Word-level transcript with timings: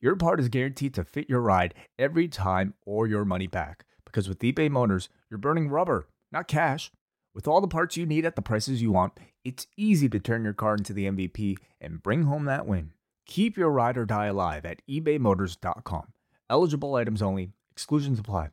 your 0.00 0.16
part 0.16 0.40
is 0.40 0.48
guaranteed 0.48 0.94
to 0.94 1.04
fit 1.04 1.28
your 1.28 1.40
ride 1.40 1.74
every 1.98 2.28
time 2.28 2.74
or 2.84 3.06
your 3.06 3.24
money 3.24 3.46
back. 3.46 3.84
Because 4.04 4.28
with 4.28 4.40
eBay 4.40 4.70
Motors, 4.70 5.08
you're 5.30 5.38
burning 5.38 5.68
rubber, 5.68 6.08
not 6.30 6.48
cash. 6.48 6.90
With 7.34 7.48
all 7.48 7.60
the 7.60 7.68
parts 7.68 7.96
you 7.96 8.06
need 8.06 8.24
at 8.24 8.36
the 8.36 8.42
prices 8.42 8.80
you 8.80 8.92
want, 8.92 9.18
it's 9.44 9.66
easy 9.76 10.08
to 10.08 10.20
turn 10.20 10.44
your 10.44 10.52
car 10.52 10.74
into 10.74 10.92
the 10.92 11.06
MVP 11.06 11.56
and 11.80 12.02
bring 12.02 12.24
home 12.24 12.44
that 12.44 12.66
win. 12.66 12.92
Keep 13.26 13.56
your 13.56 13.70
ride 13.70 13.96
or 13.96 14.04
die 14.04 14.26
alive 14.26 14.64
at 14.64 14.82
ebaymotors.com. 14.88 16.12
Eligible 16.48 16.94
items 16.94 17.22
only, 17.22 17.50
exclusions 17.72 18.18
apply. 18.18 18.50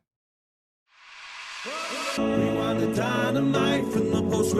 The 2.16 2.92
dynamite 2.96 3.84
from 3.92 4.10
the 4.10 4.22
post 4.22 4.54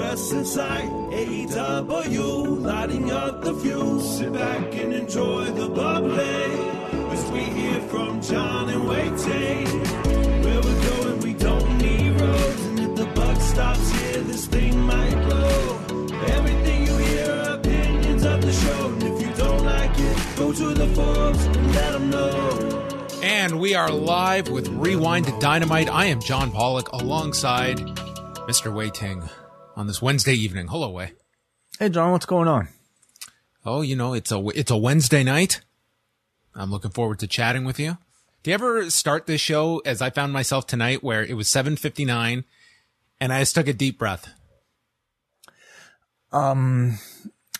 lighting 2.62 3.10
up 3.10 3.42
the 3.42 3.54
fuse. 3.54 4.18
Sit 4.18 4.32
back 4.32 4.74
and 4.74 4.92
enjoy 4.92 5.46
the 5.46 5.68
bubbly. 5.68 6.61
As 7.92 7.98
we 7.98 8.04
hear 8.04 8.10
from 8.10 8.20
John 8.22 8.68
and 8.70 8.86
Wai 8.86 9.08
Ting. 9.16 9.66
Where 10.42 10.60
we're 10.60 10.90
going, 10.90 11.20
we 11.20 11.34
don't 11.34 11.78
need 11.78 12.20
roads. 12.20 12.64
And 12.66 12.80
if 12.80 12.94
the 12.96 13.06
buck 13.14 13.40
stops 13.40 13.90
here, 13.90 14.22
this 14.22 14.46
thing 14.46 14.80
might 14.80 15.14
blow. 15.26 15.78
Everything 16.26 16.86
you 16.86 16.96
hear 16.96 17.30
are 17.30 17.54
opinions 17.54 18.24
of 18.24 18.40
the 18.40 18.52
show. 18.52 18.88
And 18.88 19.02
if 19.02 19.20
you 19.20 19.34
don't 19.34 19.64
like 19.64 19.90
it, 19.94 20.36
go 20.36 20.52
to 20.52 20.74
the 20.74 20.86
forums 20.88 21.44
and 21.44 21.74
let 21.74 21.92
them 21.92 22.10
know. 22.10 22.98
And 23.22 23.60
we 23.60 23.74
are 23.74 23.90
live 23.90 24.48
with 24.48 24.68
Rewind-A-Dynamite. 24.68 25.88
I 25.88 26.06
am 26.06 26.20
John 26.20 26.50
Pollock 26.50 26.90
alongside 26.92 27.78
Mr. 28.48 28.72
Wai 28.72 28.88
Ting 28.88 29.28
on 29.76 29.86
this 29.86 30.02
Wednesday 30.02 30.34
evening. 30.34 30.68
Hello, 30.68 30.88
Wai. 30.90 31.12
Hey, 31.78 31.88
John, 31.88 32.12
what's 32.12 32.26
going 32.26 32.48
on? 32.48 32.68
Oh, 33.64 33.80
you 33.80 33.96
know, 33.96 34.14
it's 34.14 34.32
a, 34.32 34.44
it's 34.48 34.70
a 34.70 34.76
Wednesday 34.76 35.22
night. 35.22 35.60
I'm 36.54 36.70
looking 36.70 36.90
forward 36.90 37.18
to 37.20 37.26
chatting 37.26 37.64
with 37.64 37.78
you. 37.78 37.98
Do 38.42 38.50
you 38.50 38.54
ever 38.54 38.90
start 38.90 39.26
this 39.26 39.40
show 39.40 39.80
as 39.84 40.02
I 40.02 40.10
found 40.10 40.32
myself 40.32 40.66
tonight 40.66 41.02
where 41.02 41.24
it 41.24 41.34
was 41.34 41.48
759 41.48 42.44
and 43.20 43.32
I 43.32 43.40
just 43.40 43.54
took 43.54 43.68
a 43.68 43.72
deep 43.72 43.98
breath? 43.98 44.28
Um, 46.32 46.98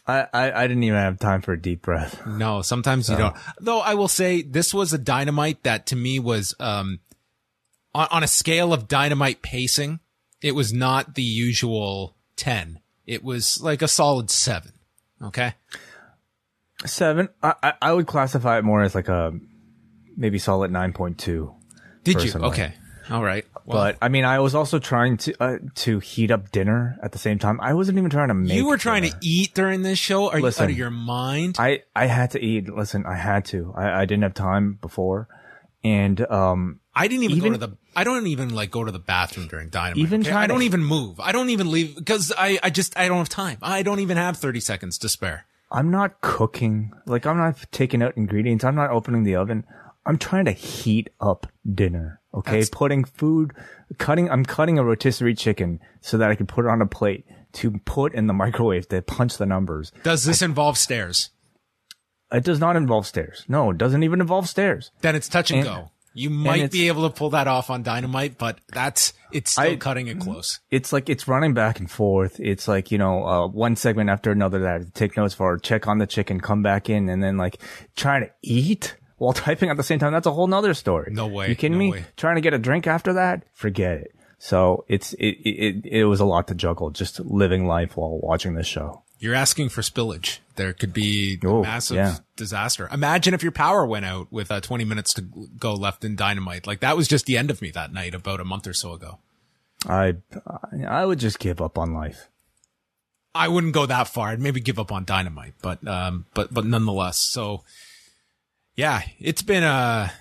I, 0.06 0.26
I, 0.32 0.52
I 0.52 0.66
didn't 0.66 0.82
even 0.82 0.98
have 0.98 1.18
time 1.18 1.40
for 1.40 1.52
a 1.52 1.60
deep 1.60 1.82
breath. 1.82 2.26
No, 2.26 2.62
sometimes 2.62 3.08
you 3.08 3.16
don't. 3.16 3.36
Though 3.60 3.80
I 3.80 3.94
will 3.94 4.08
say 4.08 4.42
this 4.42 4.74
was 4.74 4.92
a 4.92 4.98
dynamite 4.98 5.62
that 5.62 5.86
to 5.86 5.96
me 5.96 6.18
was, 6.18 6.54
um, 6.58 7.00
on, 7.94 8.08
on 8.10 8.22
a 8.22 8.28
scale 8.28 8.72
of 8.72 8.88
dynamite 8.88 9.42
pacing, 9.42 10.00
it 10.40 10.54
was 10.54 10.72
not 10.72 11.14
the 11.14 11.22
usual 11.22 12.16
10. 12.36 12.80
It 13.06 13.22
was 13.22 13.60
like 13.62 13.82
a 13.82 13.88
solid 13.88 14.30
seven. 14.30 14.72
Okay. 15.22 15.54
Seven. 16.84 17.28
I, 17.42 17.74
I, 17.80 17.92
would 17.92 18.06
classify 18.06 18.58
it 18.58 18.64
more 18.64 18.82
as 18.82 18.94
like 18.94 19.08
a 19.08 19.38
maybe 20.16 20.38
solid 20.38 20.70
nine 20.70 20.92
point 20.92 21.18
two. 21.18 21.54
Did 22.04 22.22
you? 22.22 22.32
Okay. 22.40 22.74
All 23.10 23.22
right. 23.22 23.44
Well, 23.64 23.78
But 23.78 23.98
I 24.00 24.08
mean, 24.08 24.24
I 24.24 24.40
was 24.40 24.54
also 24.54 24.78
trying 24.78 25.16
to 25.18 25.34
uh, 25.42 25.58
to 25.76 25.98
heat 26.00 26.30
up 26.30 26.50
dinner 26.50 26.98
at 27.02 27.12
the 27.12 27.18
same 27.18 27.38
time. 27.38 27.60
I 27.60 27.74
wasn't 27.74 27.98
even 27.98 28.10
trying 28.10 28.28
to 28.28 28.34
make. 28.34 28.56
you 28.56 28.66
were 28.66 28.76
trying 28.76 29.02
dinner. 29.02 29.18
to 29.20 29.26
eat 29.26 29.54
during 29.54 29.82
this 29.82 29.98
show? 29.98 30.30
Are 30.30 30.38
you 30.38 30.46
out 30.46 30.60
of 30.60 30.70
your 30.70 30.90
mind? 30.90 31.56
I 31.58 31.82
I 31.94 32.06
had 32.06 32.32
to 32.32 32.40
eat. 32.40 32.68
Listen, 32.68 33.04
I 33.06 33.14
had 33.16 33.44
to. 33.46 33.72
I, 33.76 34.02
I 34.02 34.04
didn't 34.04 34.22
have 34.22 34.34
time 34.34 34.78
before, 34.80 35.28
and 35.84 36.20
um, 36.30 36.80
I 36.94 37.08
didn't 37.08 37.24
even, 37.24 37.36
Even- 37.38 37.52
go 37.52 37.58
to 37.58 37.66
the. 37.66 37.76
I 37.94 38.04
don't 38.04 38.26
even 38.26 38.54
like 38.54 38.70
go 38.70 38.84
to 38.84 38.90
the 38.90 38.98
bathroom 38.98 39.48
during 39.48 39.68
dynamite. 39.68 39.98
Even 39.98 40.22
okay? 40.22 40.32
I 40.32 40.46
don't 40.46 40.60
to- 40.60 40.64
even 40.64 40.82
move. 40.82 41.20
I 41.20 41.32
don't 41.32 41.50
even 41.50 41.70
leave 41.70 41.94
because 41.96 42.32
I. 42.36 42.58
I 42.62 42.70
just. 42.70 42.98
I 42.98 43.08
don't 43.08 43.18
have 43.18 43.28
time. 43.28 43.58
I 43.62 43.82
don't 43.82 44.00
even 44.00 44.16
have 44.16 44.38
thirty 44.38 44.60
seconds 44.60 44.98
to 44.98 45.08
spare. 45.08 45.46
I'm 45.72 45.90
not 45.90 46.20
cooking. 46.20 46.92
Like 47.06 47.26
I'm 47.26 47.38
not 47.38 47.56
taking 47.72 48.02
out 48.02 48.16
ingredients. 48.16 48.62
I'm 48.64 48.74
not 48.74 48.90
opening 48.90 49.24
the 49.24 49.36
oven. 49.36 49.64
I'm 50.04 50.18
trying 50.18 50.44
to 50.46 50.52
heat 50.52 51.10
up 51.20 51.46
dinner. 51.74 52.20
Okay, 52.34 52.52
That's- 52.52 52.70
putting 52.70 53.04
food, 53.04 53.52
cutting. 53.98 54.30
I'm 54.30 54.44
cutting 54.44 54.78
a 54.78 54.84
rotisserie 54.84 55.34
chicken 55.34 55.80
so 56.00 56.18
that 56.18 56.30
I 56.30 56.34
can 56.34 56.46
put 56.46 56.64
it 56.64 56.68
on 56.68 56.80
a 56.82 56.86
plate 56.86 57.24
to 57.54 57.70
put 57.84 58.14
in 58.14 58.26
the 58.26 58.32
microwave 58.32 58.88
to 58.88 59.00
punch 59.02 59.36
the 59.38 59.46
numbers. 59.46 59.92
Does 60.02 60.24
this 60.24 60.42
involve 60.42 60.76
stairs? 60.78 61.30
It 62.32 62.44
does 62.44 62.58
not 62.58 62.76
involve 62.76 63.06
stairs. 63.06 63.44
No, 63.48 63.70
it 63.70 63.78
doesn't 63.78 64.02
even 64.02 64.20
involve 64.20 64.48
stairs. 64.48 64.90
Then 65.02 65.14
it's 65.14 65.28
touch 65.28 65.50
and, 65.50 65.60
And- 65.60 65.68
go. 65.68 65.91
You 66.14 66.30
might 66.30 66.70
be 66.70 66.88
able 66.88 67.08
to 67.08 67.14
pull 67.14 67.30
that 67.30 67.46
off 67.48 67.70
on 67.70 67.82
dynamite, 67.82 68.36
but 68.38 68.58
that's 68.68 69.12
it's 69.32 69.52
still 69.52 69.64
I- 69.72 69.76
cutting 69.76 70.08
it 70.08 70.20
close. 70.20 70.60
it's 70.70 70.92
like 70.92 71.08
it's 71.08 71.26
running 71.26 71.54
back 71.54 71.78
and 71.80 71.90
forth. 71.90 72.38
It's 72.40 72.68
like 72.68 72.90
you 72.90 72.98
know, 72.98 73.24
uh, 73.26 73.46
one 73.48 73.76
segment 73.76 74.10
after 74.10 74.30
another 74.30 74.58
that 74.60 74.68
I 74.68 74.72
have 74.74 74.84
to 74.84 74.90
take 74.92 75.16
notes 75.16 75.34
for, 75.34 75.56
check 75.58 75.86
on 75.88 75.98
the 75.98 76.06
chicken, 76.06 76.40
come 76.40 76.62
back 76.62 76.90
in, 76.90 77.08
and 77.08 77.22
then 77.22 77.36
like 77.38 77.58
trying 77.96 78.22
to 78.24 78.30
eat 78.42 78.96
while 79.16 79.32
typing 79.46 79.70
at 79.70 79.76
the 79.76 79.82
same 79.82 79.98
time. 79.98 80.12
That's 80.12 80.26
a 80.26 80.32
whole 80.32 80.46
nother 80.48 80.74
story. 80.74 81.12
No 81.12 81.26
way, 81.28 81.48
You 81.48 81.56
kidding 81.56 81.72
no 81.72 81.78
me? 81.78 81.90
way. 81.92 82.04
Trying 82.16 82.34
to 82.36 82.40
get 82.42 82.52
a 82.54 82.58
drink 82.58 82.86
after 82.86 83.14
that? 83.14 83.44
Forget 83.54 83.98
it. 83.98 84.14
So 84.38 84.84
it's 84.88 85.12
it, 85.14 85.36
it 85.44 85.48
it 85.48 85.86
it 85.86 86.04
was 86.04 86.18
a 86.20 86.24
lot 86.24 86.48
to 86.48 86.54
juggle 86.54 86.90
just 86.90 87.20
living 87.20 87.66
life 87.66 87.96
while 87.96 88.18
watching 88.20 88.54
this 88.54 88.66
show. 88.66 89.02
You're 89.22 89.36
asking 89.36 89.68
for 89.68 89.82
spillage. 89.82 90.40
There 90.56 90.72
could 90.72 90.92
be 90.92 91.38
Oh, 91.44 91.62
massive 91.62 91.96
yeah. 91.96 92.16
disaster. 92.34 92.88
Imagine 92.92 93.34
if 93.34 93.42
your 93.44 93.52
power 93.52 93.86
went 93.86 94.04
out 94.04 94.26
with 94.32 94.50
uh, 94.50 94.60
20 94.60 94.84
minutes 94.84 95.14
to 95.14 95.22
go 95.22 95.74
left 95.74 96.04
in 96.04 96.16
dynamite. 96.16 96.66
Like 96.66 96.80
that 96.80 96.96
was 96.96 97.06
just 97.06 97.26
the 97.26 97.38
end 97.38 97.48
of 97.48 97.62
me 97.62 97.70
that 97.70 97.92
night 97.92 98.16
about 98.16 98.40
a 98.40 98.44
month 98.44 98.66
or 98.66 98.72
so 98.74 98.94
ago. 98.94 99.18
I 99.88 100.16
I 100.88 101.06
would 101.06 101.20
just 101.20 101.38
give 101.38 101.60
up 101.60 101.78
on 101.78 101.94
life. 101.94 102.28
I 103.32 103.46
wouldn't 103.46 103.74
go 103.74 103.86
that 103.86 104.08
far. 104.08 104.28
I'd 104.30 104.40
maybe 104.40 104.60
give 104.60 104.80
up 104.80 104.90
on 104.90 105.04
dynamite, 105.04 105.54
but 105.62 105.86
um, 105.86 106.26
but 106.34 106.52
but 106.52 106.64
nonetheless. 106.64 107.18
So, 107.18 107.62
yeah, 108.74 109.02
it's 109.20 109.42
been 109.42 109.62
a. 109.62 110.12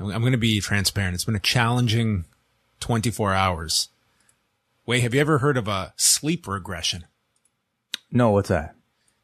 I'm, 0.00 0.06
I'm 0.10 0.20
going 0.22 0.32
to 0.32 0.38
be 0.38 0.60
transparent. 0.62 1.14
It's 1.14 1.26
been 1.26 1.36
a 1.36 1.40
challenging 1.40 2.24
24 2.80 3.34
hours. 3.34 3.88
Wait, 4.86 5.00
have 5.00 5.12
you 5.14 5.20
ever 5.20 5.38
heard 5.38 5.58
of 5.58 5.68
a 5.68 5.92
sleep 5.96 6.48
regression? 6.48 7.04
No, 8.10 8.30
what's 8.30 8.48
that? 8.48 8.74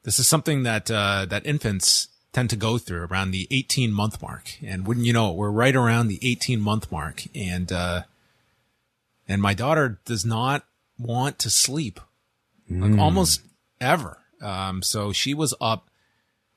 This 0.03 0.19
is 0.19 0.27
something 0.27 0.63
that 0.65 0.91
uh, 0.91 1.27
that 1.27 1.47
infants 1.47 2.09
tend 2.33 2.51
to 2.51 2.57
go 2.57 2.79
through 2.79 3.05
around 3.05 3.31
the 3.31 3.47
18 3.51 3.93
month 3.93 4.21
mark, 4.21 4.59
and 4.63 4.87
wouldn't 4.87 5.07
you 5.07 5.13
know 5.13 5.31
it, 5.31 5.37
we're 5.37 5.51
right 5.51 5.75
around 5.75 6.09
the 6.09 6.19
18 6.23 6.61
month 6.61 6.93
mark, 6.93 7.23
and 7.35 7.73
uh, 7.73 8.03
and 9.27 9.41
my 9.41 9.55
daughter 9.55 10.01
does 10.05 10.25
not 10.25 10.65
want 10.99 11.39
to 11.41 11.51
sleep 11.51 12.01
like 12.69 12.99
almost 12.99 13.43
ever. 13.81 14.19
Um, 14.43 14.83
so 14.83 15.13
she 15.13 15.33
was 15.33 15.55
up 15.61 15.89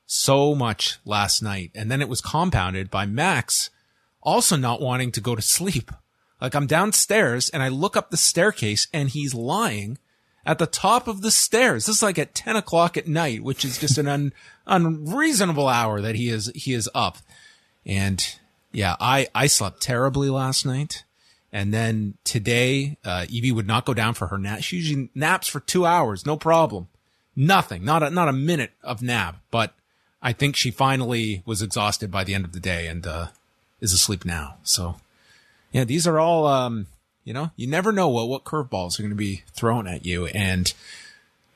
so 0.04 0.54
much 0.54 0.98
last 1.04 1.42
night, 1.42 1.70
and 1.74 1.90
then 1.90 2.02
it 2.02 2.08
was 2.08 2.20
compounded 2.20 2.90
by 2.90 3.06
Max 3.06 3.70
also 4.22 4.56
not 4.56 4.80
wanting 4.80 5.12
to 5.12 5.20
go 5.20 5.34
to 5.34 5.42
sleep. 5.56 5.90
Like 6.40 6.54
I'm 6.54 6.66
downstairs 6.66 7.50
and 7.50 7.62
I 7.62 7.68
look 7.68 7.96
up 7.96 8.10
the 8.10 8.16
staircase 8.16 8.86
and 8.92 9.08
he's 9.08 9.34
lying 9.34 9.98
at 10.48 10.58
the 10.58 10.66
top 10.66 11.06
of 11.06 11.20
the 11.20 11.30
stairs. 11.30 11.84
This 11.84 11.96
is 11.96 12.02
like 12.02 12.18
at 12.18 12.34
10 12.34 12.56
o'clock 12.56 12.96
at 12.96 13.06
night, 13.06 13.42
which 13.42 13.66
is 13.66 13.76
just 13.76 13.98
an 13.98 14.08
un, 14.08 14.32
unreasonable 14.66 15.68
hour 15.68 16.00
that 16.00 16.14
he 16.14 16.30
is, 16.30 16.50
he 16.54 16.72
is 16.72 16.88
up. 16.94 17.18
And 17.84 18.26
yeah, 18.72 18.96
I, 18.98 19.28
I 19.34 19.46
slept 19.46 19.82
terribly 19.82 20.30
last 20.30 20.64
night. 20.64 21.04
And 21.52 21.72
then 21.72 22.14
today, 22.24 22.96
uh, 23.04 23.26
Evie 23.28 23.52
would 23.52 23.66
not 23.66 23.84
go 23.84 23.92
down 23.92 24.14
for 24.14 24.28
her 24.28 24.38
nap. 24.38 24.62
She 24.62 24.76
usually 24.76 25.10
naps 25.14 25.48
for 25.48 25.60
two 25.60 25.84
hours, 25.84 26.24
no 26.24 26.38
problem. 26.38 26.88
Nothing, 27.36 27.84
not 27.84 28.02
a, 28.02 28.08
not 28.08 28.28
a 28.28 28.32
minute 28.32 28.72
of 28.82 29.02
nap, 29.02 29.36
but 29.50 29.74
I 30.22 30.32
think 30.32 30.56
she 30.56 30.70
finally 30.70 31.42
was 31.44 31.60
exhausted 31.60 32.10
by 32.10 32.24
the 32.24 32.34
end 32.34 32.46
of 32.46 32.52
the 32.52 32.60
day 32.60 32.86
and, 32.86 33.06
uh, 33.06 33.26
is 33.80 33.92
asleep 33.92 34.24
now. 34.24 34.56
So 34.62 34.96
yeah, 35.72 35.84
these 35.84 36.06
are 36.06 36.18
all, 36.18 36.46
um, 36.46 36.86
you 37.28 37.34
know, 37.34 37.50
you 37.56 37.66
never 37.66 37.92
know 37.92 38.08
what, 38.08 38.26
what 38.26 38.44
curveballs 38.44 38.98
are 38.98 39.02
going 39.02 39.10
to 39.10 39.14
be 39.14 39.42
thrown 39.52 39.86
at 39.86 40.06
you. 40.06 40.24
And 40.28 40.72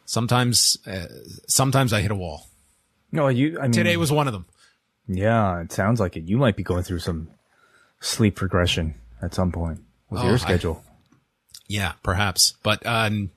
sometimes, 0.04 0.76
uh, 0.86 1.06
sometimes 1.48 1.94
I 1.94 2.02
hit 2.02 2.10
a 2.10 2.14
wall. 2.14 2.46
No, 3.10 3.28
you. 3.28 3.58
I 3.58 3.62
mean, 3.62 3.72
Today 3.72 3.96
was 3.96 4.12
one 4.12 4.26
of 4.26 4.34
them. 4.34 4.44
Yeah, 5.08 5.60
it 5.62 5.72
sounds 5.72 5.98
like 5.98 6.14
it. 6.14 6.24
You 6.24 6.36
might 6.36 6.56
be 6.56 6.62
going 6.62 6.82
through 6.82 6.98
some 6.98 7.28
sleep 8.00 8.42
regression 8.42 8.96
at 9.22 9.32
some 9.34 9.50
point 9.50 9.80
with 10.10 10.20
Oh, 10.20 10.24
your 10.24 10.34
I- 10.34 10.38
schedule. 10.38 10.84
Yeah, 11.68 11.92
perhaps. 12.02 12.52
But 12.62 12.84
um, 12.86 13.30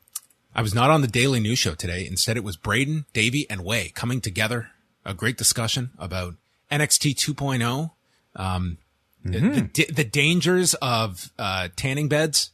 I 0.53 0.61
was 0.61 0.75
not 0.75 0.89
on 0.89 0.99
the 0.99 1.07
daily 1.07 1.39
news 1.39 1.59
show 1.59 1.73
today. 1.73 2.05
Instead, 2.05 2.35
it 2.35 2.43
was 2.43 2.57
Braden, 2.57 3.05
Davey, 3.13 3.49
and 3.49 3.61
Wai 3.61 3.91
coming 3.95 4.19
together. 4.19 4.71
A 5.05 5.13
great 5.13 5.37
discussion 5.37 5.91
about 5.97 6.35
NXT 6.69 7.15
2.0. 7.15 7.91
Um, 8.35 8.77
The, 9.25 9.69
the, 9.73 9.91
the 9.91 10.03
dangers 10.03 10.75
of 10.75 11.31
uh, 11.39 11.69
tanning 11.75 12.07
beds. 12.07 12.51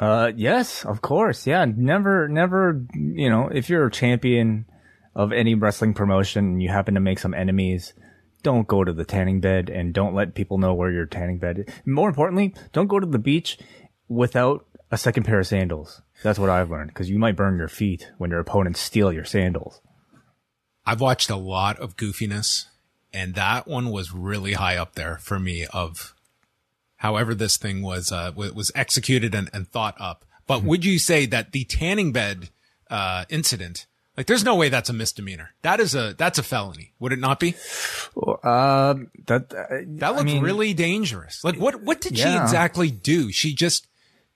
Uh, 0.00 0.32
yes, 0.34 0.84
of 0.84 1.02
course. 1.02 1.46
Yeah, 1.46 1.64
never, 1.64 2.28
never. 2.28 2.84
You 2.94 3.30
know, 3.30 3.48
if 3.48 3.68
you're 3.68 3.86
a 3.86 3.90
champion 3.90 4.66
of 5.14 5.32
any 5.32 5.54
wrestling 5.54 5.94
promotion 5.94 6.44
and 6.44 6.62
you 6.62 6.68
happen 6.68 6.94
to 6.94 7.00
make 7.00 7.18
some 7.18 7.34
enemies, 7.34 7.92
don't 8.42 8.68
go 8.68 8.84
to 8.84 8.92
the 8.92 9.04
tanning 9.04 9.40
bed 9.40 9.68
and 9.68 9.92
don't 9.92 10.14
let 10.14 10.34
people 10.34 10.58
know 10.58 10.74
where 10.74 10.90
your 10.90 11.06
tanning 11.06 11.38
bed 11.38 11.58
is. 11.66 11.74
More 11.84 12.08
importantly, 12.08 12.54
don't 12.72 12.86
go 12.86 13.00
to 13.00 13.06
the 13.06 13.18
beach 13.18 13.58
without 14.08 14.66
a 14.90 14.96
second 14.96 15.24
pair 15.24 15.40
of 15.40 15.46
sandals. 15.46 16.00
That's 16.22 16.38
what 16.38 16.50
I've 16.50 16.70
learned 16.70 16.88
because 16.88 17.10
you 17.10 17.18
might 17.18 17.36
burn 17.36 17.58
your 17.58 17.68
feet 17.68 18.10
when 18.18 18.30
your 18.30 18.40
opponents 18.40 18.80
steal 18.80 19.12
your 19.12 19.24
sandals. 19.24 19.80
I've 20.84 21.00
watched 21.00 21.30
a 21.30 21.36
lot 21.36 21.78
of 21.80 21.96
goofiness, 21.96 22.66
and 23.16 23.34
that 23.34 23.66
one 23.66 23.90
was 23.90 24.12
really 24.12 24.52
high 24.52 24.76
up 24.76 24.94
there 24.94 25.16
for 25.18 25.38
me. 25.38 25.66
Of 25.66 26.14
however 26.96 27.34
this 27.34 27.56
thing 27.56 27.82
was 27.82 28.12
uh, 28.12 28.32
was 28.36 28.70
executed 28.74 29.34
and, 29.34 29.50
and 29.52 29.66
thought 29.66 29.94
up. 29.98 30.24
But 30.46 30.62
would 30.62 30.84
you 30.84 30.98
say 30.98 31.26
that 31.26 31.52
the 31.52 31.64
tanning 31.64 32.12
bed 32.12 32.50
uh, 32.90 33.24
incident? 33.28 33.86
Like, 34.16 34.26
there's 34.26 34.44
no 34.44 34.54
way 34.54 34.70
that's 34.70 34.88
a 34.88 34.94
misdemeanor. 34.94 35.50
That 35.62 35.78
is 35.80 35.94
a 35.94 36.14
that's 36.16 36.38
a 36.38 36.42
felony. 36.42 36.92
Would 37.00 37.12
it 37.12 37.18
not 37.18 37.38
be? 37.40 37.54
Uh, 38.16 38.94
that 39.26 39.52
uh, 39.52 39.76
That 39.98 40.14
looked 40.16 40.42
really 40.42 40.72
dangerous. 40.72 41.42
Like, 41.44 41.56
what 41.56 41.82
what 41.82 42.00
did 42.00 42.16
she 42.16 42.34
exactly 42.34 42.90
do? 42.90 43.30
She 43.32 43.54
just 43.54 43.86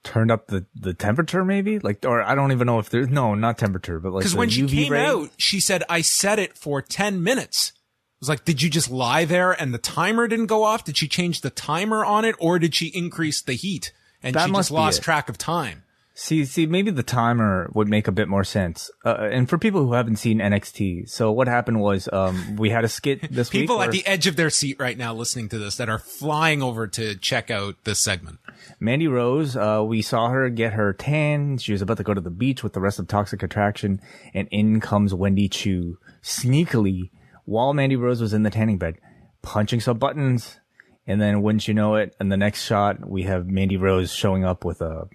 turned 0.03 0.31
up 0.31 0.47
the, 0.47 0.67
the 0.75 0.95
temperature, 0.95 1.45
maybe 1.45 1.79
like, 1.79 2.05
or 2.07 2.23
I 2.23 2.35
don't 2.35 2.53
even 2.53 2.67
know 2.67 2.79
if 2.79 2.91
there's 2.91 3.09
no, 3.09 3.35
not 3.35 3.59
temperature, 3.59 4.01
but 4.01 4.13
like 4.13 4.21
because 4.21 4.35
when 4.35 4.49
she 4.49 4.63
UV 4.63 4.71
came 4.71 4.93
ray. 4.93 5.07
out, 5.07 5.31
she 5.37 5.61
said, 5.61 5.83
"I 5.89 6.01
set 6.03 6.39
it 6.39 6.57
for 6.57 6.83
ten 6.83 7.23
minutes." 7.23 7.73
Was 8.21 8.29
like, 8.29 8.45
"Did 8.45 8.61
you 8.61 8.69
just 8.69 8.91
lie 8.91 9.25
there 9.25 9.53
and 9.53 9.73
the 9.73 9.79
timer 9.79 10.29
didn't 10.29 10.47
go 10.47 10.63
off? 10.63 10.85
Did 10.85 10.97
she 10.97 11.09
change 11.09 11.41
the 11.41 11.51
timer 11.51 12.05
on 12.05 12.25
it, 12.25 12.37
or 12.39 12.59
did 12.59 12.75
she 12.75 12.87
increase 12.89 13.41
the 13.41 13.55
heat 13.55 13.93
and 14.23 14.35
That 14.35 14.47
she 14.47 14.53
just 14.53 14.71
lost 14.71 15.03
track 15.03 15.29
of 15.29 15.39
time?" 15.39 15.85
See, 16.23 16.45
see, 16.45 16.67
maybe 16.67 16.91
the 16.91 17.03
timer 17.03 17.71
would 17.73 17.89
make 17.89 18.07
a 18.07 18.13
bit 18.13 18.29
more 18.29 18.45
sense. 18.45 18.91
Uh, 19.07 19.29
and 19.33 19.49
for 19.49 19.57
people 19.57 19.87
who 19.87 19.95
haven't 19.95 20.17
seen 20.17 20.39
NXT, 20.39 21.09
so 21.09 21.33
what 21.33 21.49
happened 21.49 21.81
was, 21.81 22.11
um, 22.13 22.57
we 22.57 22.69
had 22.69 22.85
a 22.85 22.89
skit 22.89 23.23
this 23.33 23.51
week. 23.51 23.63
People 23.63 23.81
at 23.81 23.91
the 23.91 24.07
edge 24.07 24.27
of 24.27 24.37
their 24.37 24.51
seat 24.51 24.79
right 24.79 24.99
now 24.99 25.15
listening 25.15 25.49
to 25.49 25.59
this 25.59 25.77
that 25.77 25.89
are 25.89 25.99
flying 25.99 26.63
over 26.63 26.87
to 26.89 27.15
check 27.15 27.51
out 27.51 27.77
this 27.85 28.01
segment. 28.01 28.39
Mandy 28.79 29.09
Rose, 29.09 29.57
uh, 29.57 29.83
we 29.87 30.03
saw 30.03 30.29
her 30.29 30.51
get 30.51 30.75
her 30.75 30.93
tan. 30.93 31.57
She 31.57 31.73
was 31.73 31.81
about 31.81 31.97
to 31.97 32.03
go 32.03 32.13
to 32.13 32.21
the 32.21 32.29
beach 32.29 32.63
with 32.63 32.75
the 32.75 32.81
rest 32.81 32.99
of 32.99 33.09
Toxic 33.09 33.43
Attraction, 33.43 34.03
and 34.35 34.47
in 34.51 34.79
comes 34.81 35.15
Wendy 35.15 35.49
Choo 35.49 35.97
sneakily 36.23 37.09
while 37.51 37.75
Mandy 37.75 37.97
Rose 37.97 38.21
was 38.21 38.33
in 38.33 38.45
the 38.45 38.51
tanning 38.51 38.79
bed, 38.79 38.97
punching 39.43 39.81
some 39.81 39.99
buttons. 39.99 40.61
And 41.07 41.21
then, 41.21 41.43
wouldn't 41.43 41.67
you 41.67 41.75
know 41.75 41.97
it, 41.97 42.15
in 42.21 42.29
the 42.29 42.37
next 42.37 42.63
shot, 42.65 43.09
we 43.09 43.25
have 43.25 43.47
Mandy 43.49 43.77
Rose 43.77 44.13
showing 44.13 44.45
up 44.45 44.65
with 44.65 44.81
a 44.81 45.09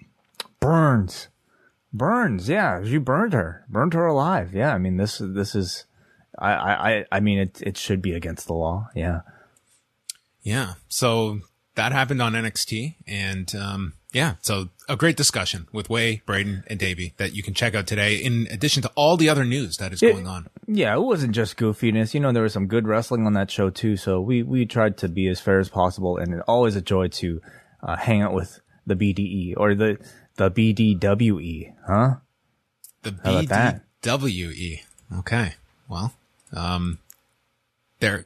burns. 0.60 1.28
Burns, 1.92 2.46
yeah, 2.48 2.80
you 2.82 3.00
burned 3.00 3.32
her, 3.32 3.64
burned 3.70 3.94
her 3.94 4.04
alive. 4.04 4.52
Yeah, 4.52 4.74
I 4.74 4.78
mean 4.78 4.98
this, 4.98 5.18
this 5.22 5.54
is, 5.54 5.86
I, 6.38 6.52
I, 6.52 7.04
I- 7.10 7.20
mean 7.20 7.38
it, 7.38 7.62
it 7.62 7.78
should 7.78 8.02
be 8.02 8.12
against 8.12 8.46
the 8.46 8.52
law. 8.52 8.90
Yeah. 8.94 9.20
Yeah. 10.42 10.74
So 10.88 11.40
that 11.76 11.92
happened 11.92 12.20
on 12.20 12.34
NXT. 12.34 12.96
And, 13.06 13.54
um, 13.54 13.92
yeah, 14.16 14.36
so 14.40 14.70
a 14.88 14.96
great 14.96 15.18
discussion 15.18 15.68
with 15.74 15.90
Wai, 15.90 16.22
Braden, 16.24 16.64
and 16.68 16.78
Davey 16.78 17.12
that 17.18 17.34
you 17.34 17.42
can 17.42 17.52
check 17.52 17.74
out 17.74 17.86
today, 17.86 18.16
in 18.16 18.48
addition 18.50 18.80
to 18.80 18.90
all 18.94 19.18
the 19.18 19.28
other 19.28 19.44
news 19.44 19.76
that 19.76 19.92
is 19.92 20.00
going 20.00 20.26
on. 20.26 20.48
Yeah, 20.66 20.96
it 20.96 21.02
wasn't 21.02 21.34
just 21.34 21.58
goofiness. 21.58 22.14
You 22.14 22.20
know, 22.20 22.32
there 22.32 22.42
was 22.42 22.54
some 22.54 22.66
good 22.66 22.88
wrestling 22.88 23.26
on 23.26 23.34
that 23.34 23.50
show 23.50 23.68
too. 23.68 23.98
So 23.98 24.22
we 24.22 24.42
we 24.42 24.64
tried 24.64 24.96
to 24.98 25.08
be 25.10 25.28
as 25.28 25.38
fair 25.38 25.58
as 25.58 25.68
possible, 25.68 26.16
and 26.16 26.32
it's 26.32 26.42
always 26.48 26.76
a 26.76 26.80
joy 26.80 27.08
to 27.08 27.42
uh, 27.82 27.96
hang 27.96 28.22
out 28.22 28.32
with 28.32 28.58
the 28.86 28.96
BDE 28.96 29.52
or 29.58 29.74
the 29.74 29.98
the 30.36 30.50
BDWE, 30.50 31.74
huh? 31.86 32.14
The? 33.02 33.12
BDWE. 33.12 34.80
Okay. 35.18 35.52
Well, 35.88 36.14
um, 36.54 37.00
they're, 38.00 38.24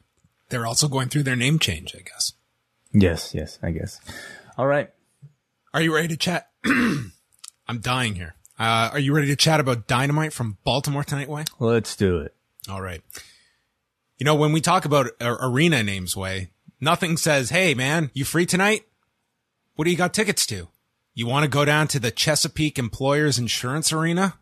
they're 0.50 0.66
also 0.68 0.86
going 0.86 1.08
through 1.08 1.24
their 1.24 1.34
name 1.34 1.58
change, 1.58 1.96
I 1.96 2.02
guess. 2.02 2.34
Yes, 2.92 3.34
yes, 3.34 3.58
I 3.60 3.72
guess. 3.72 4.00
All 4.56 4.68
right. 4.68 4.90
Are 5.72 5.80
you 5.80 5.94
ready 5.94 6.08
to 6.08 6.16
chat? 6.16 6.48
I'm 6.64 7.78
dying 7.80 8.16
here. 8.16 8.34
Uh, 8.58 8.90
are 8.92 8.98
you 8.98 9.14
ready 9.14 9.28
to 9.28 9.36
chat 9.36 9.60
about 9.60 9.86
Dynamite 9.86 10.32
from 10.32 10.58
Baltimore 10.64 11.04
tonight, 11.04 11.28
Wai? 11.28 11.44
Let's 11.60 11.94
do 11.94 12.18
it. 12.18 12.34
All 12.68 12.82
right. 12.82 13.00
You 14.18 14.24
know, 14.24 14.34
when 14.34 14.52
we 14.52 14.60
talk 14.60 14.84
about 14.84 15.12
arena 15.20 15.82
names, 15.84 16.16
Wai, 16.16 16.50
nothing 16.80 17.16
says, 17.16 17.50
hey, 17.50 17.74
man, 17.74 18.10
you 18.14 18.24
free 18.24 18.46
tonight? 18.46 18.82
What 19.76 19.84
do 19.84 19.92
you 19.92 19.96
got 19.96 20.12
tickets 20.12 20.44
to? 20.46 20.68
You 21.14 21.28
want 21.28 21.44
to 21.44 21.48
go 21.48 21.64
down 21.64 21.86
to 21.88 22.00
the 22.00 22.10
Chesapeake 22.10 22.76
Employers 22.76 23.38
Insurance 23.38 23.92
Arena? 23.92 24.34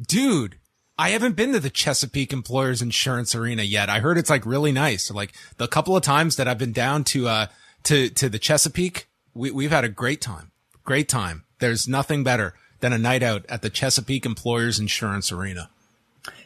Dude, 0.00 0.58
I 0.96 1.10
haven't 1.10 1.34
been 1.34 1.52
to 1.52 1.60
the 1.60 1.70
Chesapeake 1.70 2.32
Employers 2.32 2.80
Insurance 2.80 3.34
Arena 3.34 3.64
yet. 3.64 3.90
I 3.90 3.98
heard 3.98 4.16
it's 4.16 4.30
like 4.30 4.46
really 4.46 4.72
nice. 4.72 5.10
Like 5.10 5.34
the 5.56 5.66
couple 5.66 5.96
of 5.96 6.04
times 6.04 6.36
that 6.36 6.46
I've 6.46 6.58
been 6.58 6.72
down 6.72 7.02
to, 7.04 7.26
uh, 7.26 7.46
to, 7.84 8.08
to 8.10 8.28
the 8.28 8.38
Chesapeake, 8.38 9.08
we, 9.34 9.50
we've 9.50 9.72
had 9.72 9.84
a 9.84 9.88
great 9.88 10.20
time. 10.20 10.51
Great 10.84 11.08
time. 11.08 11.44
There's 11.60 11.86
nothing 11.86 12.24
better 12.24 12.54
than 12.80 12.92
a 12.92 12.98
night 12.98 13.22
out 13.22 13.44
at 13.48 13.62
the 13.62 13.70
Chesapeake 13.70 14.26
Employers 14.26 14.78
Insurance 14.80 15.30
Arena. 15.30 15.70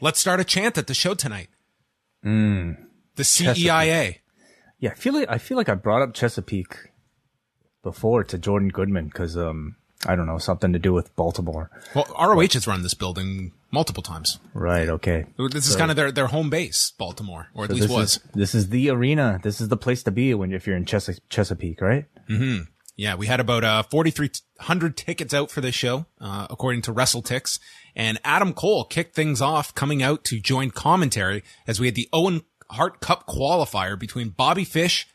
Let's 0.01 0.21
start 0.21 0.41
a 0.41 0.45
chant 0.45 0.77
at 0.79 0.87
the 0.87 0.95
show 0.95 1.15
tonight. 1.15 1.49
The 2.23 3.23
CEIA. 3.23 4.17
Yeah, 4.79 4.91
I 4.91 4.95
feel 4.95 5.15
like 5.15 5.31
I 5.31 5.39
feel 5.39 5.57
like 5.57 5.69
I 5.69 5.75
brought 5.75 6.03
up 6.03 6.13
Chesapeake 6.15 6.77
before 7.83 8.25
to 8.25 8.37
Jordan 8.39 8.69
Goodman 8.69 9.07
because 9.07 9.37
um 9.37 9.77
I 10.07 10.15
don't 10.17 10.27
know 10.27 10.39
something 10.39 10.73
to 10.73 10.79
do 10.79 10.93
with 10.93 11.15
Baltimore. 11.17 11.71
Well, 11.95 12.07
ROH 12.21 12.49
has 12.53 12.67
run 12.67 12.83
this 12.83 12.95
building 12.95 13.53
multiple 13.71 14.03
times. 14.03 14.39
Right. 14.53 14.89
Okay. 14.89 15.25
This 15.51 15.69
is 15.69 15.75
kind 15.77 15.91
of 15.91 15.97
their, 15.97 16.13
their 16.13 16.27
home 16.29 16.51
base, 16.51 16.93
Baltimore, 16.99 17.49
or 17.55 17.65
at 17.65 17.71
So 17.71 17.75
least 17.77 17.89
this 17.89 17.97
was. 17.97 18.17
is 18.17 18.23
this 18.35 18.55
is 18.55 18.69
the 18.69 18.91
arena. 18.91 19.41
This 19.43 19.61
is 19.61 19.69
the 19.69 19.77
place 19.77 20.03
to 20.05 20.11
be 20.11 20.35
when 20.35 20.53
if 20.53 20.67
you're 20.67 20.77
in 20.77 20.85
Chesa- 20.85 21.19
Chesapeake, 21.31 21.81
right? 21.81 22.05
Yeah, 22.97 23.15
we 23.15 23.27
had 23.27 23.41
about 23.41 23.63
uh, 23.63 23.83
4,300 23.83 24.97
tickets 24.97 25.35
out 25.35 25.51
for 25.51 25.61
this 25.61 25.75
show, 25.75 26.07
uh, 26.19 26.47
according 26.49 26.83
to 26.83 26.95
WrestleTix. 26.95 27.59
And 27.95 28.19
Adam 28.25 28.55
Cole 28.55 28.85
kicked 28.85 29.15
things 29.15 29.43
off 29.43 29.75
coming 29.75 30.03
out 30.03 30.25
to 30.25 30.41
join 30.41 30.71
commentary 30.71 31.45
as 31.67 31.79
we 31.79 31.87
had 31.87 31.95
the 31.95 32.09
Owen 32.13 32.43
Hart 32.71 33.01
Cup 33.01 33.27
qualifier 33.27 33.99
between 33.99 34.31
Bobby 34.31 34.65
Fish 34.65 35.07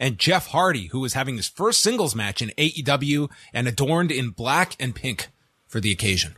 and 0.00 0.18
Jeff 0.18 0.48
Hardy, 0.48 0.86
who 0.86 1.00
was 1.00 1.12
having 1.12 1.36
his 1.36 1.48
first 1.48 1.82
singles 1.82 2.14
match 2.14 2.40
in 2.40 2.50
AEW 2.58 3.30
and 3.52 3.68
adorned 3.68 4.10
in 4.10 4.30
black 4.30 4.74
and 4.80 4.94
pink 4.94 5.28
for 5.66 5.80
the 5.80 5.92
occasion. 5.92 6.36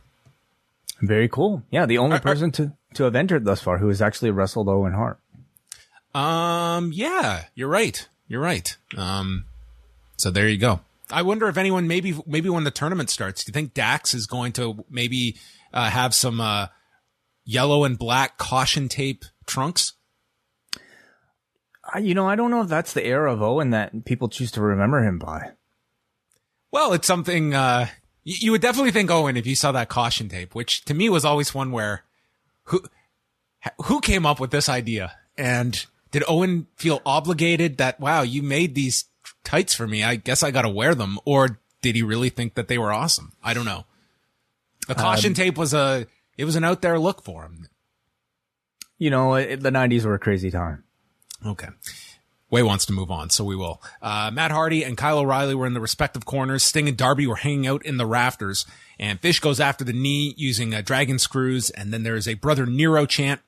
Very 1.01 1.29
cool. 1.29 1.63
Yeah, 1.71 1.85
the 1.85 1.97
only 1.97 2.19
person 2.19 2.51
to 2.51 2.73
to 2.95 3.03
have 3.03 3.15
entered 3.15 3.45
thus 3.45 3.61
far 3.61 3.77
who 3.77 3.87
has 3.87 4.01
actually 4.01 4.31
wrestled 4.31 4.67
Owen 4.67 4.93
Hart. 4.93 5.19
Um, 6.13 6.91
yeah, 6.93 7.45
you're 7.55 7.69
right. 7.69 8.07
You're 8.27 8.41
right. 8.41 8.75
Um, 8.97 9.45
so 10.17 10.31
there 10.31 10.47
you 10.47 10.57
go. 10.57 10.81
I 11.11 11.21
wonder 11.21 11.47
if 11.47 11.57
anyone 11.57 11.87
maybe 11.87 12.15
maybe 12.25 12.49
when 12.49 12.63
the 12.63 12.71
tournament 12.71 13.09
starts, 13.09 13.43
do 13.43 13.49
you 13.49 13.53
think 13.53 13.73
Dax 13.73 14.13
is 14.13 14.27
going 14.27 14.51
to 14.53 14.85
maybe 14.89 15.37
uh, 15.73 15.89
have 15.89 16.13
some 16.13 16.39
uh, 16.39 16.67
yellow 17.45 17.83
and 17.83 17.97
black 17.97 18.37
caution 18.37 18.89
tape 18.89 19.25
trunks? 19.45 19.93
I, 21.91 21.99
you 21.99 22.13
know, 22.13 22.27
I 22.27 22.35
don't 22.35 22.51
know 22.51 22.61
if 22.61 22.67
that's 22.67 22.93
the 22.93 23.05
era 23.05 23.33
of 23.33 23.41
Owen 23.41 23.71
that 23.71 24.05
people 24.05 24.29
choose 24.29 24.51
to 24.51 24.61
remember 24.61 25.03
him 25.03 25.17
by. 25.17 25.51
Well, 26.71 26.93
it's 26.93 27.07
something 27.07 27.55
uh, 27.55 27.87
you, 28.23 28.35
you 28.39 28.51
would 28.51 28.61
definitely 28.61 28.91
think 28.91 29.09
Owen 29.09 29.37
if 29.37 29.47
you 29.47 29.55
saw 29.55 29.71
that 29.71 29.89
caution 29.89 30.29
tape, 30.29 30.53
which 30.53 30.85
to 30.85 30.93
me 30.93 31.09
was 31.09 31.25
always 31.25 31.53
one 31.53 31.71
where 31.71 32.03
who 32.63 32.83
who 33.85 33.99
came 33.99 34.25
up 34.25 34.39
with 34.39 34.51
this 34.51 34.69
idea 34.69 35.13
and 35.37 35.85
did 36.11 36.23
Owen 36.27 36.67
feel 36.75 37.01
obligated 37.05 37.77
that 37.77 37.99
wow 37.99 38.21
you 38.21 38.43
made 38.43 38.75
these 38.75 39.05
tights 39.43 39.73
for 39.73 39.87
me 39.87 40.03
I 40.03 40.15
guess 40.15 40.43
I 40.43 40.51
got 40.51 40.63
to 40.63 40.69
wear 40.69 40.95
them 40.95 41.19
or 41.25 41.59
did 41.81 41.95
he 41.95 42.03
really 42.03 42.29
think 42.29 42.55
that 42.55 42.67
they 42.67 42.77
were 42.77 42.91
awesome 42.91 43.33
I 43.43 43.53
don't 43.53 43.65
know 43.65 43.85
the 44.87 44.95
caution 44.95 45.33
tape 45.33 45.57
was 45.57 45.73
a 45.73 46.07
it 46.37 46.45
was 46.45 46.55
an 46.55 46.63
out 46.63 46.81
there 46.81 46.99
look 46.99 47.23
for 47.23 47.43
him 47.43 47.67
You 48.97 49.09
know, 49.09 49.35
it, 49.35 49.61
the 49.61 49.71
'90s 49.71 50.03
were 50.05 50.13
a 50.15 50.19
crazy 50.19 50.51
time. 50.51 50.83
Okay. 51.45 51.69
Wai 52.51 52.63
wants 52.63 52.85
to 52.87 52.93
move 52.93 53.11
on, 53.11 53.29
so 53.29 53.45
we 53.45 53.55
will. 53.55 53.81
Uh, 54.01 54.29
Matt 54.33 54.51
Hardy 54.51 54.83
and 54.83 54.97
Kyle 54.97 55.19
O'Reilly 55.19 55.55
were 55.55 55.67
in 55.67 55.73
the 55.73 55.79
respective 55.79 56.25
corners. 56.25 56.63
Sting 56.63 56.87
and 56.89 56.97
Darby 56.97 57.27
were 57.27 57.37
hanging 57.37 57.67
out 57.67 57.85
in 57.85 57.95
the 57.97 58.05
rafters, 58.05 58.65
and 58.99 59.19
Fish 59.19 59.39
goes 59.39 59.59
after 59.59 59.85
the 59.85 59.93
knee 59.93 60.33
using 60.35 60.73
uh, 60.73 60.81
dragon 60.81 61.19
screws, 61.19 61.69
and 61.69 61.93
then 61.93 62.03
there 62.03 62.15
is 62.17 62.27
a 62.27 62.33
brother 62.33 62.65
Nero 62.65 63.05
chant. 63.05 63.39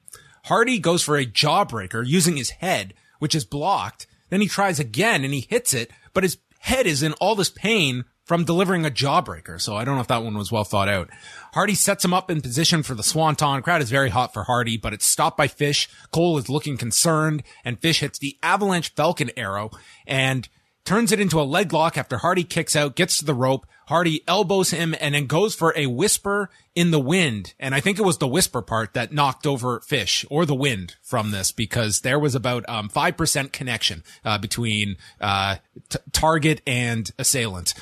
Hardy 0.46 0.80
goes 0.80 1.04
for 1.04 1.18
a 1.18 1.26
jawbreaker 1.26 2.06
using 2.06 2.38
his 2.38 2.52
head, 2.52 2.94
which 3.20 3.36
is 3.36 3.44
blocked. 3.44 4.08
Then 4.32 4.42
he 4.42 4.48
tries 4.48 4.80
again 4.80 5.24
and 5.24 5.34
he 5.34 5.46
hits 5.48 5.76
it, 5.76 5.92
but 6.14 6.24
his 6.24 6.40
head 6.60 6.88
is 6.88 7.04
in 7.04 7.14
all 7.14 7.36
this 7.36 7.50
pain 7.50 8.06
from 8.24 8.46
delivering 8.46 8.86
a 8.86 8.90
jawbreaker. 8.90 9.60
So 9.60 9.76
I 9.76 9.84
don't 9.84 9.96
know 9.96 10.02
if 10.02 10.08
that 10.08 10.24
one 10.24 10.38
was 10.38 10.52
well 10.52 10.64
thought 10.64 10.88
out. 10.88 11.10
Hardy 11.54 11.76
sets 11.76 12.06
him 12.06 12.14
up 12.14 12.32
in 12.32 12.40
position 12.40 12.82
for 12.82 12.96
the 12.96 13.04
swanton. 13.04 13.62
Crowd 13.62 13.82
is 13.82 13.90
very 13.90 14.10
hot 14.10 14.34
for 14.34 14.44
Hardy, 14.44 14.78
but 14.78 14.94
it's 14.94 15.06
stopped 15.06 15.36
by 15.36 15.48
Fish. 15.48 15.90
Cole 16.12 16.38
is 16.38 16.50
looking 16.50 16.78
concerned 16.78 17.44
and 17.66 17.80
Fish 17.80 18.00
hits 18.00 18.18
the 18.18 18.38
avalanche 18.42 18.94
falcon 18.96 19.32
arrow 19.36 19.70
and 20.08 20.48
turns 20.86 21.12
it 21.12 21.20
into 21.20 21.40
a 21.40 21.44
leg 21.44 21.74
lock 21.74 21.98
after 21.98 22.18
Hardy 22.18 22.44
kicks 22.44 22.76
out, 22.76 22.96
gets 22.96 23.18
to 23.18 23.26
the 23.26 23.34
rope. 23.34 23.66
Hardy 23.88 24.24
elbows 24.28 24.72
him 24.72 24.96
and 25.02 25.14
then 25.16 25.26
goes 25.28 25.54
for 25.54 25.74
a 25.76 25.86
whisper 25.88 26.50
in 26.76 26.92
the 26.92 27.00
wind. 27.00 27.54
And 27.60 27.76
I 27.76 27.82
think 27.82 28.00
it 28.00 28.04
was 28.04 28.18
the 28.20 28.28
whisper 28.28 28.62
part 28.62 28.94
that 28.94 29.12
knocked 29.12 29.46
over 29.46 29.82
Fish 29.82 30.26
or 30.30 30.46
the 30.46 30.56
wind 30.56 30.96
from 31.04 31.32
this 31.32 31.52
because 31.52 32.00
there 32.02 32.18
was 32.20 32.34
about 32.34 32.64
um, 32.70 32.90
5% 32.90 33.52
connection 33.52 34.04
uh, 34.24 34.38
between 34.38 34.96
uh, 35.20 35.58
t- 35.90 36.00
target 36.14 36.62
and 36.66 37.12
assailant. 37.20 37.74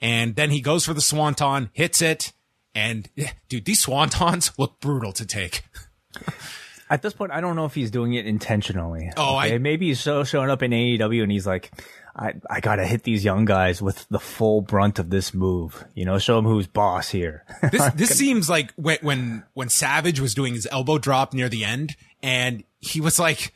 And 0.00 0.36
then 0.36 0.50
he 0.50 0.60
goes 0.60 0.84
for 0.84 0.92
the 0.94 1.00
swanton, 1.00 1.70
hits 1.72 2.02
it. 2.02 2.32
And 2.74 3.08
dude, 3.48 3.64
these 3.64 3.84
swantons 3.84 4.52
look 4.58 4.78
brutal 4.80 5.12
to 5.14 5.24
take. 5.24 5.62
At 6.90 7.02
this 7.02 7.14
point, 7.14 7.32
I 7.32 7.40
don't 7.40 7.56
know 7.56 7.64
if 7.64 7.74
he's 7.74 7.90
doing 7.90 8.14
it 8.14 8.26
intentionally. 8.26 9.10
Oh, 9.16 9.36
I- 9.36 9.58
maybe 9.58 9.88
he's 9.88 10.00
so 10.00 10.22
showing 10.22 10.50
up 10.50 10.62
in 10.62 10.70
AEW 10.70 11.22
and 11.22 11.32
he's 11.32 11.46
like, 11.46 11.72
I, 12.18 12.34
I 12.48 12.60
gotta 12.60 12.86
hit 12.86 13.02
these 13.02 13.24
young 13.24 13.44
guys 13.44 13.82
with 13.82 14.06
the 14.08 14.18
full 14.18 14.62
brunt 14.62 14.98
of 14.98 15.10
this 15.10 15.34
move. 15.34 15.84
You 15.94 16.06
know, 16.06 16.18
show 16.18 16.36
them 16.36 16.46
who's 16.46 16.66
boss 16.66 17.10
here. 17.10 17.44
This 17.70 17.92
this 17.94 18.16
seems 18.16 18.48
like 18.48 18.72
when 18.76 18.98
when 19.02 19.44
when 19.52 19.68
Savage 19.68 20.18
was 20.20 20.34
doing 20.34 20.54
his 20.54 20.66
elbow 20.70 20.98
drop 20.98 21.34
near 21.34 21.48
the 21.48 21.64
end, 21.64 21.96
and 22.22 22.64
he 22.80 23.00
was 23.00 23.18
like, 23.18 23.52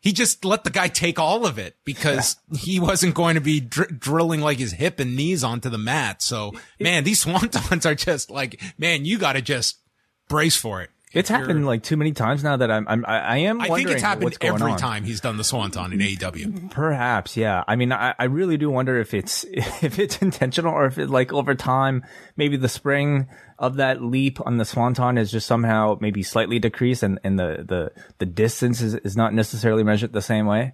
he 0.00 0.12
just 0.12 0.44
let 0.44 0.64
the 0.64 0.70
guy 0.70 0.88
take 0.88 1.18
all 1.18 1.46
of 1.46 1.58
it 1.58 1.76
because 1.84 2.36
he 2.58 2.80
wasn't 2.80 3.14
going 3.14 3.36
to 3.36 3.40
be 3.40 3.60
dr- 3.60 3.98
drilling 3.98 4.40
like 4.40 4.58
his 4.58 4.72
hip 4.72 5.00
and 5.00 5.16
knees 5.16 5.42
onto 5.42 5.70
the 5.70 5.78
mat. 5.78 6.20
So 6.20 6.52
man, 6.78 7.04
these 7.04 7.24
swantons 7.24 7.86
are 7.86 7.94
just 7.94 8.30
like, 8.30 8.60
man, 8.76 9.04
you 9.06 9.18
got 9.18 9.34
to 9.34 9.42
just 9.42 9.78
brace 10.28 10.56
for 10.56 10.82
it. 10.82 10.90
It's 11.14 11.28
happened 11.28 11.66
like 11.66 11.82
too 11.82 11.96
many 11.96 12.12
times 12.12 12.42
now 12.42 12.56
that 12.56 12.70
I'm, 12.70 12.86
I'm 12.88 13.04
I, 13.06 13.18
I 13.20 13.36
am 13.38 13.60
I 13.60 13.68
wondering 13.68 13.86
think 13.86 13.96
it's 13.96 14.02
happened 14.02 14.36
every 14.40 14.72
on. 14.72 14.78
time 14.78 15.04
he's 15.04 15.20
done 15.20 15.36
the 15.36 15.44
swanton 15.44 15.92
in 15.92 15.98
AEW. 15.98 16.70
Perhaps, 16.70 17.36
yeah. 17.36 17.64
I 17.68 17.76
mean, 17.76 17.92
I, 17.92 18.14
I 18.18 18.24
really 18.24 18.56
do 18.56 18.70
wonder 18.70 18.98
if 18.98 19.12
it's 19.14 19.44
if 19.52 19.98
it's 19.98 20.18
intentional 20.22 20.72
or 20.72 20.86
if 20.86 20.98
it 20.98 21.10
like 21.10 21.32
over 21.32 21.54
time, 21.54 22.04
maybe 22.36 22.56
the 22.56 22.68
spring 22.68 23.28
of 23.58 23.76
that 23.76 24.02
leap 24.02 24.38
on 24.44 24.56
the 24.56 24.64
swanton 24.64 25.18
is 25.18 25.30
just 25.30 25.46
somehow 25.46 25.96
maybe 26.00 26.22
slightly 26.22 26.58
decreased, 26.58 27.02
and, 27.02 27.18
and 27.22 27.38
the 27.38 27.64
the 27.68 27.92
the 28.18 28.26
distance 28.26 28.80
is, 28.80 28.94
is 28.94 29.16
not 29.16 29.34
necessarily 29.34 29.84
measured 29.84 30.12
the 30.12 30.22
same 30.22 30.46
way. 30.46 30.72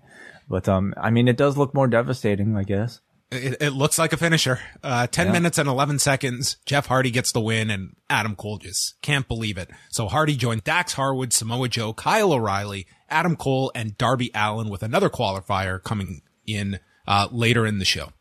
But 0.48 0.68
um, 0.68 0.94
I 0.96 1.10
mean, 1.10 1.28
it 1.28 1.36
does 1.36 1.58
look 1.58 1.74
more 1.74 1.86
devastating, 1.86 2.56
I 2.56 2.62
guess. 2.62 3.00
It, 3.30 3.56
it 3.60 3.70
looks 3.70 3.98
like 3.98 4.12
a 4.12 4.16
finisher. 4.16 4.58
Uh, 4.82 5.06
10 5.06 5.32
minutes 5.32 5.58
and 5.58 5.68
11 5.68 5.98
seconds. 5.98 6.56
Jeff 6.64 6.86
Hardy 6.86 7.10
gets 7.10 7.32
the 7.32 7.40
win 7.40 7.70
and 7.70 7.94
Adam 8.08 8.34
Cole 8.34 8.58
just 8.58 9.00
can't 9.02 9.28
believe 9.28 9.58
it. 9.58 9.68
So 9.90 10.08
Hardy 10.08 10.34
joined 10.34 10.64
Dax 10.64 10.94
Harwood, 10.94 11.32
Samoa 11.32 11.68
Joe, 11.68 11.92
Kyle 11.92 12.32
O'Reilly, 12.32 12.86
Adam 13.10 13.36
Cole, 13.36 13.70
and 13.74 13.98
Darby 13.98 14.30
Allin 14.34 14.70
with 14.70 14.82
another 14.82 15.10
qualifier 15.10 15.82
coming 15.82 16.22
in, 16.46 16.80
uh, 17.06 17.28
later 17.30 17.66
in 17.66 17.78
the 17.78 17.84
show. 17.84 18.12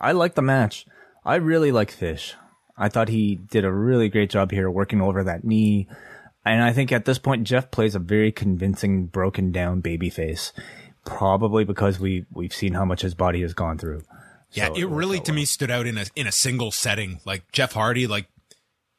I 0.00 0.12
like 0.12 0.34
the 0.34 0.42
match. 0.42 0.86
I 1.24 1.36
really 1.36 1.70
like 1.72 1.90
Fish. 1.90 2.34
I 2.78 2.88
thought 2.88 3.08
he 3.08 3.34
did 3.34 3.64
a 3.64 3.72
really 3.72 4.08
great 4.08 4.30
job 4.30 4.50
here 4.50 4.70
working 4.70 5.00
over 5.00 5.24
that 5.24 5.44
knee. 5.44 5.88
And 6.44 6.62
I 6.62 6.72
think 6.72 6.92
at 6.92 7.04
this 7.04 7.18
point, 7.18 7.44
Jeff 7.46 7.70
plays 7.70 7.94
a 7.94 7.98
very 7.98 8.30
convincing, 8.32 9.06
broken 9.06 9.50
down 9.50 9.82
babyface. 9.82 10.52
Probably 11.06 11.64
because 11.64 11.98
we, 11.98 12.26
we've 12.30 12.52
seen 12.52 12.74
how 12.74 12.84
much 12.84 13.00
his 13.00 13.14
body 13.14 13.40
has 13.40 13.54
gone 13.54 13.78
through. 13.78 14.02
Yeah, 14.50 14.68
So 14.68 14.74
it 14.74 14.88
really 14.88 15.20
to 15.20 15.32
me 15.32 15.44
stood 15.44 15.70
out 15.70 15.86
in 15.86 15.96
a 15.98 16.04
in 16.14 16.26
a 16.26 16.32
single 16.32 16.70
setting. 16.70 17.20
Like 17.24 17.50
Jeff 17.52 17.72
Hardy, 17.72 18.06
like 18.06 18.26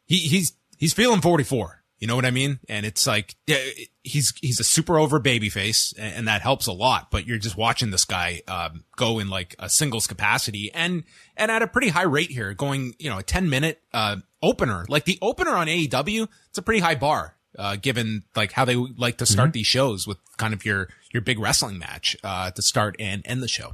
he 0.05 0.17
he's 0.17 0.53
he's 0.77 0.93
feeling 0.93 1.21
44. 1.21 1.83
You 1.99 2.05
know 2.07 2.15
what 2.15 2.25
I 2.25 2.31
mean? 2.31 2.59
And 2.69 2.85
it's 2.85 3.07
like 3.07 3.35
yeah, 3.47 3.57
he's 4.03 4.33
he's 4.39 4.59
a 4.59 4.63
super 4.63 4.99
over 4.99 5.19
babyface, 5.19 5.93
and, 5.97 6.13
and 6.13 6.27
that 6.27 6.41
helps 6.41 6.67
a 6.67 6.71
lot. 6.71 7.09
But 7.09 7.25
you're 7.25 7.39
just 7.39 7.57
watching 7.57 7.89
this 7.89 8.05
guy 8.05 8.41
um, 8.47 8.83
go 8.95 9.17
in 9.17 9.29
like 9.29 9.55
a 9.57 9.67
singles 9.67 10.05
capacity, 10.05 10.71
and 10.73 11.03
and 11.35 11.49
at 11.49 11.63
a 11.63 11.67
pretty 11.67 11.89
high 11.89 12.03
rate 12.03 12.29
here, 12.29 12.53
going 12.53 12.93
you 12.99 13.09
know 13.09 13.17
a 13.17 13.23
10 13.23 13.49
minute 13.49 13.81
uh, 13.93 14.17
opener. 14.43 14.85
Like 14.87 15.05
the 15.05 15.17
opener 15.23 15.55
on 15.55 15.67
AEW, 15.67 16.27
it's 16.49 16.57
a 16.57 16.61
pretty 16.61 16.81
high 16.81 16.95
bar. 16.95 17.35
Uh, 17.57 17.75
given 17.75 18.21
like 18.35 18.51
how 18.51 18.65
they 18.65 18.75
like 18.75 19.17
to 19.17 19.25
start 19.25 19.51
these 19.51 19.65
shows 19.65 20.05
with 20.05 20.19
kind 20.37 20.53
of 20.53 20.63
your 20.63 20.89
your 21.17 21.23
big 21.23 21.39
wrestling 21.39 21.79
match 21.79 22.15
uh, 22.23 22.51
to 22.51 22.61
start 22.61 22.95
and 22.99 23.21
end 23.25 23.41
the 23.43 23.47
show. 23.47 23.73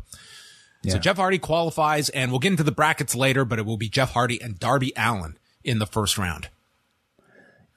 So 0.86 0.98
Jeff 0.98 1.16
Hardy 1.16 1.40
qualifies, 1.40 2.10
and 2.10 2.32
we'll 2.32 2.40
get 2.40 2.52
into 2.52 2.64
the 2.64 2.72
brackets 2.72 3.16
later, 3.16 3.46
but 3.46 3.58
it 3.58 3.66
will 3.66 3.78
be 3.78 3.88
Jeff 3.88 4.12
Hardy 4.12 4.42
and 4.42 4.60
Darby 4.60 4.92
Allin 4.98 5.38
in 5.64 5.80
the 5.80 5.86
first 5.86 6.18
round. 6.18 6.50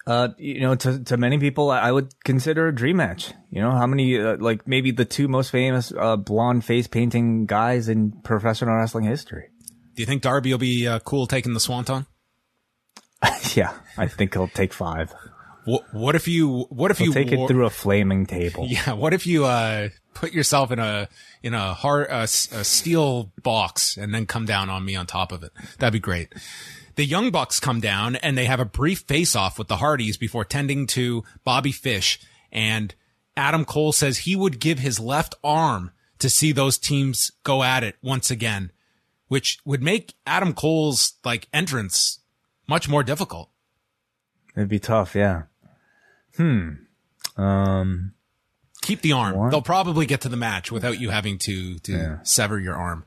Uh, 0.07 0.29
you 0.39 0.61
know, 0.61 0.75
to 0.75 1.03
to 1.05 1.17
many 1.17 1.39
people, 1.39 1.71
I 1.71 1.81
I 1.81 1.93
would 1.93 2.15
consider 2.25 2.69
a 2.69 2.75
dream 2.75 2.97
match. 2.97 3.33
You 3.51 3.61
know, 3.61 3.73
how 3.73 3.87
many 3.87 4.19
uh, 4.19 4.37
like 4.39 4.67
maybe 4.67 4.93
the 4.93 5.05
two 5.05 5.27
most 5.27 5.51
famous 5.51 5.93
uh, 5.97 6.17
blonde 6.17 6.65
face 6.65 6.87
painting 6.87 7.47
guys 7.47 7.89
in 7.89 8.13
professional 8.23 8.77
wrestling 8.77 9.05
history. 9.05 9.49
Do 9.95 10.03
you 10.03 10.07
think 10.07 10.23
Darby 10.23 10.51
will 10.53 10.59
be 10.59 10.87
uh, 10.87 11.01
cool 11.01 11.27
taking 11.27 11.55
the 11.55 11.61
Swanton? 11.61 12.07
yeah, 13.55 13.73
I 13.97 14.07
think 14.07 14.35
he'll 14.35 14.49
take 14.49 14.73
five. 14.73 15.13
What, 15.67 15.93
what 15.93 16.15
if 16.15 16.27
you? 16.29 16.63
What 16.71 16.91
if 16.91 16.99
He'll 16.99 17.09
you 17.09 17.13
take 17.13 17.33
it 17.33 17.49
through 17.49 17.67
a 17.67 17.71
flaming 17.71 18.25
table. 18.25 18.67
Yeah. 18.71 18.93
What 18.93 19.13
if 19.13 19.27
you 19.27 19.45
uh, 19.45 19.91
put 20.15 20.33
yourself 20.33 20.71
in 20.73 20.79
a 20.79 21.09
in 21.43 21.53
a 21.55 21.75
hard 21.75 22.09
s- 22.09 22.51
a 22.53 22.65
steel 22.65 23.33
box 23.43 23.97
and 23.97 24.15
then 24.15 24.27
come 24.27 24.47
down 24.47 24.71
on 24.71 24.85
me 24.85 24.97
on 24.97 25.07
top 25.07 25.33
of 25.33 25.43
it? 25.43 25.53
That'd 25.79 25.93
be 25.93 25.99
great. 26.01 26.33
The 26.95 27.05
Young 27.05 27.31
Bucks 27.31 27.61
come 27.61 27.81
down 27.81 28.17
and 28.17 28.39
they 28.39 28.47
have 28.47 28.61
a 28.61 28.65
brief 28.65 29.01
face 29.01 29.37
off 29.37 29.59
with 29.59 29.69
the 29.69 29.77
Hardys 29.77 30.17
before 30.17 30.45
tending 30.47 30.87
to 30.89 31.25
Bobby 31.45 31.73
Fish. 31.73 32.19
And 32.51 32.95
Adam 33.37 33.67
Cole 33.67 33.93
says 33.93 34.19
he 34.19 34.35
would 34.35 34.61
give 34.61 34.79
his 34.79 34.99
left 34.99 35.35
arm 35.45 35.91
to 36.21 36.31
see 36.31 36.53
those 36.53 36.79
teams 36.79 37.33
go 37.43 37.63
at 37.63 37.85
it 37.85 37.97
once 38.03 38.31
again, 38.31 38.73
which 39.29 39.59
would 39.67 39.83
make 39.83 40.15
Adam 40.27 40.55
Cole's 40.55 41.15
like 41.23 41.49
entrance 41.53 42.21
much 42.67 42.89
more 42.89 43.03
difficult. 43.03 43.51
It'd 44.57 44.71
be 44.71 44.79
tough, 44.79 45.15
yeah. 45.15 45.43
Um, 47.37 48.13
keep 48.83 49.01
the 49.03 49.13
arm. 49.13 49.37
What? 49.37 49.51
They'll 49.51 49.63
probably 49.63 50.07
get 50.07 50.23
to 50.23 50.29
the 50.29 50.37
match 50.37 50.71
without 50.73 51.01
you 51.01 51.11
having 51.11 51.39
to 51.39 51.79
to 51.81 52.21
sever 52.23 52.59
your 52.59 52.75
arm. 52.77 53.05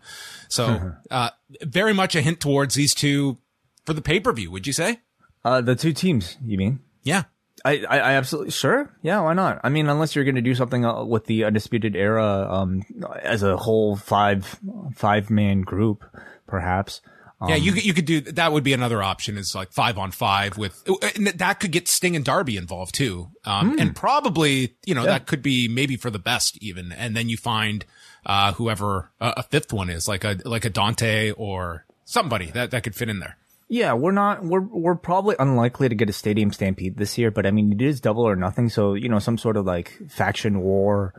So, 0.47 0.93
uh, 1.11 1.29
very 1.61 1.93
much 1.93 2.15
a 2.15 2.21
hint 2.21 2.39
towards 2.39 2.75
these 2.75 2.93
two 2.93 3.37
for 3.85 3.93
the 3.93 4.01
pay 4.01 4.19
per 4.19 4.31
view. 4.33 4.51
Would 4.51 4.67
you 4.67 4.73
say? 4.73 4.99
uh, 5.45 5.61
the 5.61 5.75
two 5.75 5.93
teams, 5.93 6.37
you 6.45 6.57
mean? 6.57 6.79
Yeah. 7.03 7.23
I, 7.65 7.83
I, 7.89 7.99
I 7.99 8.11
absolutely 8.13 8.51
sure. 8.51 8.89
Yeah, 9.01 9.19
why 9.21 9.33
not? 9.33 9.59
I 9.63 9.69
mean, 9.69 9.89
unless 9.89 10.15
you're 10.15 10.23
going 10.23 10.35
to 10.35 10.41
do 10.41 10.55
something 10.55 10.85
uh, 10.85 11.03
with 11.03 11.25
the 11.25 11.43
undisputed 11.43 11.95
era, 11.95 12.47
um, 12.49 12.83
as 13.21 13.43
a 13.43 13.57
whole 13.57 13.97
five 13.97 14.59
five 14.95 15.29
man 15.29 15.61
group, 15.61 16.05
perhaps. 16.47 17.01
Yeah, 17.47 17.55
you 17.55 17.71
could, 17.71 17.85
you 17.85 17.93
could 17.93 18.05
do 18.05 18.21
that. 18.21 18.51
Would 18.51 18.65
be 18.65 18.73
another 18.73 19.01
option. 19.01 19.37
Is 19.37 19.55
like 19.55 19.71
five 19.71 19.97
on 19.97 20.11
five 20.11 20.57
with 20.57 20.83
and 21.15 21.27
that 21.27 21.59
could 21.61 21.71
get 21.71 21.87
Sting 21.87 22.15
and 22.15 22.25
Darby 22.25 22.57
involved 22.57 22.93
too, 22.93 23.29
um, 23.45 23.79
and 23.79 23.95
probably 23.95 24.75
you 24.85 24.93
know 24.93 25.05
that 25.05 25.25
could 25.25 25.41
be 25.41 25.69
maybe 25.69 25.95
for 25.95 26.09
the 26.09 26.19
best 26.19 26.57
even. 26.61 26.91
And 26.91 27.15
then 27.15 27.29
you 27.29 27.37
find 27.37 27.85
uh, 28.25 28.53
whoever 28.53 29.11
uh, 29.21 29.33
a 29.37 29.43
fifth 29.43 29.71
one 29.71 29.89
is 29.89 30.07
like 30.07 30.25
a 30.25 30.37
like 30.43 30.65
a 30.65 30.69
Dante 30.69 31.31
or 31.31 31.85
somebody 32.03 32.47
that 32.51 32.71
that 32.71 32.83
could 32.83 32.95
fit 32.95 33.07
in 33.07 33.19
there. 33.19 33.37
Yeah, 33.69 33.93
we're 33.93 34.11
not. 34.11 34.43
We're 34.43 34.61
we're 34.61 34.95
probably 34.95 35.35
unlikely 35.39 35.89
to 35.89 35.95
get 35.95 36.09
a 36.09 36.13
stadium 36.13 36.51
stampede 36.51 36.97
this 36.97 37.17
year, 37.17 37.31
but 37.31 37.45
I 37.45 37.51
mean, 37.51 37.71
it 37.71 37.81
is 37.81 38.01
double 38.01 38.23
or 38.23 38.35
nothing. 38.35 38.67
So 38.67 38.95
you 38.95 39.07
know, 39.07 39.19
some 39.19 39.37
sort 39.37 39.55
of 39.55 39.65
like 39.65 39.97
faction 40.09 40.59
war 40.59 41.13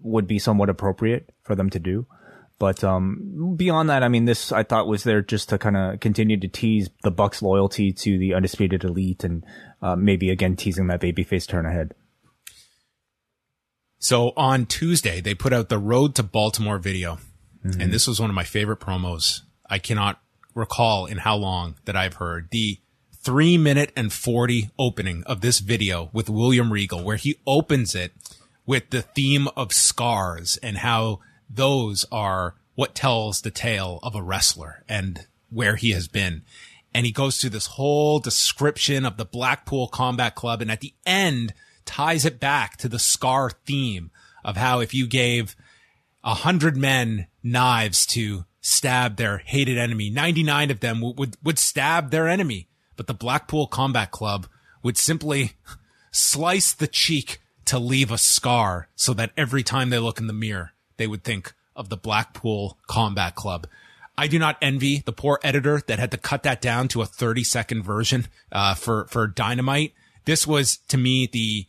would 0.00 0.26
be 0.26 0.38
somewhat 0.38 0.70
appropriate 0.70 1.30
for 1.42 1.54
them 1.54 1.70
to 1.70 1.78
do. 1.78 2.06
But 2.60 2.84
um, 2.84 3.54
beyond 3.56 3.88
that, 3.88 4.02
I 4.02 4.08
mean, 4.08 4.26
this 4.26 4.52
I 4.52 4.62
thought 4.64 4.86
was 4.86 5.02
there 5.02 5.22
just 5.22 5.48
to 5.48 5.58
kind 5.58 5.78
of 5.78 5.98
continue 5.98 6.38
to 6.38 6.46
tease 6.46 6.90
the 7.02 7.10
Bucks' 7.10 7.40
loyalty 7.40 7.90
to 7.90 8.18
the 8.18 8.34
undisputed 8.34 8.84
elite, 8.84 9.24
and 9.24 9.44
uh, 9.80 9.96
maybe 9.96 10.28
again 10.30 10.56
teasing 10.56 10.86
that 10.88 11.00
babyface 11.00 11.48
turn 11.48 11.64
ahead. 11.64 11.94
So 13.98 14.34
on 14.36 14.66
Tuesday, 14.66 15.22
they 15.22 15.34
put 15.34 15.54
out 15.54 15.70
the 15.70 15.78
Road 15.78 16.14
to 16.16 16.22
Baltimore 16.22 16.78
video. 16.78 17.18
And 17.62 17.92
this 17.92 18.06
was 18.06 18.20
one 18.20 18.30
of 18.30 18.36
my 18.36 18.44
favorite 18.44 18.80
promos. 18.80 19.40
I 19.68 19.78
cannot 19.78 20.20
recall 20.54 21.04
in 21.06 21.18
how 21.18 21.36
long 21.36 21.76
that 21.84 21.96
I've 21.96 22.14
heard 22.14 22.48
the 22.50 22.78
three 23.12 23.58
minute 23.58 23.92
and 23.96 24.12
40 24.12 24.70
opening 24.78 25.22
of 25.24 25.42
this 25.42 25.60
video 25.60 26.08
with 26.12 26.30
William 26.30 26.72
Regal, 26.72 27.04
where 27.04 27.16
he 27.16 27.36
opens 27.46 27.94
it 27.94 28.12
with 28.64 28.88
the 28.90 29.02
theme 29.02 29.48
of 29.56 29.74
scars 29.74 30.56
and 30.62 30.78
how 30.78 31.20
those 31.50 32.06
are 32.12 32.54
what 32.74 32.94
tells 32.94 33.42
the 33.42 33.50
tale 33.50 33.98
of 34.02 34.14
a 34.14 34.22
wrestler 34.22 34.84
and 34.88 35.26
where 35.50 35.76
he 35.76 35.90
has 35.90 36.08
been. 36.08 36.42
And 36.94 37.04
he 37.04 37.12
goes 37.12 37.38
through 37.38 37.50
this 37.50 37.66
whole 37.66 38.18
description 38.20 39.04
of 39.04 39.16
the 39.16 39.24
Blackpool 39.24 39.88
Combat 39.88 40.34
Club. 40.34 40.62
And 40.62 40.70
at 40.70 40.80
the 40.80 40.94
end, 41.04 41.52
ties 41.84 42.24
it 42.24 42.40
back 42.40 42.76
to 42.78 42.88
the 42.88 42.98
scar 42.98 43.50
theme 43.50 44.10
of 44.44 44.56
how 44.56 44.80
if 44.80 44.94
you 44.94 45.06
gave 45.06 45.56
a 46.24 46.34
hundred 46.34 46.76
men 46.76 47.26
knives 47.42 48.06
to 48.06 48.44
stab 48.60 49.16
their 49.16 49.38
hated 49.38 49.78
enemy, 49.78 50.10
99 50.10 50.70
of 50.70 50.80
them 50.80 51.00
would, 51.00 51.18
would, 51.18 51.36
would 51.42 51.58
stab 51.58 52.10
their 52.10 52.28
enemy. 52.28 52.68
But 52.96 53.06
the 53.06 53.14
Blackpool 53.14 53.66
Combat 53.66 54.10
Club 54.10 54.46
would 54.82 54.96
simply 54.96 55.52
slice 56.10 56.72
the 56.72 56.86
cheek 56.86 57.40
to 57.66 57.78
leave 57.78 58.10
a 58.10 58.18
scar 58.18 58.88
so 58.96 59.14
that 59.14 59.32
every 59.36 59.62
time 59.62 59.90
they 59.90 59.98
look 59.98 60.18
in 60.18 60.26
the 60.26 60.32
mirror, 60.32 60.72
they 61.00 61.06
would 61.06 61.24
think 61.24 61.54
of 61.74 61.88
the 61.88 61.96
Blackpool 61.96 62.78
Combat 62.86 63.34
Club. 63.34 63.66
I 64.18 64.26
do 64.26 64.38
not 64.38 64.58
envy 64.60 64.98
the 64.98 65.12
poor 65.12 65.40
editor 65.42 65.80
that 65.86 65.98
had 65.98 66.10
to 66.10 66.18
cut 66.18 66.42
that 66.42 66.60
down 66.60 66.88
to 66.88 67.00
a 67.00 67.06
30 67.06 67.42
second 67.42 67.82
version, 67.82 68.26
uh, 68.52 68.74
for, 68.74 69.06
for 69.06 69.26
Dynamite. 69.26 69.94
This 70.26 70.46
was 70.46 70.76
to 70.88 70.98
me 70.98 71.26
the, 71.32 71.66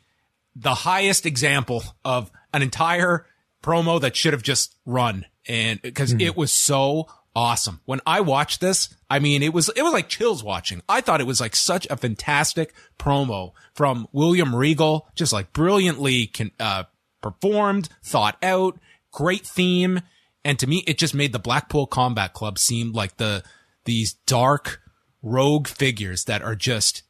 the 0.53 0.75
highest 0.75 1.25
example 1.25 1.81
of 2.03 2.29
an 2.53 2.61
entire 2.61 3.25
promo 3.63 4.01
that 4.01 4.17
should 4.17 4.33
have 4.33 4.43
just 4.43 4.75
run. 4.85 5.25
And 5.47 5.81
because 5.81 6.11
it 6.11 6.35
was 6.35 6.51
so 6.51 7.07
awesome. 7.33 7.79
When 7.85 8.01
I 8.05 8.19
watched 8.19 8.59
this, 8.59 8.93
I 9.09 9.19
mean, 9.19 9.43
it 9.43 9.53
was, 9.53 9.69
it 9.69 9.81
was 9.81 9.93
like 9.93 10.09
chills 10.09 10.43
watching. 10.43 10.81
I 10.89 11.00
thought 11.00 11.21
it 11.21 11.27
was 11.27 11.39
like 11.39 11.55
such 11.55 11.88
a 11.89 11.95
fantastic 11.95 12.73
promo 13.00 13.53
from 13.73 14.07
William 14.11 14.53
Regal, 14.53 15.07
just 15.15 15.31
like 15.31 15.53
brilliantly 15.53 16.27
can, 16.27 16.51
uh, 16.59 16.83
performed, 17.21 17.88
thought 18.03 18.38
out, 18.43 18.77
great 19.11 19.45
theme. 19.45 20.01
And 20.43 20.57
to 20.59 20.67
me, 20.67 20.83
it 20.87 20.97
just 20.97 21.13
made 21.13 21.33
the 21.33 21.39
Blackpool 21.39 21.87
Combat 21.87 22.33
Club 22.33 22.57
seem 22.57 22.91
like 22.93 23.17
the, 23.17 23.43
these 23.85 24.13
dark 24.25 24.81
rogue 25.21 25.67
figures 25.67 26.25
that 26.25 26.41
are 26.41 26.55
just 26.55 27.03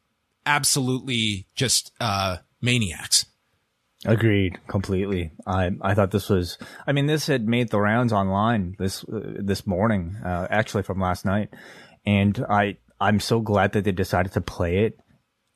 absolutely 0.44 1.46
just, 1.54 1.92
uh, 2.00 2.38
maniacs. 2.60 3.26
Agreed 4.04 4.58
completely. 4.66 5.30
I 5.46 5.70
I 5.80 5.94
thought 5.94 6.10
this 6.10 6.28
was. 6.28 6.58
I 6.88 6.92
mean, 6.92 7.06
this 7.06 7.28
had 7.28 7.46
made 7.46 7.70
the 7.70 7.78
rounds 7.78 8.12
online 8.12 8.74
this 8.76 9.04
uh, 9.04 9.20
this 9.38 9.64
morning, 9.64 10.16
uh, 10.24 10.48
actually 10.50 10.82
from 10.82 11.00
last 11.00 11.24
night, 11.24 11.50
and 12.04 12.44
I 12.48 12.78
I'm 13.00 13.20
so 13.20 13.40
glad 13.40 13.72
that 13.72 13.84
they 13.84 13.92
decided 13.92 14.32
to 14.32 14.40
play 14.40 14.86
it 14.86 14.98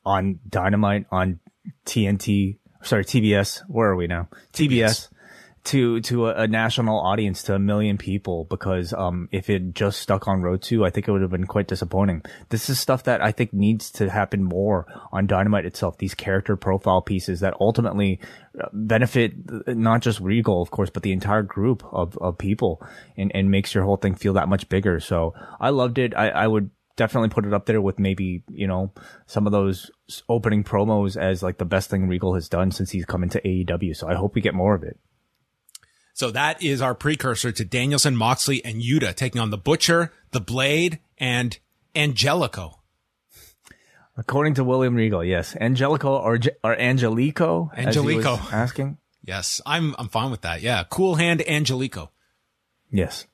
on 0.05 0.39
Dynamite 0.47 1.07
on 1.11 1.41
TNT. 1.85 2.59
Sorry, 2.83 3.03
TBS. 3.03 3.63
Where 3.67 3.89
are 3.89 3.97
we 3.97 4.07
now? 4.07 4.29
TBS. 4.53 5.09
To 5.67 5.99
to 6.01 6.27
a, 6.27 6.43
a 6.43 6.47
national 6.47 6.97
audience, 6.99 7.43
to 7.43 7.55
a 7.55 7.59
million 7.59 7.97
people, 7.97 8.45
because 8.45 8.93
um, 8.93 9.27
if 9.33 9.49
it 9.49 9.73
just 9.73 9.99
stuck 9.99 10.27
on 10.27 10.41
Road 10.41 10.61
Two, 10.61 10.85
I 10.85 10.89
think 10.89 11.07
it 11.07 11.11
would 11.11 11.21
have 11.21 11.31
been 11.31 11.45
quite 11.45 11.67
disappointing. 11.67 12.23
This 12.49 12.69
is 12.69 12.79
stuff 12.79 13.03
that 13.03 13.21
I 13.21 13.33
think 13.33 13.51
needs 13.51 13.91
to 13.91 14.09
happen 14.09 14.43
more 14.43 14.85
on 15.11 15.27
Dynamite 15.27 15.65
itself. 15.65 15.97
These 15.97 16.15
character 16.15 16.55
profile 16.55 17.01
pieces 17.01 17.41
that 17.41 17.53
ultimately 17.59 18.21
uh, 18.57 18.69
benefit 18.71 19.33
uh, 19.67 19.73
not 19.73 20.01
just 20.01 20.21
Regal, 20.21 20.61
of 20.61 20.71
course, 20.71 20.89
but 20.89 21.03
the 21.03 21.11
entire 21.11 21.43
group 21.43 21.83
of, 21.91 22.17
of 22.19 22.37
people 22.37 22.81
and, 23.17 23.29
and 23.35 23.51
makes 23.51 23.75
your 23.75 23.83
whole 23.83 23.97
thing 23.97 24.15
feel 24.15 24.33
that 24.33 24.47
much 24.47 24.69
bigger. 24.69 25.01
So 25.01 25.33
I 25.59 25.71
loved 25.71 25.97
it. 25.97 26.15
I, 26.15 26.29
I 26.29 26.47
would 26.47 26.69
definitely 26.95 27.29
put 27.29 27.45
it 27.45 27.53
up 27.53 27.65
there 27.65 27.81
with 27.81 27.99
maybe, 27.99 28.43
you 28.49 28.67
know, 28.67 28.91
some 29.25 29.45
of 29.45 29.51
those 29.51 29.91
opening 30.29 30.63
promos 30.63 31.15
as 31.15 31.43
like 31.43 31.57
the 31.57 31.65
best 31.65 31.89
thing 31.89 32.07
Regal 32.07 32.35
has 32.35 32.47
done 32.47 32.71
since 32.71 32.91
he's 32.91 33.05
come 33.05 33.23
into 33.23 33.39
AEW. 33.39 33.95
So 33.95 34.07
I 34.07 34.15
hope 34.15 34.33
we 34.33 34.41
get 34.41 34.55
more 34.55 34.73
of 34.73 34.83
it. 34.83 34.97
So 36.17 36.31
that 36.31 36.63
is 36.63 36.81
our 36.81 36.95
precursor 36.95 37.51
to 37.51 37.63
Danielson, 37.63 38.15
Moxley, 38.15 38.65
and 38.65 38.81
Yuta 38.81 39.13
taking 39.13 39.39
on 39.39 39.51
the 39.51 39.57
Butcher, 39.57 40.11
the 40.31 40.41
Blade, 40.41 40.97
and 41.19 41.55
Angelico. 41.95 42.79
According 44.17 44.55
to 44.55 44.63
William 44.63 44.95
Regal, 44.95 45.23
yes. 45.23 45.55
Angelico 45.55 46.17
or, 46.17 46.39
or 46.63 46.75
Angelico? 46.75 47.69
as 47.71 47.77
he 47.77 47.85
was 47.85 47.97
Angelico. 47.97 48.39
asking? 48.51 48.97
Yes, 49.21 49.61
I'm 49.63 49.93
I'm 49.99 50.07
fine 50.07 50.31
with 50.31 50.41
that. 50.41 50.63
Yeah, 50.63 50.85
cool 50.89 51.13
hand 51.13 51.47
Angelico. 51.47 52.09
Yes. 52.89 53.27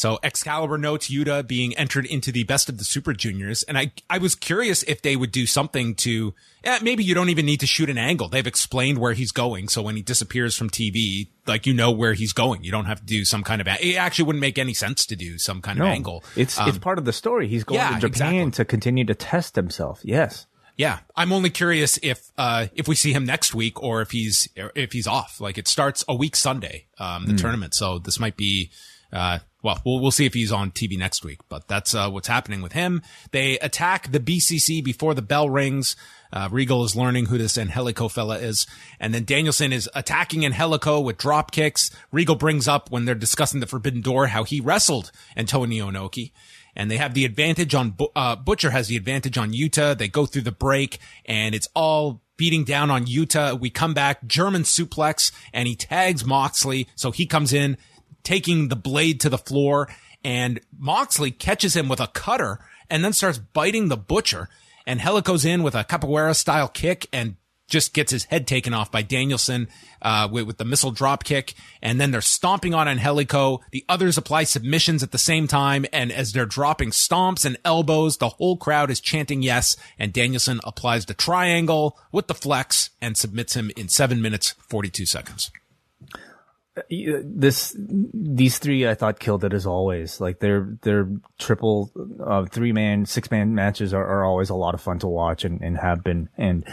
So 0.00 0.18
Excalibur 0.22 0.78
notes 0.78 1.10
Yuta 1.10 1.46
being 1.46 1.76
entered 1.76 2.06
into 2.06 2.32
the 2.32 2.44
best 2.44 2.70
of 2.70 2.78
the 2.78 2.84
Super 2.84 3.12
Juniors, 3.12 3.62
and 3.64 3.76
I 3.76 3.92
I 4.08 4.16
was 4.16 4.34
curious 4.34 4.82
if 4.84 5.02
they 5.02 5.14
would 5.14 5.30
do 5.30 5.44
something 5.44 5.94
to 5.96 6.32
eh, 6.64 6.78
maybe 6.80 7.04
you 7.04 7.14
don't 7.14 7.28
even 7.28 7.44
need 7.44 7.60
to 7.60 7.66
shoot 7.66 7.90
an 7.90 7.98
angle. 7.98 8.28
They've 8.30 8.46
explained 8.46 8.96
where 8.96 9.12
he's 9.12 9.30
going, 9.30 9.68
so 9.68 9.82
when 9.82 9.96
he 9.96 10.02
disappears 10.02 10.56
from 10.56 10.70
TV, 10.70 11.28
like 11.46 11.66
you 11.66 11.74
know 11.74 11.90
where 11.90 12.14
he's 12.14 12.32
going. 12.32 12.64
You 12.64 12.70
don't 12.72 12.86
have 12.86 13.00
to 13.00 13.04
do 13.04 13.26
some 13.26 13.42
kind 13.42 13.60
of. 13.60 13.68
It 13.68 13.96
actually 13.96 14.24
wouldn't 14.24 14.40
make 14.40 14.56
any 14.56 14.72
sense 14.72 15.04
to 15.04 15.16
do 15.16 15.36
some 15.36 15.60
kind 15.60 15.78
No, 15.78 15.84
of 15.84 15.90
angle. 15.90 16.24
it's 16.34 16.58
Um, 16.58 16.70
it's 16.70 16.78
part 16.78 16.96
of 16.98 17.04
the 17.04 17.12
story. 17.12 17.46
He's 17.46 17.64
going 17.64 17.80
yeah, 17.80 17.98
to 17.98 18.08
Japan 18.08 18.34
exactly. 18.48 18.50
to 18.52 18.64
continue 18.64 19.04
to 19.04 19.14
test 19.14 19.54
himself. 19.54 20.00
Yes. 20.02 20.46
Yeah, 20.78 21.00
I'm 21.14 21.30
only 21.30 21.50
curious 21.50 21.98
if 22.02 22.30
uh 22.38 22.68
if 22.74 22.88
we 22.88 22.94
see 22.94 23.12
him 23.12 23.26
next 23.26 23.54
week 23.54 23.82
or 23.82 24.00
if 24.00 24.12
he's 24.12 24.48
if 24.56 24.92
he's 24.92 25.06
off. 25.06 25.42
Like 25.42 25.58
it 25.58 25.68
starts 25.68 26.06
a 26.08 26.14
week 26.14 26.36
Sunday, 26.36 26.86
um 26.98 27.26
the 27.26 27.34
tournament. 27.34 27.74
So 27.74 27.98
this 27.98 28.18
might 28.18 28.38
be 28.38 28.70
uh 29.12 29.40
well, 29.62 29.80
we'll 29.84 30.00
we'll 30.00 30.10
see 30.10 30.26
if 30.26 30.34
he's 30.34 30.52
on 30.52 30.70
TV 30.70 30.98
next 30.98 31.24
week, 31.24 31.40
but 31.48 31.68
that's 31.68 31.94
uh 31.94 32.10
what's 32.10 32.28
happening 32.28 32.62
with 32.62 32.72
him. 32.72 33.02
They 33.30 33.58
attack 33.58 34.10
the 34.10 34.20
BCC 34.20 34.82
before 34.82 35.14
the 35.14 35.22
bell 35.22 35.50
rings. 35.50 35.96
Uh, 36.32 36.48
Regal 36.50 36.84
is 36.84 36.94
learning 36.94 37.26
who 37.26 37.38
this 37.38 37.58
Angelico 37.58 38.06
fella 38.06 38.38
is. 38.38 38.64
And 39.00 39.12
then 39.12 39.24
Danielson 39.24 39.72
is 39.72 39.90
attacking 39.96 40.46
Angelico 40.46 41.00
with 41.00 41.18
drop 41.18 41.50
kicks. 41.50 41.90
Regal 42.12 42.36
brings 42.36 42.68
up 42.68 42.88
when 42.88 43.04
they're 43.04 43.16
discussing 43.16 43.58
the 43.58 43.66
Forbidden 43.66 44.00
Door 44.00 44.28
how 44.28 44.44
he 44.44 44.60
wrestled 44.60 45.10
Antonio 45.36 45.90
Inoki 45.90 46.30
and 46.76 46.90
they 46.90 46.96
have 46.96 47.14
the 47.14 47.24
advantage 47.24 47.74
on 47.74 47.96
uh, 48.14 48.36
Butcher 48.36 48.70
has 48.70 48.88
the 48.88 48.96
advantage 48.96 49.36
on 49.38 49.52
Yuta. 49.52 49.96
They 49.96 50.08
go 50.08 50.26
through 50.26 50.42
the 50.42 50.52
break 50.52 50.98
and 51.24 51.54
it's 51.54 51.68
all 51.74 52.22
beating 52.36 52.64
down 52.64 52.90
on 52.90 53.06
Yuta. 53.06 53.58
We 53.58 53.70
come 53.70 53.92
back 53.92 54.26
German 54.26 54.62
suplex 54.62 55.32
and 55.52 55.68
he 55.68 55.74
tags 55.74 56.24
Moxley. 56.24 56.88
So 56.94 57.10
he 57.10 57.26
comes 57.26 57.52
in 57.52 57.76
taking 58.22 58.68
the 58.68 58.76
blade 58.76 59.20
to 59.20 59.28
the 59.28 59.38
floor 59.38 59.88
and 60.24 60.60
Moxley 60.76 61.30
catches 61.30 61.74
him 61.74 61.88
with 61.88 62.00
a 62.00 62.06
cutter 62.08 62.58
and 62.88 63.04
then 63.04 63.12
starts 63.12 63.38
biting 63.38 63.88
the 63.88 63.96
Butcher 63.96 64.48
Angelico's 64.86 65.44
in 65.44 65.62
with 65.62 65.74
a 65.74 65.84
capoeira 65.84 66.34
style 66.34 66.68
kick 66.68 67.06
and 67.12 67.36
just 67.68 67.94
gets 67.94 68.10
his 68.10 68.24
head 68.24 68.48
taken 68.48 68.74
off 68.74 68.90
by 68.90 69.00
Danielson 69.00 69.68
uh, 70.02 70.28
with, 70.30 70.44
with 70.44 70.58
the 70.58 70.64
missile 70.64 70.90
drop 70.90 71.22
kick, 71.22 71.54
and 71.80 72.00
then 72.00 72.10
they're 72.10 72.20
stomping 72.20 72.74
on 72.74 72.88
Angelico. 72.88 73.60
The 73.70 73.84
others 73.88 74.18
apply 74.18 74.42
submissions 74.42 75.04
at 75.04 75.12
the 75.12 75.18
same 75.18 75.46
time, 75.46 75.86
and 75.92 76.10
as 76.10 76.32
they're 76.32 76.46
dropping 76.46 76.90
stomps 76.90 77.44
and 77.44 77.56
elbows, 77.64 78.16
the 78.16 78.30
whole 78.30 78.56
crowd 78.56 78.90
is 78.90 79.00
chanting 79.00 79.42
yes. 79.42 79.76
And 80.00 80.12
Danielson 80.12 80.58
applies 80.64 81.06
the 81.06 81.14
triangle 81.14 81.96
with 82.10 82.26
the 82.26 82.34
flex 82.34 82.90
and 83.00 83.16
submits 83.16 83.54
him 83.54 83.70
in 83.76 83.88
seven 83.88 84.20
minutes 84.20 84.56
forty-two 84.68 85.06
seconds. 85.06 85.52
This 86.88 87.76
these 87.78 88.58
three 88.58 88.86
I 88.86 88.94
thought 88.94 89.18
killed 89.18 89.44
it 89.44 89.52
as 89.52 89.66
always. 89.66 90.20
Like 90.20 90.38
their 90.38 90.78
their 90.82 91.08
triple 91.38 91.90
uh, 92.24 92.44
three 92.46 92.72
man 92.72 93.06
six 93.06 93.30
man 93.30 93.54
matches 93.54 93.92
are, 93.92 94.04
are 94.04 94.24
always 94.24 94.50
a 94.50 94.54
lot 94.54 94.74
of 94.74 94.80
fun 94.80 95.00
to 95.00 95.08
watch 95.08 95.44
and, 95.44 95.60
and 95.60 95.76
have 95.76 96.04
been. 96.04 96.28
And 96.38 96.64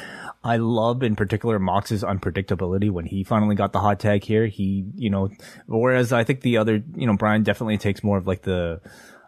I 0.44 0.58
love 0.58 1.02
in 1.02 1.16
particular 1.16 1.58
Mox's 1.58 2.04
unpredictability 2.04 2.92
when 2.92 3.06
he 3.06 3.24
finally 3.24 3.56
got 3.56 3.74
the 3.74 3.80
hot 3.80 4.00
tag 4.00 4.24
here. 4.24 4.46
He 4.46 4.86
you 4.96 5.10
know 5.10 5.30
whereas 5.66 6.14
I 6.14 6.24
think 6.24 6.42
the 6.42 6.58
other 6.58 6.84
you 6.96 7.08
know 7.08 7.18
Brian 7.18 7.44
definitely 7.44 7.80
takes 7.80 8.04
more 8.04 8.18
of 8.18 8.28
like 8.28 8.44
the 8.44 8.82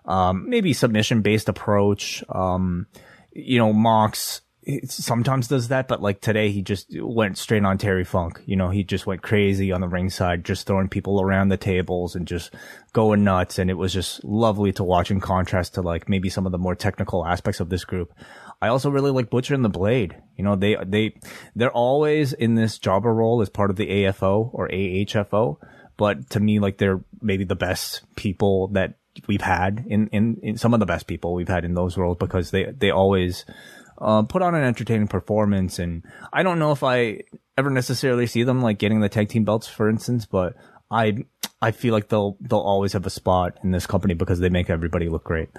um 0.06 0.50
maybe 0.50 0.74
submission 0.74 1.22
based 1.22 1.50
approach. 1.50 2.24
Um 2.30 2.86
you 3.32 3.58
know 3.58 3.74
Mox 3.74 4.42
sometimes 4.86 5.48
does 5.48 5.70
that, 5.70 5.88
but 5.88 6.02
like 6.02 6.22
today 6.22 6.52
he 6.52 6.62
just 6.62 6.88
went 7.02 7.38
straight 7.38 7.64
on 7.64 7.78
Terry 7.78 8.04
Funk. 8.04 8.42
You 8.46 8.56
know, 8.56 8.70
he 8.70 8.84
just 8.84 9.08
went 9.08 9.22
crazy 9.22 9.72
on 9.72 9.82
the 9.82 9.88
ringside, 9.88 10.46
just 10.46 10.68
throwing 10.68 10.90
people 10.90 11.22
around 11.22 11.50
the 11.50 11.58
tables 11.58 12.16
and 12.16 12.28
just 12.28 12.54
going 12.94 13.24
nuts. 13.24 13.60
And 13.60 13.70
it 13.70 13.76
was 13.76 13.94
just 13.94 14.24
lovely 14.24 14.72
to 14.74 14.84
watch 14.84 15.12
in 15.12 15.20
contrast 15.20 15.76
to 15.76 15.82
like 15.82 16.10
maybe 16.10 16.30
some 16.30 16.46
of 16.46 16.52
the 16.52 16.58
more 16.58 16.76
technical 16.76 17.26
aspects 17.26 17.60
of 17.60 17.70
this 17.70 17.86
group. 17.86 18.14
I 18.62 18.68
also 18.68 18.90
really 18.90 19.12
like 19.12 19.30
Butcher 19.30 19.54
and 19.54 19.64
the 19.64 19.70
Blade. 19.70 20.16
You 20.36 20.44
know, 20.44 20.56
they, 20.56 20.76
they, 20.86 21.16
they're 21.56 21.72
always 21.72 22.34
in 22.34 22.56
this 22.56 22.78
jobber 22.78 23.14
role 23.14 23.42
as 23.42 23.50
part 23.50 23.70
of 23.70 23.78
the 23.78 23.88
AFO 23.88 24.50
or 24.54 24.68
AHFO. 24.68 25.58
But 25.98 26.30
to 26.32 26.40
me, 26.40 26.60
like 26.60 26.78
they're 26.78 27.02
maybe 27.22 27.44
the 27.44 27.56
best 27.56 28.04
people 28.16 28.68
that 28.70 28.96
we've 29.28 29.42
had 29.42 29.86
in, 29.88 30.08
in, 30.08 30.38
in 30.42 30.58
some 30.58 30.74
of 30.74 30.80
the 30.80 30.86
best 30.86 31.08
people 31.08 31.34
we've 31.34 31.48
had 31.48 31.66
in 31.66 31.74
those 31.74 31.98
roles 31.98 32.18
because 32.18 32.52
they, 32.52 32.66
they 32.66 32.92
always, 32.92 33.46
uh, 34.00 34.24
put 34.24 34.42
on 34.42 34.56
an 34.56 34.64
entertaining 34.64 35.08
performance. 35.08 35.80
And 35.80 36.04
I 36.32 36.44
don't 36.44 36.60
know 36.60 36.72
if 36.72 36.84
I 36.84 37.24
ever 37.58 37.70
necessarily 37.70 38.28
see 38.28 38.44
them 38.44 38.62
like 38.62 38.80
getting 38.80 39.02
the 39.02 39.10
tag 39.10 39.30
team 39.30 39.44
belts, 39.44 39.68
for 39.68 39.90
instance, 39.90 40.26
but 40.26 40.56
I, 40.90 41.26
I 41.62 41.72
feel 41.72 41.94
like 41.94 42.08
they'll, 42.10 42.38
they'll 42.40 42.60
always 42.60 42.94
have 42.94 43.06
a 43.06 43.10
spot 43.12 43.58
in 43.64 43.72
this 43.72 43.86
company 43.86 44.14
because 44.14 44.40
they 44.40 44.50
make 44.50 44.70
everybody 44.70 45.10
look 45.10 45.24
great. 45.24 45.50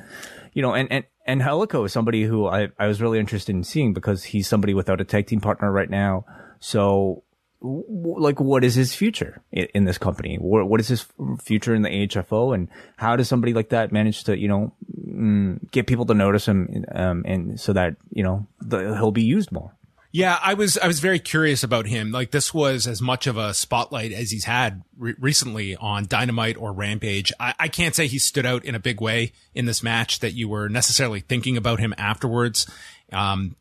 You 0.52 0.62
know, 0.62 0.74
and, 0.74 0.90
and, 0.90 1.04
Angelico 1.28 1.84
is 1.84 1.92
somebody 1.92 2.24
who 2.24 2.46
I, 2.46 2.70
I 2.76 2.88
was 2.88 3.00
really 3.00 3.20
interested 3.20 3.54
in 3.54 3.62
seeing 3.62 3.92
because 3.92 4.24
he's 4.24 4.48
somebody 4.48 4.74
without 4.74 5.00
a 5.00 5.04
tag 5.04 5.26
team 5.26 5.40
partner 5.40 5.70
right 5.70 5.88
now. 5.88 6.24
So, 6.58 7.22
like, 7.62 8.40
what 8.40 8.64
is 8.64 8.74
his 8.74 8.94
future 8.94 9.42
in, 9.52 9.84
this 9.84 9.98
company? 9.98 10.36
What, 10.36 10.68
what 10.68 10.80
is 10.80 10.88
his 10.88 11.06
future 11.42 11.74
in 11.74 11.82
the 11.82 11.90
AHFO? 11.90 12.54
And 12.54 12.68
how 12.96 13.16
does 13.16 13.28
somebody 13.28 13.52
like 13.52 13.68
that 13.70 13.92
manage 13.92 14.24
to, 14.24 14.38
you 14.38 14.48
know, 14.48 14.72
mm, 15.06 15.70
get 15.70 15.86
people 15.86 16.06
to 16.06 16.14
notice 16.14 16.46
him, 16.46 16.84
um, 16.92 17.22
and 17.26 17.60
so 17.60 17.72
that, 17.72 17.96
you 18.10 18.22
know, 18.22 18.46
the, 18.60 18.94
he'll 18.96 19.12
be 19.12 19.24
used 19.24 19.52
more? 19.52 19.74
Yeah, 20.12 20.40
I 20.42 20.54
was 20.54 20.76
I 20.76 20.88
was 20.88 20.98
very 20.98 21.20
curious 21.20 21.62
about 21.62 21.86
him. 21.86 22.10
Like 22.10 22.32
this 22.32 22.52
was 22.52 22.88
as 22.88 23.00
much 23.00 23.28
of 23.28 23.36
a 23.36 23.54
spotlight 23.54 24.10
as 24.10 24.32
he's 24.32 24.44
had 24.44 24.82
re- 24.98 25.14
recently 25.20 25.76
on 25.76 26.06
Dynamite 26.06 26.56
or 26.56 26.72
Rampage. 26.72 27.32
I, 27.38 27.54
I 27.60 27.68
can't 27.68 27.94
say 27.94 28.08
he 28.08 28.18
stood 28.18 28.44
out 28.44 28.64
in 28.64 28.74
a 28.74 28.80
big 28.80 29.00
way 29.00 29.32
in 29.54 29.66
this 29.66 29.84
match 29.84 30.18
that 30.18 30.32
you 30.32 30.48
were 30.48 30.68
necessarily 30.68 31.20
thinking 31.20 31.56
about 31.56 31.78
him 31.78 31.94
afterwards. 31.96 32.68
Um, 33.12 33.54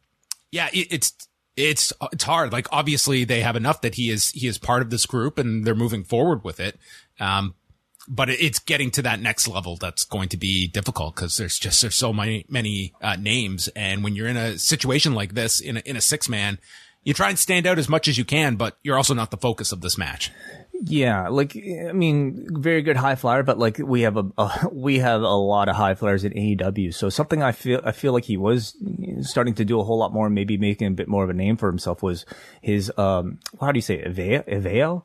yeah, 0.52 0.70
it, 0.74 0.88
it's 0.90 1.29
it's 1.60 1.94
it's 2.12 2.24
hard. 2.24 2.52
Like 2.52 2.68
obviously 2.72 3.26
they 3.26 3.42
have 3.42 3.56
enough 3.56 3.82
that 3.82 3.96
he 3.96 4.10
is 4.10 4.30
he 4.30 4.48
is 4.48 4.58
part 4.58 4.82
of 4.82 4.90
this 4.90 5.06
group 5.06 5.38
and 5.38 5.66
they're 5.66 5.76
moving 5.76 6.04
forward 6.04 6.44
with 6.44 6.60
it. 6.60 6.80
Um, 7.20 7.56
but 8.08 8.30
it's 8.30 8.58
getting 8.58 8.90
to 8.92 9.04
that 9.04 9.22
next 9.22 9.48
level 9.48 9.76
that's 9.76 10.04
going 10.04 10.30
to 10.30 10.38
be 10.38 10.68
difficult 10.68 11.16
because 11.16 11.38
there's 11.38 11.60
just 11.60 11.82
there's 11.82 11.96
so 11.96 12.12
many 12.12 12.46
many 12.50 12.94
uh, 13.02 13.16
names, 13.18 13.68
and 13.76 14.04
when 14.04 14.16
you're 14.16 14.28
in 14.28 14.38
a 14.38 14.58
situation 14.58 15.14
like 15.14 15.36
this 15.36 15.60
in 15.60 15.78
a, 15.78 15.80
in 15.82 15.96
a 15.96 16.02
six 16.02 16.28
man, 16.28 16.58
you 17.04 17.14
try 17.14 17.30
and 17.30 17.38
stand 17.38 17.68
out 17.68 17.78
as 17.78 17.88
much 17.88 18.08
as 18.08 18.18
you 18.18 18.26
can, 18.26 18.56
but 18.56 18.78
you're 18.82 18.98
also 18.98 19.14
not 19.14 19.30
the 19.30 19.38
focus 19.38 19.72
of 19.72 19.82
this 19.82 19.98
match. 19.98 20.32
Yeah, 20.82 21.28
like 21.28 21.58
I 21.58 21.92
mean, 21.92 22.48
very 22.52 22.82
good 22.82 22.96
high 22.96 23.16
flyer, 23.16 23.44
but 23.44 23.60
like 23.60 23.80
we 23.80 24.02
have 24.02 24.16
a, 24.16 24.26
a, 24.38 24.68
we 24.72 25.00
have 25.00 25.22
a 25.22 25.28
lot 25.28 25.68
of 25.68 25.76
high 25.76 25.96
flyers 25.96 26.24
in 26.24 26.32
AEW. 26.32 26.94
So 26.94 27.10
something 27.10 27.44
I 27.44 27.52
feel 27.52 27.82
I 27.84 27.92
feel 27.92 28.14
like 28.14 28.24
he 28.24 28.38
was 28.38 28.78
starting 29.22 29.56
to 29.56 29.66
do 29.66 29.80
a 29.80 29.84
whole 29.84 29.98
lot 29.98 30.14
more, 30.14 30.30
maybe 30.30 30.58
making 30.58 30.88
a 30.88 30.92
bit 30.92 31.10
more 31.10 31.24
of 31.24 31.30
a 31.30 31.34
name 31.34 31.58
for 31.58 31.68
himself 31.68 32.02
was 32.02 32.26
his 32.62 32.92
um 32.98 33.40
how 33.60 33.72
do 33.72 33.78
you 33.78 33.82
say 33.82 33.96
it? 33.96 34.16
Eveo? 34.16 35.04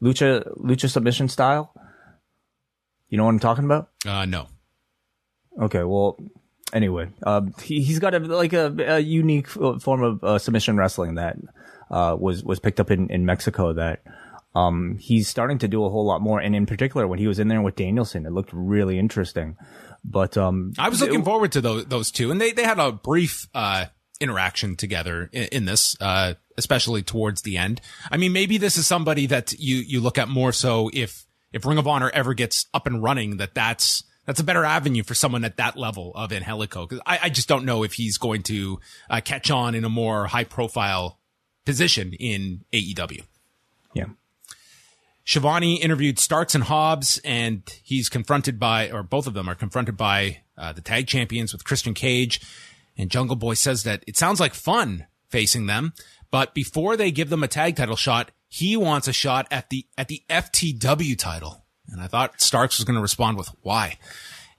Lucha 0.00 0.46
lucha 0.56 0.88
submission 0.88 1.28
style. 1.28 1.74
You 3.08 3.18
know 3.18 3.24
what 3.24 3.30
I'm 3.30 3.40
talking 3.40 3.64
about? 3.64 3.90
Uh, 4.06 4.24
no. 4.24 4.46
Okay, 5.60 5.82
well, 5.82 6.18
anyway, 6.72 7.08
uh, 7.24 7.42
he 7.60 7.82
he's 7.82 7.98
got 7.98 8.14
a 8.14 8.20
like 8.20 8.52
a, 8.52 8.74
a 8.78 8.98
unique 9.00 9.48
form 9.48 10.02
of 10.02 10.24
uh, 10.24 10.38
submission 10.38 10.76
wrestling 10.76 11.16
that 11.16 11.36
uh, 11.90 12.16
was 12.18 12.44
was 12.44 12.60
picked 12.60 12.80
up 12.80 12.90
in 12.90 13.10
in 13.10 13.26
Mexico 13.26 13.72
that 13.72 14.02
um, 14.54 14.98
he's 14.98 15.28
starting 15.28 15.58
to 15.58 15.68
do 15.68 15.84
a 15.84 15.90
whole 15.90 16.04
lot 16.04 16.20
more. 16.20 16.40
And 16.40 16.54
in 16.54 16.66
particular, 16.66 17.06
when 17.06 17.18
he 17.18 17.26
was 17.26 17.38
in 17.38 17.48
there 17.48 17.62
with 17.62 17.76
Danielson, 17.76 18.26
it 18.26 18.32
looked 18.32 18.50
really 18.52 18.98
interesting. 18.98 19.56
But 20.04 20.36
um, 20.36 20.72
I 20.78 20.88
was 20.88 21.00
looking 21.00 21.20
it, 21.20 21.24
forward 21.24 21.52
to 21.52 21.60
those 21.60 21.86
those 21.86 22.10
two, 22.10 22.30
and 22.30 22.40
they 22.40 22.52
they 22.52 22.64
had 22.64 22.78
a 22.78 22.90
brief 22.92 23.48
uh, 23.54 23.86
interaction 24.20 24.76
together 24.76 25.30
in, 25.32 25.44
in 25.44 25.64
this, 25.64 25.96
uh, 26.00 26.34
especially 26.58 27.02
towards 27.02 27.42
the 27.42 27.56
end. 27.56 27.80
I 28.10 28.16
mean, 28.16 28.32
maybe 28.32 28.58
this 28.58 28.76
is 28.76 28.86
somebody 28.86 29.26
that 29.26 29.52
you 29.52 29.76
you 29.76 30.00
look 30.00 30.18
at 30.18 30.28
more 30.28 30.52
so 30.52 30.90
if 30.92 31.24
if 31.52 31.64
Ring 31.64 31.78
of 31.78 31.86
Honor 31.86 32.10
ever 32.10 32.34
gets 32.34 32.66
up 32.74 32.86
and 32.86 33.02
running, 33.02 33.36
that 33.36 33.54
that's 33.54 34.02
that's 34.26 34.40
a 34.40 34.44
better 34.44 34.64
avenue 34.64 35.02
for 35.02 35.14
someone 35.14 35.44
at 35.44 35.56
that 35.56 35.76
level 35.76 36.12
of 36.14 36.32
Angelico. 36.32 36.86
Cause 36.86 37.00
I, 37.06 37.20
I 37.24 37.28
just 37.28 37.48
don't 37.48 37.64
know 37.64 37.82
if 37.82 37.94
he's 37.94 38.18
going 38.18 38.42
to 38.44 38.80
uh, 39.10 39.20
catch 39.20 39.50
on 39.50 39.74
in 39.74 39.84
a 39.84 39.88
more 39.88 40.26
high 40.26 40.44
profile 40.44 41.18
position 41.64 42.12
in 42.12 42.64
AEW. 42.72 43.22
Yeah. 43.94 44.06
Schiavone 45.24 45.80
interviewed 45.80 46.18
Starks 46.18 46.54
and 46.54 46.64
Hobbs, 46.64 47.20
and 47.24 47.62
he's 47.82 48.08
confronted 48.08 48.58
by, 48.58 48.90
or 48.90 49.02
both 49.02 49.26
of 49.26 49.34
them 49.34 49.48
are 49.48 49.54
confronted 49.54 49.96
by 49.96 50.38
uh, 50.58 50.72
the 50.72 50.80
tag 50.80 51.06
champions 51.06 51.52
with 51.52 51.64
Christian 51.64 51.94
Cage. 51.94 52.40
And 52.96 53.10
Jungle 53.10 53.36
Boy 53.36 53.54
says 53.54 53.84
that 53.84 54.04
it 54.06 54.16
sounds 54.16 54.40
like 54.40 54.54
fun 54.54 55.06
facing 55.28 55.66
them, 55.66 55.92
but 56.30 56.54
before 56.54 56.96
they 56.96 57.10
give 57.10 57.30
them 57.30 57.42
a 57.42 57.48
tag 57.48 57.76
title 57.76 57.96
shot, 57.96 58.30
he 58.48 58.76
wants 58.76 59.08
a 59.08 59.12
shot 59.12 59.46
at 59.50 59.70
the 59.70 59.86
at 59.96 60.08
the 60.08 60.22
FTW 60.28 61.16
title. 61.18 61.64
And 61.88 62.00
I 62.00 62.06
thought 62.06 62.40
Starks 62.40 62.78
was 62.78 62.84
going 62.84 62.96
to 62.96 63.02
respond 63.02 63.38
with 63.38 63.48
why. 63.62 63.98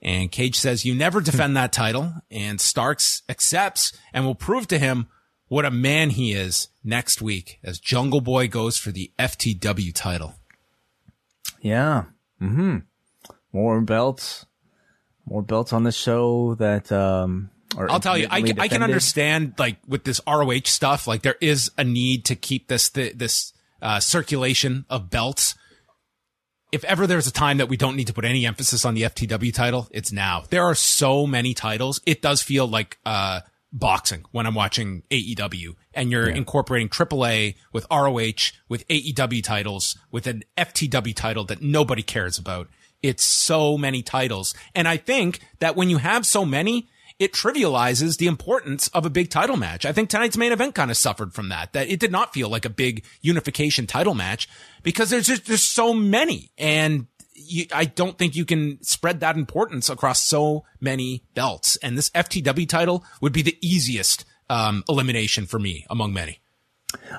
And 0.02 0.32
Cage 0.32 0.56
says, 0.58 0.84
"You 0.84 0.94
never 0.94 1.20
defend 1.20 1.56
that 1.56 1.72
title." 1.72 2.12
And 2.30 2.60
Starks 2.60 3.22
accepts 3.28 3.92
and 4.12 4.24
will 4.24 4.34
prove 4.34 4.66
to 4.68 4.78
him 4.78 5.08
what 5.46 5.64
a 5.64 5.70
man 5.70 6.10
he 6.10 6.32
is 6.32 6.68
next 6.82 7.22
week 7.22 7.60
as 7.62 7.78
Jungle 7.78 8.20
Boy 8.20 8.48
goes 8.48 8.76
for 8.76 8.90
the 8.90 9.12
FTW 9.18 9.92
title. 9.94 10.34
Yeah. 11.64 12.04
Mm-hmm. 12.42 12.78
More 13.52 13.80
belts. 13.80 14.44
More 15.24 15.42
belts 15.42 15.72
on 15.72 15.82
the 15.82 15.92
show 15.92 16.54
that, 16.56 16.92
um, 16.92 17.50
I'll 17.76 17.98
tell 17.98 18.18
you, 18.18 18.28
I, 18.30 18.44
I 18.58 18.68
can 18.68 18.82
understand 18.82 19.54
like 19.58 19.78
with 19.88 20.04
this 20.04 20.20
ROH 20.28 20.66
stuff, 20.66 21.08
like 21.08 21.22
there 21.22 21.36
is 21.40 21.70
a 21.78 21.82
need 21.82 22.26
to 22.26 22.36
keep 22.36 22.68
this, 22.68 22.90
this, 22.90 23.54
uh, 23.80 23.98
circulation 23.98 24.84
of 24.90 25.08
belts. 25.08 25.54
If 26.70 26.84
ever 26.84 27.06
there's 27.06 27.26
a 27.26 27.32
time 27.32 27.56
that 27.56 27.70
we 27.70 27.78
don't 27.78 27.96
need 27.96 28.08
to 28.08 28.12
put 28.12 28.26
any 28.26 28.44
emphasis 28.44 28.84
on 28.84 28.92
the 28.92 29.02
FTW 29.02 29.52
title, 29.54 29.88
it's 29.90 30.12
now. 30.12 30.44
There 30.50 30.64
are 30.64 30.74
so 30.74 31.26
many 31.26 31.54
titles. 31.54 32.00
It 32.04 32.20
does 32.20 32.42
feel 32.42 32.66
like, 32.66 32.98
uh, 33.06 33.40
boxing 33.74 34.24
when 34.30 34.46
I'm 34.46 34.54
watching 34.54 35.02
AEW 35.10 35.74
and 35.92 36.10
you're 36.10 36.30
yeah. 36.30 36.36
incorporating 36.36 36.88
AAA 36.88 37.56
with 37.72 37.86
ROH, 37.90 38.52
with 38.68 38.86
AEW 38.88 39.42
titles, 39.42 39.98
with 40.10 40.26
an 40.26 40.44
FTW 40.56 41.14
title 41.14 41.44
that 41.44 41.60
nobody 41.60 42.02
cares 42.02 42.38
about. 42.38 42.68
It's 43.02 43.24
so 43.24 43.76
many 43.76 44.00
titles. 44.00 44.54
And 44.74 44.88
I 44.88 44.96
think 44.96 45.40
that 45.58 45.76
when 45.76 45.90
you 45.90 45.98
have 45.98 46.24
so 46.24 46.46
many, 46.46 46.88
it 47.18 47.32
trivializes 47.32 48.16
the 48.16 48.26
importance 48.26 48.88
of 48.88 49.04
a 49.04 49.10
big 49.10 49.28
title 49.28 49.56
match. 49.56 49.84
I 49.84 49.92
think 49.92 50.08
tonight's 50.08 50.36
main 50.36 50.52
event 50.52 50.74
kind 50.74 50.90
of 50.90 50.96
suffered 50.96 51.34
from 51.34 51.48
that, 51.48 51.72
that 51.72 51.88
it 51.88 52.00
did 52.00 52.12
not 52.12 52.32
feel 52.32 52.48
like 52.48 52.64
a 52.64 52.70
big 52.70 53.04
unification 53.20 53.86
title 53.86 54.14
match 54.14 54.48
because 54.82 55.10
there's 55.10 55.26
just, 55.26 55.46
there's 55.46 55.62
so 55.62 55.92
many. 55.92 56.50
And 56.56 57.08
you, 57.46 57.66
I 57.72 57.84
don't 57.84 58.18
think 58.18 58.36
you 58.36 58.44
can 58.44 58.82
spread 58.82 59.20
that 59.20 59.36
importance 59.36 59.88
across 59.88 60.20
so 60.20 60.64
many 60.80 61.22
belts. 61.34 61.76
And 61.76 61.96
this 61.96 62.10
FTW 62.10 62.68
title 62.68 63.04
would 63.20 63.32
be 63.32 63.42
the 63.42 63.58
easiest 63.60 64.24
um, 64.48 64.84
elimination 64.88 65.46
for 65.46 65.58
me 65.58 65.86
among 65.88 66.12
many. 66.12 66.40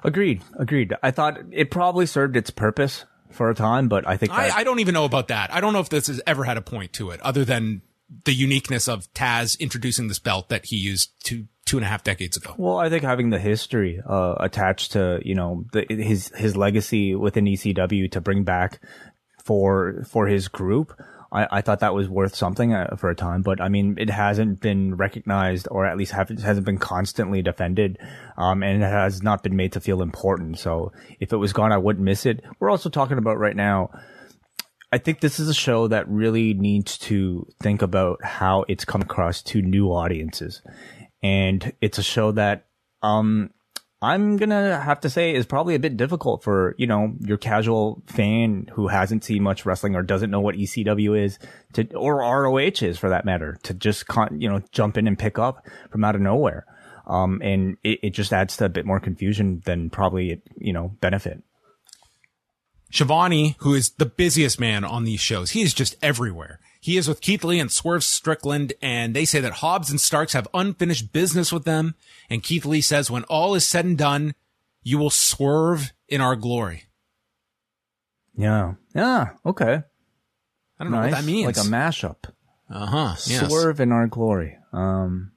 Agreed. 0.03 0.41
Agreed. 0.57 0.93
I 1.03 1.11
thought 1.11 1.39
it 1.51 1.71
probably 1.71 2.05
served 2.05 2.37
its 2.37 2.49
purpose 2.49 3.05
for 3.29 3.49
a 3.49 3.55
time, 3.55 3.87
but 3.87 4.07
I 4.07 4.17
think 4.17 4.31
I, 4.31 4.49
I, 4.49 4.63
don't 4.63 4.79
even 4.79 4.93
know 4.93 5.03
about 5.03 5.27
that. 5.27 5.53
I 5.53 5.59
don't 5.59 5.73
know 5.73 5.79
if 5.79 5.89
this 5.89 6.07
has 6.07 6.21
ever 6.25 6.45
had 6.45 6.57
a 6.57 6.61
point 6.61 6.93
to 6.93 7.09
it 7.09 7.19
other 7.21 7.43
than 7.43 7.81
the 8.23 8.33
uniqueness 8.33 8.87
of 8.87 9.11
Taz 9.13 9.59
introducing 9.59 10.07
this 10.07 10.19
belt 10.19 10.49
that 10.49 10.65
he 10.65 10.77
used 10.77 11.11
two 11.23 11.47
two 11.65 11.77
and 11.77 11.85
a 11.85 11.89
half 11.89 12.03
decades 12.03 12.37
ago. 12.37 12.53
Well, 12.57 12.77
I 12.77 12.89
think 12.89 13.03
having 13.03 13.31
the 13.31 13.39
history 13.39 13.99
uh, 14.07 14.35
attached 14.39 14.93
to 14.93 15.19
you 15.25 15.35
know 15.35 15.65
the, 15.73 15.85
his 15.89 16.29
his 16.35 16.55
legacy 16.55 17.15
within 17.15 17.45
ECW 17.45 18.11
to 18.11 18.21
bring 18.21 18.43
back 18.43 18.79
for 19.45 20.03
for 20.09 20.27
his 20.27 20.47
group. 20.47 20.99
I, 21.31 21.47
I 21.57 21.61
thought 21.61 21.79
that 21.79 21.93
was 21.93 22.09
worth 22.09 22.35
something 22.35 22.73
uh, 22.73 22.95
for 22.97 23.09
a 23.09 23.15
time, 23.15 23.41
but 23.41 23.59
I 23.59 23.69
mean, 23.69 23.95
it 23.99 24.09
hasn't 24.09 24.61
been 24.61 24.95
recognized 24.95 25.67
or 25.69 25.85
at 25.85 25.97
least 25.97 26.13
have, 26.13 26.29
hasn't 26.29 26.65
been 26.65 26.77
constantly 26.77 27.41
defended. 27.41 27.97
Um, 28.37 28.63
and 28.63 28.81
it 28.81 28.85
has 28.85 29.21
not 29.21 29.43
been 29.43 29.55
made 29.55 29.73
to 29.73 29.81
feel 29.81 30.01
important. 30.01 30.59
So 30.59 30.91
if 31.19 31.33
it 31.33 31.37
was 31.37 31.53
gone, 31.53 31.71
I 31.71 31.77
wouldn't 31.77 32.05
miss 32.05 32.25
it. 32.25 32.43
We're 32.59 32.69
also 32.69 32.89
talking 32.89 33.17
about 33.17 33.37
right 33.37 33.55
now. 33.55 33.89
I 34.91 34.97
think 34.97 35.19
this 35.19 35.39
is 35.39 35.49
a 35.49 35.53
show 35.53 35.87
that 35.89 36.07
really 36.07 36.53
needs 36.53 36.97
to 36.99 37.47
think 37.61 37.81
about 37.81 38.23
how 38.23 38.63
it's 38.69 38.85
come 38.85 39.01
across 39.01 39.41
to 39.43 39.61
new 39.61 39.89
audiences. 39.89 40.61
And 41.21 41.73
it's 41.81 41.97
a 41.97 42.03
show 42.03 42.31
that, 42.33 42.67
um, 43.01 43.49
I'm 44.05 44.37
gonna 44.37 44.79
have 44.79 44.99
to 45.01 45.09
say 45.09 45.33
is 45.33 45.47
probably 45.47 45.73
a 45.73 45.79
bit 45.79 45.97
difficult 45.97 46.43
for, 46.43 46.75
you 46.77 46.85
know, 46.85 47.13
your 47.21 47.37
casual 47.37 48.03
fan 48.05 48.69
who 48.73 48.87
hasn't 48.87 49.23
seen 49.23 49.41
much 49.41 49.65
wrestling 49.65 49.95
or 49.95 50.03
doesn't 50.03 50.29
know 50.29 50.41
what 50.41 50.55
ECW 50.55 51.19
is 51.25 51.39
to, 51.73 51.91
or 51.95 52.17
ROH 52.17 52.83
is 52.83 52.99
for 52.99 53.09
that 53.09 53.25
matter, 53.25 53.57
to 53.63 53.73
just, 53.73 54.05
con- 54.05 54.39
you 54.39 54.47
know, 54.47 54.61
jump 54.71 54.97
in 54.97 55.07
and 55.07 55.17
pick 55.17 55.39
up 55.39 55.65
from 55.89 56.03
out 56.03 56.13
of 56.13 56.21
nowhere. 56.21 56.65
Um, 57.07 57.41
and 57.43 57.77
it, 57.83 57.99
it 58.03 58.09
just 58.11 58.31
adds 58.31 58.57
to 58.57 58.65
a 58.65 58.69
bit 58.69 58.85
more 58.85 58.99
confusion 58.99 59.63
than 59.65 59.89
probably, 59.89 60.41
you 60.57 60.73
know, 60.73 60.95
benefit. 61.01 61.41
Schiavone, 62.91 63.55
who 63.59 63.73
is 63.73 63.89
the 63.91 64.05
busiest 64.05 64.59
man 64.59 64.83
on 64.83 65.03
these 65.03 65.19
shows, 65.19 65.51
he 65.51 65.63
is 65.63 65.73
just 65.73 65.95
everywhere. 66.03 66.59
He 66.85 66.97
is 66.97 67.07
with 67.07 67.19
Keith 67.19 67.43
Lee 67.43 67.59
and 67.59 67.71
Swerve 67.71 68.03
Strickland, 68.03 68.73
and 68.79 69.15
they 69.15 69.25
say 69.25 69.39
that 69.39 69.53
Hobbs 69.53 69.89
and 69.89 69.99
Starks 69.99 70.33
have 70.33 70.47
unfinished 70.53 71.11
business 71.11 71.51
with 71.51 71.63
them. 71.63 71.95
And 72.29 72.43
Keith 72.43 72.63
Lee 72.63 72.81
says, 72.81 73.09
when 73.09 73.23
all 73.23 73.55
is 73.55 73.65
said 73.65 73.85
and 73.85 73.97
done, 73.97 74.35
you 74.83 74.99
will 74.99 75.09
swerve 75.09 75.93
in 76.07 76.21
our 76.21 76.35
glory. 76.35 76.83
Yeah. 78.37 78.75
Yeah. 78.93 79.29
Okay. 79.43 79.81
I 80.79 80.83
don't 80.83 80.91
nice. 80.91 80.91
know 80.91 80.99
what 80.99 81.11
that 81.11 81.23
means. 81.25 81.57
Like 81.57 81.65
a 81.65 81.67
mashup. 81.67 82.17
Uh 82.69 82.85
huh. 82.85 83.15
Swerve 83.15 83.79
in 83.79 83.91
our 83.91 84.05
glory. 84.05 84.55
Um, 84.71 85.31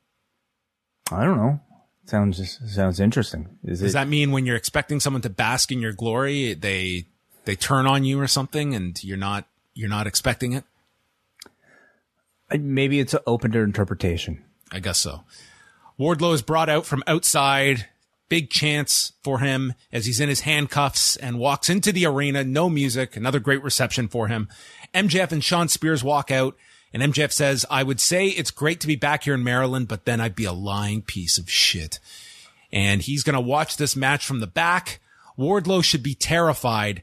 I 1.10 1.24
don't 1.24 1.38
know. 1.38 1.60
Sounds 2.04 2.60
sounds 2.66 3.00
interesting. 3.00 3.56
Is 3.64 3.80
Does 3.80 3.92
it, 3.92 3.94
that 3.94 4.08
mean 4.08 4.32
when 4.32 4.44
you're 4.44 4.54
expecting 4.54 5.00
someone 5.00 5.22
to 5.22 5.30
bask 5.30 5.72
in 5.72 5.80
your 5.80 5.94
glory, 5.94 6.52
they 6.52 7.06
they 7.46 7.56
turn 7.56 7.86
on 7.86 8.04
you 8.04 8.20
or 8.20 8.26
something, 8.26 8.74
and 8.74 9.02
you're 9.02 9.16
not 9.16 9.46
you're 9.72 9.88
not 9.88 10.06
expecting 10.06 10.52
it? 10.52 10.64
Maybe 12.50 13.00
it's 13.00 13.14
open 13.26 13.50
to 13.52 13.60
interpretation. 13.60 14.42
I 14.72 14.80
guess 14.80 14.98
so. 14.98 15.24
Wardlow 15.98 16.34
is 16.34 16.42
brought 16.42 16.68
out 16.68 16.86
from 16.86 17.02
outside. 17.06 17.86
Big 18.28 18.50
chance 18.50 19.12
for 19.22 19.38
him 19.38 19.74
as 19.90 20.04
he's 20.06 20.20
in 20.20 20.28
his 20.28 20.40
handcuffs 20.40 21.16
and 21.16 21.38
walks 21.38 21.70
into 21.70 21.92
the 21.92 22.06
arena. 22.06 22.44
No 22.44 22.68
music. 22.68 23.16
Another 23.16 23.40
great 23.40 23.62
reception 23.62 24.06
for 24.06 24.28
him. 24.28 24.48
MJF 24.94 25.32
and 25.32 25.42
Shawn 25.42 25.68
Spears 25.68 26.04
walk 26.04 26.30
out 26.30 26.56
and 26.92 27.02
MJF 27.02 27.32
says, 27.32 27.66
I 27.70 27.82
would 27.82 28.00
say 28.00 28.26
it's 28.26 28.50
great 28.50 28.80
to 28.80 28.86
be 28.86 28.96
back 28.96 29.24
here 29.24 29.34
in 29.34 29.44
Maryland, 29.44 29.88
but 29.88 30.04
then 30.04 30.20
I'd 30.20 30.34
be 30.34 30.44
a 30.44 30.52
lying 30.52 31.02
piece 31.02 31.38
of 31.38 31.50
shit. 31.50 31.98
And 32.72 33.02
he's 33.02 33.22
going 33.22 33.34
to 33.34 33.40
watch 33.40 33.76
this 33.76 33.96
match 33.96 34.26
from 34.26 34.40
the 34.40 34.46
back. 34.46 35.00
Wardlow 35.38 35.82
should 35.84 36.02
be 36.02 36.14
terrified 36.14 37.02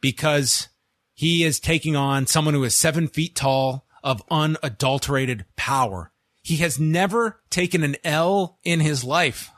because 0.00 0.68
he 1.14 1.44
is 1.44 1.60
taking 1.60 1.96
on 1.96 2.26
someone 2.26 2.54
who 2.54 2.64
is 2.64 2.76
seven 2.76 3.08
feet 3.08 3.34
tall, 3.34 3.86
of 4.02 4.22
unadulterated 4.30 5.44
power. 5.56 6.12
He 6.42 6.56
has 6.56 6.78
never 6.78 7.40
taken 7.50 7.84
an 7.84 7.96
L 8.04 8.58
in 8.64 8.80
his 8.80 9.04
life. 9.04 9.50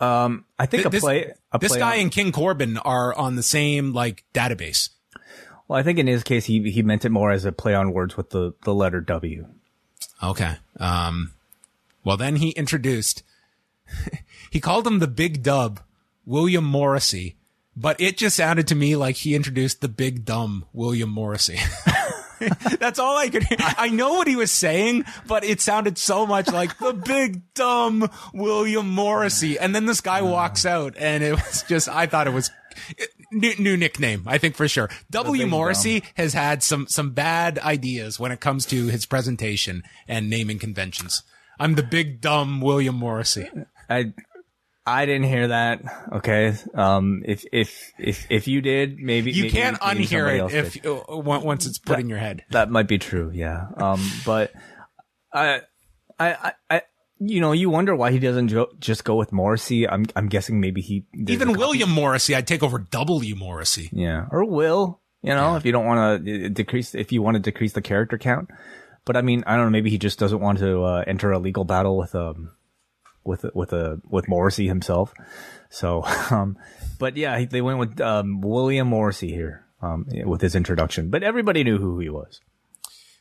Um, 0.00 0.44
I 0.58 0.66
think 0.66 0.90
this, 0.90 1.02
a 1.02 1.06
play, 1.06 1.32
a 1.52 1.58
this 1.58 1.72
play 1.72 1.78
guy 1.78 1.94
on, 1.94 2.00
and 2.02 2.12
King 2.12 2.32
Corbin 2.32 2.76
are 2.78 3.14
on 3.14 3.36
the 3.36 3.42
same 3.42 3.92
like 3.92 4.24
database. 4.34 4.90
Well, 5.66 5.78
I 5.78 5.82
think 5.82 5.98
in 5.98 6.06
his 6.06 6.22
case, 6.22 6.44
he 6.44 6.70
he 6.70 6.82
meant 6.82 7.04
it 7.04 7.10
more 7.10 7.30
as 7.30 7.44
a 7.44 7.52
play 7.52 7.74
on 7.74 7.92
words 7.92 8.16
with 8.16 8.30
the 8.30 8.54
the 8.64 8.74
letter 8.74 9.00
W. 9.00 9.46
Okay. 10.22 10.56
Um, 10.78 11.32
well, 12.04 12.16
then 12.16 12.36
he 12.36 12.50
introduced, 12.50 13.22
he 14.50 14.60
called 14.60 14.86
him 14.86 14.98
the 14.98 15.06
big 15.06 15.42
dub, 15.42 15.80
William 16.26 16.64
Morrissey, 16.64 17.36
but 17.76 18.00
it 18.00 18.16
just 18.16 18.36
sounded 18.36 18.68
to 18.68 18.74
me 18.74 18.94
like 18.94 19.16
he 19.16 19.34
introduced 19.34 19.80
the 19.80 19.88
big 19.88 20.24
dumb 20.24 20.66
William 20.72 21.10
Morrissey. 21.10 21.58
That's 22.78 22.98
all 22.98 23.16
I 23.16 23.28
could 23.28 23.44
hear. 23.44 23.58
I 23.60 23.88
know 23.88 24.14
what 24.14 24.26
he 24.26 24.36
was 24.36 24.52
saying, 24.52 25.04
but 25.26 25.44
it 25.44 25.60
sounded 25.60 25.98
so 25.98 26.26
much 26.26 26.50
like 26.50 26.78
the 26.78 26.92
big 27.06 27.54
dumb 27.54 28.10
William 28.32 28.88
Morrissey. 28.88 29.58
And 29.58 29.74
then 29.74 29.86
this 29.86 30.00
guy 30.00 30.22
walks 30.22 30.66
out 30.66 30.94
and 30.98 31.22
it 31.22 31.32
was 31.32 31.64
just, 31.68 31.88
I 31.88 32.06
thought 32.06 32.26
it 32.26 32.32
was 32.32 32.50
new, 33.32 33.54
new 33.58 33.76
nickname, 33.76 34.24
I 34.26 34.38
think 34.38 34.56
for 34.56 34.68
sure. 34.68 34.90
W 35.10 35.46
Morrissey 35.46 36.02
has 36.14 36.32
had 36.32 36.62
some, 36.62 36.86
some 36.88 37.10
bad 37.10 37.58
ideas 37.58 38.18
when 38.18 38.32
it 38.32 38.40
comes 38.40 38.66
to 38.66 38.86
his 38.86 39.06
presentation 39.06 39.82
and 40.08 40.30
naming 40.30 40.58
conventions. 40.58 41.22
I'm 41.58 41.74
the 41.74 41.82
big 41.82 42.20
dumb 42.20 42.60
William 42.60 42.96
Morrissey. 42.96 43.48
I 43.88 44.12
I 44.86 45.06
didn't 45.06 45.24
hear 45.28 45.48
that. 45.48 45.80
Okay. 46.12 46.54
Um. 46.74 47.22
If 47.24 47.44
if 47.52 47.92
if 47.98 48.26
if 48.30 48.46
you 48.48 48.60
did, 48.60 48.98
maybe 48.98 49.30
You 49.32 49.44
maybe- 49.44 49.54
can't 49.56 49.78
maybe 49.84 50.04
unhear 50.06 50.48
it 50.50 50.54
if 50.54 50.86
uh, 50.86 51.00
once 51.16 51.66
it's 51.66 51.78
put 51.78 51.98
in 51.98 52.08
your 52.08 52.18
head. 52.18 52.44
That 52.50 52.70
might 52.70 52.86
be 52.88 52.98
true, 52.98 53.30
yeah. 53.32 53.66
Um, 53.78 54.00
but 54.26 54.52
I, 55.32 55.62
I, 56.18 56.52
I, 56.70 56.82
you 57.18 57.40
know, 57.40 57.52
you 57.52 57.70
wonder 57.70 57.96
why 57.96 58.10
he 58.10 58.18
doesn't 58.18 58.48
jo- 58.48 58.70
just 58.78 59.04
go 59.04 59.16
with 59.16 59.32
Morrissey. 59.32 59.88
I'm, 59.88 60.04
I'm 60.14 60.28
guessing 60.28 60.60
maybe 60.60 60.80
he 60.82 61.06
Even 61.14 61.54
William 61.54 61.90
Morrissey, 61.90 62.34
I'd 62.34 62.46
take 62.46 62.62
over 62.62 62.78
W 62.78 63.34
Morrissey. 63.36 63.88
yeah, 63.92 64.26
or 64.30 64.44
Will. 64.44 65.00
You 65.22 65.30
know, 65.30 65.56
if 65.56 65.64
you 65.64 65.72
don't 65.72 65.86
want 65.86 66.26
to 66.26 66.48
decrease, 66.50 66.94
if 66.94 67.10
you 67.10 67.22
want 67.22 67.36
to 67.36 67.40
decrease 67.40 67.72
the 67.72 67.80
character 67.80 68.18
count. 68.18 68.50
But 69.06 69.16
I 69.16 69.22
mean, 69.22 69.42
I 69.46 69.56
don't 69.56 69.64
know. 69.66 69.70
Maybe 69.70 69.88
he 69.90 69.96
just 69.98 70.18
doesn't 70.18 70.40
want 70.40 70.58
to 70.58 70.82
uh, 70.82 71.04
enter 71.06 71.32
a 71.32 71.38
legal 71.38 71.64
battle 71.64 71.96
with 71.96 72.14
um, 72.14 72.52
with 73.24 73.44
with 73.54 73.72
a 73.72 74.00
with 74.08 74.28
Morrissey 74.28 74.66
himself. 74.66 75.12
So, 75.70 76.04
um, 76.30 76.58
but 76.98 77.16
yeah, 77.16 77.44
they 77.44 77.62
went 77.62 77.78
with 77.78 78.00
um, 78.00 78.40
William 78.40 78.88
Morrissey 78.88 79.30
here 79.30 79.64
um, 79.82 80.06
with 80.24 80.40
his 80.40 80.54
introduction. 80.54 81.10
But 81.10 81.22
everybody 81.22 81.64
knew 81.64 81.78
who 81.78 81.98
he 81.98 82.08
was. 82.08 82.40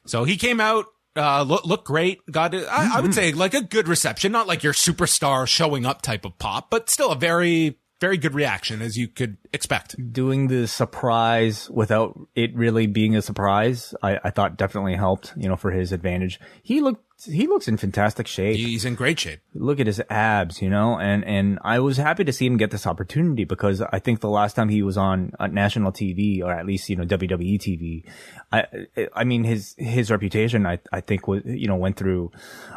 So 0.05 0.23
he 0.23 0.37
came 0.37 0.59
out, 0.59 0.85
uh, 1.15 1.43
look, 1.43 1.65
looked 1.65 1.85
great. 1.85 2.25
Got, 2.29 2.53
it, 2.53 2.67
I, 2.69 2.97
I 2.97 3.01
would 3.01 3.13
say 3.13 3.31
like 3.31 3.53
a 3.53 3.61
good 3.61 3.87
reception, 3.87 4.31
not 4.31 4.47
like 4.47 4.63
your 4.63 4.73
superstar 4.73 5.47
showing 5.47 5.85
up 5.85 6.01
type 6.01 6.25
of 6.25 6.37
pop, 6.39 6.69
but 6.69 6.89
still 6.89 7.11
a 7.11 7.15
very, 7.15 7.77
very 8.01 8.17
good 8.17 8.33
reaction 8.33 8.81
as 8.81 8.97
you 8.97 9.07
could 9.07 9.37
expect. 9.53 9.95
doing 10.11 10.47
the 10.47 10.67
surprise 10.67 11.69
without 11.69 12.19
it 12.35 12.53
really 12.55 12.85
being 12.85 13.15
a 13.15 13.21
surprise, 13.21 13.93
I, 14.03 14.19
I 14.23 14.29
thought 14.29 14.57
definitely 14.57 14.95
helped, 14.95 15.33
you 15.37 15.47
know, 15.47 15.55
for 15.55 15.71
his 15.71 15.91
advantage. 15.93 16.39
He 16.63 16.81
looked, 16.81 17.03
he 17.25 17.47
looks 17.47 17.67
in 17.67 17.77
fantastic 17.77 18.27
shape. 18.27 18.55
He's 18.55 18.86
in 18.86 18.95
great 18.95 19.19
shape. 19.19 19.39
Look 19.53 19.79
at 19.79 19.88
his 19.88 20.01
abs, 20.09 20.62
you 20.62 20.69
know, 20.69 20.99
and, 20.99 21.25
and 21.25 21.59
I 21.63 21.79
was 21.79 21.97
happy 21.97 22.23
to 22.23 22.33
see 22.33 22.45
him 22.45 22.57
get 22.57 22.71
this 22.71 22.88
opportunity 22.88 23.43
because 23.43 23.81
I 23.81 23.99
think 23.99 24.19
the 24.19 24.29
last 24.29 24.55
time 24.55 24.69
he 24.69 24.81
was 24.81 24.97
on 24.97 25.31
uh, 25.39 25.47
national 25.47 25.91
TV 25.91 26.43
or 26.43 26.51
at 26.51 26.65
least, 26.65 26.89
you 26.89 26.95
know, 26.95 27.03
WWE 27.03 27.59
TV, 27.59 28.03
I, 28.51 28.65
I 29.13 29.23
mean, 29.23 29.43
his, 29.43 29.75
his 29.77 30.12
reputation, 30.12 30.65
I, 30.65 30.79
I 30.91 31.01
think 31.01 31.27
was, 31.27 31.41
you 31.45 31.67
know, 31.67 31.75
went 31.75 31.97
through, 31.97 32.31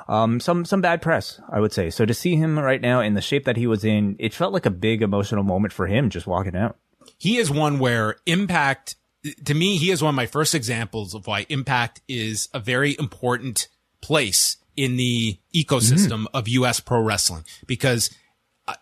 um, 0.08 0.40
some, 0.40 0.64
some 0.64 0.80
bad 0.80 1.02
press, 1.02 1.40
I 1.50 1.60
would 1.60 1.72
say. 1.72 1.90
So 1.90 2.06
to 2.06 2.14
see 2.14 2.36
him 2.36 2.58
right 2.58 2.80
now 2.80 3.00
in 3.00 3.14
the 3.14 3.20
shape 3.20 3.44
that 3.44 3.56
he 3.56 3.66
was 3.66 3.84
in, 3.84 4.16
it 4.18 4.34
felt 4.34 4.52
like 4.52 4.66
a 4.66 4.70
big 4.70 5.02
emotional 5.02 5.42
moment 5.42 5.72
for 5.72 5.86
him 5.86 6.10
just 6.10 6.26
walking 6.26 6.56
out. 6.56 6.76
he 7.18 7.36
is 7.36 7.50
one 7.50 7.78
where 7.78 8.16
impact 8.26 8.96
to 9.44 9.54
me 9.54 9.76
he 9.76 9.90
is 9.90 10.02
one 10.02 10.10
of 10.10 10.14
my 10.14 10.26
first 10.26 10.54
examples 10.54 11.14
of 11.14 11.26
why 11.26 11.46
impact 11.48 12.00
is 12.08 12.48
a 12.54 12.60
very 12.60 12.96
important 12.98 13.68
place 14.00 14.56
in 14.76 14.96
the 14.96 15.38
ecosystem 15.54 16.26
of 16.34 16.48
US 16.48 16.80
pro 16.80 17.00
wrestling 17.00 17.44
because 17.66 18.10
uh, 18.68 18.74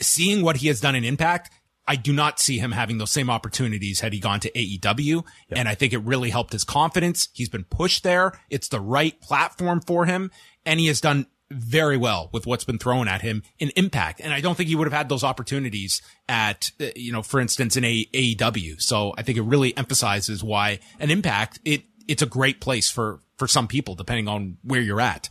seeing 0.00 0.42
what 0.42 0.56
he 0.58 0.68
has 0.68 0.80
done 0.80 0.94
in 0.94 1.04
impact 1.04 1.50
I 1.86 1.96
do 1.96 2.12
not 2.12 2.38
see 2.38 2.58
him 2.58 2.72
having 2.72 2.98
those 2.98 3.10
same 3.10 3.28
opportunities 3.28 4.00
had 4.00 4.12
he 4.12 4.20
gone 4.20 4.40
to 4.40 4.50
AEW. 4.52 5.24
And 5.50 5.68
I 5.68 5.74
think 5.74 5.92
it 5.92 5.98
really 5.98 6.30
helped 6.30 6.52
his 6.52 6.64
confidence. 6.64 7.28
He's 7.32 7.48
been 7.48 7.64
pushed 7.64 8.04
there. 8.04 8.32
It's 8.50 8.68
the 8.68 8.80
right 8.80 9.20
platform 9.20 9.80
for 9.80 10.06
him. 10.06 10.30
And 10.64 10.78
he 10.78 10.86
has 10.86 11.00
done 11.00 11.26
very 11.50 11.96
well 11.96 12.30
with 12.32 12.46
what's 12.46 12.64
been 12.64 12.78
thrown 12.78 13.08
at 13.08 13.20
him 13.20 13.42
in 13.58 13.70
impact. 13.76 14.20
And 14.20 14.32
I 14.32 14.40
don't 14.40 14.54
think 14.54 14.68
he 14.68 14.76
would 14.76 14.86
have 14.86 14.96
had 14.96 15.08
those 15.08 15.24
opportunities 15.24 16.00
at, 16.28 16.70
uh, 16.80 16.86
you 16.96 17.12
know, 17.12 17.22
for 17.22 17.40
instance, 17.40 17.76
in 17.76 17.84
a 17.84 18.04
AEW. 18.14 18.80
So 18.80 19.12
I 19.18 19.22
think 19.22 19.36
it 19.36 19.42
really 19.42 19.76
emphasizes 19.76 20.42
why 20.42 20.78
an 20.98 21.10
impact, 21.10 21.60
it, 21.64 21.82
it's 22.08 22.22
a 22.22 22.26
great 22.26 22.60
place 22.60 22.90
for, 22.90 23.20
for 23.42 23.48
some 23.48 23.66
people, 23.66 23.96
depending 23.96 24.28
on 24.28 24.56
where 24.62 24.80
you're 24.80 25.00
at. 25.00 25.28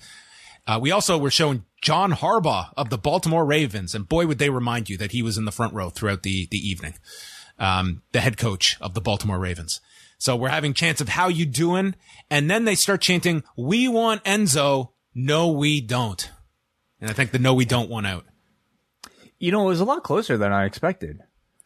Uh, 0.68 0.78
we 0.82 0.92
also 0.92 1.18
were 1.18 1.32
showing 1.32 1.64
John 1.82 2.12
Harbaugh 2.12 2.74
of 2.76 2.90
the 2.90 2.98
Baltimore 2.98 3.46
Ravens, 3.46 3.96
and 3.96 4.06
boy, 4.06 4.28
would 4.28 4.38
they 4.38 4.50
remind 4.50 4.90
you 4.90 4.98
that 4.98 5.14
he 5.14 5.22
was 5.22 5.38
in 5.38 5.46
the 5.46 5.52
front 5.52 5.74
row 5.74 5.90
throughout 5.90 6.24
the, 6.24 6.46
the 6.52 6.58
evening. 6.58 6.96
Um, 7.58 8.02
the 8.12 8.20
head 8.20 8.36
coach 8.38 8.76
of 8.82 8.96
the 8.96 9.00
Baltimore 9.00 9.40
Ravens. 9.40 9.80
So 10.18 10.36
we're 10.36 10.50
having 10.50 10.74
chants 10.74 11.00
of 11.00 11.08
how 11.08 11.30
you 11.30 11.46
doing? 11.46 11.96
And 12.30 12.52
then 12.52 12.66
they 12.66 12.76
start 12.76 13.00
chanting, 13.00 13.46
we 13.56 13.88
want 13.88 14.26
Enzo. 14.26 14.90
No, 15.16 15.50
we 15.50 15.80
don't. 15.80 16.30
And 17.00 17.10
I 17.10 17.14
think 17.14 17.32
the 17.32 17.40
no, 17.40 17.54
we 17.54 17.64
don't 17.64 17.90
won 17.90 18.06
out. 18.06 18.26
You 19.40 19.54
know, 19.54 19.62
it 19.62 19.70
was 19.70 19.80
a 19.80 19.86
lot 19.86 20.04
closer 20.04 20.38
than 20.38 20.52
I 20.52 20.66
expected. 20.66 21.22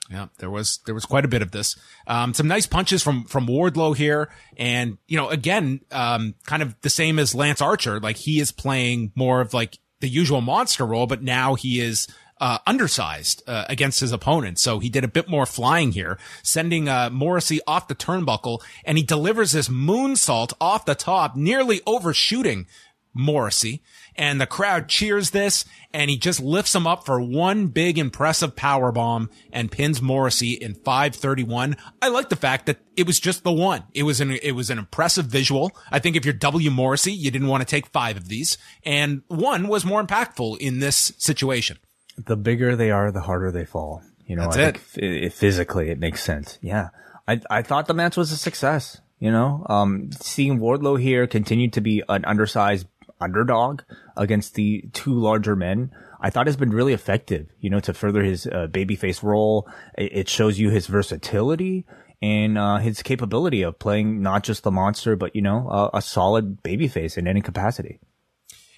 Yeah, 0.10 0.28
there 0.38 0.52
was 0.52 0.80
there 0.86 0.94
was 0.94 1.06
quite 1.06 1.26
a 1.26 1.28
bit 1.28 1.42
of 1.42 1.52
this. 1.52 1.76
Um, 2.06 2.34
some 2.34 2.48
nice 2.48 2.68
punches 2.68 3.02
from 3.02 3.24
from 3.26 3.48
Wardlow 3.48 3.96
here, 3.96 4.30
and 4.56 4.98
you 5.08 5.18
know, 5.18 5.30
again, 5.30 5.82
um, 5.92 6.36
kind 6.46 6.62
of 6.62 6.80
the 6.82 6.92
same 6.92 7.18
as 7.18 7.34
Lance 7.34 7.62
Archer. 7.62 8.00
Like 8.00 8.18
he 8.18 8.40
is 8.40 8.52
playing 8.52 9.12
more 9.16 9.42
of 9.42 9.54
like 9.54 9.80
the 10.02 10.08
usual 10.08 10.42
monster 10.42 10.86
role, 10.86 11.08
but 11.08 11.24
now 11.24 11.56
he 11.56 11.80
is 11.80 12.08
uh, 12.40 12.60
undersized 12.68 13.42
uh, 13.48 13.66
against 13.70 14.00
his 14.00 14.12
opponent. 14.12 14.60
So 14.60 14.80
he 14.80 14.90
did 14.90 15.04
a 15.04 15.08
bit 15.10 15.30
more 15.30 15.46
flying 15.46 15.92
here, 15.92 16.20
sending 16.44 16.88
uh, 16.90 17.10
Morrissey 17.10 17.62
off 17.66 17.88
the 17.88 17.96
turnbuckle, 17.96 18.62
and 18.84 18.98
he 18.98 19.04
delivers 19.04 19.54
this 19.54 19.70
moonsault 19.70 20.54
off 20.60 20.86
the 20.86 20.96
top, 20.96 21.36
nearly 21.36 21.82
overshooting 21.88 22.68
Morrissey. 23.14 23.82
And 24.18 24.40
the 24.40 24.48
crowd 24.48 24.88
cheers 24.88 25.32
this, 25.32 25.66
and 25.94 26.10
he 26.10 26.18
just 26.18 26.40
lifts 26.40 26.74
him 26.74 26.88
up 26.88 27.06
for 27.06 27.20
one 27.20 27.68
big 27.68 27.98
impressive 27.98 28.56
power 28.56 28.92
bomb 28.92 29.30
and 29.52 29.72
pins 29.72 30.02
Morrissey 30.02 30.54
in 30.54 30.74
531. 30.74 31.76
I 32.02 32.08
like 32.08 32.30
the 32.30 32.36
fact 32.36 32.66
that 32.68 32.78
it 32.96 33.06
was 33.06 33.20
just 33.20 33.44
the 33.44 33.52
one. 33.52 33.84
It 33.94 34.04
was 34.04 34.22
an 34.22 34.32
it 34.32 34.54
was 34.54 34.70
an 34.70 34.78
impressive 34.78 35.26
visual. 35.26 35.72
I 35.92 36.00
think 36.00 36.16
if 36.16 36.24
you're 36.24 36.34
W 36.34 36.72
Morrissey, 36.72 37.12
you 37.12 37.30
didn't 37.30 37.50
want 37.50 37.62
to 37.62 37.66
take 37.66 37.88
five 37.88 38.16
of 38.18 38.30
these, 38.30 38.58
and 38.84 39.22
one 39.28 39.68
was 39.68 39.84
more 39.86 40.04
impactful 40.04 40.58
in 40.60 40.80
this 40.80 41.12
situation. 41.18 41.78
The 42.18 42.38
bigger 42.38 42.76
they 42.76 42.92
are, 42.92 43.12
the 43.12 43.22
harder 43.22 43.52
they 43.52 43.66
fall. 43.66 44.02
You 44.26 44.36
know, 44.38 44.50
That's 44.52 44.98
I 44.98 45.02
it. 45.02 45.34
physically 45.34 45.90
it 45.90 46.00
makes 46.00 46.24
sense. 46.24 46.58
Yeah. 46.62 46.90
I, 47.28 47.42
I 47.50 47.62
thought 47.62 47.88
the 47.88 47.94
match 47.94 48.18
was 48.18 48.32
a 48.32 48.38
success. 48.38 49.02
You 49.20 49.32
know, 49.32 49.66
um, 49.70 50.12
seeing 50.12 50.60
Wardlow 50.60 51.00
here 51.02 51.26
continue 51.26 51.70
to 51.72 51.82
be 51.82 52.04
an 52.10 52.26
undersized 52.26 52.86
underdog 53.20 53.82
against 54.18 54.56
the 54.56 54.84
two 54.94 55.14
larger 55.14 55.56
men, 55.56 55.92
I 56.22 56.30
thought 56.30 56.48
has 56.48 56.58
been 56.58 56.72
really 56.72 56.94
effective, 56.94 57.48
you 57.60 57.70
know, 57.70 57.80
to 57.82 57.94
further 57.94 58.24
his 58.24 58.48
uh, 58.48 58.68
babyface 58.70 59.24
role. 59.24 59.70
It, 59.98 60.30
shows 60.30 60.60
you 60.60 60.70
his 60.70 60.88
versatility 60.88 61.86
and 62.22 62.58
uh, 62.58 62.78
his 62.78 63.04
capability 63.04 63.62
of 63.62 63.80
playing 63.80 64.22
not 64.22 64.44
just 64.44 64.64
the 64.64 64.72
monster, 64.72 65.16
but, 65.16 65.36
you 65.36 65.42
know, 65.42 65.70
a, 65.70 65.98
a 65.98 66.02
solid 66.02 66.64
babyface 66.64 67.18
in 67.18 67.28
any 67.28 67.42
capacity. 67.42 68.00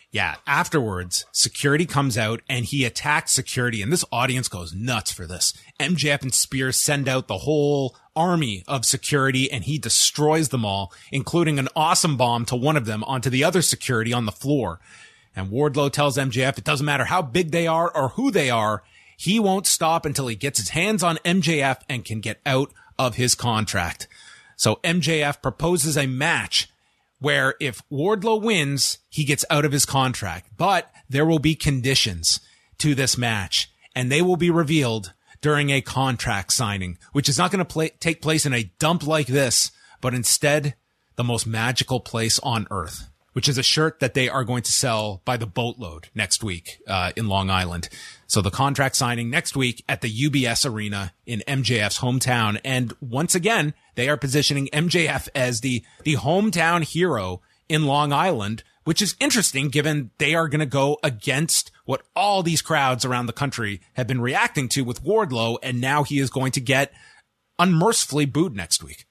Yeah, 0.09 0.35
afterwards, 0.47 1.25
security 1.33 1.85
comes 1.85 2.17
out 2.17 2.41
and 2.47 2.65
he 2.65 2.85
attacks 2.85 3.33
security, 3.33 3.81
and 3.81 3.91
this 3.91 4.05
audience 4.11 4.47
goes 4.47 4.73
nuts 4.73 5.11
for 5.11 5.27
this. 5.27 5.53
MJF 5.79 6.21
and 6.21 6.33
Spears 6.33 6.77
send 6.77 7.09
out 7.09 7.27
the 7.27 7.39
whole 7.39 7.95
army 8.15 8.63
of 8.67 8.85
security 8.85 9.51
and 9.51 9.65
he 9.65 9.77
destroys 9.77 10.49
them 10.49 10.65
all, 10.65 10.93
including 11.11 11.59
an 11.59 11.67
awesome 11.75 12.15
bomb 12.15 12.45
to 12.45 12.55
one 12.55 12.77
of 12.77 12.85
them 12.85 13.03
onto 13.03 13.29
the 13.29 13.43
other 13.43 13.61
security 13.61 14.13
on 14.13 14.25
the 14.25 14.31
floor. 14.31 14.79
And 15.35 15.51
Wardlow 15.51 15.91
tells 15.91 16.17
MJF 16.17 16.57
it 16.57 16.63
doesn't 16.63 16.85
matter 16.85 17.05
how 17.05 17.21
big 17.21 17.51
they 17.51 17.67
are 17.67 17.95
or 17.95 18.09
who 18.09 18.31
they 18.31 18.49
are, 18.49 18.83
he 19.17 19.39
won't 19.39 19.67
stop 19.67 20.05
until 20.05 20.27
he 20.27 20.35
gets 20.35 20.59
his 20.59 20.69
hands 20.69 21.03
on 21.03 21.17
MJF 21.17 21.81
and 21.89 22.05
can 22.05 22.21
get 22.21 22.39
out 22.45 22.71
of 22.97 23.15
his 23.15 23.35
contract. 23.35 24.07
So 24.55 24.77
MJF 24.83 25.41
proposes 25.41 25.97
a 25.97 26.07
match 26.07 26.69
where 27.19 27.56
if 27.60 27.82
Wardlow 27.91 28.41
wins, 28.41 28.99
he 29.10 29.23
gets 29.23 29.45
out 29.49 29.65
of 29.65 29.71
his 29.71 29.86
contract. 29.86 30.51
But 30.58 30.91
there 31.10 31.25
will 31.25 31.39
be 31.39 31.56
conditions 31.56 32.39
to 32.80 32.93
this 32.93 33.17
match, 33.17 33.71
and 33.95 34.12
they 34.12 34.21
will 34.21 34.38
be 34.38 34.51
revealed 34.51 35.13
during 35.41 35.69
a 35.69 35.82
contract 35.82 36.53
signing, 36.53 36.97
which 37.13 37.30
is 37.30 37.38
not 37.38 37.51
going 37.51 37.65
to 37.65 37.89
take 37.99 38.21
place 38.21 38.45
in 38.45 38.53
a 38.53 38.71
dump 38.80 39.06
like 39.06 39.27
this, 39.27 39.71
but 40.01 40.13
instead 40.13 40.75
the 41.15 41.23
most 41.23 41.47
magical 41.47 41.99
place 41.99 42.39
on 42.39 42.67
earth, 42.71 43.10
which 43.38 43.47
is 43.47 43.60
a 43.60 43.63
shirt 43.63 44.00
that 44.00 44.15
they 44.15 44.28
are 44.28 44.43
going 44.43 44.63
to 44.63 44.71
sell 44.71 45.21
by 45.23 45.38
the 45.38 45.45
boatload 45.45 46.10
next 46.15 46.43
week 46.43 46.80
uh, 46.88 47.12
in 47.15 47.28
Long 47.28 47.52
Island. 47.52 47.88
So 48.26 48.41
the 48.41 48.50
contract 48.50 48.95
signing 48.95 49.30
next 49.30 49.56
week 49.56 49.86
at 49.88 50.02
the 50.02 50.10
UBS 50.12 50.67
Arena 50.67 51.13
in 51.28 51.43
MJF's 51.47 52.00
hometown. 52.00 52.60
And 52.65 52.95
once 53.00 53.36
again, 53.36 53.76
they 53.93 54.10
are 54.10 54.17
positioning 54.17 54.69
MJF 54.73 55.30
as 55.36 55.62
the, 55.62 55.86
the 56.04 56.15
hometown 56.15 56.84
hero 56.84 57.41
in 57.69 57.86
Long 57.86 58.12
Island, 58.12 58.63
which 58.86 59.04
is 59.04 59.15
interesting 59.19 59.67
given 59.67 60.10
they 60.17 60.34
are 60.34 60.47
going 60.47 60.62
to 60.62 60.65
go 60.65 60.97
against 61.04 61.69
what 61.86 62.02
all 62.15 62.41
these 62.41 62.63
crowds 62.63 63.06
around 63.06 63.28
the 63.28 63.34
country 63.34 63.82
have 63.93 64.08
been 64.08 64.19
reacting 64.19 64.67
to 64.69 64.84
with 64.84 65.04
Wardlow. 65.04 65.60
And 65.62 65.80
now 65.80 66.02
he 66.02 66.17
is 66.17 66.32
going 66.32 66.54
to 66.54 66.60
get 66.60 66.91
unmercifully 67.60 68.26
booed 68.26 68.56
next 68.56 68.84
week. 68.84 69.06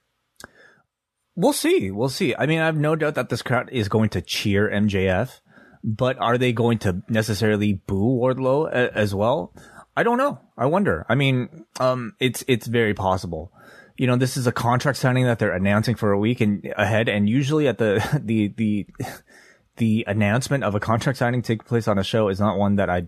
We'll 1.36 1.52
see. 1.52 1.90
We'll 1.90 2.08
see. 2.08 2.34
I 2.36 2.46
mean, 2.46 2.60
I 2.60 2.66
have 2.66 2.76
no 2.76 2.96
doubt 2.96 3.14
that 3.14 3.28
this 3.28 3.42
crowd 3.42 3.68
is 3.70 3.88
going 3.88 4.08
to 4.10 4.22
cheer 4.22 4.68
MJF, 4.70 5.40
but 5.84 6.18
are 6.18 6.38
they 6.38 6.52
going 6.52 6.78
to 6.80 7.02
necessarily 7.08 7.74
boo 7.74 8.18
Wardlow 8.18 8.68
a- 8.68 8.96
as 8.96 9.14
well? 9.14 9.52
I 9.96 10.02
don't 10.02 10.18
know. 10.18 10.40
I 10.56 10.66
wonder. 10.66 11.04
I 11.08 11.14
mean, 11.14 11.66
um, 11.78 12.14
it's 12.20 12.42
it's 12.48 12.66
very 12.66 12.94
possible. 12.94 13.52
You 13.98 14.06
know, 14.06 14.16
this 14.16 14.36
is 14.36 14.46
a 14.46 14.52
contract 14.52 14.98
signing 14.98 15.24
that 15.24 15.38
they're 15.38 15.54
announcing 15.54 15.94
for 15.94 16.12
a 16.12 16.18
week 16.18 16.40
and 16.42 16.70
ahead, 16.76 17.08
and 17.08 17.28
usually 17.28 17.68
at 17.68 17.78
the 17.78 18.02
the 18.22 18.48
the 18.48 18.86
the 19.76 20.04
announcement 20.06 20.64
of 20.64 20.74
a 20.74 20.80
contract 20.80 21.18
signing 21.18 21.42
take 21.42 21.64
place 21.64 21.88
on 21.88 21.98
a 21.98 22.04
show 22.04 22.28
is 22.28 22.40
not 22.40 22.58
one 22.58 22.76
that 22.76 22.88
I 22.88 23.06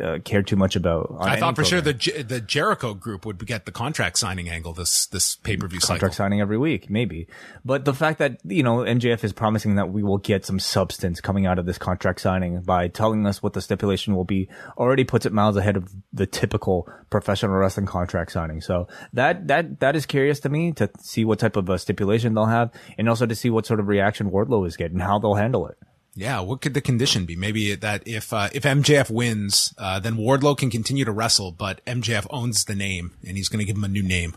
uh, 0.00 0.18
care 0.24 0.42
too 0.42 0.56
much 0.56 0.76
about. 0.76 1.16
I 1.20 1.38
thought 1.38 1.56
for 1.56 1.64
sure 1.64 1.80
the 1.80 1.92
the 2.26 2.40
Jericho 2.40 2.94
group 2.94 3.26
would 3.26 3.44
get 3.46 3.66
the 3.66 3.72
contract 3.72 4.18
signing 4.18 4.48
angle 4.48 4.72
this 4.72 5.06
this 5.06 5.36
pay 5.36 5.56
per 5.56 5.66
view 5.66 5.80
cycle. 5.80 5.94
contract 5.94 6.14
signing 6.14 6.40
every 6.40 6.58
week, 6.58 6.88
maybe. 6.90 7.26
But 7.64 7.84
the 7.84 7.94
fact 7.94 8.18
that, 8.18 8.38
you 8.44 8.62
know, 8.62 8.78
MJF 8.78 9.24
is 9.24 9.32
promising 9.32 9.76
that 9.76 9.90
we 9.90 10.02
will 10.02 10.18
get 10.18 10.44
some 10.44 10.58
substance 10.58 11.20
coming 11.20 11.46
out 11.46 11.58
of 11.58 11.66
this 11.66 11.78
contract 11.78 12.20
signing 12.20 12.60
by 12.62 12.88
telling 12.88 13.26
us 13.26 13.42
what 13.42 13.52
the 13.54 13.62
stipulation 13.62 14.14
will 14.14 14.24
be 14.24 14.48
already 14.76 15.04
puts 15.04 15.26
it 15.26 15.32
miles 15.32 15.56
ahead 15.56 15.76
of 15.76 15.92
the 16.12 16.26
typical 16.26 16.88
professional 17.10 17.56
wrestling 17.56 17.86
contract 17.86 18.32
signing. 18.32 18.60
So 18.60 18.88
that, 19.12 19.48
that, 19.48 19.80
that 19.80 19.96
is 19.96 20.06
curious 20.06 20.40
to 20.40 20.48
me 20.48 20.72
to 20.72 20.90
see 21.00 21.24
what 21.24 21.38
type 21.38 21.56
of 21.56 21.68
a 21.68 21.78
stipulation 21.78 22.34
they'll 22.34 22.46
have 22.46 22.72
and 22.98 23.08
also 23.08 23.26
to 23.26 23.34
see 23.34 23.50
what 23.50 23.66
sort 23.66 23.80
of 23.80 23.88
reaction 23.88 24.30
Wardlow 24.30 24.66
is 24.66 24.76
getting, 24.76 24.96
and 24.96 25.02
how 25.02 25.18
they'll 25.18 25.34
handle 25.34 25.66
it. 25.66 25.78
Yeah, 26.16 26.40
what 26.40 26.60
could 26.60 26.74
the 26.74 26.80
condition 26.80 27.24
be? 27.26 27.34
Maybe 27.34 27.74
that 27.74 28.06
if 28.06 28.32
uh, 28.32 28.48
if 28.52 28.62
MJF 28.62 29.10
wins, 29.10 29.74
uh, 29.78 29.98
then 29.98 30.16
Wardlow 30.16 30.56
can 30.56 30.70
continue 30.70 31.04
to 31.04 31.12
wrestle, 31.12 31.50
but 31.50 31.84
MJF 31.86 32.26
owns 32.30 32.64
the 32.64 32.74
name 32.74 33.12
and 33.26 33.36
he's 33.36 33.48
going 33.48 33.58
to 33.58 33.64
give 33.64 33.76
him 33.76 33.84
a 33.84 33.88
new 33.88 34.02
name. 34.02 34.36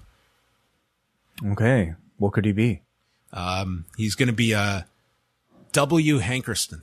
Okay. 1.45 1.93
What 2.17 2.33
could 2.33 2.45
he 2.45 2.51
be? 2.51 2.81
Um, 3.31 3.85
he's 3.95 4.15
going 4.15 4.27
to 4.27 4.33
be 4.33 4.55
uh, 4.55 4.81
W. 5.73 6.19
Hankerston. 6.19 6.81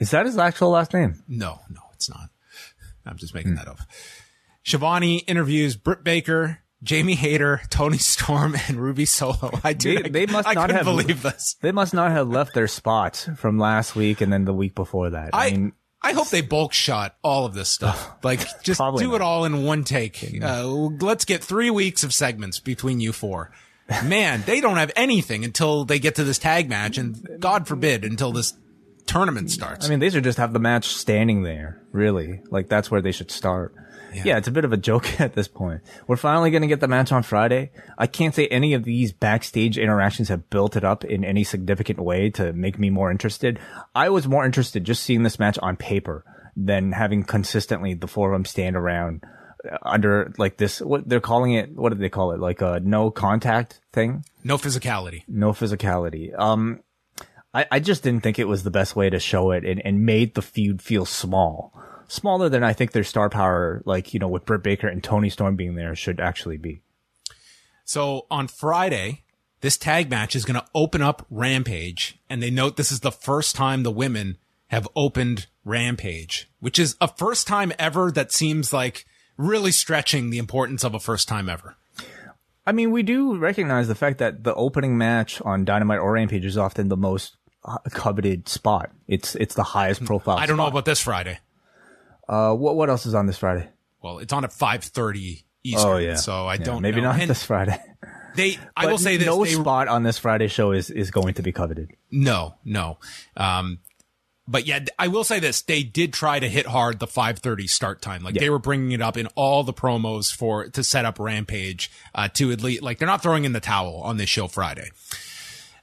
Is 0.00 0.10
that 0.10 0.26
his 0.26 0.38
actual 0.38 0.70
last 0.70 0.92
name? 0.92 1.22
No, 1.28 1.60
no, 1.68 1.80
it's 1.92 2.10
not. 2.10 2.30
I'm 3.06 3.16
just 3.16 3.34
making 3.34 3.54
that 3.54 3.68
up. 3.68 3.78
Schiavone 4.64 5.18
interviews 5.18 5.76
Britt 5.76 6.02
Baker, 6.02 6.58
Jamie 6.82 7.14
Hayter, 7.14 7.60
Toni 7.70 7.98
Storm, 7.98 8.56
and 8.68 8.78
Ruby 8.78 9.04
Soho. 9.04 9.50
I 9.64 9.72
do. 9.74 10.02
They- 10.02 10.08
they 10.08 10.26
must 10.26 10.48
I 10.48 10.54
not 10.54 10.62
couldn't 10.70 10.76
have- 10.76 10.84
believe 10.86 11.22
this. 11.22 11.56
They 11.60 11.72
must 11.72 11.92
not 11.94 12.10
have 12.10 12.28
left 12.28 12.54
their 12.54 12.68
spots 12.68 13.28
from 13.36 13.58
last 13.58 13.94
week 13.94 14.20
and 14.20 14.32
then 14.32 14.44
the 14.44 14.54
week 14.54 14.74
before 14.74 15.10
that. 15.10 15.30
I, 15.34 15.46
I 15.46 15.50
mean, 15.50 15.72
I 16.02 16.12
hope 16.12 16.28
they 16.30 16.40
bulk 16.40 16.72
shot 16.72 17.16
all 17.22 17.44
of 17.44 17.52
this 17.54 17.68
stuff. 17.68 18.10
Like, 18.22 18.40
just 18.62 18.80
do 18.80 19.08
not. 19.08 19.14
it 19.14 19.20
all 19.20 19.44
in 19.44 19.62
one 19.64 19.84
take. 19.84 20.24
Uh, 20.42 20.66
let's 20.66 21.24
get 21.24 21.42
three 21.44 21.70
weeks 21.70 22.02
of 22.04 22.12
segments 22.14 22.58
between 22.58 23.00
you 23.00 23.12
four. 23.12 23.50
Man, 24.04 24.42
they 24.46 24.60
don't 24.60 24.76
have 24.76 24.92
anything 24.94 25.44
until 25.44 25.84
they 25.84 25.98
get 25.98 26.14
to 26.14 26.24
this 26.24 26.38
tag 26.38 26.68
match, 26.68 26.96
and 26.96 27.28
God 27.40 27.66
forbid 27.66 28.04
until 28.04 28.30
this 28.30 28.54
tournament 29.06 29.50
starts. 29.50 29.84
I 29.86 29.88
mean, 29.90 29.98
they 29.98 30.10
should 30.10 30.22
just 30.22 30.38
have 30.38 30.52
the 30.52 30.60
match 30.60 30.88
standing 30.88 31.42
there, 31.42 31.82
really. 31.92 32.40
Like, 32.50 32.68
that's 32.68 32.90
where 32.90 33.00
they 33.02 33.10
should 33.10 33.30
start. 33.32 33.74
Yeah. 34.12 34.36
it's 34.38 34.48
a 34.48 34.52
bit 34.52 34.64
of 34.64 34.72
a 34.72 34.76
joke 34.76 35.20
at 35.20 35.34
this 35.34 35.48
point. 35.48 35.82
We're 36.06 36.16
finally 36.16 36.50
going 36.50 36.62
to 36.62 36.68
get 36.68 36.80
the 36.80 36.88
match 36.88 37.12
on 37.12 37.22
Friday. 37.22 37.70
I 37.98 38.06
can't 38.06 38.34
say 38.34 38.46
any 38.48 38.74
of 38.74 38.84
these 38.84 39.12
backstage 39.12 39.78
interactions 39.78 40.28
have 40.28 40.50
built 40.50 40.76
it 40.76 40.84
up 40.84 41.04
in 41.04 41.24
any 41.24 41.44
significant 41.44 41.98
way 42.00 42.30
to 42.30 42.52
make 42.52 42.78
me 42.78 42.90
more 42.90 43.10
interested. 43.10 43.58
I 43.94 44.08
was 44.08 44.26
more 44.26 44.44
interested 44.44 44.84
just 44.84 45.02
seeing 45.02 45.22
this 45.22 45.38
match 45.38 45.58
on 45.58 45.76
paper 45.76 46.24
than 46.56 46.92
having 46.92 47.22
consistently 47.22 47.94
the 47.94 48.08
four 48.08 48.32
of 48.32 48.34
them 48.34 48.44
stand 48.44 48.76
around 48.76 49.22
uh, 49.70 49.76
under 49.82 50.32
like 50.38 50.56
this, 50.56 50.80
what 50.80 51.08
they're 51.08 51.20
calling 51.20 51.52
it, 51.52 51.70
what 51.74 51.92
do 51.92 51.98
they 51.98 52.08
call 52.08 52.32
it? 52.32 52.40
Like 52.40 52.60
a 52.60 52.80
no 52.80 53.10
contact 53.10 53.80
thing? 53.92 54.24
no 54.42 54.56
physicality. 54.58 55.22
no 55.28 55.52
physicality. 55.52 56.38
Um, 56.38 56.80
I, 57.52 57.66
I 57.70 57.80
just 57.80 58.02
didn't 58.02 58.22
think 58.22 58.38
it 58.38 58.48
was 58.48 58.62
the 58.62 58.70
best 58.70 58.94
way 58.94 59.10
to 59.10 59.18
show 59.18 59.50
it 59.50 59.64
and, 59.64 59.84
and 59.84 60.04
made 60.04 60.34
the 60.34 60.42
feud 60.42 60.80
feel 60.82 61.04
small. 61.04 61.72
Smaller 62.10 62.48
than 62.48 62.64
I 62.64 62.72
think 62.72 62.90
their 62.90 63.04
star 63.04 63.30
power, 63.30 63.82
like, 63.84 64.12
you 64.12 64.18
know, 64.18 64.26
with 64.26 64.44
Britt 64.44 64.64
Baker 64.64 64.88
and 64.88 65.00
Toni 65.00 65.30
Storm 65.30 65.54
being 65.54 65.76
there 65.76 65.94
should 65.94 66.18
actually 66.18 66.56
be. 66.56 66.82
So 67.84 68.26
on 68.32 68.48
Friday, 68.48 69.22
this 69.60 69.76
tag 69.76 70.10
match 70.10 70.34
is 70.34 70.44
going 70.44 70.58
to 70.58 70.66
open 70.74 71.02
up 71.02 71.24
Rampage, 71.30 72.18
and 72.28 72.42
they 72.42 72.50
note 72.50 72.76
this 72.76 72.90
is 72.90 73.00
the 73.00 73.12
first 73.12 73.54
time 73.54 73.84
the 73.84 73.92
women 73.92 74.38
have 74.70 74.88
opened 74.96 75.46
Rampage, 75.64 76.50
which 76.58 76.80
is 76.80 76.96
a 77.00 77.06
first 77.06 77.46
time 77.46 77.72
ever 77.78 78.10
that 78.10 78.32
seems 78.32 78.72
like 78.72 79.06
really 79.36 79.70
stretching 79.70 80.30
the 80.30 80.38
importance 80.38 80.82
of 80.82 80.96
a 80.96 81.00
first 81.00 81.28
time 81.28 81.48
ever. 81.48 81.76
I 82.66 82.72
mean, 82.72 82.90
we 82.90 83.04
do 83.04 83.36
recognize 83.36 83.86
the 83.86 83.94
fact 83.94 84.18
that 84.18 84.42
the 84.42 84.54
opening 84.56 84.98
match 84.98 85.40
on 85.42 85.64
Dynamite 85.64 86.00
or 86.00 86.14
Rampage 86.14 86.44
is 86.44 86.58
often 86.58 86.88
the 86.88 86.96
most 86.96 87.36
uh, 87.64 87.78
coveted 87.92 88.48
spot. 88.48 88.90
It's, 89.06 89.36
it's 89.36 89.54
the 89.54 89.62
highest 89.62 90.04
profile. 90.04 90.38
I 90.38 90.46
don't 90.46 90.56
know 90.56 90.66
about 90.66 90.86
this 90.86 91.00
Friday. 91.00 91.38
Uh, 92.30 92.54
what, 92.54 92.76
what 92.76 92.88
else 92.88 93.06
is 93.06 93.14
on 93.14 93.26
this 93.26 93.36
Friday? 93.38 93.68
Well, 94.00 94.18
it's 94.20 94.32
on 94.32 94.44
at 94.44 94.50
5:30 94.52 95.42
Eastern, 95.64 95.90
Oh 95.90 95.96
yeah. 95.98 96.14
so 96.14 96.46
I 96.46 96.54
Yeah, 96.54 96.62
don't 96.64 96.80
Maybe 96.82 97.00
know. 97.00 97.08
not 97.10 97.20
And 97.20 97.28
this 97.28 97.42
Friday. 97.44 97.76
they 98.36 98.56
I 98.76 98.86
will 98.86 98.98
say 98.98 99.16
this 99.16 99.26
no 99.26 99.44
they, 99.44 99.50
spot 99.50 99.88
on 99.88 100.04
this 100.04 100.16
Friday 100.18 100.46
show 100.48 100.70
is, 100.72 100.90
is 100.90 101.10
going 101.10 101.34
to 101.34 101.42
be 101.42 101.50
coveted. 101.52 101.90
No, 102.10 102.54
no. 102.64 102.98
Um, 103.36 103.80
but 104.48 104.66
yeah, 104.66 104.80
I 104.98 105.08
will 105.08 105.24
say 105.24 105.38
this: 105.40 105.62
they 105.62 105.82
did 105.82 106.12
try 106.12 106.38
to 106.38 106.48
hit 106.48 106.66
hard 106.66 106.98
the 107.00 107.06
5:30 107.08 107.68
start 107.68 108.00
time. 108.00 108.22
Like 108.22 108.36
Yeah. 108.36 108.40
they 108.42 108.50
were 108.50 108.58
bringing 108.60 108.92
it 108.92 109.02
up 109.02 109.16
in 109.16 109.26
all 109.34 109.64
the 109.64 109.74
promos 109.74 110.32
for 110.34 110.68
to 110.68 110.82
set 110.84 111.04
up 111.04 111.18
Rampage 111.18 111.90
uh, 112.14 112.28
to 112.34 112.52
at 112.52 112.62
least 112.62 112.82
like 112.82 112.98
they're 112.98 113.06
not 113.08 113.22
throwing 113.22 113.44
in 113.44 113.52
the 113.52 113.60
towel 113.60 113.96
on 114.04 114.16
this 114.18 114.28
show 114.30 114.46
Friday. 114.46 114.90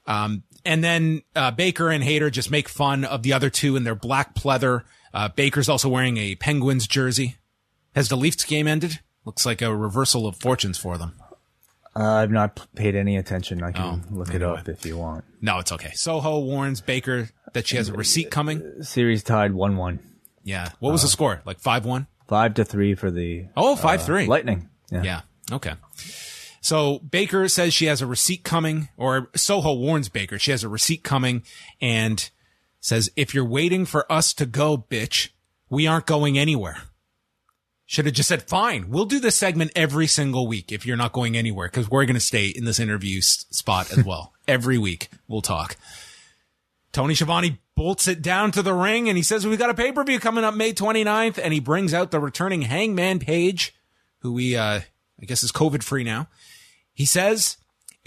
Um, 0.06 0.44
and 0.66 0.84
then 0.84 1.22
uh, 1.36 1.52
Baker 1.52 1.90
and 1.90 2.04
Hayter 2.04 2.30
just 2.30 2.50
make 2.52 2.70
fun 2.70 3.04
of 3.06 3.24
the 3.24 3.34
other 3.34 3.50
two 3.50 3.76
in 3.76 3.84
their 3.84 3.96
black 3.96 4.34
pleather. 4.34 4.84
Uh, 5.18 5.30
Baker's 5.30 5.68
also 5.68 5.90
wearing 5.90 6.18
a 6.18 6.36
Penguins 6.36 6.86
jersey. 6.86 7.38
Has 7.96 8.08
the 8.08 8.16
Leafs 8.16 8.44
game 8.44 8.68
ended? 8.68 9.00
Looks 9.26 9.48
like 9.48 9.64
a 9.64 9.76
reversal 9.76 10.28
of 10.28 10.36
fortunes 10.36 10.78
for 10.78 11.00
them. 11.00 11.16
Uh, 11.96 12.04
I've 12.18 12.30
not 12.30 12.68
paid 12.76 12.96
any 12.96 13.18
attention. 13.18 13.64
I 13.64 13.72
can 13.72 13.84
Oh, 13.84 14.16
look 14.16 14.32
it 14.36 14.44
up 14.44 14.70
if 14.70 14.86
you 14.86 14.96
want. 14.98 15.26
No, 15.42 15.58
it's 15.58 15.72
okay. 15.72 15.90
Soho 15.96 16.38
warns 16.42 16.82
Baker 16.82 17.30
that 17.54 17.66
she 17.66 17.78
has 17.78 17.90
a 17.90 17.94
receipt 17.94 18.30
coming. 18.30 18.84
Series 18.84 19.24
tied 19.24 19.54
one 19.54 19.76
one. 19.76 20.00
Yeah. 20.44 20.70
What 20.80 20.92
was 20.92 21.02
the 21.02 21.08
score? 21.08 21.42
Like 21.46 21.60
5 21.60 21.84
1? 21.84 22.06
Five 22.28 22.54
to 22.54 22.64
three 22.64 22.94
for 22.94 23.10
the 23.10 23.48
Oh, 23.58 23.76
5 23.76 24.04
3. 24.06 24.28
Lightning. 24.28 24.70
Yeah. 24.92 25.02
Yeah. 25.02 25.22
Okay. 25.52 25.74
So 26.62 27.00
Baker 27.00 27.48
says 27.48 27.74
she 27.74 27.86
has 27.88 28.04
a 28.04 28.06
receipt 28.08 28.44
coming, 28.44 28.90
or 28.98 29.30
Soho 29.36 29.74
warns 29.74 30.10
Baker 30.10 30.38
she 30.38 30.52
has 30.52 30.64
a 30.64 30.70
receipt 30.70 31.04
coming 31.04 31.42
and 31.82 32.30
says, 32.88 33.10
if 33.18 33.34
you're 33.34 33.46
waiting 33.46 33.86
for 33.86 34.10
us 34.10 34.34
to 34.34 34.46
go, 34.46 34.78
bitch, 34.78 35.30
we 35.70 35.86
aren't 35.86 36.06
going 36.06 36.38
anywhere. 36.38 36.78
Should 37.86 38.06
have 38.06 38.16
just 38.16 38.30
said, 38.30 38.44
fine, 38.44 38.90
we'll 38.90 39.06
do 39.06 39.20
this 39.20 39.36
segment 39.36 39.72
every 39.76 40.08
single 40.08 40.48
week 40.48 40.72
if 40.72 40.86
you're 40.86 40.96
not 40.96 41.12
going 41.12 41.36
anywhere 41.36 41.68
because 41.68 41.90
we're 41.90 42.06
going 42.06 42.16
to 42.16 42.22
stay 42.22 42.48
in 42.48 42.64
this 42.64 42.80
interview 42.80 43.18
s- 43.18 43.46
spot 43.52 43.92
as 43.92 44.06
well. 44.06 44.34
every 44.48 44.78
week 44.78 45.10
we'll 45.28 45.42
talk. 45.42 45.76
Tony 46.94 47.14
Schiavone 47.14 47.60
bolts 47.76 48.08
it 48.08 48.22
down 48.22 48.52
to 48.54 48.62
the 48.62 48.74
ring 48.74 49.10
and 49.10 49.18
he 49.18 49.24
says, 49.24 49.46
we've 49.46 49.60
got 49.60 49.70
a 49.70 49.74
pay-per-view 49.74 50.20
coming 50.20 50.46
up 50.46 50.56
May 50.56 50.72
29th. 50.72 51.38
And 51.42 51.54
he 51.54 51.60
brings 51.60 51.94
out 51.94 52.12
the 52.12 52.22
returning 52.22 52.62
Hangman 52.62 53.20
Page, 53.20 53.76
who 54.20 54.32
we, 54.32 54.56
uh, 54.56 54.80
I 55.22 55.26
guess 55.26 55.44
is 55.44 55.52
COVID 55.52 55.84
free 55.84 56.06
now. 56.06 56.28
He 56.94 57.06
says 57.06 57.58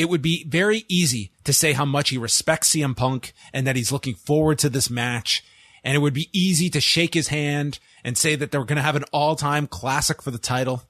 it 0.00 0.08
would 0.08 0.22
be 0.22 0.44
very 0.44 0.86
easy 0.88 1.30
to 1.44 1.52
say 1.52 1.74
how 1.74 1.84
much 1.84 2.08
he 2.08 2.16
respects 2.16 2.70
CM 2.70 2.96
Punk 2.96 3.34
and 3.52 3.66
that 3.66 3.76
he's 3.76 3.92
looking 3.92 4.14
forward 4.14 4.58
to 4.60 4.70
this 4.70 4.88
match. 4.88 5.44
And 5.84 5.94
it 5.94 5.98
would 5.98 6.14
be 6.14 6.30
easy 6.32 6.70
to 6.70 6.80
shake 6.80 7.12
his 7.12 7.28
hand 7.28 7.78
and 8.02 8.16
say 8.16 8.34
that 8.34 8.50
they're 8.50 8.64
going 8.64 8.76
to 8.76 8.82
have 8.82 8.96
an 8.96 9.04
all 9.12 9.36
time 9.36 9.66
classic 9.66 10.22
for 10.22 10.30
the 10.30 10.38
title. 10.38 10.84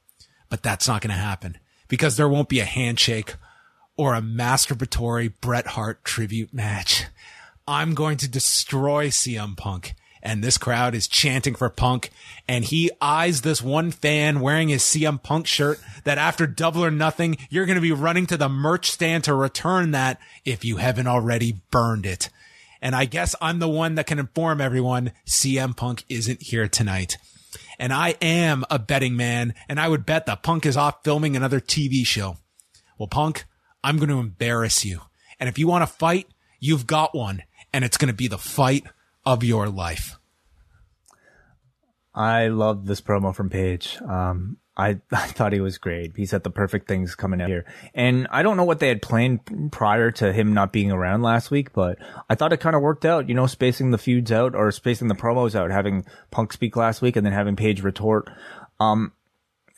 But 0.49 0.63
that's 0.63 0.87
not 0.87 1.01
going 1.01 1.13
to 1.13 1.21
happen 1.21 1.57
because 1.89 2.15
there 2.15 2.29
won't 2.29 2.47
be 2.47 2.61
a 2.61 2.65
handshake 2.65 3.35
or 3.97 4.15
a 4.15 4.21
masturbatory 4.21 5.33
Bret 5.41 5.67
Hart 5.67 6.05
tribute 6.05 6.53
match. 6.53 7.03
I'm 7.67 7.93
going 7.93 8.15
to 8.15 8.29
destroy 8.29 9.09
CM 9.09 9.57
Punk. 9.57 9.93
And 10.23 10.43
this 10.43 10.57
crowd 10.57 10.93
is 10.93 11.07
chanting 11.07 11.55
for 11.55 11.69
Punk. 11.69 12.11
And 12.47 12.65
he 12.65 12.91
eyes 13.01 13.41
this 13.41 13.61
one 13.61 13.91
fan 13.91 14.39
wearing 14.39 14.69
his 14.69 14.83
CM 14.83 15.21
Punk 15.21 15.47
shirt 15.47 15.79
that 16.03 16.17
after 16.17 16.45
double 16.45 16.83
or 16.83 16.91
nothing, 16.91 17.37
you're 17.49 17.65
going 17.65 17.75
to 17.75 17.81
be 17.81 17.91
running 17.91 18.27
to 18.27 18.37
the 18.37 18.49
merch 18.49 18.91
stand 18.91 19.23
to 19.23 19.33
return 19.33 19.91
that 19.91 20.19
if 20.45 20.63
you 20.63 20.77
haven't 20.77 21.07
already 21.07 21.61
burned 21.71 22.05
it. 22.05 22.29
And 22.81 22.95
I 22.95 23.05
guess 23.05 23.35
I'm 23.41 23.59
the 23.59 23.69
one 23.69 23.95
that 23.95 24.07
can 24.07 24.19
inform 24.19 24.59
everyone 24.59 25.11
CM 25.27 25.75
Punk 25.75 26.03
isn't 26.09 26.41
here 26.41 26.67
tonight. 26.67 27.17
And 27.77 27.93
I 27.93 28.15
am 28.21 28.63
a 28.69 28.77
betting 28.77 29.15
man, 29.15 29.55
and 29.67 29.79
I 29.79 29.87
would 29.87 30.05
bet 30.05 30.25
that 30.27 30.43
Punk 30.43 30.65
is 30.65 30.77
off 30.77 31.03
filming 31.03 31.35
another 31.35 31.59
TV 31.59 32.05
show. 32.05 32.37
Well, 32.97 33.07
Punk, 33.07 33.45
I'm 33.83 33.97
going 33.97 34.09
to 34.09 34.19
embarrass 34.19 34.85
you. 34.85 35.01
And 35.39 35.49
if 35.49 35.57
you 35.57 35.67
want 35.67 35.81
to 35.81 35.87
fight, 35.87 36.27
you've 36.59 36.85
got 36.85 37.15
one, 37.15 37.43
and 37.73 37.83
it's 37.83 37.97
going 37.97 38.09
to 38.09 38.15
be 38.15 38.27
the 38.27 38.37
fight 38.37 38.85
of 39.25 39.43
your 39.43 39.67
life. 39.67 40.17
I 42.13 42.47
love 42.47 42.85
this 42.85 43.01
promo 43.01 43.33
from 43.33 43.49
Page. 43.49 43.97
Um, 44.01 44.57
I, 44.75 44.99
I 45.11 45.27
thought 45.27 45.53
he 45.53 45.61
was 45.61 45.77
great. 45.77 46.15
He 46.15 46.25
said 46.25 46.43
the 46.43 46.49
perfect 46.49 46.87
things 46.87 47.15
coming 47.15 47.41
out 47.41 47.49
here. 47.49 47.65
And 47.93 48.27
I 48.31 48.43
don't 48.43 48.57
know 48.57 48.63
what 48.63 48.79
they 48.79 48.89
had 48.89 49.01
planned 49.01 49.71
prior 49.71 50.11
to 50.11 50.33
him 50.33 50.53
not 50.53 50.73
being 50.73 50.91
around 50.91 51.21
last 51.21 51.51
week, 51.51 51.73
but 51.73 51.97
I 52.29 52.35
thought 52.35 52.53
it 52.53 52.59
kind 52.59 52.75
of 52.75 52.81
worked 52.81 53.05
out, 53.05 53.29
you 53.29 53.35
know, 53.35 53.47
spacing 53.47 53.91
the 53.91 53.97
feuds 53.97 54.31
out 54.31 54.55
or 54.55 54.71
spacing 54.71 55.07
the 55.07 55.15
promos 55.15 55.55
out, 55.55 55.71
having 55.71 56.05
Punk 56.31 56.53
speak 56.53 56.75
last 56.75 57.01
week 57.01 57.15
and 57.15 57.25
then 57.25 57.33
having 57.33 57.55
Page 57.55 57.81
retort. 57.81 58.29
Um, 58.79 59.13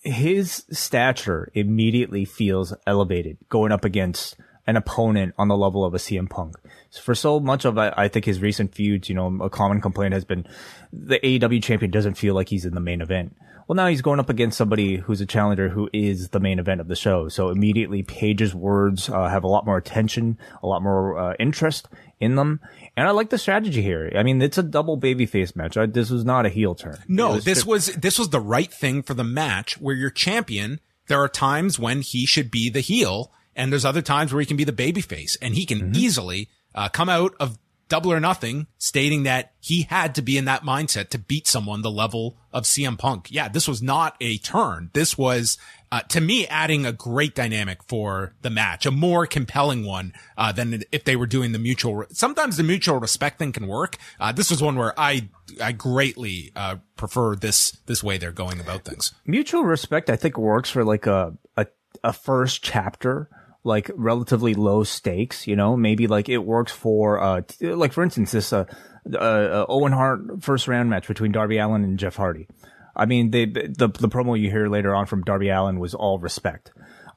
his 0.03 0.65
stature 0.69 1.49
immediately 1.53 2.25
feels 2.25 2.73
elevated 2.85 3.37
going 3.49 3.71
up 3.71 3.85
against 3.85 4.35
an 4.65 4.77
opponent 4.77 5.33
on 5.37 5.47
the 5.47 5.57
level 5.57 5.83
of 5.83 5.93
a 5.93 5.97
CM 5.97 6.29
Punk. 6.29 6.55
For 7.01 7.15
so 7.15 7.39
much 7.39 7.65
of, 7.65 7.77
I 7.77 8.07
think 8.07 8.25
his 8.25 8.41
recent 8.41 8.73
feuds, 8.73 9.09
you 9.09 9.15
know, 9.15 9.39
a 9.41 9.49
common 9.49 9.81
complaint 9.81 10.13
has 10.13 10.25
been 10.25 10.45
the 10.91 11.19
AEW 11.19 11.61
champion 11.61 11.91
doesn't 11.91 12.15
feel 12.15 12.33
like 12.33 12.49
he's 12.49 12.65
in 12.65 12.73
the 12.73 12.79
main 12.79 13.01
event. 13.01 13.35
Well, 13.67 13.75
now 13.75 13.87
he's 13.87 14.01
going 14.01 14.19
up 14.19 14.29
against 14.29 14.57
somebody 14.57 14.97
who's 14.97 15.21
a 15.21 15.25
challenger 15.25 15.69
who 15.69 15.89
is 15.93 16.29
the 16.29 16.39
main 16.39 16.59
event 16.59 16.81
of 16.81 16.87
the 16.87 16.95
show. 16.95 17.29
So 17.29 17.49
immediately 17.49 18.03
Page's 18.03 18.53
words 18.53 19.09
uh, 19.09 19.29
have 19.29 19.43
a 19.43 19.47
lot 19.47 19.65
more 19.65 19.77
attention, 19.77 20.37
a 20.61 20.67
lot 20.67 20.83
more 20.83 21.17
uh, 21.17 21.33
interest 21.39 21.87
in 22.19 22.35
them. 22.35 22.59
And 22.97 23.07
I 23.07 23.11
like 23.11 23.29
the 23.29 23.37
strategy 23.37 23.81
here. 23.81 24.11
I 24.15 24.23
mean, 24.23 24.41
it's 24.41 24.57
a 24.57 24.63
double 24.63 24.99
babyface 24.99 25.55
match. 25.55 25.77
I, 25.77 25.85
this 25.85 26.09
was 26.09 26.25
not 26.25 26.45
a 26.45 26.49
heel 26.49 26.75
turn. 26.75 26.97
No, 27.07 27.33
was 27.33 27.45
this 27.45 27.65
was 27.65 27.87
this 27.87 28.19
was 28.19 28.29
the 28.29 28.41
right 28.41 28.71
thing 28.71 29.01
for 29.01 29.13
the 29.13 29.23
match 29.23 29.79
where 29.79 29.95
your 29.95 30.09
champion, 30.09 30.79
there 31.07 31.21
are 31.21 31.29
times 31.29 31.79
when 31.79 32.01
he 32.01 32.25
should 32.25 32.51
be 32.51 32.69
the 32.69 32.81
heel 32.81 33.31
and 33.55 33.71
there's 33.71 33.85
other 33.85 34.01
times 34.01 34.33
where 34.33 34.39
he 34.39 34.45
can 34.45 34.57
be 34.57 34.63
the 34.63 34.71
babyface 34.71 35.37
and 35.41 35.55
he 35.55 35.65
can 35.65 35.79
mm-hmm. 35.79 35.95
easily 35.95 36.49
uh, 36.75 36.89
come 36.89 37.09
out 37.09 37.35
of 37.39 37.57
double 37.93 38.11
or 38.11 38.19
nothing 38.19 38.65
stating 38.79 39.21
that 39.21 39.53
he 39.59 39.83
had 39.83 40.15
to 40.15 40.21
be 40.23 40.35
in 40.35 40.45
that 40.45 40.63
mindset 40.63 41.09
to 41.09 41.19
beat 41.19 41.45
someone 41.45 41.83
the 41.83 41.91
level 41.91 42.35
of 42.51 42.63
CM 42.63 42.97
Punk. 42.97 43.27
Yeah, 43.29 43.47
this 43.49 43.67
was 43.67 43.83
not 43.83 44.15
a 44.19 44.37
turn. 44.39 44.89
This 44.93 45.15
was, 45.15 45.59
uh, 45.91 46.01
to 46.09 46.19
me, 46.19 46.47
adding 46.47 46.87
a 46.87 46.91
great 46.91 47.35
dynamic 47.35 47.83
for 47.83 48.33
the 48.41 48.49
match, 48.49 48.87
a 48.87 48.91
more 48.91 49.27
compelling 49.27 49.85
one, 49.85 50.13
uh, 50.37 50.51
than 50.51 50.83
if 50.91 51.03
they 51.03 51.15
were 51.15 51.27
doing 51.27 51.51
the 51.51 51.59
mutual, 51.59 52.05
sometimes 52.09 52.57
the 52.57 52.63
mutual 52.63 52.99
respect 52.99 53.37
thing 53.37 53.51
can 53.51 53.67
work. 53.67 53.97
Uh, 54.19 54.31
this 54.31 54.49
was 54.49 54.59
one 54.59 54.75
where 54.75 54.99
I, 54.99 55.29
I 55.61 55.71
greatly, 55.71 56.51
uh, 56.55 56.77
prefer 56.97 57.35
this, 57.35 57.77
this 57.85 58.03
way 58.03 58.17
they're 58.17 58.31
going 58.31 58.59
about 58.59 58.85
things. 58.85 59.13
Mutual 59.25 59.65
respect, 59.65 60.09
I 60.09 60.15
think 60.15 60.37
works 60.37 60.71
for 60.71 60.83
like 60.83 61.05
a, 61.05 61.37
a, 61.57 61.67
a 62.03 62.13
first 62.13 62.63
chapter 62.63 63.29
like 63.63 63.89
relatively 63.95 64.53
low 64.53 64.83
stakes, 64.83 65.47
you 65.47 65.55
know, 65.55 65.77
maybe 65.77 66.07
like 66.07 66.29
it 66.29 66.39
works 66.39 66.71
for, 66.71 67.21
uh, 67.21 67.41
like 67.61 67.93
for 67.93 68.03
instance, 68.03 68.31
this, 68.31 68.51
uh, 68.51 68.65
uh, 69.13 69.17
uh, 69.17 69.65
Owen 69.69 69.93
Hart 69.93 70.43
first 70.43 70.67
round 70.67 70.89
match 70.89 71.07
between 71.07 71.31
Darby 71.31 71.57
Allin 71.57 71.83
and 71.83 71.99
Jeff 71.99 72.15
Hardy. 72.15 72.47
I 72.95 73.05
mean, 73.05 73.31
they, 73.31 73.45
the, 73.45 73.87
the 73.87 74.09
promo 74.09 74.39
you 74.39 74.51
hear 74.51 74.67
later 74.67 74.93
on 74.93 75.05
from 75.05 75.23
Darby 75.23 75.49
Allin 75.49 75.79
was 75.79 75.93
all 75.93 76.19
respect. 76.19 76.71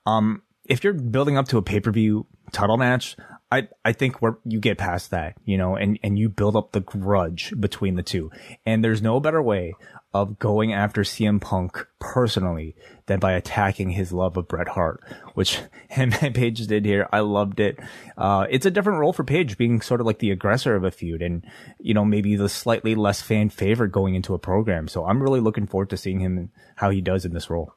Um, 0.07 0.43
if 0.65 0.85
you're 0.85 0.95
building 0.95 1.37
up 1.37 1.49
to 1.49 1.59
a 1.59 1.63
pay-per-view 1.63 2.27
title 2.53 2.77
match, 2.77 3.17
I, 3.51 3.69
I 3.85 3.93
think 3.93 4.21
where 4.21 4.39
you 4.45 4.59
get 4.59 4.79
past 4.79 5.11
that, 5.13 5.37
you 5.45 5.57
know, 5.57 5.77
and, 5.77 5.99
and 6.03 6.19
you 6.19 6.29
build 6.29 6.57
up 6.57 6.73
the 6.73 6.81
grudge 6.81 7.53
between 7.59 7.95
the 7.95 8.03
two. 8.03 8.31
And 8.65 8.83
there's 8.83 9.03
no 9.03 9.21
better 9.21 9.41
way 9.41 9.75
of 10.23 10.39
going 10.39 10.73
after 10.73 11.03
CM 11.03 11.41
Punk 11.41 11.87
personally 11.99 12.75
than 13.07 13.21
by 13.21 13.33
attacking 13.33 13.91
his 13.91 14.13
love 14.13 14.37
of 14.37 14.49
Bret 14.49 14.69
Hart, 14.69 15.03
which 15.35 15.61
him 15.89 16.13
and 16.21 16.35
Page 16.35 16.67
did 16.67 16.85
here. 16.85 17.09
I 17.13 17.21
loved 17.21 17.61
it. 17.61 17.79
Uh, 18.17 18.47
it's 18.51 18.67
a 18.67 18.71
different 18.71 18.99
role 18.99 19.13
for 19.13 19.25
Page 19.25 19.57
being 19.57 19.81
sort 19.81 20.01
of 20.01 20.07
like 20.07 20.19
the 20.19 20.31
aggressor 20.31 20.75
of 20.75 20.85
a 20.85 20.91
feud 20.91 21.23
and, 21.23 21.45
you 21.79 21.95
know, 21.95 22.05
maybe 22.05 22.37
the 22.37 22.49
slightly 22.49 22.95
less 22.95 23.23
fan 23.23 23.51
favorite 23.51 23.93
going 23.93 24.15
into 24.15 24.35
a 24.35 24.39
program. 24.39 24.89
So 24.89 25.07
I'm 25.07 25.23
really 25.23 25.41
looking 25.41 25.67
forward 25.67 25.91
to 25.91 25.97
seeing 25.97 26.21
him 26.21 26.51
how 26.77 26.91
he 26.91 27.01
does 27.01 27.25
in 27.25 27.33
this 27.33 27.51
role. 27.51 27.73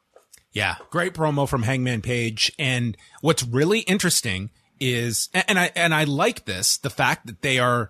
Yeah. 0.52 0.76
Great 0.90 1.14
promo 1.14 1.48
from 1.48 1.64
Hangman 1.64 2.02
Page. 2.02 2.52
And 2.58 2.98
what's 3.22 3.44
really 3.44 3.82
interesting 3.82 4.50
is, 4.80 5.30
and 5.34 5.60
I, 5.60 5.72
and 5.76 5.94
I 5.94 6.06
like 6.06 6.46
this, 6.46 6.78
the 6.78 6.90
fact 6.90 7.28
that 7.28 7.42
they 7.42 7.60
are 7.60 7.90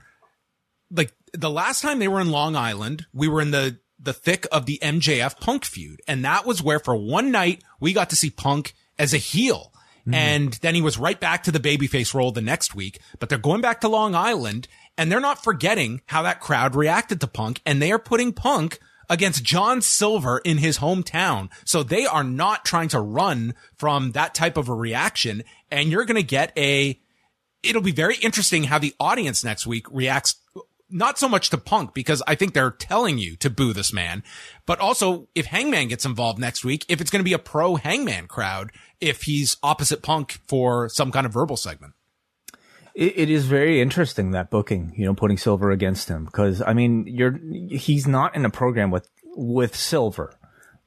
like 0.92 1.14
the 1.34 1.50
last 1.50 1.82
time 1.82 2.00
they 2.00 2.08
were 2.08 2.22
in 2.22 2.32
Long 2.32 2.56
Island, 2.56 3.06
we 3.14 3.28
were 3.28 3.42
in 3.42 3.52
the 3.52 3.80
the 4.00 4.14
thick 4.14 4.48
of 4.52 4.66
the 4.66 4.80
MJF 4.82 5.40
Punk 5.40 5.66
feud. 5.66 6.02
And 6.08 6.24
that 6.24 6.46
was 6.46 6.64
where 6.64 6.80
for 6.80 6.96
one 6.96 7.32
night 7.32 7.64
we 7.80 7.94
got 7.94 8.10
to 8.12 8.16
see 8.16 8.30
Punk 8.30 8.74
as 8.98 9.14
a 9.14 9.18
heel. 9.18 9.74
Mm. 10.08 10.14
And 10.14 10.54
then 10.62 10.76
he 10.76 10.82
was 10.82 10.98
right 10.98 11.20
back 11.20 11.44
to 11.44 11.52
the 11.52 11.60
babyface 11.60 12.14
role 12.14 12.32
the 12.32 12.42
next 12.42 12.74
week, 12.74 13.00
but 13.20 13.30
they're 13.30 13.38
going 13.38 13.62
back 13.62 13.82
to 13.82 13.90
Long 13.90 14.16
Island 14.16 14.68
and 14.98 15.12
they're 15.12 15.20
not 15.20 15.44
forgetting 15.44 16.02
how 16.08 16.22
that 16.24 16.40
crowd 16.40 16.76
reacted 16.76 17.22
to 17.22 17.28
Punk 17.28 17.62
and 17.66 17.82
they 17.82 17.92
are 17.92 18.00
putting 18.00 18.34
Punk 18.34 18.80
against 19.10 19.44
John 19.44 19.82
Silver 19.82 20.40
in 20.40 20.60
his 20.60 20.80
hometown. 20.80 21.50
So 21.66 21.84
they 21.84 22.06
are 22.06 22.24
not 22.24 22.64
trying 22.64 22.90
to 22.90 23.00
run 23.00 23.56
from 23.76 24.12
that 24.12 24.36
type 24.36 24.56
of 24.56 24.70
a 24.70 24.74
reaction. 24.74 25.44
And 25.72 25.90
you're 25.90 26.06
going 26.06 26.16
to 26.16 26.24
get 26.24 26.54
a, 26.56 27.00
it'll 27.64 27.82
be 27.82 27.92
very 27.92 28.18
interesting 28.18 28.66
how 28.66 28.78
the 28.78 28.94
audience 29.00 29.44
next 29.44 29.66
week 29.66 29.88
reacts 29.92 30.36
not 30.90 31.18
so 31.18 31.30
much 31.30 31.50
to 31.50 31.58
Punk 31.58 31.94
because 31.94 32.22
I 32.28 32.36
think 32.36 32.54
they're 32.54 32.72
telling 32.72 33.18
you 33.18 33.36
to 33.38 33.50
boo 33.50 33.74
this 33.74 33.94
man, 33.94 34.24
but 34.66 34.80
also 34.80 35.28
if 35.36 35.48
Hangman 35.48 35.88
gets 35.88 36.06
involved 36.06 36.40
next 36.40 36.66
week, 36.66 36.86
if 36.90 37.02
it's 37.02 37.12
going 37.12 37.20
to 37.22 37.26
be 37.26 37.34
a 37.34 37.40
pro 37.40 37.76
Hangman 37.76 38.28
crowd, 38.28 38.72
if 39.00 39.24
he's 39.24 39.58
opposite 39.64 40.02
Punk 40.02 40.40
for 40.48 40.90
some 40.90 41.12
kind 41.12 41.26
of 41.26 41.34
verbal 41.34 41.58
segment. 41.58 41.94
It, 42.96 43.18
it 43.18 43.30
is 43.30 43.46
very 43.46 43.82
interesting 43.82 44.32
that 44.32 44.50
booking, 44.50 44.94
you 44.98 45.06
know, 45.06 45.14
putting 45.14 45.38
Silver 45.38 45.72
against 45.72 46.10
him 46.10 46.26
because 46.26 46.62
I 46.62 46.74
mean, 46.74 47.06
you're 47.08 47.40
he's 47.70 48.08
not 48.08 48.36
in 48.36 48.46
a 48.46 48.50
program 48.50 48.92
with 48.92 49.10
with 49.36 49.76
Silver 49.76 50.40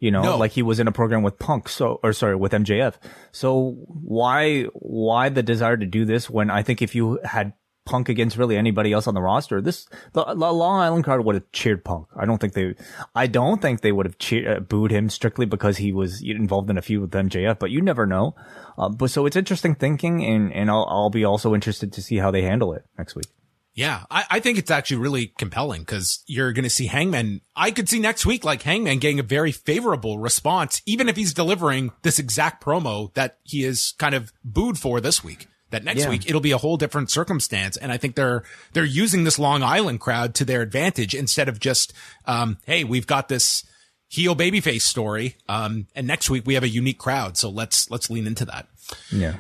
you 0.03 0.11
know, 0.11 0.23
no. 0.23 0.37
like 0.37 0.51
he 0.51 0.63
was 0.63 0.81
in 0.81 0.89
a 0.89 0.93
program 0.93 1.23
with 1.23 1.39
Punk, 1.39 1.69
so 1.69 2.01
or 2.03 2.13
sorry, 2.13 2.35
with 2.35 2.51
MJF. 2.51 2.95
So 3.31 3.77
why 3.87 4.65
why 4.73 5.29
the 5.29 5.45
desire 5.45 5.77
to 5.77 5.87
do 5.87 6.05
this 6.05 6.29
when 6.29 6.51
I 6.51 6.65
think 6.65 6.83
if 6.83 6.97
you 6.97 7.21
had 7.23 7.53
Punk 7.85 8.09
against 8.09 8.37
really 8.37 8.57
anybody 8.57 8.93
else 8.93 9.07
on 9.07 9.15
the 9.15 9.23
roster. 9.23 9.61
This 9.61 9.89
the, 10.13 10.25
the 10.25 10.35
Long 10.35 10.81
Island 10.81 11.05
crowd 11.05 11.25
would 11.25 11.35
have 11.35 11.51
cheered 11.53 11.85
Punk. 11.85 12.07
I 12.17 12.25
don't 12.27 12.39
think 12.39 12.53
they, 12.53 12.75
I 13.15 13.27
don't 13.27 13.61
think 13.61 13.81
they 13.81 13.93
would 13.93 14.07
have 14.07 14.19
cheered, 14.19 14.57
uh, 14.57 14.61
booed 14.61 14.91
him 14.91 15.11
strictly 15.11 15.47
because 15.47 15.79
he 15.79 15.93
was 15.93 16.23
involved 16.23 16.71
in 16.71 16.79
a 16.79 16.83
feud 16.83 17.01
with 17.01 17.11
MJF. 17.11 17.59
But 17.59 17.71
you 17.71 17.81
never 17.81 18.07
know. 18.07 18.35
Uh, 18.79 18.89
but 18.89 19.11
so 19.11 19.27
it's 19.27 19.37
interesting 19.37 19.75
thinking, 19.75 20.25
and 20.25 20.53
and 20.53 20.71
I'll 20.71 20.87
I'll 20.89 21.11
be 21.11 21.25
also 21.25 21.55
interested 21.55 21.93
to 21.93 22.03
see 22.03 22.17
how 22.17 22.31
they 22.31 22.43
handle 22.43 22.73
it 22.73 22.85
next 22.97 23.15
week. 23.15 23.27
Yeah, 23.75 24.05
I, 24.11 24.25
I 24.31 24.41
think 24.41 24.59
it's 24.59 24.71
actually 24.71 24.99
really 24.99 25.29
compelling 25.39 25.81
because 25.81 26.23
you're 26.27 26.53
going 26.53 26.65
to 26.65 26.71
see 26.71 26.87
Hangman. 26.87 27.41
I 27.57 27.71
could 27.71 27.89
see 27.89 28.01
next 28.01 28.27
week 28.27 28.45
like 28.45 28.63
Hangman 28.63 28.99
getting 28.99 29.19
a 29.19 29.25
very 29.25 29.51
favorable 29.51 30.19
response, 30.19 30.83
even 30.85 31.09
if 31.09 31.17
he's 31.17 31.33
delivering 31.33 31.91
this 32.03 32.19
exact 32.19 32.63
promo 32.63 33.15
that 33.15 33.39
he 33.45 33.65
is 33.65 33.95
kind 33.99 34.15
of 34.15 34.31
booed 34.45 34.79
for 34.79 35.01
this 35.01 35.25
week 35.25 35.49
that 35.73 35.85
next 35.85 36.03
yeah. 36.03 36.11
week 36.11 36.29
it'll 36.29 36.41
be 36.41 36.53
a 36.53 36.59
whole 36.59 36.77
different 36.77 37.11
circumstance. 37.11 37.77
And 37.77 37.91
I 37.91 37.97
think 37.97 38.15
they're, 38.15 38.45
they're 38.73 38.85
using 38.85 39.25
this 39.25 39.39
Long 39.39 39.63
Island 39.63 40.01
crowd 40.01 40.35
to 40.37 40.45
their 40.45 40.63
advantage 40.63 41.15
instead 41.15 41.49
of 41.49 41.61
just, 41.61 41.93
um, 42.27 42.59
Hey, 42.65 42.85
we've 42.85 43.07
got 43.07 43.29
this 43.29 43.65
heel 44.09 44.37
babyface 44.37 44.83
story. 44.83 45.37
Um, 45.49 45.87
and 45.95 46.07
next 46.07 46.31
week 46.31 46.47
we 46.47 46.55
have 46.55 46.63
a 46.63 46.69
unique 46.69 46.99
crowd. 46.99 47.37
So 47.37 47.51
let's, 47.51 47.91
let's 47.91 48.09
lean 48.09 48.27
into 48.27 48.45
that. 48.47 48.69
Yeah. 49.11 49.37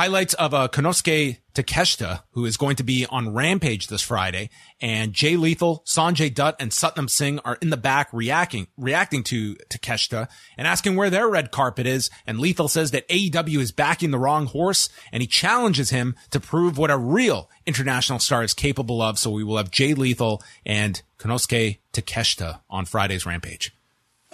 Highlights 0.00 0.32
of 0.32 0.54
uh, 0.54 0.66
Konosuke 0.68 1.40
Takeshita, 1.52 2.22
who 2.30 2.46
is 2.46 2.56
going 2.56 2.76
to 2.76 2.82
be 2.82 3.04
on 3.10 3.34
Rampage 3.34 3.88
this 3.88 4.00
Friday, 4.00 4.48
and 4.80 5.12
Jay 5.12 5.36
Lethal, 5.36 5.82
Sanjay 5.86 6.34
Dutt, 6.34 6.56
and 6.58 6.70
Satnam 6.70 7.10
Singh 7.10 7.38
are 7.40 7.58
in 7.60 7.68
the 7.68 7.76
back 7.76 8.08
reacting 8.10 8.68
reacting 8.78 9.22
to 9.24 9.56
Takeshita 9.68 10.26
and 10.56 10.66
asking 10.66 10.96
where 10.96 11.10
their 11.10 11.28
red 11.28 11.50
carpet 11.50 11.86
is. 11.86 12.08
And 12.26 12.40
Lethal 12.40 12.66
says 12.66 12.92
that 12.92 13.06
AEW 13.08 13.58
is 13.58 13.72
backing 13.72 14.10
the 14.10 14.18
wrong 14.18 14.46
horse, 14.46 14.88
and 15.12 15.22
he 15.22 15.26
challenges 15.26 15.90
him 15.90 16.16
to 16.30 16.40
prove 16.40 16.78
what 16.78 16.90
a 16.90 16.96
real 16.96 17.50
international 17.66 18.20
star 18.20 18.42
is 18.42 18.54
capable 18.54 19.02
of. 19.02 19.18
So 19.18 19.30
we 19.30 19.44
will 19.44 19.58
have 19.58 19.70
Jay 19.70 19.92
Lethal 19.92 20.42
and 20.64 21.02
Konosuke 21.18 21.76
Takeshita 21.92 22.60
on 22.70 22.86
Friday's 22.86 23.26
Rampage. 23.26 23.76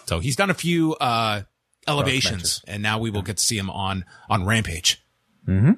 So 0.04 0.20
he's 0.20 0.36
done 0.36 0.50
a 0.50 0.54
few 0.54 0.94
uh, 0.94 1.42
elevations, 1.88 2.62
and 2.68 2.84
now 2.84 3.00
we 3.00 3.10
will 3.10 3.22
get 3.22 3.38
to 3.38 3.42
see 3.42 3.58
him 3.58 3.68
on 3.68 4.04
on 4.30 4.46
Rampage. 4.46 5.02
Mm-hmm. 5.47 5.72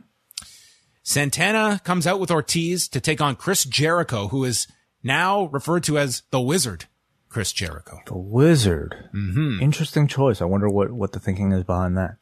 Santana 1.03 1.81
comes 1.85 2.07
out 2.07 2.21
with 2.21 2.31
Ortiz 2.31 2.89
to 2.89 3.01
take 3.01 3.21
on 3.21 3.37
Chris 3.37 3.64
Jericho, 3.64 4.29
who 4.29 4.45
is 4.45 4.66
now 5.03 5.45
referred 5.47 5.85
to 5.85 5.99
as 5.99 6.23
the 6.31 6.41
Wizard. 6.41 6.87
Chris 7.29 7.53
Jericho. 7.53 8.01
The 8.07 8.16
Wizard. 8.16 9.09
Mm-hmm. 9.14 9.62
Interesting 9.62 10.07
choice. 10.09 10.41
I 10.41 10.47
wonder 10.47 10.69
what, 10.69 10.91
what 10.91 11.12
the 11.12 11.21
thinking 11.21 11.53
is 11.53 11.64
behind 11.64 11.97
that. 11.97 12.16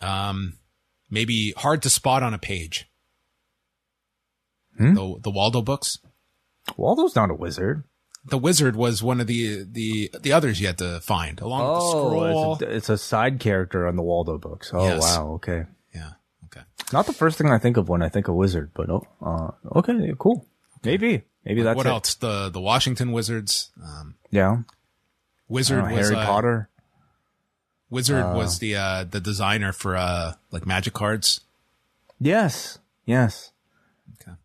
Um, 0.00 0.58
maybe 1.10 1.52
hard 1.56 1.82
to 1.82 1.90
spot 1.90 2.22
on 2.22 2.34
a 2.34 2.38
page. 2.38 2.88
Hmm? 4.78 4.94
The, 4.94 5.16
the 5.22 5.30
Waldo 5.30 5.62
books. 5.62 5.98
Waldo's 6.76 7.14
not 7.16 7.30
a 7.30 7.34
wizard. 7.34 7.84
The 8.24 8.38
wizard 8.38 8.74
was 8.74 9.02
one 9.04 9.20
of 9.20 9.28
the 9.28 9.64
the 9.70 10.10
the 10.20 10.32
others 10.32 10.60
you 10.60 10.66
had 10.66 10.78
to 10.78 11.00
find 11.00 11.40
along 11.40 11.60
with 11.68 11.78
the 11.80 11.88
scroll. 11.90 12.52
it's, 12.54 12.62
a, 12.62 12.76
it's 12.76 12.88
a 12.88 12.98
side 12.98 13.38
character 13.38 13.86
on 13.86 13.94
the 13.94 14.02
Waldo 14.02 14.36
books. 14.36 14.72
Oh 14.74 14.84
Yes. 14.84 15.00
wow, 15.00 15.28
okay. 15.34 15.66
Not 16.92 17.06
the 17.06 17.12
first 17.12 17.36
thing 17.38 17.50
I 17.50 17.58
think 17.58 17.76
of 17.76 17.88
when 17.88 18.02
I 18.02 18.08
think 18.08 18.28
of 18.28 18.34
wizard, 18.34 18.70
but 18.74 18.88
oh, 18.88 19.06
uh, 19.20 19.78
okay, 19.78 20.14
cool. 20.18 20.46
Maybe, 20.84 21.22
maybe 21.44 21.62
that's 21.62 21.76
what 21.76 21.86
it. 21.86 21.90
else? 21.90 22.14
The 22.14 22.48
the 22.48 22.60
Washington 22.60 23.12
Wizards. 23.12 23.70
Um, 23.82 24.14
Yeah, 24.30 24.58
Wizard 25.48 25.84
know, 25.84 25.94
was 25.96 26.08
Harry 26.08 26.16
uh, 26.16 26.24
Potter. 26.24 26.68
Wizard 27.90 28.34
was 28.34 28.58
the 28.58 28.76
uh, 28.76 29.04
the 29.04 29.20
designer 29.20 29.72
for 29.72 29.96
uh, 29.96 30.34
like 30.50 30.66
magic 30.66 30.92
cards. 30.92 31.40
Yes, 32.20 32.78
yes. 33.04 33.52
Okay. 34.20 34.36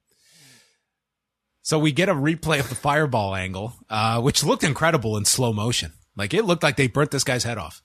So 1.62 1.80
we 1.80 1.92
get 1.92 2.10
a 2.10 2.14
replay 2.14 2.60
of 2.60 2.70
the 2.70 2.76
fireball 2.76 3.36
angle, 3.36 3.74
uh, 3.89 4.22
which 4.22 4.44
looked 4.44 4.64
incredible 4.64 5.18
in 5.18 5.26
slow 5.26 5.54
motion. 5.54 5.94
Like 6.16 6.34
it 6.34 6.44
looked 6.44 6.64
like 6.64 6.76
they 6.76 6.88
burnt 6.88 7.12
this 7.12 7.24
guy's 7.24 7.44
head 7.44 7.58
off. 7.58 7.82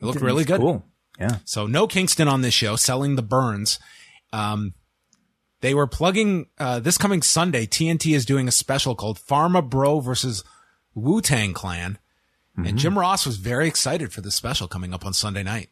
It 0.00 0.04
looked 0.04 0.20
really 0.20 0.44
good. 0.44 0.60
Cool. 0.60 0.84
Yeah. 1.18 1.38
So 1.44 1.66
no 1.66 1.86
Kingston 1.86 2.28
on 2.28 2.42
this 2.42 2.54
show, 2.54 2.76
selling 2.76 3.16
the 3.16 3.22
burns. 3.22 3.78
Um, 4.32 4.74
they 5.60 5.74
were 5.74 5.86
plugging 5.86 6.46
uh, 6.58 6.80
this 6.80 6.98
coming 6.98 7.22
Sunday. 7.22 7.66
TNT 7.66 8.14
is 8.14 8.26
doing 8.26 8.46
a 8.46 8.52
special 8.52 8.94
called 8.94 9.18
Pharma 9.18 9.68
Bro 9.68 10.00
versus 10.00 10.44
Wu 10.94 11.20
Tang 11.20 11.52
Clan, 11.54 11.98
and 12.56 12.78
Jim 12.78 12.98
Ross 12.98 13.26
was 13.26 13.36
very 13.36 13.66
excited 13.68 14.12
for 14.12 14.20
this 14.20 14.34
special 14.34 14.66
coming 14.68 14.94
up 14.94 15.04
on 15.04 15.12
Sunday 15.12 15.42
night. 15.42 15.68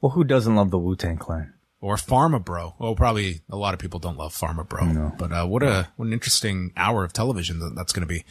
Well, 0.00 0.10
who 0.10 0.24
doesn't 0.24 0.54
love 0.54 0.70
the 0.70 0.78
Wu 0.78 0.96
Tang 0.96 1.16
Clan? 1.16 1.52
Or 1.80 1.96
Pharma 1.96 2.42
Bro. 2.44 2.74
Well, 2.78 2.94
probably 2.96 3.42
a 3.50 3.56
lot 3.56 3.74
of 3.74 3.80
people 3.80 4.00
don't 4.00 4.16
love 4.16 4.34
Pharma 4.34 4.66
Bro, 4.68 5.12
but 5.18 5.30
uh, 5.32 5.46
what 5.46 5.62
a 5.62 5.88
what 5.96 6.06
an 6.06 6.12
interesting 6.12 6.72
hour 6.76 7.04
of 7.04 7.12
television 7.12 7.58
that, 7.60 7.74
that's 7.76 7.92
going 7.92 8.06
to 8.06 8.12
be. 8.12 8.24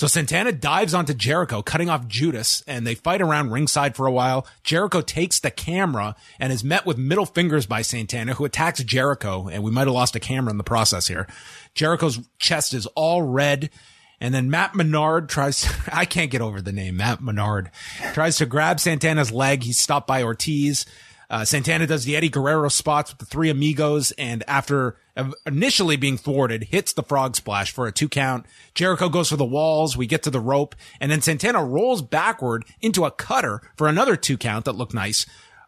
So 0.00 0.06
Santana 0.06 0.52
dives 0.52 0.94
onto 0.94 1.12
Jericho, 1.12 1.60
cutting 1.60 1.90
off 1.90 2.06
Judas, 2.06 2.64
and 2.66 2.86
they 2.86 2.94
fight 2.94 3.20
around 3.20 3.50
ringside 3.50 3.94
for 3.94 4.06
a 4.06 4.10
while. 4.10 4.46
Jericho 4.64 5.02
takes 5.02 5.40
the 5.40 5.50
camera 5.50 6.16
and 6.38 6.54
is 6.54 6.64
met 6.64 6.86
with 6.86 6.96
middle 6.96 7.26
fingers 7.26 7.66
by 7.66 7.82
Santana, 7.82 8.32
who 8.32 8.46
attacks 8.46 8.82
Jericho, 8.82 9.48
and 9.48 9.62
we 9.62 9.70
might 9.70 9.88
have 9.88 9.92
lost 9.92 10.16
a 10.16 10.18
camera 10.18 10.52
in 10.52 10.56
the 10.56 10.64
process 10.64 11.08
here. 11.08 11.26
Jericho's 11.74 12.18
chest 12.38 12.72
is 12.72 12.86
all 12.94 13.20
red. 13.20 13.68
And 14.22 14.32
then 14.32 14.48
Matt 14.48 14.74
Menard 14.74 15.28
tries, 15.28 15.70
I 15.92 16.06
can't 16.06 16.30
get 16.30 16.40
over 16.40 16.62
the 16.62 16.72
name, 16.72 16.96
Matt 16.96 17.20
Menard, 17.20 17.70
tries 18.14 18.38
to 18.38 18.46
grab 18.46 18.80
Santana's 18.80 19.30
leg. 19.30 19.64
He's 19.64 19.78
stopped 19.78 20.06
by 20.06 20.22
Ortiz. 20.22 20.86
Uh, 21.28 21.44
Santana 21.44 21.86
does 21.86 22.06
the 22.06 22.16
Eddie 22.16 22.30
Guerrero 22.30 22.70
spots 22.70 23.10
with 23.10 23.18
the 23.18 23.26
three 23.26 23.50
amigos 23.50 24.12
and 24.12 24.44
after 24.48 24.96
initially 25.46 25.96
being 25.96 26.16
thwarted, 26.16 26.64
hits 26.64 26.92
the 26.92 27.02
frog 27.02 27.36
splash 27.36 27.72
for 27.72 27.86
a 27.86 27.92
two 27.92 28.08
count. 28.08 28.46
Jericho 28.74 29.08
goes 29.08 29.28
for 29.28 29.36
the 29.36 29.44
walls. 29.44 29.96
We 29.96 30.06
get 30.06 30.22
to 30.24 30.30
the 30.30 30.40
rope 30.40 30.74
and 31.00 31.10
then 31.10 31.20
Santana 31.20 31.64
rolls 31.64 32.02
backward 32.02 32.64
into 32.80 33.04
a 33.04 33.10
cutter 33.10 33.60
for 33.76 33.88
another 33.88 34.16
two 34.16 34.36
count 34.36 34.64
that 34.64 34.74
looked 34.74 34.94
nice. 34.94 35.26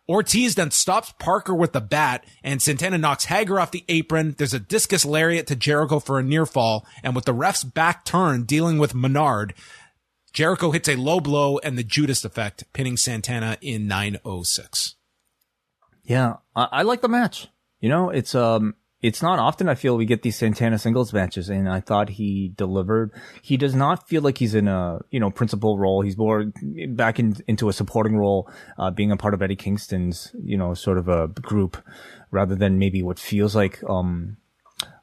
Ortiz 0.08 0.56
then 0.56 0.70
stops 0.70 1.14
Parker 1.18 1.54
with 1.54 1.72
the 1.72 1.80
bat 1.80 2.24
and 2.42 2.60
Santana 2.60 2.98
knocks 2.98 3.26
Hager 3.26 3.60
off 3.60 3.70
the 3.70 3.84
apron. 3.88 4.34
There's 4.36 4.54
a 4.54 4.58
discus 4.58 5.04
lariat 5.04 5.46
to 5.46 5.56
Jericho 5.56 6.00
for 6.00 6.18
a 6.18 6.22
near 6.22 6.44
fall. 6.44 6.86
And 7.02 7.14
with 7.14 7.24
the 7.24 7.32
ref's 7.32 7.64
back 7.64 8.04
turn 8.04 8.42
dealing 8.44 8.78
with 8.78 8.94
Menard, 8.94 9.54
Jericho 10.32 10.70
hits 10.70 10.88
a 10.88 10.96
low 10.96 11.20
blow 11.20 11.58
and 11.58 11.76
the 11.76 11.84
Judas 11.84 12.24
effect, 12.24 12.64
pinning 12.72 12.96
Santana 12.96 13.58
in 13.60 13.86
906. 13.86 14.96
Yeah, 16.04 16.36
I, 16.56 16.68
I 16.72 16.82
like 16.82 17.00
the 17.00 17.08
match. 17.08 17.48
You 17.80 17.88
know, 17.88 18.10
it's 18.10 18.34
um, 18.34 18.74
it's 19.02 19.20
not 19.20 19.40
often 19.40 19.68
I 19.68 19.74
feel 19.74 19.96
we 19.96 20.06
get 20.06 20.22
these 20.22 20.36
Santana 20.36 20.78
singles 20.78 21.12
matches, 21.12 21.48
and 21.48 21.68
I 21.68 21.80
thought 21.80 22.10
he 22.10 22.52
delivered. 22.56 23.10
He 23.42 23.56
does 23.56 23.74
not 23.74 24.08
feel 24.08 24.22
like 24.22 24.38
he's 24.38 24.54
in 24.54 24.68
a 24.68 25.00
you 25.10 25.18
know 25.18 25.30
principal 25.30 25.76
role. 25.76 26.02
He's 26.02 26.16
more 26.16 26.52
back 26.88 27.18
in, 27.18 27.36
into 27.48 27.68
a 27.68 27.72
supporting 27.72 28.16
role, 28.16 28.48
uh, 28.78 28.92
being 28.92 29.10
a 29.10 29.16
part 29.16 29.34
of 29.34 29.42
Eddie 29.42 29.56
Kingston's 29.56 30.34
you 30.42 30.56
know 30.56 30.72
sort 30.74 30.98
of 30.98 31.08
a 31.08 31.26
group, 31.28 31.76
rather 32.30 32.54
than 32.54 32.78
maybe 32.78 33.02
what 33.02 33.18
feels 33.18 33.56
like 33.56 33.82
um 33.90 34.36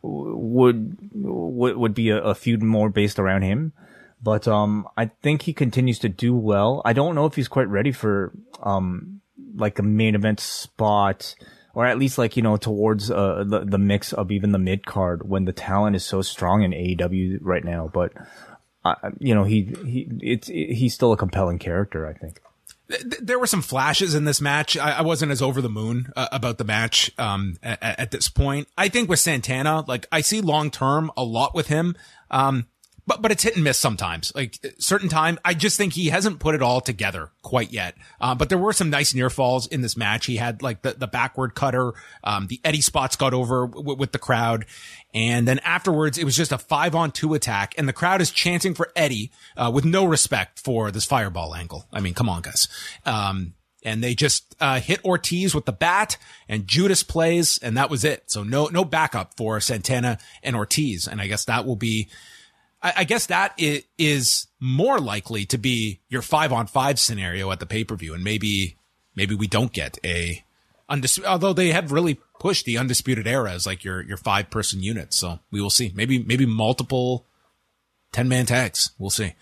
would 0.01 0.97
would 1.13 1.75
would 1.75 1.93
be 1.93 2.09
a, 2.09 2.21
a 2.21 2.35
feud 2.35 2.63
more 2.63 2.89
based 2.89 3.19
around 3.19 3.41
him. 3.41 3.73
But 4.21 4.47
um, 4.47 4.87
I 4.97 5.11
think 5.21 5.43
he 5.43 5.53
continues 5.53 5.99
to 5.99 6.09
do 6.09 6.35
well. 6.35 6.81
I 6.83 6.91
don't 6.91 7.15
know 7.15 7.25
if 7.25 7.35
he's 7.35 7.47
quite 7.47 7.67
ready 7.67 7.91
for 7.91 8.31
um 8.63 9.19
like 9.55 9.77
a 9.79 9.83
main 9.83 10.15
event 10.15 10.39
spot 10.39 11.35
or 11.79 11.85
at 11.85 11.97
least 11.97 12.17
like 12.17 12.35
you 12.35 12.43
know 12.43 12.57
towards 12.57 13.09
uh 13.09 13.45
the, 13.47 13.63
the 13.63 13.77
mix 13.77 14.11
of 14.11 14.31
even 14.31 14.51
the 14.51 14.59
mid 14.59 14.85
card 14.85 15.29
when 15.29 15.45
the 15.45 15.53
talent 15.53 15.95
is 15.95 16.03
so 16.03 16.21
strong 16.21 16.61
in 16.61 16.71
AEW 16.71 17.39
right 17.41 17.63
now 17.63 17.89
but 17.93 18.11
uh, 18.83 18.95
you 19.17 19.33
know 19.33 19.45
he 19.45 19.73
he 19.85 20.07
it's 20.19 20.49
he's 20.49 20.93
still 20.93 21.13
a 21.13 21.17
compelling 21.17 21.57
character 21.57 22.05
I 22.05 22.11
think 22.11 22.41
There 23.21 23.39
were 23.39 23.47
some 23.47 23.61
flashes 23.61 24.13
in 24.13 24.25
this 24.25 24.41
match. 24.41 24.75
I, 24.75 24.91
I 24.91 25.01
wasn't 25.03 25.31
as 25.31 25.41
over 25.41 25.61
the 25.61 25.69
moon 25.69 26.11
uh, 26.17 26.27
about 26.33 26.57
the 26.57 26.65
match 26.65 27.11
um, 27.17 27.55
at, 27.63 27.81
at 27.81 28.11
this 28.11 28.27
point. 28.29 28.67
I 28.77 28.89
think 28.89 29.07
with 29.09 29.19
Santana, 29.19 29.85
like 29.87 30.05
I 30.11 30.21
see 30.21 30.41
long 30.41 30.71
term 30.71 31.11
a 31.15 31.23
lot 31.23 31.55
with 31.55 31.67
him. 31.67 31.95
Um, 32.29 32.65
but, 33.09 33.23
but 33.23 33.31
it's 33.31 33.41
hit 33.41 33.55
and 33.55 33.63
miss 33.63 33.79
sometimes. 33.79 34.31
Like 34.35 34.59
certain 34.77 35.09
time, 35.09 35.39
I 35.43 35.55
just 35.55 35.77
think 35.77 35.93
he 35.93 36.09
hasn't 36.09 36.39
put 36.39 36.53
it 36.53 36.61
all 36.61 36.79
together 36.79 37.31
quite 37.41 37.73
yet. 37.73 37.95
Uh, 38.21 38.35
but 38.35 38.49
there 38.49 38.57
were 38.59 38.71
some 38.71 38.91
nice 38.91 39.15
near 39.15 39.31
falls 39.31 39.65
in 39.65 39.81
this 39.81 39.97
match. 39.97 40.27
He 40.27 40.37
had 40.37 40.61
like 40.61 40.83
the, 40.83 40.93
the 40.93 41.07
backward 41.07 41.55
cutter. 41.55 41.93
Um, 42.23 42.45
the 42.45 42.61
Eddie 42.63 42.81
spots 42.81 43.15
got 43.15 43.33
over 43.33 43.65
w- 43.65 43.97
with 43.97 44.11
the 44.11 44.19
crowd. 44.19 44.67
And 45.11 45.47
then 45.47 45.57
afterwards, 45.59 46.19
it 46.19 46.23
was 46.23 46.35
just 46.35 46.51
a 46.51 46.59
five 46.59 46.93
on 46.93 47.11
two 47.11 47.33
attack 47.33 47.73
and 47.79 47.89
the 47.89 47.93
crowd 47.93 48.21
is 48.21 48.29
chanting 48.29 48.75
for 48.75 48.91
Eddie, 48.95 49.31
uh, 49.57 49.71
with 49.73 49.85
no 49.85 50.05
respect 50.05 50.59
for 50.59 50.91
this 50.91 51.05
fireball 51.05 51.55
angle. 51.55 51.87
I 51.91 52.01
mean, 52.01 52.13
come 52.13 52.29
on, 52.29 52.43
guys. 52.43 52.67
Um, 53.07 53.55
and 53.83 54.03
they 54.03 54.13
just 54.13 54.55
uh, 54.59 54.79
hit 54.79 55.03
Ortiz 55.03 55.55
with 55.55 55.65
the 55.65 55.71
bat, 55.71 56.17
and 56.47 56.67
Judas 56.67 57.01
plays, 57.01 57.57
and 57.59 57.77
that 57.77 57.89
was 57.89 58.03
it. 58.03 58.29
So 58.29 58.43
no 58.43 58.65
no 58.67 58.83
backup 58.83 59.37
for 59.37 59.59
Santana 59.61 60.19
and 60.43 60.55
Ortiz, 60.55 61.07
and 61.07 61.21
I 61.21 61.27
guess 61.27 61.45
that 61.45 61.65
will 61.65 61.77
be 61.77 62.09
I, 62.81 62.93
I 62.97 63.03
guess 63.03 63.25
that 63.27 63.53
i- 63.59 63.83
more 64.59 64.99
likely 64.99 65.45
to 65.45 65.57
be 65.57 65.99
your 66.09 66.21
five 66.21 66.51
on 66.51 66.67
five 66.67 66.99
scenario 66.99 67.51
at 67.51 67.59
the 67.59 67.65
pay 67.65 67.83
per 67.83 67.95
view, 67.95 68.13
and 68.13 68.23
maybe 68.23 68.77
maybe 69.15 69.35
we 69.35 69.47
don't 69.47 69.73
get 69.73 69.97
a 70.03 70.43
undisputed. 70.87 71.29
Although 71.29 71.53
they 71.53 71.71
have 71.71 71.91
really 71.91 72.19
pushed 72.39 72.65
the 72.65 72.77
undisputed 72.77 73.27
era 73.27 73.51
as 73.51 73.65
like 73.65 73.83
your 73.83 74.01
your 74.01 74.17
five 74.17 74.49
person 74.49 74.81
unit, 74.83 75.13
so 75.13 75.39
we 75.51 75.61
will 75.61 75.69
see. 75.69 75.91
Maybe 75.95 76.21
maybe 76.23 76.45
multiple 76.45 77.25
ten 78.11 78.27
man 78.27 78.45
tags. 78.45 78.91
We'll 78.97 79.09
see. 79.09 79.33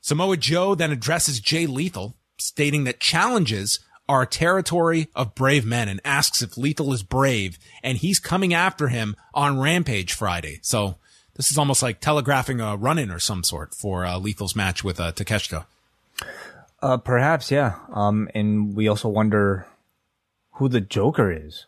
Samoa 0.00 0.36
Joe 0.36 0.74
then 0.74 0.92
addresses 0.92 1.40
Jay 1.40 1.66
Lethal, 1.66 2.14
stating 2.38 2.84
that 2.84 3.00
challenges 3.00 3.80
are 4.08 4.22
a 4.22 4.26
territory 4.26 5.08
of 5.14 5.34
brave 5.34 5.64
men 5.64 5.88
and 5.88 6.00
asks 6.04 6.42
if 6.42 6.56
Lethal 6.56 6.92
is 6.92 7.02
brave, 7.02 7.58
and 7.82 7.98
he's 7.98 8.18
coming 8.18 8.52
after 8.52 8.88
him 8.88 9.14
on 9.34 9.60
Rampage 9.60 10.12
Friday. 10.14 10.58
So 10.62 10.96
this 11.40 11.50
is 11.50 11.56
almost 11.56 11.82
like 11.82 12.00
telegraphing 12.00 12.60
a 12.60 12.76
run-in 12.76 13.10
or 13.10 13.18
some 13.18 13.42
sort 13.42 13.74
for 13.74 14.04
uh, 14.04 14.18
Lethal's 14.20 14.54
match 14.54 14.84
with 14.84 15.00
uh, 15.00 15.10
Takeshita. 15.12 15.64
uh 16.82 16.98
perhaps 16.98 17.50
yeah 17.50 17.76
um 17.94 18.28
and 18.34 18.76
we 18.76 18.86
also 18.88 19.08
wonder 19.08 19.66
who 20.60 20.68
the 20.68 20.82
Joker 20.82 21.32
is 21.32 21.64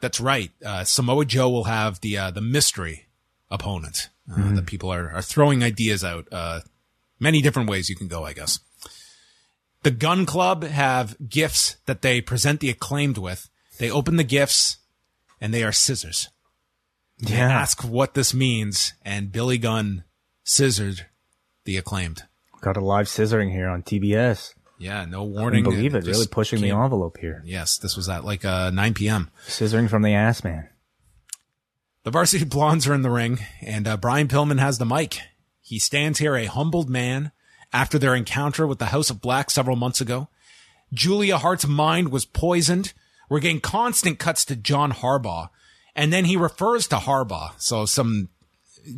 That's 0.00 0.20
right. 0.20 0.50
Uh, 0.64 0.82
Samoa 0.84 1.24
Joe 1.24 1.50
will 1.50 1.64
have 1.78 2.00
the 2.00 2.18
uh, 2.18 2.30
the 2.30 2.40
mystery 2.40 3.06
opponent. 3.50 4.08
Uh, 4.30 4.54
That 4.54 4.66
people 4.66 4.90
are 4.92 5.10
are 5.10 5.22
throwing 5.22 5.62
ideas 5.62 6.02
out. 6.04 6.26
Uh, 6.32 6.60
many 7.18 7.40
different 7.42 7.70
ways 7.70 7.88
you 7.90 7.96
can 7.96 8.08
go, 8.08 8.24
I 8.26 8.32
guess. 8.34 8.58
The 9.82 9.94
Gunn 9.94 10.26
Club 10.26 10.64
have 10.64 11.16
gifts 11.28 11.76
that 11.86 12.02
they 12.02 12.20
present 12.20 12.58
the 12.60 12.70
acclaimed 12.70 13.18
with. 13.18 13.48
They 13.78 13.90
open 13.90 14.16
the 14.16 14.26
gifts, 14.38 14.78
and 15.40 15.54
they 15.54 15.62
are 15.62 15.72
scissors. 15.74 16.28
Yeah 17.18 17.48
ask 17.50 17.82
what 17.84 18.14
this 18.14 18.32
means, 18.34 18.94
and 19.04 19.30
Billy 19.32 19.58
Gunn 19.58 20.04
scissored 20.44 21.06
the 21.64 21.76
acclaimed. 21.76 22.24
got 22.60 22.76
a 22.76 22.80
live 22.80 23.06
scissoring 23.06 23.52
here 23.52 23.68
on 23.68 23.82
TBS 23.82 24.54
Yeah, 24.78 25.04
no 25.04 25.22
warning. 25.22 25.62
believe 25.64 25.94
it 25.94 26.04
Just 26.04 26.16
really 26.18 26.26
pushing 26.26 26.60
the 26.60 26.70
envelope 26.70 27.18
here 27.18 27.42
Yes, 27.44 27.76
this 27.78 27.96
was 27.96 28.08
at 28.08 28.24
like 28.24 28.44
uh, 28.44 28.70
9 28.70 28.94
p.m. 28.94 29.30
scissoring 29.46 29.88
from 29.88 30.02
the 30.02 30.14
ass 30.14 30.42
man 30.42 30.68
The 32.02 32.10
Varsity 32.10 32.44
Blonds 32.44 32.88
are 32.88 32.94
in 32.94 33.02
the 33.02 33.10
ring, 33.10 33.38
and 33.60 33.86
uh, 33.86 33.96
Brian 33.96 34.26
Pillman 34.28 34.58
has 34.58 34.78
the 34.78 34.84
mic. 34.86 35.20
He 35.60 35.78
stands 35.78 36.18
here 36.18 36.34
a 36.34 36.46
humbled 36.46 36.90
man 36.90 37.30
after 37.72 37.98
their 37.98 38.14
encounter 38.16 38.66
with 38.66 38.78
the 38.80 38.86
House 38.86 39.08
of 39.10 39.20
Black 39.20 39.50
several 39.50 39.76
months 39.76 40.00
ago. 40.00 40.28
Julia 40.92 41.38
Hart's 41.38 41.66
mind 41.66 42.10
was 42.10 42.24
poisoned. 42.26 42.92
We're 43.30 43.38
getting 43.40 43.60
constant 43.60 44.18
cuts 44.18 44.44
to 44.46 44.56
John 44.56 44.92
Harbaugh, 44.92 45.48
and 45.94 46.12
then 46.12 46.24
he 46.24 46.36
refers 46.36 46.86
to 46.88 46.96
Harbaugh. 46.96 47.52
So 47.60 47.86
some 47.86 48.28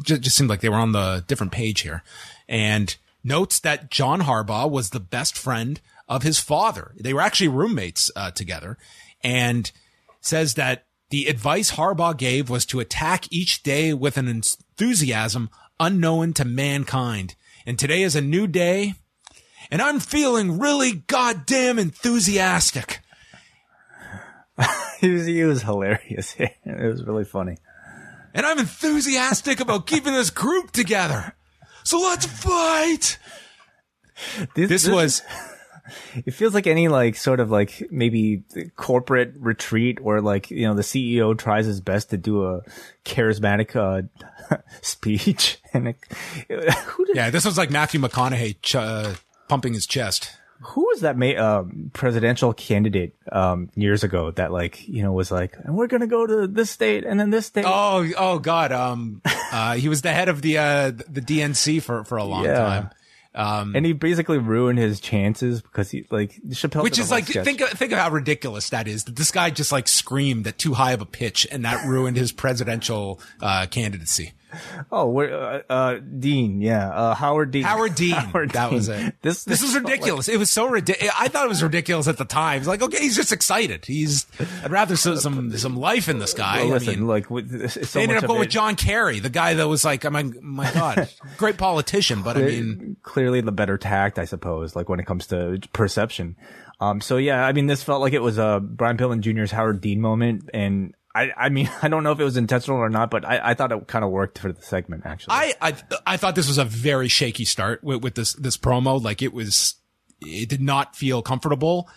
just, 0.02 0.22
just 0.22 0.36
seemed 0.36 0.50
like 0.50 0.60
they 0.60 0.68
were 0.68 0.76
on 0.76 0.92
the 0.92 1.24
different 1.26 1.52
page 1.52 1.80
here, 1.80 2.02
and 2.48 2.96
notes 3.22 3.58
that 3.60 3.90
John 3.90 4.22
Harbaugh 4.22 4.70
was 4.70 4.90
the 4.90 5.00
best 5.00 5.36
friend 5.36 5.80
of 6.08 6.22
his 6.22 6.38
father. 6.38 6.92
They 6.98 7.14
were 7.14 7.20
actually 7.20 7.48
roommates 7.48 8.10
uh, 8.14 8.30
together, 8.30 8.78
and 9.22 9.70
says 10.20 10.54
that 10.54 10.86
The 11.10 11.26
advice 11.26 11.72
Harbaugh 11.72 12.16
gave 12.16 12.50
was 12.50 12.66
to 12.66 12.80
attack 12.80 13.30
each 13.30 13.62
day 13.62 13.92
with 13.92 14.16
an 14.16 14.28
enthusiasm 14.28 15.50
unknown 15.78 16.32
to 16.34 16.44
mankind. 16.44 17.34
And 17.66 17.78
today 17.78 18.02
is 18.02 18.16
a 18.16 18.20
new 18.20 18.46
day, 18.46 18.94
and 19.70 19.80
I'm 19.80 20.00
feeling 20.00 20.58
really 20.58 20.92
goddamn 20.92 21.78
enthusiastic. 21.78 23.00
he, 25.00 25.10
was, 25.10 25.26
he 25.26 25.44
was 25.44 25.62
hilarious. 25.62 26.34
it 26.38 26.54
was 26.64 27.04
really 27.04 27.24
funny. 27.24 27.58
And 28.32 28.44
I'm 28.44 28.58
enthusiastic 28.58 29.60
about 29.60 29.86
keeping 29.86 30.12
this 30.12 30.30
group 30.30 30.72
together. 30.72 31.34
So 31.84 31.98
let's 31.98 32.26
fight. 32.26 33.18
This, 34.54 34.68
this, 34.68 34.82
this 34.84 34.88
was. 34.88 35.22
It 36.24 36.32
feels 36.32 36.54
like 36.54 36.66
any 36.66 36.88
like 36.88 37.14
sort 37.14 37.40
of 37.40 37.50
like 37.50 37.86
maybe 37.90 38.42
corporate 38.74 39.34
retreat 39.36 40.00
where 40.00 40.22
like 40.22 40.50
you 40.50 40.66
know 40.66 40.72
the 40.72 40.80
CEO 40.80 41.36
tries 41.36 41.66
his 41.66 41.82
best 41.82 42.08
to 42.08 42.16
do 42.16 42.46
a 42.46 42.62
charismatic 43.04 43.76
uh, 43.76 44.56
speech 44.80 45.58
and 45.74 45.88
it, 45.88 45.96
yeah, 47.14 47.28
this 47.28 47.44
was 47.44 47.58
like 47.58 47.70
Matthew 47.70 48.00
McConaughey 48.00 48.56
ch- 48.62 48.76
uh, 48.76 49.12
pumping 49.46 49.74
his 49.74 49.86
chest 49.86 50.34
who 50.60 50.86
was 50.86 51.00
that 51.00 51.16
ma- 51.16 51.26
uh, 51.26 51.64
presidential 51.92 52.52
candidate 52.52 53.14
um, 53.32 53.70
years 53.74 54.04
ago 54.04 54.30
that 54.32 54.52
like 54.52 54.86
you 54.88 55.02
know 55.02 55.12
was 55.12 55.30
like 55.30 55.56
and 55.64 55.76
we're 55.76 55.86
gonna 55.86 56.06
go 56.06 56.26
to 56.26 56.46
this 56.46 56.70
state 56.70 57.04
and 57.04 57.18
then 57.18 57.30
this 57.30 57.46
state 57.46 57.64
oh 57.66 58.06
oh 58.16 58.38
god 58.38 58.72
um 58.72 59.20
uh, 59.52 59.74
he 59.74 59.88
was 59.88 60.02
the 60.02 60.12
head 60.12 60.28
of 60.28 60.42
the 60.42 60.58
uh 60.58 60.90
the 60.90 61.20
dnc 61.20 61.82
for 61.82 62.04
for 62.04 62.18
a 62.18 62.24
long 62.24 62.44
yeah. 62.44 62.56
time 62.56 62.90
um, 63.36 63.74
and 63.74 63.84
he 63.84 63.92
basically 63.92 64.38
ruined 64.38 64.78
his 64.78 65.00
chances 65.00 65.60
because 65.60 65.90
he 65.90 66.06
like 66.10 66.40
Chappelle. 66.50 66.84
Which 66.84 67.00
is 67.00 67.10
like 67.10 67.26
sketch. 67.26 67.44
think 67.44 67.60
of, 67.60 67.70
think 67.70 67.90
of 67.90 67.98
how 67.98 68.10
ridiculous 68.10 68.70
that 68.70 68.86
is. 68.86 69.04
That 69.04 69.16
this 69.16 69.32
guy 69.32 69.50
just 69.50 69.72
like 69.72 69.88
screamed 69.88 70.46
at 70.46 70.56
too 70.56 70.74
high 70.74 70.92
of 70.92 71.00
a 71.00 71.06
pitch, 71.06 71.44
and 71.50 71.64
that 71.64 71.84
ruined 71.84 72.16
his 72.16 72.30
presidential 72.30 73.20
uh, 73.40 73.66
candidacy. 73.66 74.34
Oh, 74.92 75.08
we're, 75.08 75.34
uh, 75.34 75.62
uh, 75.72 75.98
Dean, 75.98 76.60
yeah, 76.60 76.88
uh, 76.88 77.14
Howard 77.14 77.50
Dean. 77.50 77.64
Howard 77.64 77.94
Dean. 77.96 78.12
Howard 78.12 78.50
that 78.50 78.68
Dean. 78.70 78.76
was 78.76 78.88
it. 78.88 79.14
This, 79.22 79.44
this, 79.44 79.60
this 79.60 79.62
was 79.62 79.74
ridiculous. 79.74 80.28
Like, 80.28 80.34
it 80.36 80.38
was 80.38 80.50
so 80.50 80.66
ridiculous. 80.66 81.14
I 81.18 81.28
thought 81.28 81.46
it 81.46 81.48
was 81.48 81.62
ridiculous 81.62 82.06
at 82.06 82.16
the 82.18 82.24
time. 82.24 82.58
It's 82.58 82.68
like, 82.68 82.82
okay, 82.82 82.98
he's 82.98 83.16
just 83.16 83.32
excited. 83.32 83.84
He's, 83.84 84.26
I'd 84.62 84.70
rather 84.70 84.96
see 84.96 85.16
some, 85.16 85.56
some 85.56 85.76
life 85.76 86.08
in 86.08 86.18
this 86.18 86.34
guy. 86.34 86.58
Well, 86.58 86.68
listen, 86.68 86.88
I 86.88 86.96
mean, 86.96 87.06
like, 87.06 87.30
with, 87.30 87.70
so 87.70 87.98
they 87.98 88.02
ended 88.02 88.18
up 88.18 88.26
going 88.26 88.40
with 88.40 88.50
John 88.50 88.76
Kerry, 88.76 89.20
the 89.20 89.30
guy 89.30 89.54
that 89.54 89.66
was 89.66 89.84
like, 89.84 90.04
I 90.04 90.10
mean, 90.10 90.38
my 90.42 90.70
God, 90.72 91.08
great 91.36 91.56
politician, 91.56 92.22
but 92.22 92.36
I 92.36 92.42
mean. 92.42 92.96
Clearly 93.02 93.40
the 93.40 93.52
better 93.52 93.78
tact, 93.78 94.18
I 94.18 94.24
suppose, 94.24 94.76
like 94.76 94.88
when 94.88 95.00
it 95.00 95.06
comes 95.06 95.26
to 95.28 95.60
perception. 95.72 96.36
Um, 96.80 97.00
so 97.00 97.16
yeah, 97.16 97.46
I 97.46 97.52
mean, 97.52 97.66
this 97.66 97.82
felt 97.82 98.00
like 98.00 98.12
it 98.12 98.22
was 98.22 98.38
a 98.38 98.60
Brian 98.62 98.96
Pillman 98.96 99.20
Jr.'s 99.20 99.50
Howard 99.50 99.80
Dean 99.80 100.00
moment, 100.00 100.50
and 100.52 100.94
I, 101.14 101.32
I 101.36 101.48
mean, 101.48 101.70
I 101.82 101.88
don't 101.88 102.02
know 102.02 102.12
if 102.12 102.20
it 102.20 102.24
was 102.24 102.36
intentional 102.36 102.78
or 102.78 102.90
not, 102.90 103.10
but 103.10 103.24
I, 103.24 103.50
I 103.50 103.54
thought 103.54 103.72
it 103.72 103.86
kind 103.86 104.04
of 104.04 104.10
worked 104.10 104.38
for 104.38 104.52
the 104.52 104.62
segment, 104.62 105.06
actually. 105.06 105.34
I, 105.34 105.54
I, 105.60 105.74
I 106.06 106.16
thought 106.16 106.34
this 106.34 106.48
was 106.48 106.58
a 106.58 106.64
very 106.64 107.08
shaky 107.08 107.44
start 107.44 107.82
with, 107.84 108.02
with 108.02 108.14
this, 108.14 108.32
this 108.34 108.56
promo. 108.56 109.02
Like 109.02 109.22
it 109.22 109.32
was, 109.32 109.76
it 110.20 110.48
did 110.48 110.60
not 110.60 110.96
feel 110.96 111.22
comfortable. 111.22 111.88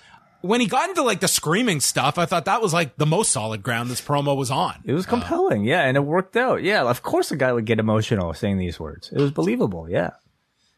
When 0.42 0.62
he 0.62 0.68
got 0.68 0.90
into 0.90 1.02
like 1.02 1.20
the 1.20 1.28
screaming 1.28 1.80
stuff, 1.80 2.18
I 2.20 2.26
thought 2.26 2.46
that 2.46 2.62
was 2.62 2.72
like 2.72 2.96
the 2.98 3.08
most 3.08 3.32
solid 3.32 3.64
ground 3.64 3.90
this 3.90 4.02
promo 4.02 4.38
was 4.38 4.52
on. 4.52 4.76
It 4.86 4.94
was 4.94 5.08
compelling. 5.08 5.62
Uh, 5.62 5.72
yeah. 5.72 5.82
And 5.82 5.98
it 5.98 6.02
worked 6.02 6.38
out. 6.38 6.62
Yeah. 6.62 6.84
Of 6.84 7.02
course 7.02 7.32
a 7.32 7.36
guy 7.36 7.52
would 7.52 7.66
get 7.66 7.80
emotional 7.80 8.34
saying 8.34 8.58
these 8.60 8.80
words. 8.80 9.12
It 9.12 9.20
was 9.20 9.32
believable. 9.32 9.90
Yeah. 9.90 10.12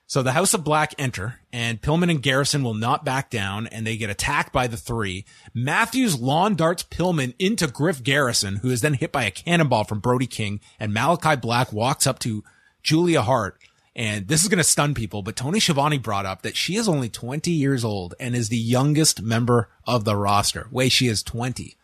So 0.10 0.24
the 0.24 0.32
House 0.32 0.55
of 0.55 0.64
Black 0.64 0.95
enter, 0.97 1.39
and 1.53 1.80
Pillman 1.80 2.10
and 2.10 2.20
Garrison 2.20 2.64
will 2.64 2.74
not 2.74 3.05
back 3.05 3.30
down, 3.30 3.68
and 3.68 3.86
they 3.86 3.95
get 3.95 4.10
attacked 4.10 4.51
by 4.51 4.66
the 4.66 4.76
three. 4.76 5.24
Matthews 5.53 6.20
lawn 6.20 6.55
darts 6.55 6.82
Pillman 6.82 7.36
into 7.38 7.68
Griff 7.68 8.01
Garrison, 8.01 8.55
who 8.55 8.72
is 8.72 8.82
then 8.82 8.95
hit 8.95 9.12
by 9.12 9.26
a 9.26 9.32
cannonball 9.32 9.84
from 9.84 9.99
Brody 9.99 10.26
King, 10.26 10.62
and 10.80 10.91
Malachi 10.91 11.36
Black 11.36 11.72
walks 11.72 12.07
up 12.07 12.18
to 12.20 12.43
Julia 12.82 13.22
Hart. 13.22 13.60
And 13.95 14.28
this 14.28 14.41
is 14.41 14.49
going 14.49 14.57
to 14.57 14.64
stun 14.64 14.95
people, 14.95 15.22
but 15.22 15.36
Tony 15.36 15.60
Schiavone 15.60 15.99
brought 15.99 16.26
up 16.26 16.41
that 16.41 16.55
she 16.55 16.76
is 16.76 16.89
only 16.89 17.10
20 17.10 17.51
years 17.51 17.86
old 17.86 18.16
and 18.20 18.36
is 18.36 18.49
the 18.49 18.57
youngest 18.57 19.22
member 19.22 19.70
of 19.86 20.05
the 20.05 20.16
roster. 20.16 20.68
Way 20.72 20.89
she 20.89 21.07
is 21.07 21.22
20. 21.22 21.76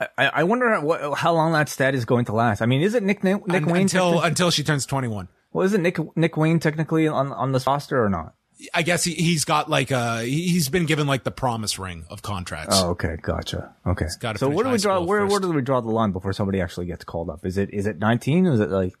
I, 0.00 0.08
I 0.18 0.42
wonder 0.42 0.80
what, 0.80 1.16
how 1.16 1.32
long 1.32 1.52
that 1.52 1.68
stat 1.68 1.94
is 1.94 2.04
going 2.04 2.24
to 2.24 2.32
last. 2.32 2.60
I 2.60 2.66
mean, 2.66 2.82
is 2.82 2.94
it 2.94 3.04
Nick 3.04 3.22
Nick 3.22 3.46
Wayne 3.46 3.82
until 3.82 4.20
until 4.20 4.50
she 4.50 4.64
turns 4.64 4.84
21? 4.84 5.28
Well, 5.52 5.64
isn't 5.64 5.82
Nick 5.82 5.98
Nick 6.16 6.36
Wayne 6.36 6.60
technically 6.60 7.08
on 7.08 7.32
on 7.32 7.52
this 7.52 7.66
roster 7.66 8.02
or 8.02 8.08
not? 8.08 8.34
I 8.74 8.82
guess 8.82 9.04
he, 9.04 9.14
he's 9.14 9.44
got 9.44 9.70
like 9.70 9.90
a 9.90 10.22
he's 10.24 10.68
been 10.68 10.86
given 10.86 11.06
like 11.06 11.22
the 11.22 11.30
promise 11.30 11.78
ring 11.78 12.04
of 12.10 12.22
contracts. 12.22 12.74
Oh, 12.76 12.90
okay, 12.90 13.16
gotcha. 13.22 13.72
Okay, 13.86 14.06
so 14.36 14.48
where 14.48 14.64
do 14.64 14.70
we 14.70 14.78
draw 14.78 15.00
where 15.00 15.26
where 15.26 15.40
do 15.40 15.52
we 15.52 15.62
draw 15.62 15.80
the 15.80 15.90
line 15.90 16.10
before 16.10 16.32
somebody 16.32 16.60
actually 16.60 16.86
gets 16.86 17.04
called 17.04 17.30
up? 17.30 17.46
Is 17.46 17.56
it 17.56 17.72
is 17.72 17.86
it 17.86 17.98
nineteen? 17.98 18.46
Is 18.46 18.60
it 18.60 18.70
like 18.70 18.94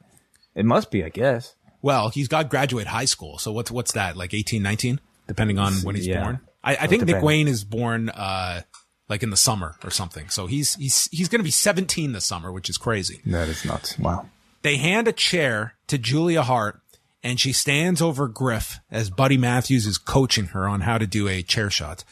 it 0.54 0.64
must 0.64 0.90
be? 0.90 1.04
I 1.04 1.08
guess. 1.08 1.56
Well, 1.82 2.08
he's 2.08 2.28
got 2.28 2.50
graduate 2.50 2.88
high 2.88 3.04
school, 3.04 3.38
so 3.38 3.52
what's 3.52 3.70
what's 3.70 3.92
that 3.92 4.16
like 4.16 4.34
18, 4.34 4.62
19? 4.62 5.00
depending 5.28 5.58
on 5.60 5.74
when 5.74 5.94
he's 5.94 6.08
yeah. 6.08 6.24
born. 6.24 6.40
I, 6.64 6.76
I 6.76 6.86
think 6.88 7.04
Nick 7.04 7.22
Wayne 7.22 7.46
is 7.46 7.62
born 7.62 8.08
uh 8.08 8.62
like 9.08 9.22
in 9.22 9.30
the 9.30 9.36
summer 9.36 9.76
or 9.84 9.90
something. 9.90 10.28
So 10.28 10.48
he's 10.48 10.74
he's 10.74 11.08
he's 11.12 11.28
going 11.28 11.38
to 11.38 11.44
be 11.44 11.52
seventeen 11.52 12.12
this 12.12 12.24
summer, 12.24 12.50
which 12.50 12.68
is 12.68 12.76
crazy. 12.76 13.20
That 13.26 13.48
is 13.48 13.64
nuts. 13.64 13.96
Wow. 13.98 14.26
They 14.62 14.76
hand 14.76 15.08
a 15.08 15.12
chair 15.12 15.74
to 15.86 15.98
Julia 15.98 16.42
Hart 16.42 16.80
and 17.22 17.40
she 17.40 17.52
stands 17.52 18.00
over 18.00 18.28
Griff 18.28 18.78
as 18.90 19.10
Buddy 19.10 19.36
Matthews 19.36 19.86
is 19.86 19.98
coaching 19.98 20.46
her 20.46 20.68
on 20.68 20.82
how 20.82 20.98
to 20.98 21.06
do 21.06 21.28
a 21.28 21.42
chair 21.42 21.70
shot. 21.70 22.04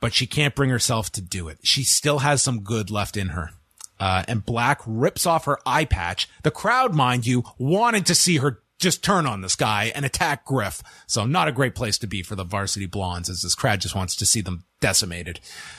But 0.00 0.14
she 0.14 0.26
can't 0.26 0.54
bring 0.54 0.70
herself 0.70 1.10
to 1.12 1.20
do 1.20 1.48
it. 1.48 1.58
She 1.62 1.84
still 1.84 2.20
has 2.20 2.42
some 2.42 2.62
good 2.62 2.90
left 2.90 3.16
in 3.16 3.28
her. 3.28 3.50
Uh, 3.98 4.24
and 4.26 4.46
Black 4.46 4.80
rips 4.86 5.26
off 5.26 5.44
her 5.44 5.58
eye 5.66 5.84
patch. 5.84 6.26
The 6.42 6.50
crowd, 6.50 6.94
mind 6.94 7.26
you, 7.26 7.44
wanted 7.58 8.06
to 8.06 8.14
see 8.14 8.38
her 8.38 8.62
just 8.78 9.04
turn 9.04 9.26
on 9.26 9.42
this 9.42 9.56
guy 9.56 9.92
and 9.94 10.06
attack 10.06 10.46
Griff. 10.46 10.82
So 11.06 11.26
not 11.26 11.48
a 11.48 11.52
great 11.52 11.74
place 11.74 11.98
to 11.98 12.06
be 12.06 12.22
for 12.22 12.34
the 12.34 12.44
Varsity 12.44 12.86
Blonds 12.86 13.28
as 13.28 13.42
this 13.42 13.54
crowd 13.54 13.82
just 13.82 13.94
wants 13.94 14.16
to 14.16 14.24
see 14.24 14.40
them 14.40 14.64
decimated. 14.80 15.38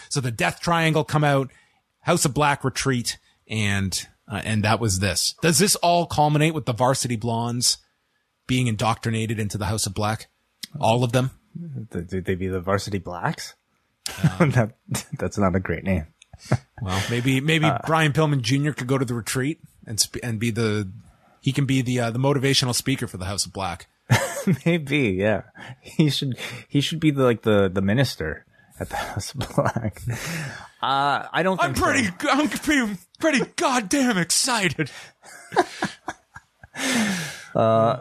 So 0.10 0.22
the 0.22 0.30
death 0.30 0.60
triangle 0.60 1.04
come 1.04 1.24
out, 1.24 1.50
House 2.02 2.26
of 2.26 2.36
Black 2.36 2.64
retreat, 2.64 3.18
and 3.50 4.08
uh, 4.32 4.42
and 4.46 4.64
that 4.64 4.80
was 4.80 5.00
this. 5.00 5.36
Does 5.42 5.60
this 5.60 5.76
all 5.78 6.06
culminate 6.06 6.54
with 6.54 6.66
the 6.66 6.74
Varsity 6.74 7.18
Blonds 7.18 7.78
being 8.48 8.68
indoctrinated 8.68 9.40
into 9.40 9.58
the 9.58 9.66
House 9.66 9.86
of 9.86 9.94
Black? 9.94 10.28
All 10.80 11.04
of 11.04 11.12
them? 11.12 11.32
Did 11.92 12.26
they 12.26 12.36
be 12.36 12.48
the 12.48 12.62
varsity 12.62 12.98
blacks? 12.98 13.56
Um, 14.40 14.52
that, 14.52 14.74
that's 15.18 15.38
not 15.38 15.56
a 15.56 15.60
great 15.60 15.84
name. 15.84 16.08
well, 16.82 17.02
maybe 17.10 17.40
maybe 17.40 17.66
uh, 17.66 17.80
Brian 17.86 18.14
Pillman 18.14 18.42
Jr. 18.42 18.72
could 18.72 18.88
go 18.88 18.98
to 18.98 19.06
the 19.06 19.14
retreat 19.14 19.60
and 19.86 20.00
sp- 20.02 20.24
and 20.24 20.40
be 20.40 20.50
the 20.50 20.90
he 21.40 21.52
can 21.52 21.66
be 21.66 21.82
the 21.82 22.00
uh, 22.00 22.12
the 22.12 22.20
motivational 22.20 22.74
speaker 22.74 23.06
for 23.06 23.18
the 23.18 23.26
House 23.26 23.46
of 23.46 23.54
Black. 23.54 23.88
maybe, 24.66 25.10
yeah. 25.10 25.44
He 25.82 26.10
should 26.10 26.38
he 26.68 26.82
should 26.82 27.00
be 27.00 27.12
the, 27.12 27.24
like 27.24 27.44
the 27.44 27.70
the 27.70 27.82
minister 27.82 28.46
the 28.90 28.96
House 28.98 29.34
of 29.34 29.56
Black. 29.56 30.02
Uh, 30.82 31.28
I 31.32 31.44
don't. 31.44 31.62
I'm 31.62 31.74
pretty. 31.74 32.06
So. 32.06 32.30
I'm 32.30 32.50
pretty, 32.50 32.98
pretty 33.20 33.42
goddamn 33.56 34.18
excited. 34.18 34.92
uh, 37.56 38.00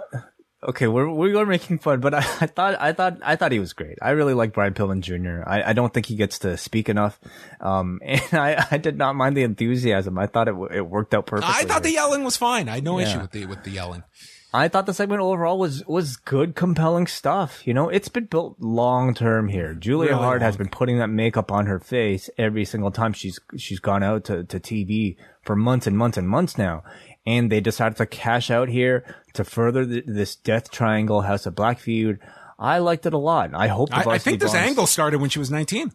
okay, 0.62 0.86
we're 0.86 1.10
we're 1.10 1.46
making 1.46 1.78
fun, 1.78 2.00
but 2.00 2.14
I, 2.14 2.18
I, 2.18 2.46
thought 2.46 2.80
I 2.80 2.92
thought 2.92 3.18
I 3.22 3.36
thought 3.36 3.52
he 3.52 3.58
was 3.58 3.72
great. 3.72 3.98
I 4.00 4.10
really 4.10 4.34
like 4.34 4.52
Brian 4.52 4.74
Pillman 4.74 5.00
Jr. 5.00 5.48
I, 5.48 5.70
I 5.70 5.72
don't 5.72 5.92
think 5.92 6.06
he 6.06 6.16
gets 6.16 6.40
to 6.40 6.56
speak 6.56 6.88
enough, 6.88 7.18
um, 7.60 8.00
and 8.04 8.22
I, 8.32 8.66
I 8.70 8.78
did 8.78 8.96
not 8.96 9.16
mind 9.16 9.36
the 9.36 9.42
enthusiasm. 9.42 10.18
I 10.18 10.26
thought 10.26 10.48
it 10.48 10.54
it 10.72 10.82
worked 10.82 11.14
out 11.14 11.26
perfectly. 11.26 11.54
I 11.54 11.64
thought 11.64 11.82
the 11.82 11.92
yelling 11.92 12.24
was 12.24 12.36
fine. 12.36 12.68
I 12.68 12.76
had 12.76 12.84
no 12.84 12.98
yeah. 12.98 13.08
issue 13.08 13.20
with 13.20 13.32
the 13.32 13.46
with 13.46 13.64
the 13.64 13.70
yelling. 13.70 14.04
I 14.52 14.68
thought 14.68 14.86
the 14.86 14.94
segment 14.94 15.20
overall 15.20 15.58
was 15.58 15.86
was 15.86 16.16
good, 16.16 16.56
compelling 16.56 17.06
stuff. 17.06 17.66
You 17.66 17.74
know, 17.74 17.88
it's 17.88 18.08
been 18.08 18.24
built 18.24 18.56
long 18.58 19.14
term 19.14 19.48
here. 19.48 19.74
Julia 19.74 20.10
really 20.10 20.22
Hart 20.22 20.40
long. 20.40 20.46
has 20.46 20.56
been 20.56 20.68
putting 20.68 20.98
that 20.98 21.08
makeup 21.08 21.52
on 21.52 21.66
her 21.66 21.78
face 21.78 22.28
every 22.36 22.64
single 22.64 22.90
time 22.90 23.12
she's 23.12 23.38
she's 23.56 23.78
gone 23.78 24.02
out 24.02 24.24
to, 24.24 24.44
to 24.44 24.58
TV 24.58 25.16
for 25.42 25.54
months 25.54 25.86
and 25.86 25.96
months 25.96 26.18
and 26.18 26.28
months 26.28 26.58
now. 26.58 26.82
And 27.26 27.52
they 27.52 27.60
decided 27.60 27.96
to 27.98 28.06
cash 28.06 28.50
out 28.50 28.68
here 28.68 29.04
to 29.34 29.44
further 29.44 29.84
the, 29.84 30.02
this 30.06 30.34
Death 30.34 30.70
Triangle 30.70 31.20
House 31.20 31.46
of 31.46 31.54
Black 31.54 31.78
feud. 31.78 32.18
I 32.58 32.78
liked 32.78 33.06
it 33.06 33.14
a 33.14 33.18
lot. 33.18 33.54
I 33.54 33.68
hope. 33.68 33.90
I, 33.92 34.02
I, 34.04 34.18
think 34.18 34.40
this 34.40 34.54
angle 34.54 34.86
started 34.86 35.20
when 35.20 35.30
she 35.30 35.38
was 35.38 35.50
nineteen. 35.50 35.92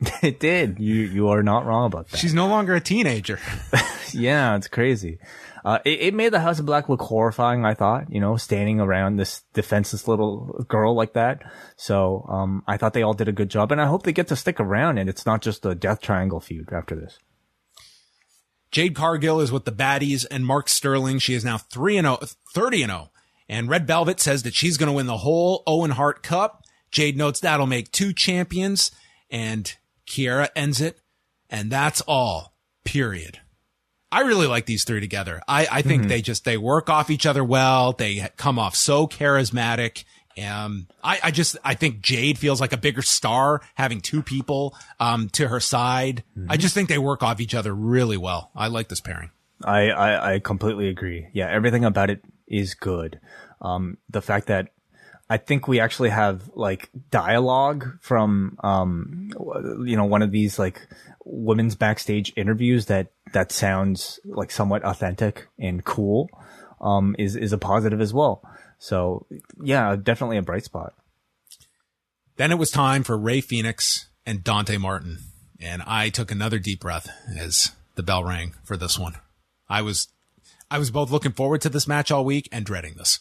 it 0.22 0.40
did. 0.40 0.78
You 0.78 0.94
you 0.94 1.28
are 1.28 1.42
not 1.42 1.66
wrong 1.66 1.86
about 1.86 2.08
that. 2.08 2.16
She's 2.16 2.34
no 2.34 2.46
longer 2.46 2.74
a 2.74 2.80
teenager. 2.80 3.38
yeah, 4.12 4.56
it's 4.56 4.68
crazy. 4.68 5.18
Uh, 5.64 5.78
it, 5.84 6.00
it, 6.00 6.14
made 6.14 6.32
the 6.32 6.40
House 6.40 6.58
of 6.58 6.66
Black 6.66 6.88
look 6.88 7.02
horrifying. 7.02 7.64
I 7.64 7.74
thought, 7.74 8.12
you 8.12 8.20
know, 8.20 8.36
standing 8.36 8.80
around 8.80 9.16
this 9.16 9.42
defenseless 9.52 10.08
little 10.08 10.64
girl 10.68 10.94
like 10.94 11.12
that. 11.14 11.42
So, 11.76 12.24
um, 12.28 12.62
I 12.66 12.76
thought 12.76 12.94
they 12.94 13.02
all 13.02 13.14
did 13.14 13.28
a 13.28 13.32
good 13.32 13.50
job, 13.50 13.70
and 13.70 13.80
I 13.80 13.86
hope 13.86 14.02
they 14.04 14.12
get 14.12 14.28
to 14.28 14.36
stick 14.36 14.58
around, 14.58 14.98
and 14.98 15.08
it's 15.08 15.26
not 15.26 15.42
just 15.42 15.66
a 15.66 15.74
Death 15.74 16.00
Triangle 16.00 16.40
feud 16.40 16.72
after 16.72 16.94
this. 16.94 17.18
Jade 18.70 18.94
Cargill 18.94 19.40
is 19.40 19.50
with 19.50 19.64
the 19.64 19.72
baddies, 19.72 20.24
and 20.30 20.46
Mark 20.46 20.68
Sterling. 20.68 21.18
She 21.18 21.34
is 21.34 21.44
now 21.44 21.58
three 21.58 21.96
and 21.96 22.06
0, 22.06 22.18
30 22.54 22.82
and 22.82 22.90
0. 22.90 23.10
And 23.48 23.68
Red 23.68 23.86
Velvet 23.86 24.20
says 24.20 24.44
that 24.44 24.54
she's 24.54 24.76
going 24.76 24.86
to 24.86 24.92
win 24.92 25.06
the 25.06 25.18
whole 25.18 25.64
Owen 25.66 25.90
Hart 25.90 26.22
Cup. 26.22 26.62
Jade 26.92 27.16
notes 27.16 27.40
that'll 27.40 27.66
make 27.66 27.90
two 27.90 28.12
champions, 28.12 28.92
and 29.28 29.74
Kiera 30.06 30.48
ends 30.54 30.80
it, 30.80 31.00
and 31.48 31.70
that's 31.70 32.00
all 32.02 32.54
period. 32.84 33.40
I 34.12 34.20
really 34.22 34.46
like 34.46 34.66
these 34.66 34.84
three 34.84 35.00
together. 35.00 35.40
I, 35.46 35.68
I 35.70 35.82
think 35.82 36.08
they 36.08 36.20
just, 36.20 36.44
they 36.44 36.56
work 36.56 36.90
off 36.90 37.10
each 37.10 37.26
other 37.26 37.44
well. 37.44 37.92
They 37.92 38.28
come 38.36 38.58
off 38.58 38.74
so 38.74 39.06
charismatic. 39.06 40.04
Um, 40.42 40.88
I, 41.04 41.18
I 41.24 41.30
just, 41.30 41.56
I 41.64 41.74
think 41.74 42.00
Jade 42.00 42.38
feels 42.38 42.60
like 42.60 42.72
a 42.72 42.76
bigger 42.76 43.02
star 43.02 43.60
having 43.74 44.00
two 44.00 44.22
people, 44.22 44.74
um, 44.98 45.28
to 45.30 45.48
her 45.48 45.60
side. 45.60 46.24
I 46.48 46.56
just 46.56 46.74
think 46.74 46.88
they 46.88 46.98
work 46.98 47.22
off 47.22 47.40
each 47.40 47.54
other 47.54 47.74
really 47.74 48.16
well. 48.16 48.50
I 48.54 48.68
like 48.68 48.88
this 48.88 49.00
pairing. 49.00 49.30
I, 49.62 49.90
I, 49.90 50.34
I 50.34 50.38
completely 50.38 50.88
agree. 50.88 51.28
Yeah, 51.32 51.48
everything 51.48 51.84
about 51.84 52.10
it 52.10 52.22
is 52.46 52.74
good. 52.74 53.20
Um, 53.60 53.98
the 54.08 54.22
fact 54.22 54.46
that 54.46 54.68
I 55.28 55.36
think 55.36 55.68
we 55.68 55.78
actually 55.78 56.08
have 56.08 56.50
like 56.54 56.90
dialogue 57.10 57.98
from, 58.00 58.58
um, 58.64 59.30
you 59.86 59.96
know, 59.96 60.06
one 60.06 60.22
of 60.22 60.32
these 60.32 60.58
like 60.58 60.88
women's 61.32 61.76
backstage 61.76 62.32
interviews 62.36 62.86
that, 62.86 63.12
that 63.32 63.52
sounds 63.52 64.18
like 64.24 64.50
somewhat 64.50 64.84
authentic 64.84 65.46
and 65.58 65.84
cool, 65.84 66.28
um, 66.80 67.14
is, 67.18 67.36
is 67.36 67.52
a 67.52 67.58
positive 67.58 68.00
as 68.00 68.12
well. 68.12 68.42
So 68.78 69.26
yeah, 69.62 69.96
definitely 69.96 70.38
a 70.38 70.42
bright 70.42 70.64
spot. 70.64 70.94
Then 72.36 72.50
it 72.50 72.58
was 72.58 72.70
time 72.70 73.02
for 73.02 73.18
Rey 73.18 73.40
Fenix 73.40 74.08
and 74.24 74.42
Dante 74.42 74.78
Martin. 74.78 75.18
And 75.60 75.82
I 75.86 76.08
took 76.08 76.30
another 76.30 76.58
deep 76.58 76.80
breath 76.80 77.10
as 77.38 77.72
the 77.94 78.02
bell 78.02 78.24
rang 78.24 78.54
for 78.64 78.76
this 78.76 78.98
one. 78.98 79.14
I 79.68 79.82
was, 79.82 80.08
I 80.70 80.78
was 80.78 80.90
both 80.90 81.10
looking 81.10 81.32
forward 81.32 81.60
to 81.62 81.68
this 81.68 81.86
match 81.86 82.10
all 82.10 82.24
week 82.24 82.48
and 82.50 82.64
dreading 82.64 82.94
this. 82.96 83.20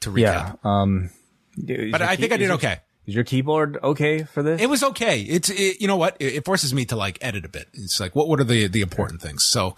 To 0.00 0.10
recap. 0.10 0.18
Yeah. 0.20 0.52
Um, 0.64 1.10
but 1.92 2.02
I 2.02 2.16
think 2.16 2.32
I 2.32 2.36
did 2.36 2.50
okay. 2.52 2.80
Is 3.06 3.14
your 3.14 3.24
keyboard 3.24 3.78
okay 3.82 4.22
for 4.22 4.42
this? 4.42 4.60
It 4.60 4.68
was 4.68 4.82
okay. 4.82 5.20
It's, 5.20 5.50
it, 5.50 5.80
you 5.80 5.86
know 5.86 5.96
what? 5.96 6.16
It, 6.20 6.36
it 6.36 6.44
forces 6.44 6.72
me 6.72 6.84
to 6.86 6.96
like 6.96 7.18
edit 7.20 7.44
a 7.44 7.48
bit. 7.48 7.68
It's 7.74 8.00
like, 8.00 8.14
what, 8.16 8.28
what 8.28 8.40
are 8.40 8.44
the, 8.44 8.66
the 8.66 8.80
important 8.80 9.20
things? 9.20 9.44
So 9.44 9.76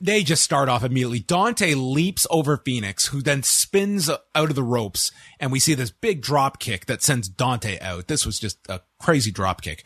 they 0.00 0.22
just 0.22 0.42
start 0.42 0.68
off 0.68 0.84
immediately. 0.84 1.20
Dante 1.20 1.74
leaps 1.74 2.26
over 2.30 2.56
Fenix, 2.58 3.06
who 3.06 3.22
then 3.22 3.42
spins 3.42 4.10
out 4.10 4.50
of 4.50 4.54
the 4.54 4.62
ropes, 4.62 5.10
and 5.40 5.50
we 5.50 5.58
see 5.60 5.74
this 5.74 5.90
big 5.90 6.20
drop 6.20 6.58
kick 6.58 6.86
that 6.86 7.02
sends 7.02 7.28
Dante 7.28 7.78
out. 7.80 8.06
This 8.06 8.26
was 8.26 8.38
just 8.38 8.58
a 8.68 8.82
crazy 9.00 9.30
drop 9.30 9.62
kick. 9.62 9.84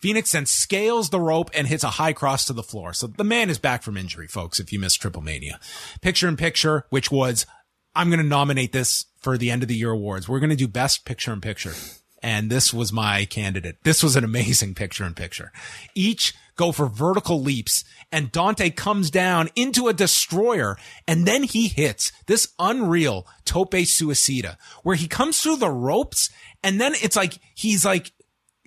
Fenix 0.00 0.32
then 0.32 0.46
scales 0.46 1.10
the 1.10 1.20
rope 1.20 1.48
and 1.54 1.68
hits 1.68 1.84
a 1.84 1.90
high 1.90 2.12
cross 2.12 2.44
to 2.46 2.52
the 2.52 2.64
floor. 2.64 2.92
So 2.92 3.06
the 3.06 3.22
man 3.22 3.50
is 3.50 3.58
back 3.58 3.84
from 3.84 3.96
injury, 3.96 4.26
folks, 4.26 4.58
if 4.58 4.72
you 4.72 4.80
missed 4.80 5.00
Triple 5.00 5.22
Mania. 5.22 5.60
Picture 6.00 6.26
in 6.26 6.36
picture, 6.36 6.86
which 6.90 7.12
was, 7.12 7.46
I'm 7.94 8.08
going 8.08 8.18
to 8.18 8.26
nominate 8.26 8.72
this 8.72 9.06
for 9.22 9.38
the 9.38 9.50
end 9.50 9.62
of 9.62 9.68
the 9.68 9.76
year 9.76 9.90
awards. 9.90 10.28
We're 10.28 10.40
going 10.40 10.50
to 10.50 10.56
do 10.56 10.68
best 10.68 11.04
picture 11.04 11.32
in 11.32 11.40
picture. 11.40 11.74
And 12.22 12.50
this 12.50 12.72
was 12.72 12.92
my 12.92 13.24
candidate. 13.24 13.78
This 13.82 14.02
was 14.02 14.14
an 14.14 14.24
amazing 14.24 14.74
picture 14.74 15.04
in 15.04 15.14
picture. 15.14 15.50
Each 15.94 16.34
go 16.56 16.70
for 16.70 16.86
vertical 16.86 17.40
leaps 17.40 17.84
and 18.10 18.30
Dante 18.30 18.70
comes 18.70 19.10
down 19.10 19.48
into 19.56 19.88
a 19.88 19.94
destroyer 19.94 20.76
and 21.08 21.26
then 21.26 21.42
he 21.42 21.68
hits 21.68 22.12
this 22.26 22.52
unreal 22.58 23.26
tope 23.44 23.72
suicida 23.72 24.56
where 24.82 24.96
he 24.96 25.08
comes 25.08 25.40
through 25.40 25.56
the 25.56 25.70
ropes 25.70 26.30
and 26.62 26.80
then 26.80 26.92
it's 27.02 27.16
like 27.16 27.38
he's 27.54 27.84
like 27.84 28.12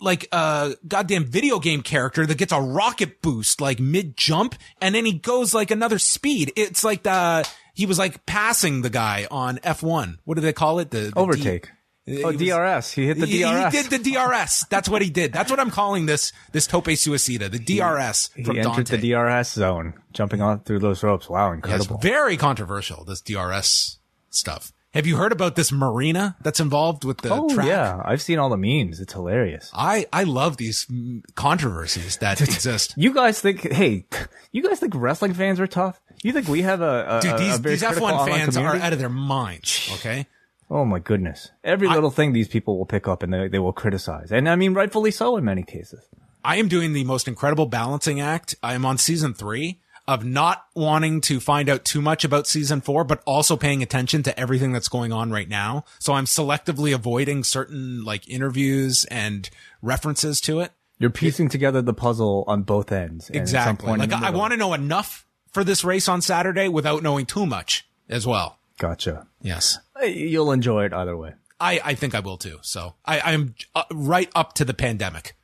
like 0.01 0.27
a 0.31 0.73
goddamn 0.87 1.25
video 1.25 1.59
game 1.59 1.81
character 1.81 2.25
that 2.25 2.37
gets 2.37 2.51
a 2.51 2.59
rocket 2.59 3.21
boost 3.21 3.61
like 3.61 3.79
mid 3.79 4.17
jump 4.17 4.55
and 4.81 4.95
then 4.95 5.05
he 5.05 5.13
goes 5.13 5.53
like 5.53 5.71
another 5.71 5.99
speed. 5.99 6.51
It's 6.55 6.83
like 6.83 7.03
the 7.03 7.47
he 7.75 7.85
was 7.85 7.99
like 7.99 8.25
passing 8.25 8.81
the 8.81 8.89
guy 8.89 9.27
on 9.29 9.57
F1. 9.59 10.17
What 10.25 10.35
do 10.35 10.41
they 10.41 10.53
call 10.53 10.79
it? 10.79 10.89
The, 10.89 10.97
the 11.01 11.05
D- 11.11 11.13
Overtake. 11.15 11.69
Oh, 12.07 12.27
was- 12.27 12.37
DRS. 12.37 12.91
He 12.91 13.05
hit 13.07 13.19
the 13.19 13.25
DRS. 13.25 13.73
he 13.73 13.81
did 13.89 14.03
the 14.03 14.11
DRS. 14.11 14.65
That's 14.69 14.87
what 14.87 15.01
he 15.01 15.09
did. 15.09 15.33
That's 15.33 15.49
what 15.51 15.59
I'm 15.59 15.71
calling 15.71 16.05
this 16.05 16.31
this 16.51 16.67
tope 16.67 16.85
suicida, 16.85 17.49
the 17.51 17.59
DRS 17.59 18.29
He 18.35 18.43
from 18.43 18.57
entered 18.57 18.85
Dante. 18.87 18.97
the 18.97 19.11
DRS 19.11 19.51
zone, 19.51 19.93
jumping 20.13 20.41
on 20.41 20.59
through 20.61 20.79
those 20.79 21.01
ropes. 21.03 21.27
Wow, 21.29 21.51
incredible. 21.51 21.97
very 21.97 22.37
controversial. 22.37 23.03
This 23.05 23.21
DRS 23.21 23.97
stuff. 24.29 24.71
Have 24.95 25.05
you 25.05 25.17
heard 25.17 25.33
about 25.33 25.57
this 25.57 25.73
marina 25.73 26.37
that's 26.41 26.61
involved 26.61 27.03
with 27.03 27.17
the 27.17 27.29
oh 27.29 27.53
track? 27.53 27.67
yeah, 27.67 28.01
I've 28.05 28.21
seen 28.21 28.39
all 28.39 28.47
the 28.49 28.55
memes. 28.55 29.01
It's 29.01 29.11
hilarious. 29.11 29.69
I 29.73 30.05
I 30.13 30.23
love 30.23 30.55
these 30.55 30.87
controversies 31.35 32.15
that 32.19 32.39
exist. 32.47 32.93
You 32.95 33.13
guys 33.13 33.41
think? 33.41 33.69
Hey, 33.69 34.05
you 34.53 34.63
guys 34.63 34.79
think 34.79 34.93
wrestling 34.95 35.33
fans 35.33 35.59
are 35.59 35.67
tough? 35.67 35.99
You 36.23 36.31
think 36.31 36.47
we 36.47 36.61
have 36.61 36.79
a, 36.79 37.17
a 37.17 37.21
Dude, 37.21 37.37
these 37.37 37.55
a 37.55 37.61
these 37.61 37.83
F1 37.83 38.01
online 38.01 38.39
fans 38.39 38.55
are 38.55 38.77
out 38.77 38.93
of 38.93 38.99
their 38.99 39.09
minds. 39.09 39.89
Okay. 39.95 40.27
Oh 40.71 40.85
my 40.85 40.99
goodness! 40.99 41.51
Every 41.61 41.89
little 41.89 42.09
thing 42.09 42.31
these 42.31 42.47
people 42.47 42.77
will 42.77 42.85
pick 42.85 43.05
up 43.05 43.21
and 43.21 43.33
they 43.33 43.49
they 43.49 43.59
will 43.59 43.73
criticize, 43.73 44.31
and 44.31 44.47
I 44.47 44.55
mean 44.55 44.73
rightfully 44.73 45.11
so 45.11 45.35
in 45.35 45.43
many 45.43 45.63
cases. 45.63 46.07
I 46.41 46.55
am 46.55 46.69
doing 46.69 46.93
the 46.93 47.03
most 47.03 47.27
incredible 47.27 47.65
balancing 47.65 48.21
act. 48.21 48.55
I 48.63 48.75
am 48.75 48.85
on 48.85 48.97
season 48.97 49.33
three 49.33 49.81
of 50.07 50.23
not 50.23 50.65
wanting 50.75 51.19
to 51.21 51.39
find 51.39 51.67
out 51.67 51.83
too 51.83 52.01
much 52.01 52.23
about 52.23 52.45
season 52.47 52.79
four, 52.81 53.03
but 53.03 53.23
also 53.25 53.57
paying 53.57 53.81
attention 53.81 54.21
to 54.23 54.39
everything 54.39 54.71
that's 54.71 54.87
going 54.87 55.11
on 55.11 55.31
right 55.31 55.49
now. 55.49 55.83
So 55.99 56.13
I'm 56.13 56.25
selectively 56.25 56.93
avoiding 56.93 57.43
certain 57.43 58.03
like 58.03 58.29
interviews 58.29 59.05
and 59.05 59.49
references 59.81 60.39
to 60.41 60.59
it. 60.59 60.71
You're 60.99 61.09
piecing 61.09 61.49
together 61.49 61.81
the 61.81 61.93
puzzle 61.93 62.43
on 62.47 62.63
both 62.63 62.91
ends. 62.91 63.29
and 63.29 63.37
at 63.41 63.49
some 63.49 63.75
Exactly. 63.75 63.97
Like 63.97 64.13
I 64.13 64.29
want 64.29 64.51
to 64.53 64.57
know 64.57 64.73
enough 64.73 65.25
for 65.51 65.63
this 65.63 65.83
race 65.83 66.07
on 66.07 66.21
Saturday 66.21 66.67
without 66.67 67.01
knowing 67.03 67.25
too 67.25 67.45
much 67.45 67.87
as 68.07 68.27
well. 68.27 68.59
Gotcha. 68.77 69.27
Yes. 69.41 69.79
You'll 70.05 70.51
enjoy 70.51 70.85
it 70.85 70.93
either 70.93 71.17
way. 71.17 71.33
I, 71.59 71.79
I 71.83 71.93
think 71.95 72.13
I 72.13 72.19
will 72.19 72.37
too. 72.37 72.59
So 72.61 72.95
I, 73.05 73.19
I'm 73.21 73.55
uh, 73.73 73.83
right 73.91 74.29
up 74.35 74.53
to 74.55 74.65
the 74.65 74.73
pandemic 74.73 75.35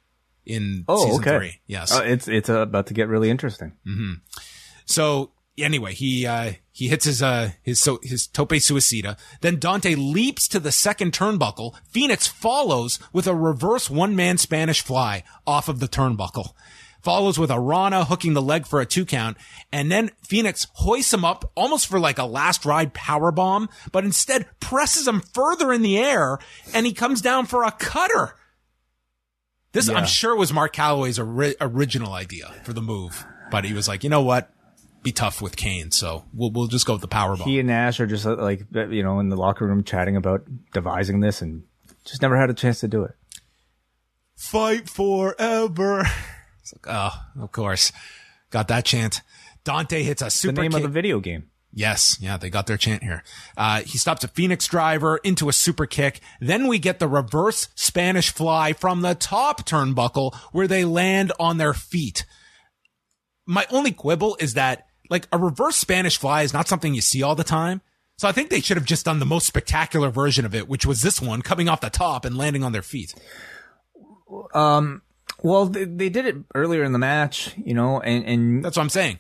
in 0.46 0.84
Oh, 0.88 1.06
season 1.06 1.22
okay. 1.22 1.38
three. 1.38 1.60
Yes. 1.68 1.92
Uh, 1.94 2.04
it's 2.06 2.28
it's 2.28 2.50
uh, 2.50 2.60
about 2.60 2.88
to 2.88 2.94
get 2.94 3.08
really 3.08 3.30
interesting. 3.30 3.72
So 4.86 5.32
anyway, 5.58 5.94
he 5.94 6.26
uh 6.26 6.54
he 6.72 6.88
hits 6.88 7.06
his 7.06 7.22
uh 7.22 7.52
his 7.62 7.82
so 7.82 8.00
his 8.04 8.28
tope 8.28 8.50
suicida. 8.52 9.18
Then 9.42 9.60
Dante 9.60 9.96
leaps 9.96 10.48
to 10.50 10.60
the 10.60 10.72
second 10.72 11.12
turnbuckle. 11.14 11.76
Fenix 11.90 12.28
follows 12.28 13.00
with 13.14 13.28
a 13.28 13.36
reverse 13.36 13.90
one 13.90 14.16
man 14.16 14.38
Spanish 14.38 14.82
fly 14.82 15.24
off 15.46 15.68
of 15.70 15.80
the 15.80 15.88
turnbuckle. 15.88 16.54
Follows 17.02 17.40
with 17.40 17.50
a 17.50 17.60
Rana 17.60 18.06
hooking 18.06 18.36
the 18.36 18.44
leg 18.44 18.68
for 18.68 18.80
a 18.80 18.86
two 18.86 19.06
count, 19.06 19.36
and 19.72 19.92
then 19.92 20.12
Fenix 20.24 20.68
hoists 20.74 21.12
him 21.12 21.26
up 21.26 21.52
almost 21.56 21.88
for 21.88 22.00
like 22.00 22.20
a 22.20 22.26
last 22.26 22.64
ride 22.64 22.94
power 22.94 23.32
bomb, 23.32 23.70
but 23.92 24.04
instead 24.06 24.46
presses 24.60 25.08
him 25.08 25.20
further 25.34 25.74
in 25.74 25.82
the 25.82 25.98
air, 25.98 26.38
and 26.76 26.86
he 26.86 26.94
comes 26.94 27.20
down 27.20 27.48
for 27.48 27.64
a 27.64 27.72
cutter. 27.72 28.36
This 29.72 29.88
Yeah. 29.88 29.96
I'm 29.96 30.06
sure 30.06 30.36
was 30.36 30.54
Mark 30.54 30.76
Calaway's 30.76 31.18
ori- 31.18 31.56
original 31.60 32.14
idea 32.14 32.54
for 32.64 32.74
the 32.74 32.84
move, 32.84 33.26
but 33.50 33.66
he 33.66 33.74
was 33.74 33.88
like, 33.88 34.04
you 34.04 34.10
know 34.12 34.22
what, 34.22 34.52
be 35.04 35.12
tough 35.12 35.42
with 35.42 35.56
Kane, 35.56 35.92
so 35.92 36.26
we'll 36.34 36.52
we'll 36.52 36.68
just 36.68 36.86
go 36.86 36.94
with 36.94 37.02
the 37.02 37.08
power 37.08 37.36
bomb. 37.36 37.48
He 37.48 37.60
and 37.60 37.68
Nash 37.68 38.00
are 38.00 38.08
just 38.08 38.26
uh, 38.26 38.36
like 38.36 38.66
you 38.72 39.04
know 39.04 39.20
in 39.20 39.30
the 39.30 39.36
locker 39.36 39.66
room 39.66 39.84
chatting 39.84 40.16
about 40.16 40.44
devising 40.74 41.20
this, 41.20 41.42
and 41.42 41.64
just 42.06 42.22
never 42.22 42.38
had 42.38 42.50
a 42.50 42.54
chance 42.54 42.80
to 42.82 42.88
do 42.88 43.04
it. 43.04 43.16
Fight 44.36 44.90
forever. 44.90 46.06
It's 46.64 46.74
like, 46.74 46.96
oh, 46.96 47.42
of 47.42 47.52
course, 47.52 47.92
got 48.52 48.68
that 48.68 48.86
chant. 48.86 49.22
Dante 49.64 50.04
hits 50.04 50.22
a 50.22 50.30
super. 50.30 50.52
The 50.52 50.56
super 50.58 50.62
name 50.62 50.72
kick. 50.72 50.78
of 50.78 50.84
the 50.84 50.94
video 50.94 51.20
game. 51.20 51.50
Yes, 51.74 52.18
yeah, 52.20 52.38
they 52.38 52.50
got 52.50 52.68
their 52.68 52.78
chant 52.78 53.02
here. 53.02 53.24
Uh, 53.56 53.82
he 53.82 53.98
stops 53.98 54.24
a 54.24 54.28
Fenix 54.28 54.68
driver 54.68 55.18
into 55.24 55.48
a 55.48 55.54
super 55.54 55.86
kick. 55.86 56.20
Then 56.40 56.68
we 56.68 56.80
get 56.80 57.00
the 57.00 57.08
reverse 57.08 57.70
Spanish 57.76 58.30
fly 58.30 58.74
from 58.74 59.02
the 59.02 59.16
top 59.16 59.66
turnbuckle 59.66 60.36
where 60.52 60.68
they 60.68 60.84
land 60.84 61.32
on 61.40 61.58
their 61.58 61.74
feet. 61.74 62.26
My 63.46 63.66
only 63.72 63.92
quibble 63.92 64.38
is 64.40 64.54
that 64.54 64.86
like 65.12 65.28
a 65.32 65.38
reverse 65.38 65.76
Spanish 65.76 66.18
fly 66.18 66.42
is 66.42 66.54
not 66.54 66.68
something 66.68 66.96
you 66.96 67.02
see 67.02 67.22
all 67.22 67.36
the 67.36 67.44
time. 67.44 67.82
So 68.18 68.28
I 68.28 68.32
think 68.32 68.50
they 68.50 68.62
should 68.62 68.78
have 68.78 68.86
just 68.86 69.06
done 69.06 69.20
the 69.20 69.26
most 69.26 69.46
spectacular 69.46 70.10
version 70.10 70.46
of 70.46 70.56
it, 70.56 70.68
which 70.68 70.86
was 70.86 71.02
this 71.02 71.22
one 71.22 71.42
coming 71.42 71.68
off 71.70 71.82
the 71.82 71.90
top 71.90 72.24
and 72.26 72.38
landing 72.38 72.64
on 72.64 72.72
their 72.72 72.82
feet. 72.82 73.14
Um, 74.54 75.02
Well, 75.44 75.66
they, 75.66 75.86
they 75.86 76.10
did 76.10 76.26
it 76.26 76.36
earlier 76.56 76.84
in 76.84 76.94
the 76.94 77.00
match, 77.00 77.54
you 77.58 77.74
know, 77.74 78.00
and 78.00 78.26
and 78.26 78.66
That's 78.66 78.78
what 78.78 78.84
I'm 78.84 78.90
saying. 78.90 79.20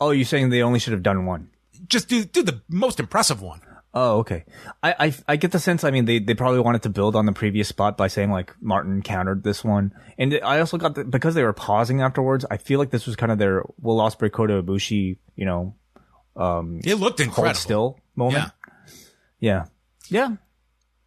oh, 0.00 0.10
you're 0.10 0.24
saying 0.24 0.50
they 0.50 0.62
only 0.62 0.78
should 0.78 0.92
have 0.94 1.02
done 1.02 1.26
one. 1.26 1.50
Just 1.86 2.08
do, 2.08 2.24
do 2.24 2.42
the 2.42 2.62
most 2.68 2.98
impressive 2.98 3.40
one. 3.40 3.60
Oh, 3.94 4.18
okay. 4.18 4.44
I, 4.82 4.94
I 5.06 5.14
I 5.28 5.36
get 5.36 5.50
the 5.52 5.58
sense. 5.58 5.82
I 5.82 5.90
mean, 5.90 6.04
they 6.04 6.18
they 6.18 6.34
probably 6.34 6.60
wanted 6.60 6.82
to 6.82 6.90
build 6.90 7.16
on 7.16 7.24
the 7.26 7.32
previous 7.32 7.68
spot 7.68 7.96
by 7.96 8.06
saying 8.08 8.30
like 8.30 8.54
Martin 8.60 9.00
countered 9.02 9.42
this 9.42 9.64
one, 9.64 9.92
and 10.18 10.38
I 10.44 10.60
also 10.60 10.76
got 10.76 10.94
the, 10.94 11.04
because 11.04 11.34
they 11.34 11.42
were 11.42 11.54
pausing 11.54 12.02
afterwards. 12.02 12.44
I 12.50 12.58
feel 12.58 12.78
like 12.78 12.90
this 12.90 13.06
was 13.06 13.16
kind 13.16 13.32
of 13.32 13.38
their 13.38 13.64
Will 13.80 13.96
Ospreay 13.98 14.30
Kota 14.30 14.62
Ibushi, 14.62 15.16
you 15.36 15.46
know, 15.46 15.74
It 16.36 16.96
looked 16.96 17.18
hold 17.18 17.20
incredible. 17.20 17.54
still 17.54 18.00
moment. 18.14 18.44
Yeah. 18.44 18.50
Yeah, 19.40 19.64
yeah. 20.10 20.36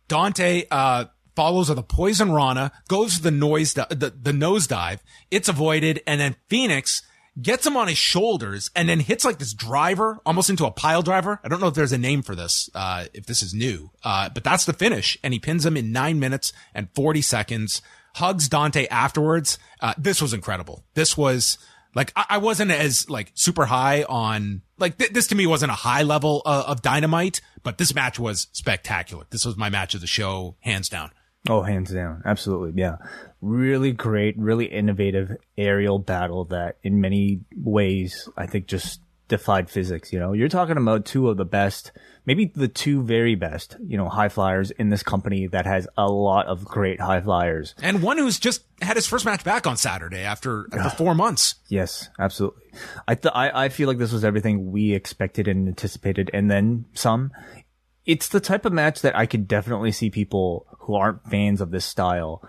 Dante 0.07 0.63
uh, 0.71 1.05
follows 1.35 1.69
with 1.69 1.77
a 1.77 1.83
poison 1.83 2.31
Rana, 2.31 2.71
goes 2.87 3.15
for 3.17 3.21
the 3.23 3.31
noise 3.31 3.73
the, 3.73 3.87
the 3.89 4.31
nosedive. 4.31 4.99
It's 5.29 5.47
avoided, 5.49 6.01
and 6.07 6.19
then 6.19 6.35
Fenix 6.49 7.03
gets 7.39 7.65
him 7.65 7.77
on 7.77 7.87
his 7.87 7.97
shoulders 7.97 8.71
and 8.75 8.89
then 8.89 8.99
hits 8.99 9.23
like 9.23 9.37
this 9.39 9.53
driver 9.53 10.19
almost 10.25 10.49
into 10.49 10.65
a 10.65 10.71
pile 10.71 11.01
driver. 11.01 11.39
I 11.43 11.47
don't 11.47 11.61
know 11.61 11.67
if 11.67 11.75
there's 11.75 11.93
a 11.93 11.97
name 11.97 12.21
for 12.23 12.35
this, 12.35 12.69
uh, 12.73 13.05
if 13.13 13.25
this 13.25 13.41
is 13.43 13.53
new, 13.53 13.91
uh, 14.03 14.29
but 14.29 14.43
that's 14.43 14.65
the 14.65 14.73
finish. 14.73 15.17
And 15.23 15.33
he 15.33 15.39
pins 15.39 15.65
him 15.65 15.77
in 15.77 15.91
nine 15.91 16.19
minutes 16.19 16.51
and 16.73 16.89
40 16.93 17.21
seconds, 17.21 17.81
hugs 18.15 18.49
Dante 18.49 18.87
afterwards. 18.87 19.57
Uh, 19.79 19.93
this 19.97 20.21
was 20.21 20.33
incredible. 20.33 20.83
This 20.93 21.15
was 21.15 21.57
Like 21.95 22.11
I, 22.15 22.25
I 22.31 22.37
wasn't 22.39 22.71
as 22.71 23.09
like 23.09 23.31
super 23.35 23.65
high 23.65 24.03
on 24.03 24.61
like 24.77 24.97
th- 24.97 25.11
this 25.11 25.27
to 25.27 25.35
me 25.35 25.47
wasn't 25.47 25.71
a 25.71 25.75
high 25.75 26.03
level 26.03 26.41
uh, 26.45 26.63
of 26.67 26.81
dynamite, 26.81 27.39
but 27.63 27.77
this 27.77 27.93
match 27.95 28.19
was 28.19 28.47
spectacular. 28.51 29.25
This 29.29 29.45
was 29.45 29.55
my 29.55 29.69
match 29.69 29.93
of 29.93 30.01
the 30.01 30.07
show, 30.07 30.55
hands 30.61 30.89
down. 30.89 31.11
Oh, 31.49 31.61
hands 31.63 31.91
down. 31.91 32.21
Absolutely. 32.25 32.79
Yeah. 32.79 32.97
Really 33.41 33.91
great, 33.91 34.37
really 34.37 34.65
innovative 34.65 35.35
aerial 35.57 35.97
battle 35.99 36.45
that 36.45 36.77
in 36.83 37.01
many 37.01 37.41
ways, 37.55 38.29
I 38.37 38.45
think 38.45 38.67
just 38.67 39.01
defied 39.27 39.69
physics. 39.69 40.13
You 40.13 40.19
know, 40.19 40.33
you're 40.33 40.49
talking 40.49 40.77
about 40.77 41.05
two 41.05 41.29
of 41.29 41.37
the 41.37 41.45
best, 41.45 41.93
maybe 42.25 42.51
the 42.53 42.67
two 42.67 43.01
very 43.01 43.33
best, 43.33 43.77
you 43.87 43.97
know, 43.97 44.07
high 44.09 44.29
flyers 44.29 44.69
in 44.71 44.89
this 44.89 45.01
company 45.01 45.47
that 45.47 45.65
has 45.65 45.87
a 45.97 46.07
lot 46.07 46.45
of 46.45 46.63
great 46.65 46.99
high 47.01 47.21
flyers. 47.21 47.73
And 47.81 48.03
one 48.03 48.17
who's 48.19 48.37
just 48.39 48.63
had 48.81 48.97
his 48.97 49.07
first 49.07 49.25
match 49.25 49.43
back 49.43 49.65
on 49.65 49.77
Saturday 49.77 50.19
after, 50.19 50.67
after 50.73 50.95
four 50.95 51.15
months. 51.15 51.55
Yes, 51.69 52.09
absolutely. 52.19 52.63
I, 53.07 53.15
th- 53.15 53.33
I 53.33 53.65
I 53.65 53.69
feel 53.69 53.87
like 53.87 53.97
this 53.97 54.11
was 54.11 54.23
everything 54.23 54.71
we 54.71 54.93
expected 54.93 55.47
and 55.47 55.67
anticipated, 55.67 56.29
and 56.33 56.51
then 56.51 56.85
some. 56.93 57.31
It's 58.05 58.27
the 58.29 58.39
type 58.39 58.65
of 58.65 58.73
match 58.73 59.01
that 59.01 59.15
I 59.17 59.25
could 59.25 59.47
definitely 59.47 59.91
see 59.91 60.09
people 60.09 60.65
who 60.79 60.95
aren't 60.95 61.29
fans 61.29 61.61
of 61.61 61.71
this 61.71 61.85
style 61.85 62.41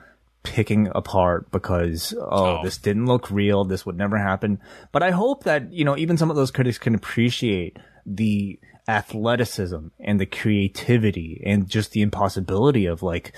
picking 0.43 0.89
apart 0.95 1.51
because 1.51 2.15
oh, 2.19 2.59
Oh. 2.59 2.61
this 2.65 2.79
didn't 2.79 3.07
look 3.07 3.31
real, 3.31 3.65
this 3.65 3.85
would 3.87 3.97
never 3.97 4.19
happen. 4.19 4.59
But 4.91 5.03
I 5.03 5.11
hope 5.11 5.45
that 5.45 5.73
you 5.73 5.85
know 5.85 5.97
even 5.97 6.17
some 6.17 6.31
of 6.31 6.37
those 6.37 6.51
critics 6.51 6.79
can 6.79 6.95
appreciate 6.95 7.79
the 8.07 8.59
athleticism 8.89 9.89
and 10.01 10.19
the 10.21 10.27
creativity 10.27 11.41
and 11.47 11.69
just 11.69 11.93
the 11.93 12.03
impossibility 12.03 12.87
of 12.87 13.03
like, 13.03 13.37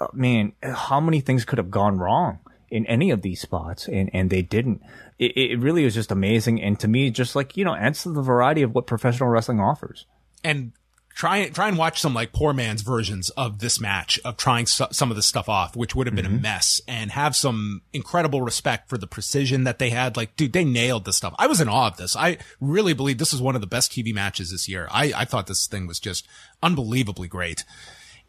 uh, 0.00 0.06
man, 0.12 0.52
how 0.62 1.00
many 1.00 1.20
things 1.20 1.44
could 1.44 1.58
have 1.58 1.70
gone 1.70 1.98
wrong 1.98 2.38
in 2.70 2.86
any 2.86 3.10
of 3.10 3.22
these 3.22 3.40
spots 3.40 3.88
and, 3.88 4.08
and 4.12 4.30
they 4.30 4.42
didn't. 4.42 4.80
It, 5.18 5.36
it 5.36 5.58
really 5.60 5.84
was 5.84 5.94
just 5.94 6.12
amazing. 6.12 6.62
And 6.62 6.78
to 6.80 6.88
me, 6.88 7.10
just 7.10 7.34
like, 7.34 7.56
you 7.56 7.64
know, 7.64 7.74
adds 7.74 8.02
to 8.04 8.10
the 8.12 8.22
variety 8.22 8.62
of 8.62 8.74
what 8.74 8.86
professional 8.86 9.28
wrestling 9.28 9.60
offers. 9.60 10.06
and 10.44 10.72
try 11.14 11.38
and 11.38 11.54
try 11.54 11.68
and 11.68 11.78
watch 11.78 12.00
some 12.00 12.12
like 12.12 12.32
poor 12.32 12.52
man's 12.52 12.82
versions 12.82 13.30
of 13.30 13.60
this 13.60 13.80
match 13.80 14.18
of 14.24 14.36
trying 14.36 14.66
so, 14.66 14.88
some 14.90 15.10
of 15.10 15.16
this 15.16 15.26
stuff 15.26 15.48
off, 15.48 15.76
which 15.76 15.94
would 15.94 16.06
have 16.06 16.16
been 16.16 16.26
a 16.26 16.28
mm-hmm. 16.28 16.42
mess, 16.42 16.80
and 16.88 17.12
have 17.12 17.36
some 17.36 17.82
incredible 17.92 18.42
respect 18.42 18.88
for 18.88 18.98
the 18.98 19.06
precision 19.06 19.64
that 19.64 19.78
they 19.78 19.90
had. 19.90 20.16
Like, 20.16 20.36
dude, 20.36 20.52
they 20.52 20.64
nailed 20.64 21.04
this 21.04 21.16
stuff. 21.16 21.34
I 21.38 21.46
was 21.46 21.60
in 21.60 21.68
awe 21.68 21.86
of 21.86 21.96
this. 21.96 22.16
I 22.16 22.38
really 22.60 22.94
believe 22.94 23.18
this 23.18 23.32
is 23.32 23.40
one 23.40 23.54
of 23.54 23.60
the 23.60 23.66
best 23.66 23.92
TV 23.92 24.12
matches 24.12 24.50
this 24.50 24.68
year. 24.68 24.88
I 24.90 25.12
I 25.16 25.24
thought 25.24 25.46
this 25.46 25.66
thing 25.66 25.86
was 25.86 26.00
just 26.00 26.26
unbelievably 26.62 27.28
great. 27.28 27.64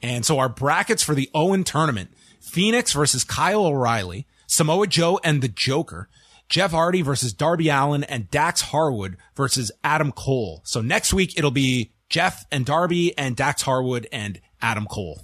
And 0.01 0.25
so 0.25 0.37
our 0.37 0.49
brackets 0.49 1.01
for 1.03 1.15
the 1.15 1.29
Owen 1.33 1.63
tournament: 1.63 2.11
Fenix 2.39 2.93
versus 2.93 3.23
Kyle 3.23 3.65
O'Reilly, 3.65 4.27
Samoa 4.47 4.87
Joe 4.87 5.19
and 5.23 5.41
the 5.41 5.49
Joker. 5.49 6.07
Jeff 6.47 6.71
Hardy 6.71 7.01
versus 7.01 7.33
Darby 7.33 7.69
Allin 7.69 8.03
and 8.03 8.29
Dax 8.29 8.61
Harwood 8.61 9.17
versus 9.35 9.71
Adam 9.83 10.11
Cole. 10.11 10.61
So 10.63 10.79
next 10.79 11.11
week 11.11 11.35
it'll 11.39 11.49
be 11.49 11.91
Jeff 12.09 12.45
and 12.51 12.65
Darby 12.65 13.17
and 13.17 13.35
Dax 13.35 13.63
Harwood 13.63 14.07
and 14.11 14.39
Adam 14.61 14.85
Cole. 14.85 15.21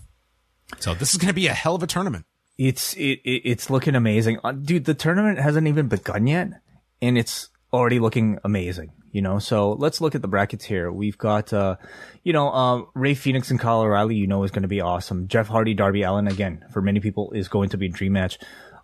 So 0.80 0.94
this 0.94 1.12
is 1.12 1.18
going 1.18 1.28
to 1.28 1.34
be 1.34 1.48
a 1.48 1.54
hell 1.54 1.76
of 1.76 1.84
a 1.84 1.88
tournament. 1.88 2.26
It's, 2.58 2.94
it, 2.94 3.20
it 3.24 3.42
it's 3.46 3.70
looking 3.70 3.96
amazing. 3.96 4.40
Uh, 4.44 4.52
dude, 4.52 4.86
the 4.86 4.94
tournament 4.94 5.40
hasn't 5.40 5.68
even 5.68 5.88
begun 5.88 6.28
yet 6.28 6.50
and 7.02 7.18
it's 7.18 7.50
already 7.74 8.00
looking 8.00 8.40
amazing. 8.44 8.92
You 9.12 9.22
know, 9.22 9.40
so 9.40 9.74
let's 9.74 10.00
look 10.00 10.16
at 10.16 10.22
the 10.22 10.30
brackets 10.30 10.64
here. 10.64 10.90
We've 10.90 11.18
got, 11.18 11.52
uh, 11.52 11.76
you 12.24 12.32
know, 12.32 12.50
uh, 12.50 12.84
Rey 12.94 13.14
Fenix 13.14 13.52
and 13.52 13.60
Kyle 13.60 13.82
O'Reilly, 13.82 14.16
you 14.16 14.26
know, 14.26 14.44
is 14.44 14.52
going 14.52 14.62
to 14.62 14.70
be 14.70 14.80
awesome. 14.80 15.28
Jeff 15.28 15.50
Hardy, 15.50 15.74
Darby 15.74 16.04
Allin, 16.04 16.28
again, 16.28 16.64
for 16.72 16.82
many 16.82 17.02
people 17.02 17.32
is 17.34 17.50
going 17.50 17.70
to 17.70 17.78
be 17.78 17.88
a 17.88 17.90
dream 17.90 18.14
match. 18.14 18.40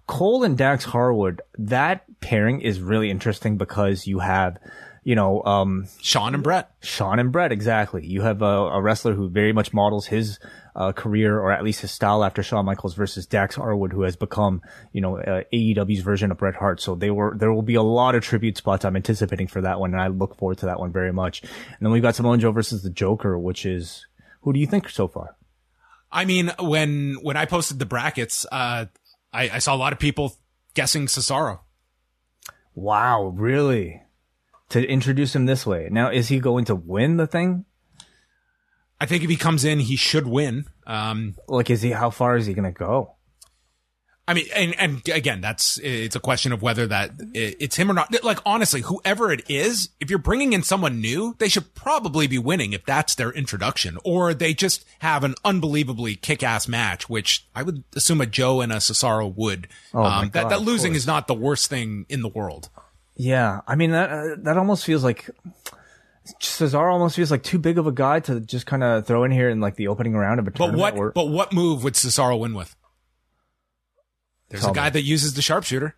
Cole 0.05 0.43
and 0.43 0.57
Dax 0.57 0.83
Harwood, 0.83 1.41
that 1.57 2.03
pairing 2.19 2.59
is 2.59 2.81
really 2.81 3.09
interesting 3.09 3.57
because 3.57 4.05
you 4.05 4.19
have, 4.19 4.57
you 5.07 5.15
know, 5.15 5.41
um, 5.43 5.87
Shawn 6.01 6.33
and 6.33 6.43
Bret. 6.43 6.69
Shawn 6.81 7.17
and 7.17 7.31
Bret, 7.31 7.53
exactly. 7.53 8.05
You 8.05 8.23
have 8.23 8.41
a, 8.41 8.45
a 8.45 8.81
wrestler 8.81 9.13
who 9.13 9.29
very 9.29 9.53
much 9.53 9.71
models 9.71 10.07
his 10.07 10.37
uh, 10.75 10.91
career, 10.91 11.39
or 11.39 11.49
at 11.49 11.63
least 11.63 11.79
his 11.79 11.91
style, 11.91 12.25
after 12.25 12.43
Shawn 12.43 12.65
Michaels 12.65 12.93
versus 12.93 13.25
Dax 13.25 13.55
Harwood, 13.55 13.93
who 13.93 14.01
has 14.01 14.17
become, 14.17 14.61
you 14.91 14.99
know, 14.99 15.17
uh, 15.17 15.43
AEW's 15.53 16.01
version 16.01 16.29
of 16.29 16.37
Bret 16.37 16.55
Hart. 16.55 16.81
So 16.81 16.93
they 16.93 17.09
were 17.09 17.37
there 17.39 17.53
will 17.53 17.61
be 17.61 17.75
a 17.75 17.81
lot 17.81 18.15
of 18.15 18.23
tribute 18.25 18.57
spots 18.57 18.83
I'm 18.83 18.97
anticipating 18.97 19.47
for 19.47 19.61
that 19.61 19.79
one, 19.79 19.93
and 19.93 20.01
I 20.01 20.07
look 20.07 20.35
forward 20.35 20.57
to 20.57 20.65
that 20.65 20.77
one 20.77 20.91
very 20.91 21.13
much. 21.13 21.41
And 21.41 21.79
then 21.79 21.91
we've 21.91 22.01
got 22.01 22.15
Samoa 22.15 22.37
Joe 22.37 22.51
versus 22.51 22.83
the 22.83 22.89
Joker, 22.89 23.39
which 23.39 23.65
is 23.65 24.05
who 24.41 24.51
do 24.51 24.59
you 24.59 24.67
think 24.67 24.89
so 24.89 25.07
far? 25.07 25.37
I 26.11 26.25
mean, 26.25 26.51
when 26.59 27.15
when 27.21 27.37
I 27.37 27.45
posted 27.45 27.79
the 27.79 27.85
brackets, 27.85 28.45
uh, 28.51 28.87
I, 29.31 29.49
I 29.51 29.59
saw 29.59 29.73
a 29.73 29.79
lot 29.79 29.93
of 29.93 29.99
people 29.99 30.35
guessing 30.73 31.05
Cesaro. 31.05 31.59
Wow, 32.75 33.27
really? 33.33 34.01
To 34.71 34.85
introduce 34.85 35.35
him 35.35 35.45
this 35.45 35.65
way. 35.65 35.87
Now, 35.91 36.09
is 36.09 36.27
he 36.27 36.39
going 36.39 36.65
to 36.65 36.75
win 36.75 37.17
the 37.17 37.27
thing? 37.27 37.65
I 38.99 39.05
think 39.05 39.23
if 39.23 39.29
he 39.29 39.37
comes 39.37 39.63
in, 39.63 39.79
he 39.79 39.95
should 39.95 40.27
win. 40.27 40.65
Um, 40.85 41.35
Like, 41.47 41.69
is 41.69 41.81
he? 41.81 41.91
How 41.91 42.09
far 42.09 42.35
is 42.35 42.47
he 42.47 42.53
going 42.53 42.65
to 42.65 42.77
go? 42.77 43.13
I 44.29 44.33
mean, 44.33 44.47
and, 44.53 44.77
and 44.77 45.07
again, 45.07 45.39
that's, 45.39 45.79
it's 45.81 46.17
a 46.17 46.19
question 46.19 46.51
of 46.51 46.61
whether 46.61 46.85
that 46.87 47.11
it's 47.33 47.77
him 47.77 47.89
or 47.89 47.93
not. 47.93 48.13
Like, 48.25 48.39
honestly, 48.45 48.81
whoever 48.81 49.31
it 49.31 49.49
is, 49.49 49.87
if 50.01 50.09
you're 50.09 50.19
bringing 50.19 50.51
in 50.51 50.63
someone 50.63 50.99
new, 50.99 51.37
they 51.39 51.47
should 51.47 51.73
probably 51.75 52.27
be 52.27 52.37
winning 52.37 52.73
if 52.73 52.85
that's 52.85 53.15
their 53.15 53.31
introduction, 53.31 53.97
or 54.03 54.33
they 54.33 54.53
just 54.53 54.83
have 54.99 55.23
an 55.23 55.35
unbelievably 55.45 56.15
kick-ass 56.15 56.67
match, 56.67 57.07
which 57.07 57.47
I 57.55 57.63
would 57.63 57.85
assume 57.95 58.19
a 58.19 58.25
Joe 58.25 58.59
and 58.59 58.73
a 58.73 58.77
Cesaro 58.77 59.33
would. 59.33 59.69
Um, 59.93 60.03
Oh 60.03 60.21
that, 60.23 60.31
God, 60.33 60.49
that 60.49 60.59
of 60.59 60.65
losing 60.65 60.93
is 60.93 61.07
not 61.07 61.27
the 61.27 61.33
worst 61.33 61.69
thing 61.69 62.05
in 62.09 62.21
the 62.21 62.27
world. 62.27 62.69
Yeah, 63.17 63.61
I 63.67 63.75
mean 63.75 63.91
that 63.91 64.09
uh, 64.11 64.35
that 64.43 64.57
almost 64.57 64.85
feels 64.85 65.03
like 65.03 65.29
Cesaro 66.41 66.91
almost 66.93 67.15
feels 67.15 67.31
like 67.31 67.41
too 67.43 67.57
big 67.57 67.77
of 67.77 67.87
a 67.87 67.91
guy 67.91 68.19
to 68.21 68.39
just 68.39 68.65
kind 68.65 68.83
of 68.83 69.07
throw 69.07 69.23
in 69.23 69.31
here 69.31 69.49
in 69.49 69.59
like 69.59 69.75
the 69.75 69.87
opening 69.87 70.13
round 70.13 70.39
of 70.39 70.47
a 70.47 70.51
But 70.51 70.57
tournament. 70.57 70.79
what, 70.81 70.95
where- 70.95 71.11
but 71.11 71.29
what 71.29 71.51
move 71.53 71.83
would 71.83 71.93
Cesaro 71.95 72.39
win 72.39 72.53
with? 72.53 72.75
There's 74.49 74.61
Tell 74.61 74.71
a 74.71 74.75
guy 74.75 74.85
me. 74.85 74.91
that 74.91 75.01
uses 75.03 75.33
the 75.33 75.41
sharpshooter. 75.41 75.95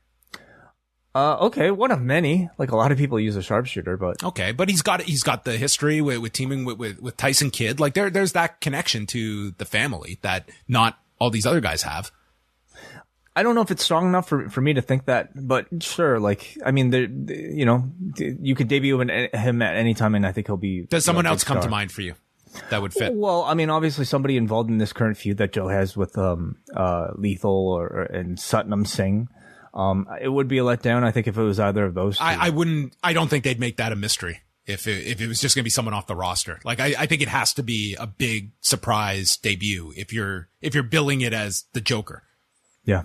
uh, 1.14 1.38
okay, 1.48 1.72
one 1.72 1.92
of 1.92 2.02
many. 2.02 2.50
Like 2.58 2.72
a 2.72 2.76
lot 2.76 2.92
of 2.92 2.98
people 2.98 3.20
use 3.20 3.36
a 3.36 3.42
sharpshooter, 3.44 3.98
but 3.98 4.24
Okay, 4.24 4.52
but 4.52 4.70
he's 4.70 4.82
got 4.82 5.02
he's 5.02 5.24
got 5.24 5.44
the 5.44 5.58
history 5.58 6.02
with, 6.02 6.20
with 6.20 6.34
teaming 6.34 6.66
with, 6.66 6.78
with 6.78 7.00
with 7.02 7.18
Tyson 7.18 7.52
Kidd. 7.52 7.80
Like 7.80 7.94
there 7.96 8.10
there's 8.10 8.32
that 8.34 8.62
connection 8.62 9.06
to 9.08 9.52
the 9.52 9.66
family 9.66 10.20
that 10.22 10.50
not 10.68 10.98
all 11.20 11.30
these 11.30 11.46
other 11.46 11.60
guys 11.62 11.82
have. 11.84 12.12
I 13.40 13.44
don't 13.44 13.56
know 13.56 13.62
if 13.62 13.72
it's 13.72 13.84
strong 13.84 14.06
enough 14.06 14.28
for 14.28 14.50
for 14.50 14.60
me 14.60 14.74
to 14.74 14.82
think 14.82 15.06
that. 15.06 15.30
But 15.34 15.68
sure, 15.82 16.20
like 16.20 16.58
I 16.66 16.72
mean, 16.72 16.90
there, 16.90 17.04
you 17.04 17.66
know, 17.66 17.90
you 18.18 18.54
could 18.54 18.68
debut 18.68 19.00
him, 19.00 19.10
him 19.10 19.62
at 19.62 19.78
any 19.78 19.94
time, 19.94 20.14
and 20.14 20.28
I 20.28 20.34
think 20.34 20.48
he'll 20.48 20.58
be. 20.58 20.82
Does 20.82 21.06
someone 21.06 21.24
know, 21.24 21.32
else 21.32 21.46
come 21.46 21.62
to 21.62 21.70
mind 21.70 21.90
for 21.94 22.02
you 22.02 22.16
that 22.70 22.82
would 22.82 22.94
fit? 22.94 23.14
Well, 23.14 23.44
I 23.44 23.54
mean, 23.54 23.70
obviously 23.70 24.04
somebody 24.04 24.36
involved 24.36 24.70
in 24.70 24.78
this 24.78 24.92
current 24.92 25.16
feud 25.16 25.38
that 25.38 25.54
Joe 25.54 25.70
has 25.70 25.96
with 25.96 26.18
um 26.18 26.58
uh 26.76 27.12
Lethal 27.16 27.70
or, 27.70 27.88
or 27.88 28.04
and 28.04 28.38
Satnam 28.38 28.86
Singh. 28.86 29.30
Um, 29.74 30.06
it 30.20 30.28
would 30.28 30.50
be 30.50 30.58
a 30.58 30.64
letdown. 30.64 31.04
I 31.04 31.12
think 31.12 31.28
if 31.28 31.38
it 31.38 31.42
was 31.42 31.62
either 31.62 31.86
of 31.86 31.94
those. 31.94 32.18
Two. 32.18 32.24
I, 32.26 32.48
I 32.48 32.50
wouldn't. 32.50 32.94
I 33.02 33.14
don't 33.14 33.30
think 33.30 33.46
they'd 33.46 33.60
make 33.60 33.78
that 33.78 33.94
a 33.94 33.96
mystery 33.96 34.42
if 34.66 34.86
it, 34.86 35.08
if 35.08 35.22
it 35.22 35.28
was 35.28 35.40
just 35.40 35.56
going 35.56 35.62
to 35.62 35.66
be 35.66 35.70
someone 35.70 35.94
off 35.94 36.08
the 36.08 36.16
roster. 36.16 36.60
Like 36.66 36.82
I, 36.82 36.94
I 37.00 37.06
think 37.06 37.22
it 37.22 37.30
has 37.30 37.54
to 37.54 37.64
be 37.64 37.96
a 37.98 38.06
big 38.06 38.52
surprise 38.60 39.38
debut 39.38 39.94
if 39.96 40.12
you're 40.12 40.50
if 40.62 40.74
you're 40.74 40.84
billing 40.84 41.22
it 41.22 41.32
as 41.32 41.66
the 41.72 41.80
Joker. 41.82 42.24
yeah. 42.84 43.04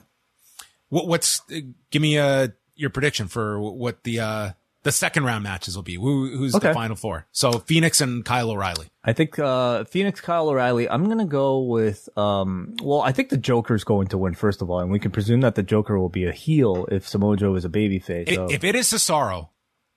What 0.94 1.08
what's 1.08 1.40
uh, 1.52 1.60
give 1.90 2.00
me 2.02 2.18
uh 2.18 2.48
your 2.76 2.90
prediction 2.90 3.26
for 3.28 3.58
what 3.60 4.04
the 4.04 4.20
uh 4.20 4.50
the 4.84 4.92
second 4.92 5.24
round 5.24 5.42
matches 5.42 5.74
will 5.76 5.82
be? 5.82 5.94
Who, 5.94 6.36
who's 6.36 6.54
Okay. 6.54 6.68
the 6.68 6.74
final 6.74 6.94
four? 6.94 7.26
So 7.32 7.52
Fenix 7.52 8.00
and 8.02 8.22
Kyle 8.24 8.50
O'Reilly. 8.50 8.88
I 9.02 9.12
think 9.14 9.38
uh, 9.38 9.84
Fenix 9.84 10.20
Kyle 10.20 10.48
O'Reilly. 10.50 10.88
I'm 10.90 11.08
gonna 11.08 11.24
go 11.24 11.60
with. 11.62 12.06
Um, 12.18 12.76
well, 12.82 13.00
I 13.00 13.10
think 13.12 13.30
the 13.30 13.38
Joker's 13.38 13.82
going 13.82 14.08
to 14.08 14.18
win 14.18 14.34
first 14.34 14.60
of 14.62 14.70
all, 14.70 14.80
and 14.80 14.90
we 14.90 14.98
can 14.98 15.10
presume 15.10 15.40
that 15.40 15.54
the 15.54 15.62
Joker 15.62 15.98
will 15.98 16.10
be 16.10 16.26
a 16.26 16.32
heel 16.32 16.86
if 16.92 17.08
Samoa 17.08 17.36
Joe 17.38 17.54
is 17.54 17.64
a 17.64 17.70
babyface. 17.70 18.28
I- 18.30 18.34
So. 18.34 18.46
If 18.50 18.62
it 18.62 18.74
is 18.74 18.86
Cesaro, 18.92 19.48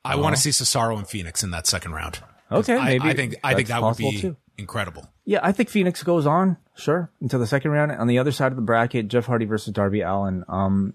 I 0.06 0.16
want 0.16 0.36
to 0.38 0.41
see 0.41 0.52
Cesaro 0.52 0.98
and 0.98 1.06
Fenix 1.08 1.43
in 1.43 1.52
that 1.52 1.68
second 1.68 1.91
round. 1.91 2.20
okay, 2.50 2.78
I, 2.78 2.86
maybe 2.86 3.10
I 3.10 3.14
think 3.14 3.36
I 3.43 3.54
think 3.56 3.68
that 3.68 3.82
would 3.84 3.98
be 3.98 4.20
too. 4.22 4.38
Incredible. 4.58 5.08
Yeah, 5.26 5.39
I 5.43 5.51
think 5.51 5.70
Fenix 5.70 6.01
goes 6.03 6.26
on, 6.26 6.58
sure, 6.76 7.12
until 7.22 7.39
the 7.39 7.47
second 7.47 7.72
round. 7.72 7.91
On 7.91 8.08
the 8.08 8.20
other 8.20 8.32
side 8.32 8.51
of 8.51 8.55
the 8.55 8.62
bracket, 8.62 9.08
Jeff 9.08 9.26
Hardy 9.26 9.45
versus 9.45 9.74
Darby 9.74 10.01
Allin. 10.01 10.43
Um, 10.47 10.93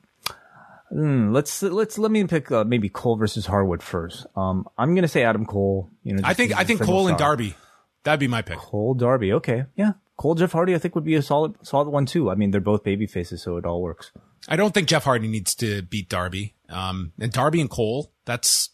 hmm, 0.91 1.33
let's 1.33 1.63
let's 1.63 1.99
let 1.99 2.11
me 2.11 2.25
pick 2.25 2.51
uh, 2.51 2.65
maybe 2.65 2.89
Cole 2.89 3.17
versus 3.17 3.47
Harwood 3.47 3.83
first. 3.83 4.27
Um, 4.35 4.67
I'm 4.77 4.95
gonna 4.95 5.09
say 5.09 5.23
Adam 5.23 5.47
Cole. 5.47 5.91
You 6.03 6.15
know, 6.15 6.23
I 6.25 6.35
think 6.35 6.57
I 6.57 6.65
think 6.65 6.83
Cole 6.83 7.09
and. 7.09 7.17
Darby, 7.19 7.55
that'd 8.03 8.21
be 8.21 8.29
my 8.29 8.43
pick. 8.43 8.59
Cole 8.59 8.95
Darby. 8.95 9.33
Okay, 9.35 9.67
yeah, 9.77 9.93
Cole 10.17 10.35
Jeff 10.35 10.53
Hardy. 10.53 10.75
I 10.75 10.79
think 10.79 10.95
would 10.95 11.05
be 11.05 11.15
a 11.15 11.23
solid 11.23 11.55
solid 11.63 11.89
one 11.89 12.07
too. 12.07 12.31
I 12.31 12.35
mean, 12.35 12.51
they're 12.51 12.61
both 12.61 12.83
baby 12.83 13.07
faces, 13.07 13.43
so 13.43 13.59
it 13.59 13.65
all 13.65 13.81
works. 13.81 14.11
I 14.49 14.57
don't 14.57 14.75
think 14.75 14.89
Jeff 14.89 15.05
Hardy 15.05 15.29
needs 15.29 15.55
to 15.57 15.83
beat 15.83 16.09
Darby. 16.09 16.55
Um, 16.69 17.13
and 17.21 17.31
Darby 17.31 17.61
and 17.61 17.71
Cole, 17.71 18.13
that's 18.25 18.71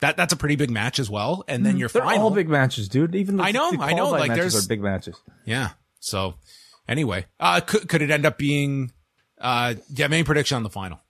that 0.00 0.16
that's 0.16 0.32
a 0.32 0.36
pretty 0.36 0.56
big 0.56 0.70
match 0.70 0.98
as 0.98 1.08
well. 1.10 1.44
And 1.48 1.64
then 1.64 1.76
your 1.76 1.88
They're 1.88 2.02
final, 2.02 2.24
all 2.24 2.30
big 2.30 2.48
matches, 2.48 2.88
dude. 2.88 3.14
Even 3.14 3.36
the, 3.36 3.44
I 3.44 3.50
know, 3.52 3.70
the 3.72 3.82
I 3.82 3.92
know, 3.92 4.10
like, 4.10 4.28
matches 4.28 4.52
there's- 4.52 4.64
are 4.64 4.68
big 4.68 4.80
matches. 4.82 5.16
yeah. 5.44 5.70
So 6.00 6.34
anyway, 6.88 7.26
uh, 7.40 7.60
could 7.60 7.88
could 7.88 8.02
it 8.02 8.10
end 8.10 8.26
up 8.26 8.38
being? 8.38 8.92
Uh, 9.40 9.74
do 9.74 9.80
you 9.96 10.02
have 10.02 10.12
any 10.12 10.24
prediction 10.24 10.56
on 10.56 10.62
the 10.62 10.70
final? 10.70 11.00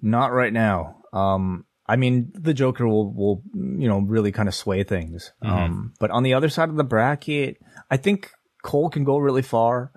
Not 0.00 0.32
right 0.32 0.52
now. 0.52 1.02
Um, 1.12 1.64
I 1.86 1.96
mean, 1.96 2.30
the 2.34 2.54
Joker 2.54 2.86
will, 2.86 3.12
will, 3.12 3.42
you 3.54 3.88
know, 3.88 3.98
really 4.00 4.30
kind 4.30 4.48
of 4.48 4.54
sway 4.54 4.84
things. 4.84 5.32
Um, 5.42 5.94
but 5.98 6.10
on 6.10 6.22
the 6.22 6.34
other 6.34 6.48
side 6.50 6.68
of 6.68 6.76
the 6.76 6.84
bracket, 6.84 7.56
I 7.90 7.96
think 7.96 8.30
Cole 8.62 8.90
can 8.90 9.04
go 9.04 9.16
really 9.18 9.42
far. 9.42 9.90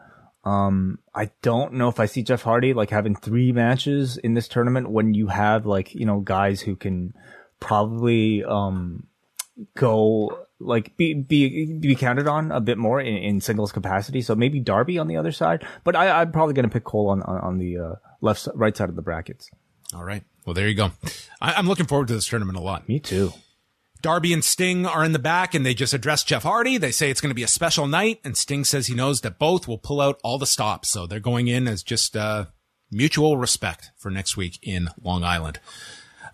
Um, 0.44 0.98
I 1.14 1.30
don't 1.44 1.74
know 1.74 1.90
if 1.90 2.00
I 2.00 2.06
see 2.08 2.24
Jeff 2.24 2.42
Hardy 2.42 2.74
like 2.74 2.90
having 2.90 3.14
three 3.16 3.52
matches 3.52 4.18
in 4.18 4.34
this 4.34 4.48
tournament 4.48 4.90
when 4.90 5.14
you 5.14 5.28
have 5.28 5.66
like, 5.68 5.94
you 5.94 6.06
know, 6.06 6.22
guys 6.22 6.62
who 6.62 6.76
can 6.76 7.14
probably, 7.62 8.44
um, 8.44 9.08
go 9.76 10.46
like 10.60 10.96
be 10.98 11.14
be 11.14 11.74
be 11.74 11.96
counted 11.96 12.28
on 12.28 12.52
a 12.52 12.60
bit 12.60 12.78
more 12.78 13.00
in, 13.00 13.16
in 13.18 13.42
singles 13.42 13.72
capacity. 13.72 14.22
So 14.22 14.36
maybe 14.36 14.60
Darby 14.60 14.98
on 14.98 15.08
the 15.08 15.18
other 15.18 15.32
side, 15.32 15.66
but 15.84 15.96
I, 15.96 16.22
I'm 16.22 16.32
probably 16.32 16.54
going 16.54 16.68
to 16.68 16.74
pick 16.74 16.84
Cole 16.84 17.10
on 17.10 17.22
on, 17.24 17.38
on 17.40 17.58
the 17.58 17.78
uh, 17.78 17.96
left 18.22 18.48
right 18.54 18.76
side 18.76 18.90
of 18.90 18.96
the 18.96 19.02
brackets. 19.02 19.50
All 19.94 20.04
right. 20.04 20.24
Well, 20.46 20.54
there 20.54 20.68
you 20.68 20.76
go. 20.76 20.92
I, 21.42 21.54
I'm 21.54 21.68
looking 21.68 21.86
forward 21.86 22.08
to 22.08 22.14
this 22.14 22.28
tournament 22.28 22.58
a 22.58 22.62
lot. 22.62 22.88
Me 22.88 23.00
too. 23.00 23.34
Darby 24.02 24.34
and 24.34 24.44
Sting 24.44 24.88
are 24.88 25.04
in 25.04 25.12
the 25.12 25.20
back 25.20 25.54
and 25.54 25.64
they 25.64 25.76
just 25.76 25.94
address 25.94 26.24
Jeff 26.24 26.42
Hardy. 26.44 26.78
They 26.78 26.92
say 26.92 27.12
it's 27.12 27.22
going 27.22 27.30
to 27.30 27.36
be 27.36 27.44
a 27.44 27.48
special 27.48 27.86
night 27.86 28.20
and 28.24 28.36
Sting 28.36 28.64
says 28.64 28.88
he 28.88 28.96
knows 28.96 29.22
that 29.22 29.38
both 29.38 29.68
will 29.68 29.78
pull 29.78 30.02
out 30.02 30.20
all 30.24 30.40
the 30.40 30.48
stops. 30.48 30.90
So 30.90 31.06
they're 31.06 31.20
going 31.20 31.48
in 31.48 31.68
as 31.68 31.84
just, 31.84 32.18
uh, 32.18 32.46
mutual 32.90 33.38
respect 33.38 33.92
for 33.98 34.10
next 34.10 34.36
week 34.36 34.58
in 34.64 34.90
Long 35.04 35.24
Island. 35.24 35.60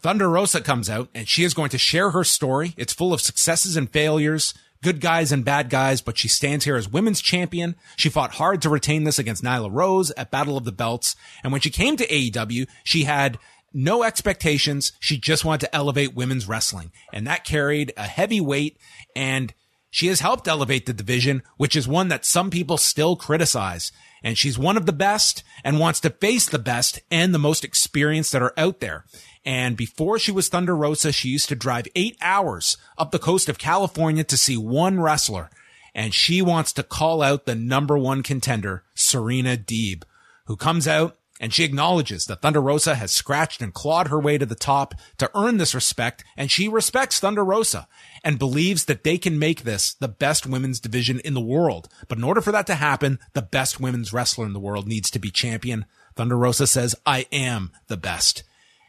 Thunder 0.01 0.29
Rosa 0.29 0.61
comes 0.61 0.89
out 0.89 1.09
and 1.13 1.27
she 1.27 1.43
is 1.43 1.53
going 1.53 1.69
to 1.69 1.77
share 1.77 2.11
her 2.11 2.23
story. 2.23 2.73
It's 2.77 2.93
full 2.93 3.13
of 3.13 3.21
successes 3.21 3.77
and 3.77 3.89
failures, 3.89 4.53
good 4.83 5.01
guys 5.01 5.31
and 5.31 5.45
bad 5.45 5.69
guys, 5.69 6.01
but 6.01 6.17
she 6.17 6.27
stands 6.27 6.65
here 6.65 6.75
as 6.75 6.89
women's 6.89 7.21
champion. 7.21 7.75
She 7.95 8.09
fought 8.09 8.33
hard 8.33 8.61
to 8.61 8.69
retain 8.69 9.03
this 9.03 9.19
against 9.19 9.43
Nyla 9.43 9.69
Rose 9.71 10.11
at 10.11 10.31
Battle 10.31 10.57
of 10.57 10.65
the 10.65 10.71
Belts. 10.71 11.15
And 11.43 11.51
when 11.51 11.61
she 11.61 11.69
came 11.69 11.97
to 11.97 12.07
AEW, 12.07 12.67
she 12.83 13.03
had 13.03 13.39
no 13.73 14.03
expectations. 14.03 14.93
She 14.99 15.17
just 15.17 15.45
wanted 15.45 15.67
to 15.67 15.75
elevate 15.75 16.15
women's 16.15 16.47
wrestling 16.47 16.91
and 17.11 17.27
that 17.27 17.43
carried 17.43 17.93
a 17.97 18.03
heavy 18.03 18.41
weight 18.41 18.77
and 19.15 19.53
she 19.89 20.07
has 20.07 20.19
helped 20.19 20.47
elevate 20.47 20.85
the 20.85 20.93
division, 20.93 21.43
which 21.55 21.75
is 21.75 21.87
one 21.87 22.09
that 22.09 22.25
some 22.25 22.49
people 22.49 22.77
still 22.77 23.15
criticize. 23.15 23.91
And 24.23 24.37
she's 24.37 24.57
one 24.57 24.77
of 24.77 24.85
the 24.85 24.93
best 24.93 25.43
and 25.63 25.79
wants 25.79 25.99
to 26.01 26.09
face 26.09 26.47
the 26.47 26.59
best 26.59 26.99
and 27.09 27.33
the 27.33 27.39
most 27.39 27.63
experienced 27.63 28.31
that 28.33 28.41
are 28.41 28.53
out 28.57 28.79
there. 28.79 29.05
And 29.47 29.77
before 29.77 30.19
she 30.19 30.33
was 30.33 30.49
Thunder 30.49 30.75
Rosa, 30.75 31.13
she 31.13 31.29
used 31.29 31.47
to 31.47 31.55
drive 31.55 31.87
eight 31.95 32.17
hours 32.21 32.75
up 32.97 33.11
the 33.11 33.17
coast 33.17 33.47
of 33.47 33.57
California 33.57 34.25
to 34.25 34.35
see 34.35 34.57
one 34.57 34.99
wrestler. 34.99 35.49
And 35.95 36.13
she 36.13 36.41
wants 36.41 36.73
to 36.73 36.83
call 36.83 37.21
out 37.21 37.45
the 37.45 37.55
number 37.55 37.97
one 37.97 38.23
contender, 38.23 38.83
Serena 38.93 39.55
Deeb, 39.55 40.03
who 40.47 40.57
comes 40.57 40.85
out 40.85 41.17
and 41.39 41.53
she 41.53 41.63
acknowledges 41.63 42.25
that 42.25 42.41
Thunder 42.41 42.59
Rosa 42.59 42.95
has 42.95 43.13
scratched 43.13 43.61
and 43.61 43.73
clawed 43.73 44.09
her 44.09 44.19
way 44.19 44.37
to 44.37 44.45
the 44.45 44.53
top 44.53 44.95
to 45.17 45.31
earn 45.33 45.57
this 45.57 45.75
respect, 45.75 46.25
and 46.35 46.51
she 46.51 46.67
respects 46.67 47.19
Thunder 47.19 47.45
Rosa 47.45 47.87
and 48.25 48.39
believes 48.39 48.85
that 48.85 49.05
they 49.05 49.17
can 49.17 49.39
make 49.39 49.63
this 49.63 49.93
the 49.93 50.09
best 50.09 50.45
women's 50.45 50.81
division 50.81 51.21
in 51.21 51.35
the 51.35 51.39
world. 51.39 51.87
But 52.09 52.17
in 52.17 52.23
order 52.25 52.41
for 52.41 52.51
that 52.51 52.67
to 52.67 52.75
happen, 52.75 53.19
the 53.31 53.43
best 53.43 53.79
women's 53.79 54.11
wrestler 54.11 54.45
in 54.45 54.53
the 54.53 54.59
world 54.59 54.87
needs 54.87 55.09
to 55.11 55.19
be 55.19 55.31
champion. 55.31 55.85
Thunder 56.15 56.37
Rosa 56.37 56.67
says, 56.67 56.95
I 57.05 57.27
am 57.31 57.71
the 57.87 57.97
best. 57.97 58.43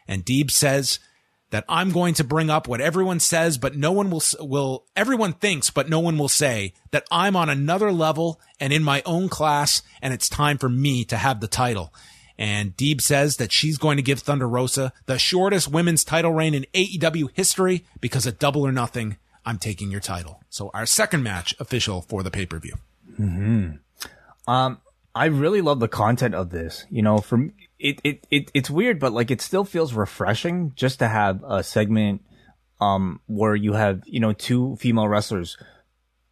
And 0.09 0.25
Deeb 0.25 0.49
says 0.49 0.99
that 1.51 1.65
I'm 1.69 1.91
going 1.91 2.15
to 2.15 2.23
bring 2.23 2.49
up 2.49 2.67
what 2.67 2.81
everyone 2.81 3.19
says, 3.19 3.59
but 3.59 3.75
no 3.75 3.91
one 3.91 4.09
will, 4.09 4.23
will, 4.39 4.85
everyone 4.95 5.33
thinks, 5.33 5.69
but 5.69 5.87
no 5.87 5.99
one 5.99 6.17
will 6.17 6.27
say 6.27 6.73
that 6.91 7.05
I'm 7.11 7.35
on 7.35 7.47
another 7.47 7.91
level 7.91 8.41
and 8.59 8.73
in 8.73 8.83
my 8.83 9.03
own 9.05 9.29
class, 9.29 9.83
and 10.01 10.13
it's 10.13 10.27
time 10.27 10.57
for 10.57 10.67
me 10.67 11.05
to 11.05 11.15
have 11.15 11.39
the 11.39 11.47
title. 11.47 11.93
And 12.39 12.75
Deeb 12.75 13.01
says 13.01 13.37
that 13.37 13.51
she's 13.51 13.77
going 13.77 13.97
to 13.97 14.03
give 14.03 14.19
Thunder 14.19 14.47
Rosa 14.47 14.93
the 15.05 15.19
shortest 15.19 15.67
women's 15.67 16.03
title 16.03 16.31
reign 16.31 16.55
in 16.55 16.65
AEW 16.73 17.29
history 17.33 17.85
because 18.01 18.25
at 18.25 18.39
double 18.39 18.65
or 18.65 18.71
nothing, 18.71 19.17
I'm 19.45 19.59
taking 19.59 19.91
your 19.91 19.99
title. 19.99 20.41
So 20.49 20.71
our 20.73 20.85
second 20.87 21.21
match 21.21 21.53
official 21.59 22.01
for 22.01 22.23
the 22.23 22.31
pay-per-view. 22.31 22.75
Hmm. 23.15 23.69
Um, 24.47 24.79
I 25.19 25.25
really 25.25 25.61
love 25.61 25.79
the 25.81 25.89
content 25.89 26.33
of 26.33 26.49
this. 26.49 26.85
You 26.89 27.01
know, 27.01 27.17
from 27.17 27.51
it, 27.77 27.99
it, 28.03 28.25
it, 28.31 28.51
it's 28.53 28.69
weird, 28.69 28.99
but 28.99 29.11
like 29.11 29.29
it 29.29 29.41
still 29.41 29.65
feels 29.65 29.93
refreshing 29.93 30.71
just 30.75 30.99
to 30.99 31.07
have 31.07 31.43
a 31.43 31.61
segment, 31.63 32.23
um, 32.79 33.19
where 33.27 33.55
you 33.55 33.73
have, 33.73 34.01
you 34.05 34.21
know, 34.21 34.31
two 34.31 34.77
female 34.77 35.07
wrestlers 35.07 35.57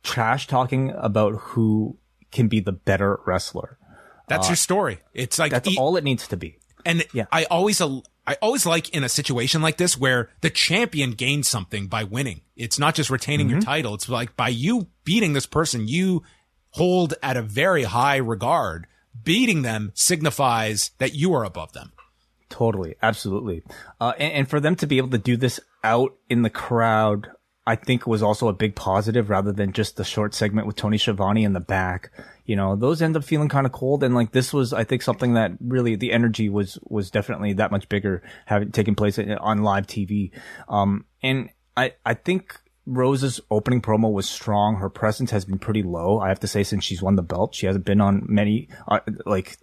trash 0.04 0.48
talking 0.48 0.92
about 0.96 1.36
who 1.36 1.98
can 2.32 2.48
be 2.48 2.62
the 2.62 2.72
better 2.72 3.20
wrestler. 3.26 3.78
That's 4.30 4.48
your 4.48 4.56
story. 4.56 5.00
It's 5.14 5.38
like 5.38 5.52
That's 5.52 5.68
e- 5.70 5.76
all 5.78 5.98
it 5.98 6.04
needs 6.04 6.28
to 6.30 6.38
be. 6.38 6.58
And 6.86 7.06
Yeah. 7.14 7.26
I 7.32 7.44
always, 7.46 7.82
I 7.82 8.36
always 8.42 8.66
like 8.66 8.90
in 8.90 9.04
a 9.04 9.10
situation 9.10 9.62
like 9.62 9.78
this 9.78 9.98
where 9.98 10.30
the 10.42 10.50
champion 10.50 11.12
gains 11.12 11.48
something 11.50 11.88
by 11.88 12.04
winning. 12.06 12.42
It's 12.56 12.80
not 12.80 12.96
just 12.96 13.10
retaining 13.10 13.50
your 13.50 13.60
title. 13.62 13.94
It's 13.96 14.08
like 14.08 14.38
by 14.38 14.50
you 14.50 14.88
beating 15.04 15.34
this 15.34 15.46
person, 15.46 15.88
you 15.88 16.24
hold 16.78 17.13
at 17.21 17.38
a 17.38 17.41
very 17.41 17.84
high 17.84 18.17
regard. 18.17 18.88
Beating 19.23 19.63
them 19.63 19.91
signifies 19.93 20.91
that 20.99 21.13
you 21.13 21.34
are 21.34 21.43
above 21.43 21.73
them. 21.73 21.91
Totally, 22.49 22.95
absolutely. 23.01 23.63
Uh, 23.99 24.13
and, 24.17 24.34
and 24.34 24.49
for 24.49 24.59
them 24.59 24.75
to 24.78 24.88
be 24.88 24.97
able 24.97 25.09
to 25.09 25.17
do 25.17 25.36
this 25.36 25.59
out 25.84 26.15
in 26.30 26.43
the 26.43 26.49
crowd, 26.49 27.30
I 27.65 27.75
think 27.75 28.07
was 28.07 28.23
also 28.23 28.47
a 28.47 28.53
big 28.53 28.75
positive 28.75 29.30
rather 29.30 29.51
than 29.51 29.73
just 29.73 29.97
the 29.97 30.05
short 30.05 30.34
segment 30.34 30.67
with 30.67 30.78
Tony 30.78 30.97
Schiavone 30.97 31.43
in 31.43 31.51
the 31.51 31.59
back. 31.59 32.11
You 32.45 32.55
know, 32.55 32.78
those 32.78 33.01
end 33.01 33.17
up 33.17 33.25
feeling 33.25 33.49
kind 33.49 33.65
of 33.65 33.73
cold. 33.73 34.03
And 34.03 34.15
like 34.15 34.32
this 34.32 34.53
was, 34.53 34.71
I 34.71 34.86
think 34.86 35.01
something 35.01 35.34
that 35.34 35.51
really 35.59 35.95
the 35.95 36.13
energy 36.13 36.47
was, 36.47 36.80
was 36.84 37.11
definitely 37.11 37.53
that 37.53 37.71
much 37.71 37.89
bigger 37.89 38.23
having 38.45 38.71
taken 38.71 38.95
place 38.95 39.19
on 39.19 39.63
live 39.63 39.88
TV. 39.88 40.32
Um, 40.69 41.05
and 41.21 41.49
I, 41.75 41.93
I 42.05 42.13
think 42.13 42.57
Rose's 42.88 43.42
opening 43.52 43.82
promo 43.82 44.12
was 44.12 44.30
strong. 44.30 44.78
Her 44.78 44.90
presence 44.90 45.32
has 45.32 45.44
been 45.44 45.60
pretty 45.60 45.84
low. 45.84 46.20
I 46.20 46.30
have 46.30 46.40
to 46.40 46.48
say, 46.48 46.64
since 46.64 46.86
she's 46.86 47.02
won 47.02 47.18
the 47.18 47.22
belt, 47.22 47.54
she 47.54 47.66
hasn't 47.66 47.86
been 47.86 48.00
on 48.00 48.24
many, 48.28 48.70
uh, 48.88 49.02
like, 49.26 49.58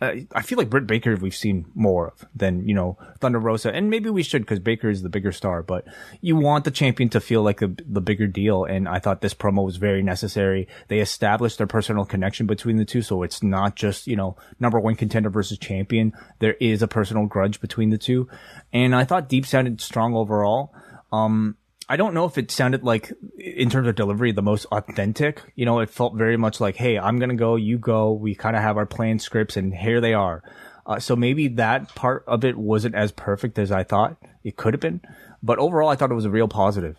uh, 0.00 0.12
I 0.34 0.42
feel 0.42 0.58
like 0.58 0.68
Britt 0.68 0.86
Baker 0.86 1.16
we've 1.16 1.34
seen 1.34 1.66
more 1.74 2.08
of 2.08 2.24
than 2.34 2.68
you 2.68 2.74
know 2.74 2.98
Thunder 3.20 3.38
Rosa, 3.38 3.74
and 3.74 3.88
maybe 3.88 4.10
we 4.10 4.22
should 4.22 4.42
because 4.42 4.58
Baker 4.58 4.90
is 4.90 5.02
the 5.02 5.08
bigger 5.08 5.32
star. 5.32 5.62
But 5.62 5.86
you 6.20 6.36
want 6.36 6.64
the 6.64 6.70
champion 6.70 7.08
to 7.10 7.20
feel 7.20 7.42
like 7.42 7.62
a, 7.62 7.68
the 7.86 8.02
bigger 8.02 8.26
deal, 8.26 8.64
and 8.64 8.86
I 8.88 8.98
thought 8.98 9.22
this 9.22 9.32
promo 9.32 9.64
was 9.64 9.76
very 9.76 10.02
necessary. 10.02 10.68
They 10.88 10.98
established 10.98 11.56
their 11.56 11.66
personal 11.66 12.04
connection 12.04 12.46
between 12.46 12.76
the 12.76 12.84
two, 12.84 13.00
so 13.00 13.22
it's 13.22 13.42
not 13.42 13.74
just 13.74 14.06
you 14.06 14.16
know 14.16 14.36
number 14.60 14.78
one 14.78 14.96
contender 14.96 15.30
versus 15.30 15.56
champion. 15.56 16.12
There 16.40 16.56
is 16.60 16.82
a 16.82 16.88
personal 16.88 17.24
grudge 17.24 17.60
between 17.62 17.88
the 17.88 17.98
two, 17.98 18.28
and 18.74 18.94
I 18.94 19.04
thought 19.04 19.30
Deeb 19.30 19.46
sounded 19.46 19.80
strong 19.80 20.14
overall. 20.14 20.74
Um, 21.10 21.56
I 21.88 21.96
don't 21.96 22.14
know 22.14 22.24
if 22.24 22.36
it 22.36 22.50
sounded 22.50 22.82
like, 22.82 23.12
in 23.38 23.70
terms 23.70 23.86
of 23.86 23.94
delivery, 23.94 24.32
the 24.32 24.42
most 24.42 24.66
authentic. 24.66 25.52
You 25.54 25.66
know, 25.66 25.78
it 25.80 25.90
felt 25.90 26.14
very 26.14 26.36
much 26.36 26.60
like, 26.60 26.76
hey, 26.76 26.98
I'm 26.98 27.18
going 27.18 27.28
to 27.30 27.36
go, 27.36 27.54
you 27.54 27.78
go. 27.78 28.12
We 28.12 28.34
kind 28.34 28.56
of 28.56 28.62
have 28.62 28.76
our 28.76 28.86
planned 28.86 29.22
scripts 29.22 29.56
and 29.56 29.72
here 29.72 30.00
they 30.00 30.12
are. 30.12 30.42
Uh, 30.84 30.98
so 30.98 31.14
maybe 31.14 31.48
that 31.48 31.94
part 31.94 32.24
of 32.26 32.44
it 32.44 32.56
wasn't 32.56 32.94
as 32.94 33.12
perfect 33.12 33.58
as 33.58 33.70
I 33.70 33.84
thought 33.84 34.16
it 34.42 34.56
could 34.56 34.74
have 34.74 34.80
been. 34.80 35.00
But 35.42 35.58
overall, 35.58 35.88
I 35.88 35.96
thought 35.96 36.10
it 36.10 36.14
was 36.14 36.24
a 36.24 36.30
real 36.30 36.48
positive. 36.48 36.96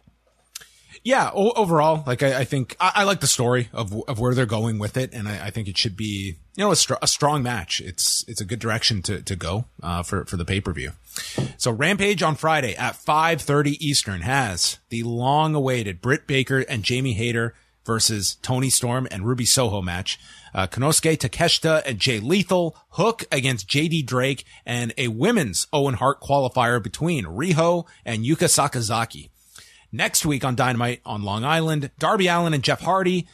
Yeah, 1.03 1.29
o- 1.33 1.51
overall, 1.55 2.03
like 2.05 2.23
I, 2.23 2.39
I 2.39 2.43
think 2.43 2.75
I, 2.79 2.91
I 2.95 3.03
like 3.03 3.19
the 3.19 3.27
story 3.27 3.69
of 3.73 3.93
of 4.07 4.19
where 4.19 4.33
they're 4.33 4.45
going 4.45 4.79
with 4.79 4.97
it, 4.97 5.13
and 5.13 5.27
I, 5.27 5.47
I 5.47 5.49
think 5.51 5.67
it 5.67 5.77
should 5.77 5.95
be 5.97 6.37
you 6.55 6.63
know 6.63 6.71
a, 6.71 6.75
str- 6.75 6.95
a 7.01 7.07
strong 7.07 7.43
match. 7.43 7.81
It's 7.81 8.23
it's 8.27 8.41
a 8.41 8.45
good 8.45 8.59
direction 8.59 9.01
to 9.03 9.21
to 9.21 9.35
go 9.35 9.65
uh, 9.83 10.03
for 10.03 10.25
for 10.25 10.37
the 10.37 10.45
pay 10.45 10.61
per 10.61 10.73
view. 10.73 10.91
So 11.57 11.71
Rampage 11.71 12.21
on 12.23 12.35
Friday 12.35 12.75
at 12.75 12.95
five 12.95 13.41
thirty 13.41 13.77
Eastern 13.85 14.21
has 14.21 14.79
the 14.89 15.03
long 15.03 15.55
awaited 15.55 16.01
Britt 16.01 16.27
Baker 16.27 16.59
and 16.59 16.83
Jamie 16.83 17.13
Hayter 17.13 17.53
versus 17.85 18.35
Toni 18.41 18.69
Storm 18.69 19.07
and 19.11 19.25
Ruby 19.25 19.45
Soho 19.45 19.81
match. 19.81 20.19
Uh, 20.53 20.65
Konosuke 20.67 21.17
Takeshita 21.17 21.83
and 21.85 21.99
Jay 21.99 22.19
Lethal, 22.19 22.75
Hook 22.91 23.23
against 23.31 23.67
JD 23.69 24.05
Drake, 24.05 24.43
and 24.65 24.93
a 24.97 25.07
women's 25.09 25.67
Owen 25.71 25.93
Hart 25.95 26.19
qualifier 26.19 26.81
between 26.81 27.25
Riho 27.25 27.85
and 28.03 28.25
Yuka 28.25 28.47
Sakazaki. 28.49 29.29
Next 29.91 30.25
week 30.25 30.43
on 30.43 30.55
Dynamite 30.55 31.01
on 31.05 31.23
Long 31.23 31.43
Island, 31.43 31.91
Darby 31.97 32.27
Allin 32.27 32.53
and 32.53 32.63
Jeff 32.63 32.81
Hardy, 32.81 33.27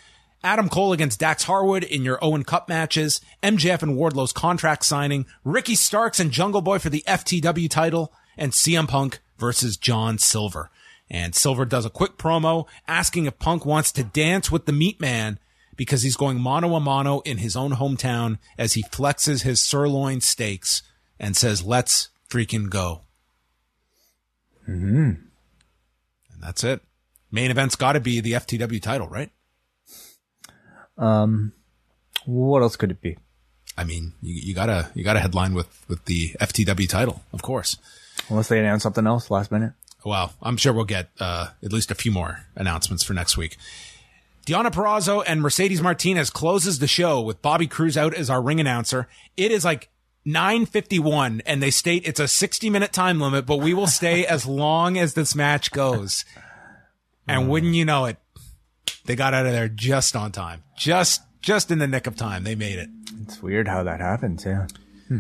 Adam 0.44 0.70
Cole 0.70 0.94
against 0.94 1.20
Dax 1.20 1.44
Harwood 1.44 1.84
in 1.84 2.04
your 2.04 2.20
Owen 2.24 2.44
Cup 2.44 2.68
matches, 2.68 3.22
MJF 3.42 3.82
and 3.82 3.96
Wardlow's 3.96 4.34
contract 4.34 4.86
signing, 4.86 5.26
Ricky 5.44 5.76
Starks 5.76 6.20
and 6.20 6.32
Jungle 6.32 6.62
Boy 6.62 6.80
for 6.80 6.90
the 6.90 7.04
FTW 7.08 7.70
title, 7.70 8.14
and 8.38 8.52
CM 8.52 8.88
Punk 8.88 9.20
versus 9.38 9.78
John 9.78 10.18
Silver. 10.18 10.70
And 11.10 11.34
Silver 11.34 11.66
does 11.66 11.86
a 11.86 11.90
quick 11.90 12.18
promo 12.18 12.68
asking 12.88 13.26
if 13.26 13.40
Punk 13.40 13.66
wants 13.66 13.92
to 13.94 14.04
dance 14.04 14.52
with 14.52 14.66
the 14.66 14.72
Meat 14.72 15.00
Man 15.00 15.40
because 15.76 16.04
he's 16.04 16.16
going 16.16 16.40
mano 16.40 16.76
a 16.76 16.80
mano 16.80 17.22
in 17.22 17.38
his 17.38 17.56
own 17.56 17.74
hometown 17.74 18.38
as 18.58 18.74
he 18.74 18.84
flexes 18.84 19.44
his 19.44 19.62
sirloin 19.62 20.22
steaks 20.22 20.84
and 21.20 21.36
says, 21.36 21.64
let's 21.64 22.10
freaking 22.30 22.70
go. 22.70 23.02
And 24.66 25.30
that's 26.44 26.64
it. 26.64 26.82
Main 27.32 27.50
event's 27.50 27.76
got 27.76 27.94
to 27.94 28.00
be 28.00 28.20
the 28.20 28.34
FTW 28.34 28.82
title, 28.82 29.08
right? 29.08 29.32
Um, 30.98 31.54
what 32.26 32.62
else 32.62 32.76
could 32.76 32.92
it 32.92 33.02
be? 33.02 33.18
I 33.76 33.84
mean, 33.84 34.14
you, 34.22 34.36
you 34.36 34.54
gotta 34.54 34.92
you 34.94 35.04
gotta 35.04 35.20
headline 35.20 35.56
with 35.56 35.84
with 35.88 36.06
the 36.06 36.30
FTW 36.40 36.88
title, 36.88 37.24
of 37.34 37.42
course. 37.42 37.78
Unless 38.30 38.50
they 38.50 38.60
announce 38.60 38.84
something 38.84 39.08
else 39.08 39.32
last 39.32 39.52
minute. 39.52 39.74
Well, 40.06 40.34
I'm 40.42 40.58
sure 40.58 40.74
we'll 40.74 40.86
get 40.86 41.10
uh, 41.20 41.48
at 41.64 41.74
least 41.74 41.90
a 41.90 41.96
few 41.96 42.12
more 42.12 42.46
announcements 42.56 43.04
for 43.04 43.14
next 43.14 43.38
week. 43.38 43.58
Deonna 44.46 44.72
Purrazzo 44.72 45.24
and 45.26 45.42
Mercedes 45.42 45.82
Martinez 45.82 46.30
closes 46.30 46.80
the 46.80 46.88
show 46.88 47.22
with 47.22 47.42
Bobby 47.42 47.66
Cruz 47.66 47.98
out 47.98 48.14
as 48.14 48.30
our 48.30 48.42
ring 48.42 48.60
announcer. 48.60 49.08
It 49.38 49.52
is 49.52 49.64
like 49.64 49.90
951 50.26 51.42
and 51.46 51.62
they 51.62 51.70
state 51.70 52.08
it's 52.08 52.20
a 52.20 52.28
60 52.28 52.70
minute 52.70 52.94
time 52.94 53.20
limit, 53.20 53.46
but 53.46 53.58
we 53.58 53.74
will 53.74 53.88
stay 53.88 54.26
as 54.28 54.46
long 54.46 54.98
as 54.98 55.14
this 55.14 55.36
match 55.36 55.72
goes. 55.72 56.26
And 57.28 57.50
wouldn't 57.50 57.76
you 57.76 57.86
know 57.86 58.06
it, 58.06 58.18
they 59.06 59.16
got 59.16 59.34
out 59.34 59.46
of 59.46 59.54
there 59.54 59.70
just 59.70 60.16
on 60.16 60.32
time. 60.32 60.64
Just, 60.78 61.22
just 61.42 61.72
in 61.72 61.80
the 61.80 61.88
nick 61.88 62.06
of 62.06 62.16
time. 62.18 62.44
They 62.44 62.56
made 62.56 62.80
it. 62.80 62.90
It's 63.22 63.42
weird 63.42 63.68
how 63.68 63.84
that 63.84 64.02
happens. 64.02 64.46
Yeah. 64.46 64.68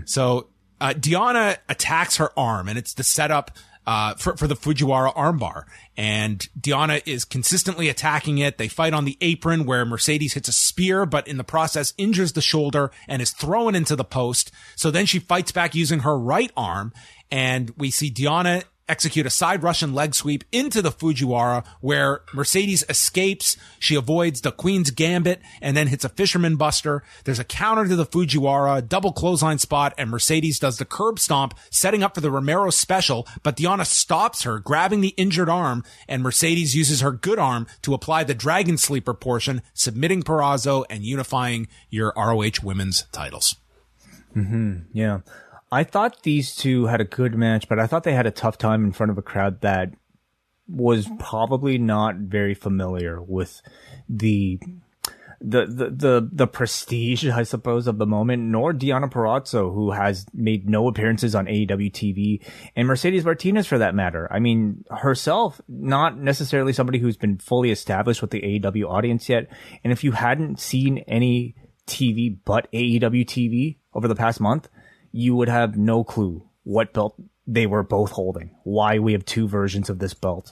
So, 0.05 0.47
uh, 0.81 0.89
Deonna 0.89 1.57
attacks 1.69 2.17
her 2.17 2.37
arm 2.37 2.67
and 2.67 2.77
it's 2.77 2.93
the 2.93 3.03
setup, 3.03 3.51
uh, 3.85 4.15
for, 4.15 4.37
for 4.37 4.47
the 4.47 4.55
Fujiwara 4.55 5.13
armbar. 5.15 5.63
And 5.97 6.47
Deonna 6.59 7.01
is 7.05 7.25
consistently 7.25 7.89
attacking 7.89 8.37
it. 8.37 8.57
They 8.57 8.67
fight 8.67 8.93
on 8.93 9.05
the 9.05 9.17
apron 9.21 9.65
where 9.65 9.85
Mercedes 9.85 10.33
hits 10.33 10.49
a 10.49 10.53
spear, 10.53 11.05
but 11.05 11.27
in 11.27 11.37
the 11.37 11.43
process 11.43 11.93
injures 11.97 12.33
the 12.33 12.41
shoulder 12.41 12.91
and 13.07 13.21
is 13.21 13.31
thrown 13.31 13.75
into 13.75 13.95
the 13.95 14.03
post. 14.03 14.51
So 14.75 14.91
then 14.91 15.05
she 15.05 15.19
fights 15.19 15.51
back 15.51 15.75
using 15.75 15.99
her 15.99 16.17
right 16.17 16.51
arm. 16.57 16.93
And 17.31 17.73
we 17.77 17.89
see 17.91 18.11
Deonna 18.11 18.63
execute 18.89 19.25
a 19.25 19.29
side 19.29 19.63
Russian 19.63 19.93
leg 19.93 20.13
sweep 20.13 20.43
into 20.51 20.81
the 20.81 20.91
Fujiwara 20.91 21.65
where 21.81 22.21
Mercedes 22.33 22.83
escapes. 22.89 23.55
She 23.79 23.95
avoids 23.95 24.41
the 24.41 24.51
Queen's 24.51 24.91
Gambit 24.91 25.41
and 25.61 25.75
then 25.75 25.87
hits 25.87 26.03
a 26.03 26.09
fisherman 26.09 26.55
buster. 26.55 27.03
There's 27.23 27.39
a 27.39 27.45
counter 27.45 27.87
to 27.87 27.95
the 27.95 28.05
Fujiwara, 28.05 28.87
double 28.87 29.13
clothesline 29.13 29.59
spot, 29.59 29.93
and 29.97 30.09
Mercedes 30.09 30.59
does 30.59 30.77
the 30.77 30.85
curb 30.85 31.19
stomp, 31.19 31.57
setting 31.69 32.03
up 32.03 32.15
for 32.15 32.21
the 32.21 32.31
Romero 32.31 32.69
special, 32.69 33.27
but 33.41 33.55
Deonna 33.55 33.85
stops 33.85 34.43
her, 34.43 34.59
grabbing 34.59 35.01
the 35.01 35.13
injured 35.17 35.49
arm, 35.49 35.83
and 36.07 36.21
Mercedes 36.21 36.75
uses 36.75 37.01
her 37.01 37.11
good 37.11 37.39
arm 37.39 37.67
to 37.83 37.93
apply 37.93 38.23
the 38.23 38.33
Dragon 38.33 38.77
Sleeper 38.77 39.13
portion, 39.13 39.61
submitting 39.73 40.23
Purrazzo 40.23 40.85
and 40.89 41.03
unifying 41.03 41.67
your 41.89 42.13
ROH 42.15 42.63
women's 42.63 43.03
titles. 43.11 43.55
Hmm. 44.33 44.79
Yeah. 44.91 45.19
I 45.73 45.83
thought 45.83 46.21
these 46.21 46.55
two 46.55 46.85
had 46.85 47.01
a 47.01 47.05
good 47.05 47.33
match, 47.33 47.67
but 47.67 47.79
I 47.79 47.87
thought 47.87 48.03
they 48.03 48.13
had 48.13 48.27
a 48.27 48.31
tough 48.31 48.59
time 48.59 48.85
in 48.85 48.91
front 48.91 49.11
of 49.11 49.17
a 49.17 49.23
crowd 49.23 49.61
that 49.61 49.91
was 50.67 51.09
probably 51.17 51.79
not 51.79 52.15
very 52.17 52.53
familiar 52.53 53.19
with 53.19 53.59
the 54.07 54.59
the 55.41 55.65
the 55.65 55.89
the, 55.89 56.29
the 56.31 56.47
prestige, 56.47 57.27
I 57.27 57.41
suppose, 57.41 57.87
of 57.87 57.97
the 57.97 58.05
moment, 58.05 58.43
nor 58.43 58.71
Deonna 58.71 59.11
Purrazzo, 59.11 59.73
who 59.73 59.89
has 59.89 60.27
made 60.31 60.69
no 60.69 60.87
appearances 60.87 61.33
on 61.33 61.47
AEW 61.47 61.91
TV, 61.91 62.45
and 62.75 62.87
Mercedes 62.87 63.25
Martinez 63.25 63.65
for 63.65 63.79
that 63.79 63.95
matter. 63.95 64.27
I 64.31 64.37
mean, 64.37 64.85
herself, 64.91 65.59
not 65.67 66.19
necessarily 66.19 66.73
somebody 66.73 66.99
who's 66.99 67.17
been 67.17 67.39
fully 67.39 67.71
established 67.71 68.21
with 68.21 68.29
the 68.29 68.41
AEW 68.41 68.87
audience 68.87 69.27
yet. 69.27 69.47
And 69.83 69.91
if 69.91 70.03
you 70.03 70.11
hadn't 70.11 70.59
seen 70.59 70.99
any 71.07 71.55
TV 71.87 72.37
but 72.45 72.71
AEW 72.71 73.25
TV 73.25 73.77
over 73.95 74.07
the 74.07 74.15
past 74.15 74.39
month, 74.39 74.69
you 75.13 75.35
would 75.35 75.47
have 75.47 75.77
no 75.77 76.03
clue 76.03 76.43
what 76.63 76.91
belt 76.91 77.15
they 77.47 77.65
were 77.65 77.83
both 77.83 78.11
holding, 78.11 78.49
why 78.63 78.99
we 78.99 79.13
have 79.13 79.23
two 79.23 79.47
versions 79.47 79.89
of 79.89 79.99
this 79.99 80.13
belt. 80.13 80.51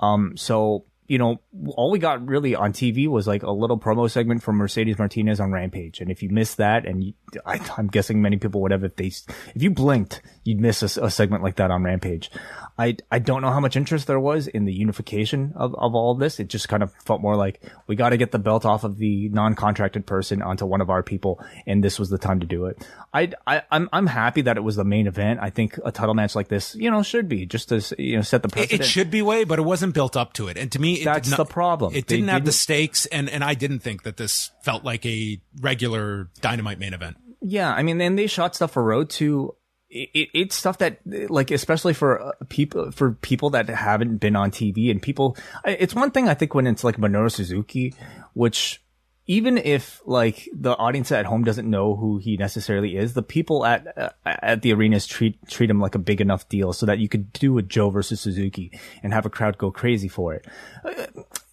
Um, 0.00 0.36
so, 0.36 0.84
you 1.06 1.18
know, 1.18 1.40
all 1.76 1.90
we 1.90 1.98
got 1.98 2.26
really 2.26 2.54
on 2.54 2.72
TV 2.72 3.06
was 3.08 3.26
like 3.26 3.42
a 3.42 3.50
little 3.50 3.78
promo 3.78 4.10
segment 4.10 4.42
from 4.42 4.56
Mercedes 4.56 4.98
Martinez 4.98 5.38
on 5.40 5.52
Rampage. 5.52 6.00
And 6.00 6.10
if 6.10 6.22
you 6.22 6.30
missed 6.30 6.56
that, 6.56 6.86
and 6.86 7.04
you, 7.04 7.12
I, 7.44 7.60
I'm 7.76 7.88
guessing 7.88 8.22
many 8.22 8.38
people 8.38 8.62
would 8.62 8.70
have, 8.70 8.84
if 8.84 8.96
they, 8.96 9.06
if 9.54 9.62
you 9.62 9.70
blinked, 9.70 10.22
you'd 10.44 10.60
miss 10.60 10.82
a, 10.82 11.04
a 11.04 11.10
segment 11.10 11.42
like 11.42 11.56
that 11.56 11.70
on 11.70 11.82
Rampage. 11.82 12.30
I, 12.78 12.96
I 13.10 13.18
don't 13.18 13.42
know 13.42 13.50
how 13.50 13.60
much 13.60 13.76
interest 13.76 14.06
there 14.06 14.18
was 14.18 14.46
in 14.48 14.64
the 14.64 14.72
unification 14.72 15.52
of, 15.56 15.74
of 15.74 15.94
all 15.94 16.12
of 16.12 16.18
this. 16.18 16.40
It 16.40 16.48
just 16.48 16.68
kind 16.68 16.82
of 16.82 16.92
felt 17.04 17.20
more 17.20 17.36
like 17.36 17.60
we 17.86 17.96
got 17.96 18.10
to 18.10 18.16
get 18.16 18.32
the 18.32 18.38
belt 18.38 18.64
off 18.64 18.82
of 18.82 18.96
the 18.98 19.28
non-contracted 19.28 20.06
person 20.06 20.42
onto 20.42 20.64
one 20.66 20.80
of 20.80 20.90
our 20.90 21.02
people. 21.02 21.38
And 21.66 21.84
this 21.84 21.98
was 21.98 22.08
the 22.08 22.18
time 22.18 22.40
to 22.40 22.46
do 22.46 22.64
it. 22.66 22.84
I, 23.12 23.30
I, 23.46 23.62
I'm, 23.70 23.88
I'm 23.92 24.06
happy 24.06 24.40
that 24.42 24.56
it 24.56 24.62
was 24.62 24.76
the 24.76 24.84
main 24.84 25.06
event. 25.06 25.38
I 25.40 25.50
think 25.50 25.78
a 25.84 25.92
title 25.92 26.14
match 26.14 26.34
like 26.34 26.48
this, 26.48 26.74
you 26.74 26.90
know, 26.90 27.02
should 27.02 27.28
be 27.28 27.46
just 27.46 27.68
to, 27.68 27.80
you 28.02 28.16
know, 28.16 28.22
set 28.22 28.42
the 28.42 28.48
It, 28.48 28.52
precedent. 28.52 28.80
it 28.80 28.84
should 28.84 29.10
be 29.10 29.22
way, 29.22 29.44
but 29.44 29.58
it 29.58 29.62
wasn't 29.62 29.94
built 29.94 30.16
up 30.16 30.32
to 30.34 30.48
it. 30.48 30.56
And 30.56 30.72
to 30.72 30.80
me, 30.80 30.93
it 31.00 31.04
That's 31.04 31.30
not, 31.30 31.36
the 31.36 31.44
problem. 31.44 31.94
It 31.94 32.06
They 32.06 32.16
didn't 32.16 32.28
have 32.28 32.42
the 32.42 32.50
didn't- 32.50 32.54
stakes, 32.54 33.06
and 33.06 33.28
and 33.28 33.42
I 33.44 33.54
didn't 33.54 33.80
think 33.80 34.02
that 34.04 34.16
this 34.16 34.50
felt 34.62 34.84
like 34.84 35.04
a 35.06 35.40
regular 35.60 36.30
Dynamite 36.40 36.78
main 36.78 36.94
event. 36.94 37.16
Yeah, 37.40 37.72
I 37.72 37.82
mean, 37.82 38.00
and 38.00 38.18
they 38.18 38.26
shot 38.26 38.54
stuff 38.54 38.72
for 38.72 38.82
Road 38.82 39.10
to. 39.10 39.54
It, 39.90 40.08
it, 40.12 40.28
it's 40.34 40.56
stuff 40.56 40.78
that, 40.78 40.98
like, 41.30 41.52
especially 41.52 41.94
for 41.94 42.20
uh, 42.20 42.32
people 42.48 42.90
for 42.90 43.12
people 43.12 43.50
that 43.50 43.68
haven't 43.68 44.16
been 44.16 44.34
on 44.34 44.50
TV 44.50 44.90
and 44.90 45.00
people. 45.00 45.36
It's 45.64 45.94
one 45.94 46.10
thing 46.10 46.28
I 46.28 46.34
think 46.34 46.52
when 46.54 46.66
it's 46.66 46.82
like 46.82 46.96
Minoru 46.96 47.30
Suzuki, 47.30 47.94
which 48.32 48.82
even 49.26 49.58
if 49.58 50.00
like 50.04 50.48
the 50.52 50.76
audience 50.76 51.10
at 51.12 51.26
home 51.26 51.44
doesn't 51.44 51.68
know 51.68 51.96
who 51.96 52.18
he 52.18 52.36
necessarily 52.36 52.96
is, 52.96 53.14
the 53.14 53.22
people 53.22 53.64
at 53.64 53.96
uh, 53.96 54.10
at 54.24 54.62
the 54.62 54.72
arenas 54.72 55.06
treat 55.06 55.38
treat 55.48 55.70
him 55.70 55.80
like 55.80 55.94
a 55.94 55.98
big 55.98 56.20
enough 56.20 56.48
deal 56.48 56.72
so 56.72 56.86
that 56.86 56.98
you 56.98 57.08
could 57.08 57.32
do 57.32 57.56
a 57.58 57.62
Joe 57.62 57.90
versus 57.90 58.20
Suzuki 58.20 58.78
and 59.02 59.12
have 59.12 59.26
a 59.26 59.30
crowd 59.30 59.58
go 59.58 59.70
crazy 59.70 60.08
for 60.08 60.34
it 60.34 60.46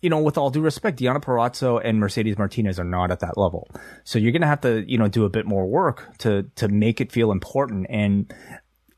you 0.01 0.09
know, 0.09 0.19
with 0.19 0.38
all 0.38 0.49
due 0.49 0.61
respect, 0.61 0.99
Deonna 0.99 1.22
Purrazzo 1.22 1.80
and 1.84 1.99
Mercedes 1.99 2.38
Martinez 2.38 2.80
are 2.80 2.84
not 2.84 3.11
at 3.11 3.19
that 3.19 3.38
level. 3.38 3.67
So 4.03 4.17
you're 4.17 4.32
going 4.32 4.41
to 4.41 4.47
have 4.47 4.61
to, 4.61 4.84
you 4.89 4.97
know, 4.97 5.07
do 5.07 5.26
a 5.26 5.30
bit 5.30 5.45
more 5.45 5.67
work 5.67 6.17
to, 6.19 6.43
to 6.55 6.67
make 6.67 6.99
it 6.99 7.11
feel 7.11 7.32
important. 7.32 7.86
And 7.89 8.34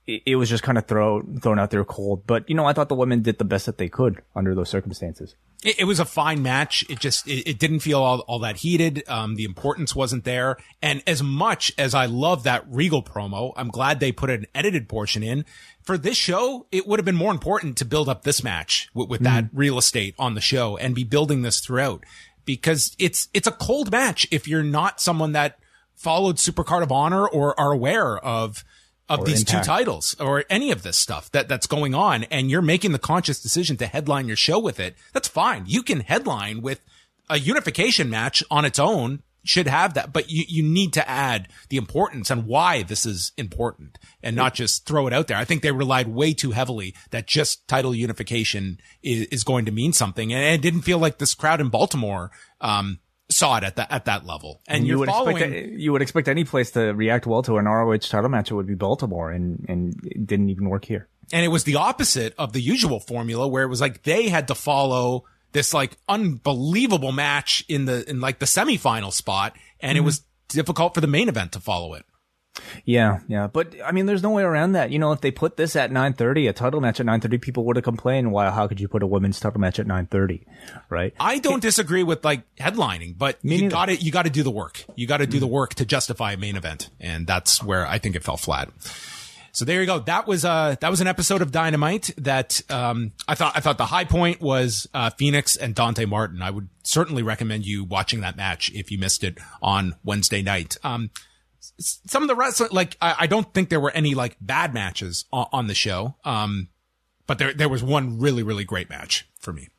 it, 0.06 0.36
was 0.36 0.50
just 0.50 0.64
kind 0.64 0.78
of 0.78 0.86
throw, 0.86 1.22
thrown 1.42 1.60
out 1.60 1.72
there 1.72 1.86
cold. 1.86 2.28
But, 2.28 2.50
you 2.50 2.56
know, 2.56 2.66
I 2.66 2.74
thought 2.74 2.90
the 2.90 2.96
women 2.96 3.22
did 3.22 3.38
the 3.38 3.46
best 3.46 3.66
that 3.68 3.78
they 3.78 3.88
could 3.88 4.22
under 4.36 4.54
those 4.54 4.70
circumstances. 4.70 5.36
It, 5.64 5.80
it 5.80 5.84
was 5.86 6.00
a 6.00 6.06
fine 6.06 6.42
match. 6.42 6.86
It 6.90 7.00
just 7.00 7.28
it, 7.28 7.50
it 7.50 7.60
didn't 7.60 7.80
feel 7.80 8.02
all, 8.02 8.20
all 8.22 8.40
that 8.40 8.58
heated. 8.58 9.04
Um, 9.08 9.36
the 9.36 9.46
importance 9.46 9.96
wasn't 9.96 10.26
there. 10.26 10.58
And 10.82 11.02
as 11.08 11.24
much 11.24 11.72
as 11.78 11.96
I 11.96 12.06
love 12.06 12.44
that 12.44 12.66
Regal 12.68 13.02
promo, 13.02 13.54
I'm 13.56 13.70
glad 13.70 14.00
they 14.00 14.12
put 14.12 14.30
an 14.30 14.46
edited 14.54 14.90
portion 14.90 15.24
in. 15.24 15.46
For 15.82 15.98
this 15.98 16.18
show, 16.18 16.68
it 16.72 16.86
would 16.88 17.00
have 17.00 17.06
been 17.06 17.16
more 17.16 17.32
important 17.32 17.78
to 17.78 17.86
build 17.86 18.10
up 18.10 18.24
this 18.24 18.44
match 18.44 18.90
with, 18.94 19.10
with 19.10 19.22
that 19.22 19.46
real 19.54 19.78
estate 19.78 20.16
on 20.20 20.34
the 20.34 20.42
show 20.42 20.78
and 20.78 20.96
be 20.96 21.04
building 21.04 21.42
this 21.42 21.60
throughout 21.60 22.04
because 22.46 22.96
it's 23.00 23.30
it's 23.34 23.48
a 23.48 23.52
cold 23.52 23.92
match 23.92 24.28
if 24.32 24.48
you're 24.48 24.64
not 24.64 25.00
someone 25.00 25.32
that 25.34 25.60
followed 25.96 26.38
Supercard 26.38 26.84
of 26.84 26.92
Honor 26.92 27.28
or 27.28 27.58
are 27.60 27.72
aware 27.72 28.18
of 28.18 28.64
of 29.20 29.26
these 29.26 29.42
Impact. 29.42 29.64
two 29.64 29.68
titles 29.68 30.16
or 30.20 30.46
any 30.50 30.72
of 30.72 30.84
this 30.84 30.98
stuff 30.98 31.32
that 31.32 31.48
that's 31.48 31.68
going 31.68 31.94
on 31.96 32.24
and 32.26 32.50
you're 32.50 32.62
making 32.62 32.92
the 32.92 33.00
conscious 33.00 33.42
decision 33.42 33.78
to 33.78 33.88
headline 33.88 34.28
your 34.28 34.36
show 34.36 34.60
with 34.60 34.80
it 34.80 34.96
that's 35.14 35.28
fine 35.28 35.64
you 35.68 35.84
can 35.84 36.02
headline 36.02 36.62
with 36.62 36.84
a 37.30 37.40
unification 37.40 38.10
match 38.10 38.44
on 38.52 38.66
its 38.66 38.80
own 38.80 39.22
should 39.44 39.68
have 39.68 39.94
that 39.94 40.14
but 40.14 40.30
you 40.30 40.44
you 40.48 40.64
need 40.64 40.94
to 40.94 41.10
add 41.10 41.48
the 41.70 41.78
importance 41.78 42.30
and 42.30 42.46
why 42.46 42.82
this 42.84 43.06
is 43.06 43.32
important 43.38 44.00
and 44.22 44.36
not 44.36 44.54
just 44.54 44.86
throw 44.86 45.06
it 45.06 45.14
out 45.14 45.28
there 45.28 45.38
i 45.38 45.44
think 45.44 45.62
they 45.62 45.72
relied 45.72 46.08
way 46.08 46.34
too 46.34 46.52
heavily 46.52 46.96
that 47.12 47.28
just 47.28 47.68
title 47.68 47.94
unification 47.94 48.80
is, 49.02 49.28
is 49.28 49.44
going 49.44 49.66
to 49.66 49.72
mean 49.72 49.92
something 49.92 50.34
and 50.34 50.44
it 50.44 50.62
didn't 50.62 50.84
feel 50.84 50.98
like 50.98 51.18
this 51.18 51.36
crowd 51.36 51.60
in 51.60 51.70
baltimore 51.70 52.32
um 52.62 53.00
saw 53.34 53.58
it 53.58 53.64
at 53.64 53.76
that 53.76 53.92
at 53.92 54.06
that 54.06 54.26
level 54.26 54.62
and, 54.68 54.86
you 54.86 54.92
you're 54.92 55.00
would 55.00 55.10
following 55.10 55.38
expect 55.38 55.80
you 55.80 55.92
would 55.92 56.02
expect 56.02 56.28
any 56.28 56.44
place 56.44 56.72
to 56.72 56.94
react 56.94 57.26
well 57.26 57.42
to 57.44 57.58
an 57.58 57.66
ROH 57.66 57.98
title 57.98 58.30
match. 58.30 58.52
It 58.52 58.56
would 58.56 58.68
be 58.68 58.76
Baltimore, 58.76 59.32
and 59.32 59.66
and 59.68 59.94
it 60.06 60.26
didn't 60.26 60.50
even 60.50 60.70
work 60.70 60.86
here. 60.86 61.08
And 61.32 61.44
it 61.44 61.50
was 61.50 61.64
the 61.64 61.76
opposite 61.76 62.36
of 62.38 62.54
the 62.54 62.62
usual 62.62 63.00
formula 63.00 63.48
where 63.48 63.64
it 63.64 63.68
was 63.68 63.82
like 63.82 64.04
they 64.04 64.30
had 64.30 64.48
to 64.50 64.56
follow 64.56 65.26
this 65.54 65.74
like 65.74 65.98
unbelievable 66.10 67.12
match 67.12 67.64
in 67.70 67.86
the, 67.86 68.08
in 68.10 68.20
like 68.20 68.40
the 68.40 68.46
semifinal 68.46 69.14
spot. 69.14 69.56
And 69.80 69.98
it 69.98 70.02
mm-hmm. 70.02 70.08
was 70.08 70.24
difficult 70.50 70.94
for 70.94 71.02
the 71.02 71.08
main 71.08 71.30
event 71.30 71.54
to 71.54 71.60
follow 71.60 71.94
it. 71.94 72.06
Yeah, 72.86 73.20
yeah, 73.28 73.48
but 73.48 73.76
I 73.84 73.92
mean, 73.92 74.06
there's 74.06 74.22
no 74.22 74.30
way 74.30 74.44
around 74.44 74.74
that. 74.74 74.92
You 74.92 75.00
know, 75.00 75.12
if 75.12 75.22
they 75.22 75.32
put 75.32 75.58
this 75.58 75.76
at 75.76 75.92
9:30, 75.92 76.50
a 76.50 76.54
title 76.54 76.82
match 76.82 77.00
at 77.00 77.06
9:30, 77.06 77.42
people 77.42 77.66
would 77.66 77.78
have 77.78 77.84
complained. 77.84 78.32
Why? 78.32 78.52
How 78.52 78.68
could 78.68 78.80
you 78.80 78.88
put 78.88 79.02
a 79.02 79.08
women's 79.08 79.40
title 79.40 79.60
match 79.60 79.80
at 79.80 79.88
9:30? 79.88 80.46
Right? 80.90 81.14
I 81.20 81.40
don't 81.40 81.62
disagree 81.62 82.04
with 82.04 82.24
like 82.24 82.44
headlining, 82.58 83.18
but 83.18 83.40
you 83.42 83.70
got 83.70 83.86
to 83.86 83.96
you 83.96 84.12
got 84.12 84.24
to 84.24 84.30
do 84.30 84.44
the 84.44 84.52
work. 84.52 84.84
You 84.96 85.08
got 85.08 85.18
to 85.18 85.28
do 85.28 85.40
the 85.40 85.48
work 85.48 85.74
to 85.76 85.86
justify 85.86 86.34
a 86.34 86.38
main 86.38 86.56
event, 86.56 86.90
and 87.00 87.26
that's 87.26 87.64
where 87.64 87.88
I 87.88 87.98
think 87.98 88.16
it 88.16 88.24
fell 88.24 88.38
flat. 88.38 88.70
So 89.52 89.66
there 89.66 89.80
you 89.82 89.86
go. 89.86 90.00
That 90.00 90.28
was 90.28 90.46
uh 90.46 90.76
that 90.82 90.90
was 90.90 91.00
an 91.00 91.08
episode 91.08 91.42
of 91.44 91.52
Dynamite 91.52 92.12
that 92.18 92.62
um 92.70 93.12
I 93.28 93.36
thought 93.36 93.54
I 93.56 93.60
thought 93.60 93.78
the 93.78 93.86
high 93.86 94.04
point 94.04 94.42
was 94.42 94.88
uh 94.94 95.12
Fenix 95.12 95.56
and 95.56 95.76
Dante 95.76 96.06
Martin. 96.06 96.42
I 96.42 96.50
would 96.50 96.70
certainly 96.84 97.22
recommend 97.22 97.66
you 97.66 97.84
watching 97.84 98.22
that 98.22 98.36
match 98.36 98.72
if 98.74 98.92
you 98.92 98.98
missed 98.98 99.24
it 99.24 99.38
on 99.62 99.96
Wednesday 100.04 100.42
night. 100.42 100.78
Um 100.84 101.12
some 101.80 102.22
of 102.22 102.28
the 102.28 102.36
rest 102.36 102.62
like 102.72 102.98
I, 103.02 103.16
I 103.20 103.28
don't 103.28 103.54
think 103.54 103.70
there 103.70 103.80
were 103.80 103.92
any 103.92 104.16
like 104.16 104.38
bad 104.40 104.74
matches 104.74 105.26
on, 105.32 105.48
on 105.52 105.68
the 105.68 105.76
show. 105.76 106.16
Um 106.24 106.70
but 107.28 107.38
there 107.40 107.54
there 107.54 107.70
was 107.70 107.84
one 107.84 108.20
really 108.20 108.44
really 108.44 108.64
great 108.64 108.90
match 108.90 109.28
for 109.40 109.54
me. 109.54 109.70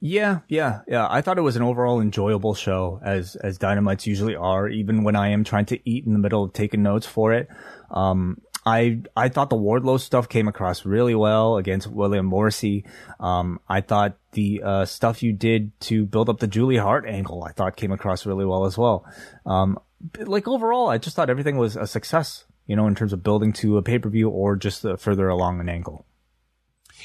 Yeah, 0.00 0.40
yeah, 0.48 0.80
yeah. 0.86 1.06
I 1.08 1.22
thought 1.22 1.38
it 1.38 1.42
was 1.42 1.56
an 1.56 1.62
overall 1.62 2.00
enjoyable 2.00 2.54
show, 2.54 3.00
as 3.02 3.34
as 3.36 3.58
Dynamites 3.58 4.06
usually 4.06 4.36
are. 4.36 4.68
Even 4.68 5.04
when 5.04 5.16
I 5.16 5.28
am 5.28 5.42
trying 5.42 5.64
to 5.66 5.88
eat 5.88 6.04
in 6.04 6.12
the 6.12 6.18
middle 6.18 6.44
of 6.44 6.52
taking 6.52 6.82
notes 6.82 7.06
for 7.06 7.32
it, 7.32 7.48
um, 7.90 8.42
I 8.66 9.00
I 9.16 9.30
thought 9.30 9.48
the 9.48 9.56
Wardlow 9.56 9.98
stuff 9.98 10.28
came 10.28 10.48
across 10.48 10.84
really 10.84 11.14
well 11.14 11.56
against 11.56 11.86
William 11.86 12.26
Morrissey. 12.26 12.84
Um, 13.18 13.58
I 13.68 13.80
thought 13.80 14.18
the 14.32 14.60
uh, 14.62 14.84
stuff 14.84 15.22
you 15.22 15.32
did 15.32 15.72
to 15.82 16.04
build 16.04 16.28
up 16.28 16.40
the 16.40 16.46
Julia 16.46 16.82
Hart 16.82 17.06
angle, 17.06 17.42
I 17.44 17.52
thought 17.52 17.76
came 17.76 17.92
across 17.92 18.26
really 18.26 18.44
well 18.44 18.66
as 18.66 18.76
well. 18.76 19.06
Um, 19.46 19.78
like 20.18 20.46
overall, 20.48 20.88
I 20.88 20.98
just 20.98 21.16
thought 21.16 21.30
everything 21.30 21.56
was 21.56 21.76
a 21.76 21.86
success. 21.86 22.44
You 22.66 22.74
know, 22.74 22.88
in 22.88 22.96
terms 22.96 23.12
of 23.12 23.22
building 23.22 23.52
to 23.54 23.76
a 23.76 23.82
pay 23.82 23.98
per 23.98 24.08
view 24.08 24.28
or 24.28 24.56
just 24.56 24.84
uh, 24.84 24.96
further 24.96 25.28
along 25.28 25.60
an 25.60 25.68
angle. 25.68 26.04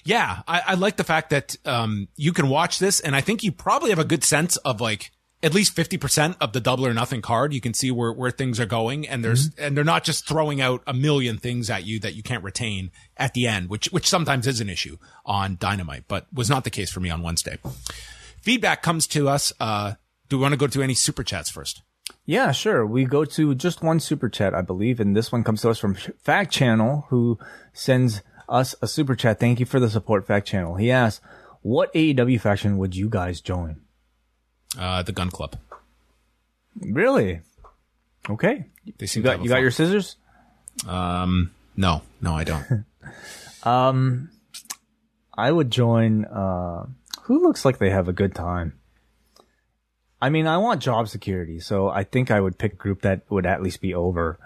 Yeah, 0.03 0.41
I, 0.47 0.61
I 0.67 0.73
like 0.73 0.95
the 0.95 1.03
fact 1.03 1.29
that 1.29 1.55
um, 1.65 2.07
you 2.15 2.33
can 2.33 2.49
watch 2.49 2.79
this, 2.79 2.99
and 2.99 3.15
I 3.15 3.21
think 3.21 3.43
you 3.43 3.51
probably 3.51 3.91
have 3.91 3.99
a 3.99 4.05
good 4.05 4.23
sense 4.23 4.57
of 4.57 4.81
like 4.81 5.11
at 5.43 5.53
least 5.53 5.75
50% 5.75 6.35
of 6.39 6.53
the 6.53 6.59
double 6.59 6.85
or 6.85 6.93
nothing 6.93 7.21
card. 7.21 7.53
You 7.53 7.61
can 7.61 7.73
see 7.73 7.91
where, 7.91 8.13
where 8.13 8.31
things 8.31 8.59
are 8.59 8.65
going 8.65 9.07
and 9.07 9.23
there's, 9.23 9.49
mm-hmm. 9.49 9.63
and 9.63 9.77
they're 9.77 9.83
not 9.83 10.03
just 10.03 10.27
throwing 10.27 10.61
out 10.61 10.83
a 10.85 10.93
million 10.93 11.37
things 11.37 11.69
at 11.69 11.85
you 11.85 11.99
that 12.01 12.13
you 12.13 12.23
can't 12.23 12.43
retain 12.43 12.91
at 13.17 13.33
the 13.33 13.47
end, 13.47 13.69
which, 13.69 13.87
which 13.87 14.07
sometimes 14.07 14.45
is 14.45 14.61
an 14.61 14.69
issue 14.69 14.97
on 15.25 15.57
dynamite, 15.59 16.03
but 16.07 16.27
was 16.31 16.49
not 16.49 16.63
the 16.63 16.69
case 16.69 16.91
for 16.91 16.99
me 16.99 17.09
on 17.09 17.23
Wednesday. 17.23 17.57
Feedback 18.41 18.83
comes 18.83 19.07
to 19.07 19.29
us. 19.29 19.51
Uh, 19.59 19.93
do 20.29 20.37
we 20.37 20.41
want 20.43 20.53
to 20.53 20.57
go 20.57 20.67
to 20.67 20.81
any 20.81 20.93
super 20.93 21.23
chats 21.23 21.49
first? 21.49 21.81
Yeah, 22.25 22.51
sure. 22.51 22.85
We 22.85 23.05
go 23.05 23.25
to 23.25 23.55
just 23.55 23.81
one 23.81 23.99
super 23.99 24.29
chat, 24.29 24.53
I 24.53 24.61
believe, 24.61 24.99
and 24.99 25.15
this 25.15 25.31
one 25.31 25.43
comes 25.43 25.61
to 25.61 25.69
us 25.69 25.79
from 25.79 25.95
Fact 25.95 26.51
Channel, 26.51 27.05
who 27.09 27.39
sends 27.73 28.21
us 28.47 28.75
a 28.81 28.87
super 28.87 29.15
chat. 29.15 29.39
Thank 29.39 29.59
you 29.59 29.65
for 29.65 29.79
the 29.79 29.89
support, 29.89 30.27
Fact 30.27 30.47
Channel. 30.47 30.75
He 30.75 30.91
asks, 30.91 31.23
"What 31.61 31.91
AEW 31.93 32.39
faction 32.39 32.77
would 32.77 32.95
you 32.95 33.09
guys 33.09 33.41
join?" 33.41 33.81
Uh, 34.77 35.03
the 35.03 35.11
Gunn 35.11 35.31
Club. 35.31 35.57
Really? 36.79 37.41
Okay. 38.29 38.65
They 38.97 39.05
seem 39.07 39.21
you 39.21 39.29
got 39.29 39.43
you 39.43 39.49
got 39.49 39.61
your 39.61 39.71
scissors. 39.71 40.15
Um, 40.87 41.51
no, 41.75 42.01
no, 42.21 42.33
I 42.33 42.43
don't. 42.43 42.85
um, 43.63 44.29
I 45.33 45.51
would 45.51 45.71
join. 45.71 46.25
Uh, 46.25 46.85
who 47.23 47.41
looks 47.41 47.65
like 47.65 47.79
they 47.79 47.89
have 47.89 48.07
a 48.07 48.13
good 48.13 48.35
time? 48.35 48.79
I 50.21 50.29
mean, 50.29 50.45
I 50.45 50.57
want 50.57 50.81
job 50.81 51.07
security, 51.07 51.59
so 51.59 51.89
I 51.89 52.03
think 52.03 52.29
I 52.29 52.39
would 52.39 52.57
pick 52.57 52.73
a 52.73 52.75
group 52.75 53.01
that 53.01 53.23
would 53.29 53.45
at 53.45 53.63
least 53.63 53.81
be 53.81 53.95
over 53.95 54.37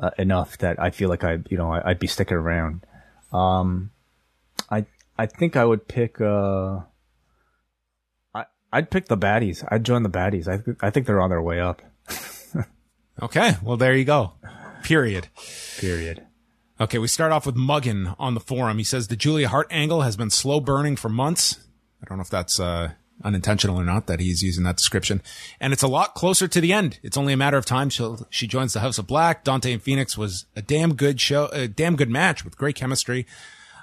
uh, 0.00 0.10
enough 0.18 0.56
that 0.58 0.80
I 0.80 0.90
feel 0.90 1.08
like 1.08 1.22
I, 1.24 1.38
you 1.50 1.58
know, 1.58 1.70
I, 1.70 1.88
would 1.88 1.98
be 1.98 2.06
sticking 2.06 2.36
around. 2.36 2.84
Um, 3.32 3.90
I 4.70 4.86
I 5.18 5.26
think 5.26 5.56
I 5.56 5.64
would 5.64 5.86
pick. 5.86 6.20
Uh, 6.20 6.80
I'd 8.72 8.90
pick 8.90 9.06
the 9.06 9.16
baddies. 9.16 9.66
I'd 9.70 9.84
join 9.84 10.02
the 10.02 10.10
baddies. 10.10 10.46
I 10.46 10.58
th- 10.58 10.76
I 10.80 10.90
think 10.90 11.06
they're 11.06 11.20
on 11.20 11.30
their 11.30 11.42
way 11.42 11.60
up. 11.60 11.82
okay, 13.22 13.56
well 13.62 13.76
there 13.76 13.96
you 13.96 14.04
go. 14.04 14.32
Period. 14.82 15.28
Period. 15.78 16.26
Okay, 16.80 16.98
we 16.98 17.08
start 17.08 17.32
off 17.32 17.44
with 17.44 17.56
Muggin 17.56 18.14
on 18.18 18.34
the 18.34 18.40
forum. 18.40 18.78
He 18.78 18.84
says 18.84 19.08
the 19.08 19.16
Julia 19.16 19.48
Hart 19.48 19.66
angle 19.70 20.02
has 20.02 20.16
been 20.16 20.30
slow 20.30 20.60
burning 20.60 20.96
for 20.96 21.08
months. 21.08 21.58
I 22.02 22.06
don't 22.06 22.18
know 22.18 22.22
if 22.22 22.30
that's 22.30 22.60
uh, 22.60 22.92
unintentional 23.24 23.80
or 23.80 23.84
not 23.84 24.06
that 24.06 24.20
he's 24.20 24.42
using 24.42 24.64
that 24.64 24.76
description. 24.76 25.22
And 25.60 25.72
it's 25.72 25.82
a 25.82 25.88
lot 25.88 26.14
closer 26.14 26.48
to 26.48 26.60
the 26.60 26.72
end. 26.72 26.98
It's 27.02 27.16
only 27.16 27.32
a 27.32 27.36
matter 27.36 27.56
of 27.58 27.64
time. 27.64 27.90
she 27.90 28.04
she 28.30 28.46
joins 28.46 28.72
the 28.72 28.80
House 28.80 28.98
of 28.98 29.06
Black. 29.06 29.44
Dante 29.44 29.72
and 29.72 29.82
Fenix 29.82 30.16
was 30.16 30.46
a 30.56 30.62
damn 30.62 30.94
good 30.94 31.20
show, 31.20 31.46
a 31.46 31.68
damn 31.68 31.96
good 31.96 32.10
match 32.10 32.44
with 32.44 32.56
great 32.56 32.76
chemistry. 32.76 33.26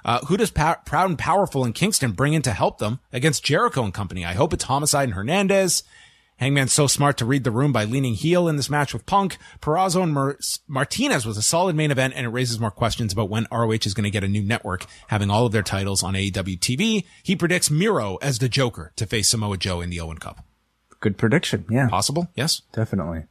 Uh, 0.04 0.20
who 0.26 0.36
does 0.36 0.52
Proud 0.52 0.84
and 0.86 1.18
Powerful 1.18 1.64
in 1.64 1.72
Kingston 1.72 2.12
bring 2.12 2.32
in 2.32 2.42
to 2.42 2.52
help 2.52 2.78
them 2.78 3.00
against 3.12 3.44
Jericho 3.44 3.82
and 3.82 3.92
company? 3.92 4.24
I 4.24 4.34
hope 4.34 4.52
it's 4.52 4.64
Homicide 4.64 5.08
and 5.08 5.14
Hernandez. 5.14 5.82
Hangman's 6.36 6.72
so 6.72 6.86
smart 6.86 7.16
to 7.18 7.24
read 7.24 7.44
the 7.44 7.50
room 7.50 7.72
by 7.72 7.84
leaning 7.84 8.14
heel 8.14 8.46
in 8.48 8.56
this 8.56 8.68
match 8.68 8.92
with 8.92 9.06
Punk. 9.06 9.38
Purrazzo 9.60 10.02
and 10.02 10.12
Mar- 10.12 10.38
Martinez 10.68 11.24
was 11.24 11.36
a 11.36 11.42
solid 11.42 11.74
main 11.74 11.90
event, 11.90 12.14
and 12.14 12.26
it 12.26 12.30
raises 12.30 12.60
more 12.60 12.70
questions 12.70 13.12
about 13.12 13.30
when 13.30 13.46
ROH 13.50 13.84
is 13.84 13.94
going 13.94 14.04
to 14.04 14.10
get 14.10 14.24
a 14.24 14.28
new 14.28 14.42
network 14.42 14.86
having 15.08 15.30
all 15.30 15.46
of 15.46 15.52
their 15.52 15.62
titles 15.62 16.02
on 16.02 16.14
AEW 16.14 16.58
TV. 16.58 17.04
He 17.22 17.36
predicts 17.36 17.70
Miro 17.70 18.16
as 18.16 18.38
the 18.38 18.48
Joker 18.48 18.92
to 18.96 19.06
face 19.06 19.28
Samoa 19.28 19.56
Joe 19.56 19.80
in 19.80 19.90
the 19.90 20.00
Owen 20.00 20.18
Cup. 20.18 20.44
Good 21.00 21.16
prediction. 21.18 21.64
Yeah. 21.70 21.88
Possible. 21.88 22.28
Yes. 22.34 22.62
Definitely. 22.72 23.24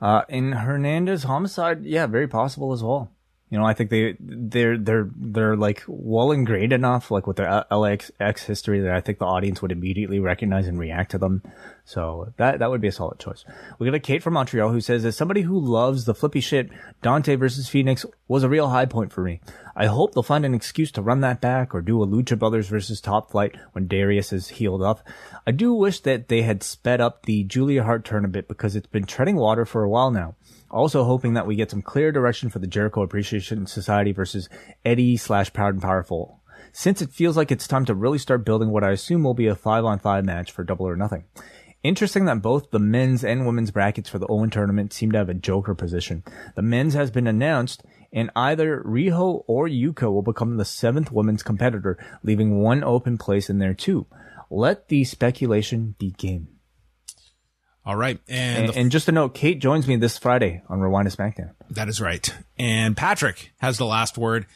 Uh, 0.00 0.22
in 0.28 0.52
Hernandez 0.52 1.22
homicide, 1.22 1.84
yeah, 1.84 2.06
very 2.06 2.26
possible 2.26 2.72
as 2.72 2.82
well. 2.82 3.10
You 3.52 3.58
know, 3.58 3.66
I 3.66 3.74
think 3.74 3.90
they 3.90 4.16
they're 4.18 4.78
they're 4.78 5.10
they're 5.14 5.56
like 5.58 5.84
well 5.86 6.32
ingrained 6.32 6.72
enough, 6.72 7.10
like 7.10 7.26
with 7.26 7.36
their 7.36 7.66
LAX 7.70 8.10
history, 8.18 8.80
that 8.80 8.94
I 8.94 9.02
think 9.02 9.18
the 9.18 9.26
audience 9.26 9.60
would 9.60 9.70
immediately 9.70 10.20
recognize 10.20 10.66
and 10.66 10.78
react 10.78 11.10
to 11.10 11.18
them. 11.18 11.42
So 11.84 12.32
that 12.38 12.60
that 12.60 12.70
would 12.70 12.80
be 12.80 12.88
a 12.88 12.92
solid 12.92 13.18
choice. 13.18 13.44
We 13.78 13.86
got 13.86 13.94
a 13.94 14.00
Kate 14.00 14.22
from 14.22 14.32
Montreal 14.32 14.70
who 14.70 14.80
says, 14.80 15.04
as 15.04 15.18
somebody 15.18 15.42
who 15.42 15.60
loves 15.60 16.06
the 16.06 16.14
flippy 16.14 16.40
shit, 16.40 16.70
Dante 17.02 17.34
versus 17.34 17.68
Fenix 17.68 18.06
was 18.26 18.42
a 18.42 18.48
real 18.48 18.70
high 18.70 18.86
point 18.86 19.12
for 19.12 19.22
me. 19.22 19.42
I 19.76 19.84
hope 19.84 20.14
they'll 20.14 20.22
find 20.22 20.46
an 20.46 20.54
excuse 20.54 20.90
to 20.92 21.02
run 21.02 21.20
that 21.20 21.42
back 21.42 21.74
or 21.74 21.82
do 21.82 22.02
a 22.02 22.06
Lucha 22.06 22.38
Brothers 22.38 22.68
versus 22.68 23.02
Top 23.02 23.30
Flight 23.30 23.56
when 23.72 23.86
Darius 23.86 24.32
is 24.32 24.48
healed 24.48 24.82
up. 24.82 25.06
I 25.46 25.50
do 25.50 25.74
wish 25.74 26.00
that 26.00 26.28
they 26.28 26.40
had 26.40 26.62
sped 26.62 27.02
up 27.02 27.26
the 27.26 27.44
Julia 27.44 27.82
Hart 27.82 28.06
turn 28.06 28.24
a 28.24 28.28
bit 28.28 28.48
because 28.48 28.76
it's 28.76 28.86
been 28.86 29.04
treading 29.04 29.36
water 29.36 29.66
for 29.66 29.82
a 29.82 29.90
while 29.90 30.10
now. 30.10 30.36
Also 30.72 31.04
hoping 31.04 31.34
that 31.34 31.46
we 31.46 31.54
get 31.54 31.70
some 31.70 31.82
clear 31.82 32.10
direction 32.10 32.48
for 32.48 32.58
the 32.58 32.66
Jericho 32.66 33.02
Appreciation 33.02 33.66
Society 33.66 34.12
versus 34.12 34.48
Eddie 34.84 35.18
slash 35.18 35.52
Proud 35.52 35.74
and 35.74 35.82
Powerful. 35.82 36.40
Since 36.72 37.02
it 37.02 37.10
feels 37.10 37.36
like 37.36 37.52
it's 37.52 37.68
time 37.68 37.84
to 37.84 37.94
really 37.94 38.18
start 38.18 38.46
building 38.46 38.70
what 38.70 38.82
I 38.82 38.92
assume 38.92 39.22
will 39.22 39.34
be 39.34 39.46
a 39.46 39.54
five 39.54 39.84
on 39.84 39.98
five 39.98 40.24
match 40.24 40.50
for 40.50 40.64
double 40.64 40.88
or 40.88 40.96
nothing. 40.96 41.24
Interesting 41.82 42.24
that 42.24 42.40
both 42.40 42.70
the 42.70 42.78
men's 42.78 43.22
and 43.22 43.44
women's 43.44 43.70
brackets 43.72 44.08
for 44.08 44.18
the 44.18 44.28
Owen 44.28 44.48
tournament 44.48 44.92
seem 44.92 45.12
to 45.12 45.18
have 45.18 45.28
a 45.28 45.34
joker 45.34 45.74
position. 45.74 46.22
The 46.54 46.62
men's 46.62 46.94
has 46.94 47.10
been 47.10 47.26
announced 47.26 47.82
and 48.12 48.30
either 48.36 48.82
Riho 48.86 49.44
or 49.46 49.68
Yuka 49.68 50.10
will 50.12 50.22
become 50.22 50.56
the 50.56 50.64
seventh 50.64 51.10
women's 51.10 51.42
competitor, 51.42 51.98
leaving 52.22 52.60
one 52.60 52.84
open 52.84 53.18
place 53.18 53.50
in 53.50 53.58
there 53.58 53.74
too. 53.74 54.06
Let 54.48 54.88
the 54.88 55.04
speculation 55.04 55.96
begin. 55.98 56.48
All 57.84 57.96
right. 57.96 58.20
And, 58.28 58.66
and, 58.66 58.76
and, 58.76 58.90
just 58.92 59.08
a 59.08 59.12
note, 59.12 59.34
Kate 59.34 59.58
joins 59.58 59.88
me 59.88 59.96
this 59.96 60.16
Friday 60.16 60.62
on 60.68 60.80
Rewind 60.80 61.10
to 61.10 61.16
SmackDown. 61.16 61.50
That 61.70 61.88
is 61.88 62.00
right. 62.00 62.32
And 62.56 62.96
Patrick 62.96 63.52
has 63.58 63.76
the 63.76 63.86
last 63.86 64.16
word. 64.16 64.46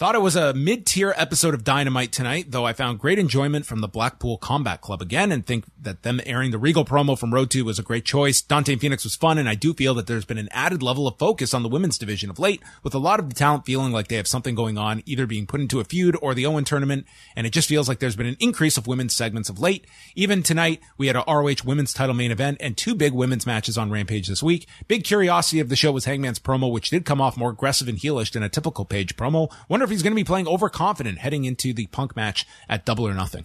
Thought 0.00 0.14
it 0.14 0.22
was 0.22 0.34
a 0.34 0.54
mid-tier 0.54 1.12
episode 1.14 1.52
of 1.52 1.62
Dynamite 1.62 2.10
tonight, 2.10 2.46
though 2.48 2.64
I 2.64 2.72
found 2.72 3.00
great 3.00 3.18
enjoyment 3.18 3.66
from 3.66 3.82
the 3.82 3.86
Blackpool 3.86 4.38
Combat 4.38 4.80
Club 4.80 5.02
again 5.02 5.30
and 5.30 5.44
think 5.44 5.66
that 5.78 6.04
them 6.04 6.22
airing 6.24 6.52
the 6.52 6.58
Regal 6.58 6.86
promo 6.86 7.18
from 7.18 7.34
Road 7.34 7.50
2 7.50 7.66
was 7.66 7.78
a 7.78 7.82
great 7.82 8.06
choice. 8.06 8.40
Dante 8.40 8.76
Fenix 8.76 9.04
was 9.04 9.14
fun 9.14 9.36
and 9.36 9.46
I 9.46 9.54
do 9.54 9.74
feel 9.74 9.92
that 9.96 10.06
there's 10.06 10.24
been 10.24 10.38
an 10.38 10.48
added 10.52 10.82
level 10.82 11.06
of 11.06 11.18
focus 11.18 11.52
on 11.52 11.62
the 11.62 11.68
women's 11.68 11.98
division 11.98 12.30
of 12.30 12.38
late 12.38 12.62
with 12.82 12.94
a 12.94 12.98
lot 12.98 13.20
of 13.20 13.28
the 13.28 13.34
talent 13.34 13.66
feeling 13.66 13.92
like 13.92 14.08
they 14.08 14.16
have 14.16 14.26
something 14.26 14.54
going 14.54 14.78
on, 14.78 15.02
either 15.04 15.26
being 15.26 15.46
put 15.46 15.60
into 15.60 15.80
a 15.80 15.84
feud 15.84 16.16
or 16.22 16.32
the 16.32 16.46
Owen 16.46 16.64
tournament. 16.64 17.04
And 17.36 17.46
it 17.46 17.52
just 17.52 17.68
feels 17.68 17.86
like 17.86 17.98
there's 17.98 18.16
been 18.16 18.26
an 18.26 18.38
increase 18.40 18.78
of 18.78 18.86
women's 18.86 19.14
segments 19.14 19.50
of 19.50 19.60
late. 19.60 19.86
Even 20.14 20.42
tonight, 20.42 20.80
we 20.96 21.08
had 21.08 21.16
a 21.16 21.24
ROH 21.28 21.66
women's 21.66 21.92
title 21.92 22.14
main 22.14 22.30
event 22.30 22.56
and 22.60 22.74
two 22.74 22.94
big 22.94 23.12
women's 23.12 23.44
matches 23.44 23.76
on 23.76 23.90
Rampage 23.90 24.28
this 24.28 24.42
week. 24.42 24.66
Big 24.88 25.04
curiosity 25.04 25.60
of 25.60 25.68
the 25.68 25.76
show 25.76 25.92
was 25.92 26.06
Hangman's 26.06 26.38
promo, 26.38 26.72
which 26.72 26.88
did 26.88 27.04
come 27.04 27.20
off 27.20 27.36
more 27.36 27.50
aggressive 27.50 27.86
and 27.86 27.98
heelish 27.98 28.32
than 28.32 28.42
a 28.42 28.48
typical 28.48 28.86
page 28.86 29.14
promo. 29.14 29.52
Wonder 29.68 29.89
if 29.90 29.94
he's 29.94 30.02
going 30.02 30.12
to 30.12 30.16
be 30.16 30.24
playing 30.24 30.46
overconfident 30.46 31.18
heading 31.18 31.44
into 31.44 31.72
the 31.72 31.86
Punk 31.86 32.14
match 32.14 32.46
at 32.68 32.84
Double 32.84 33.06
or 33.06 33.14
Nothing. 33.14 33.44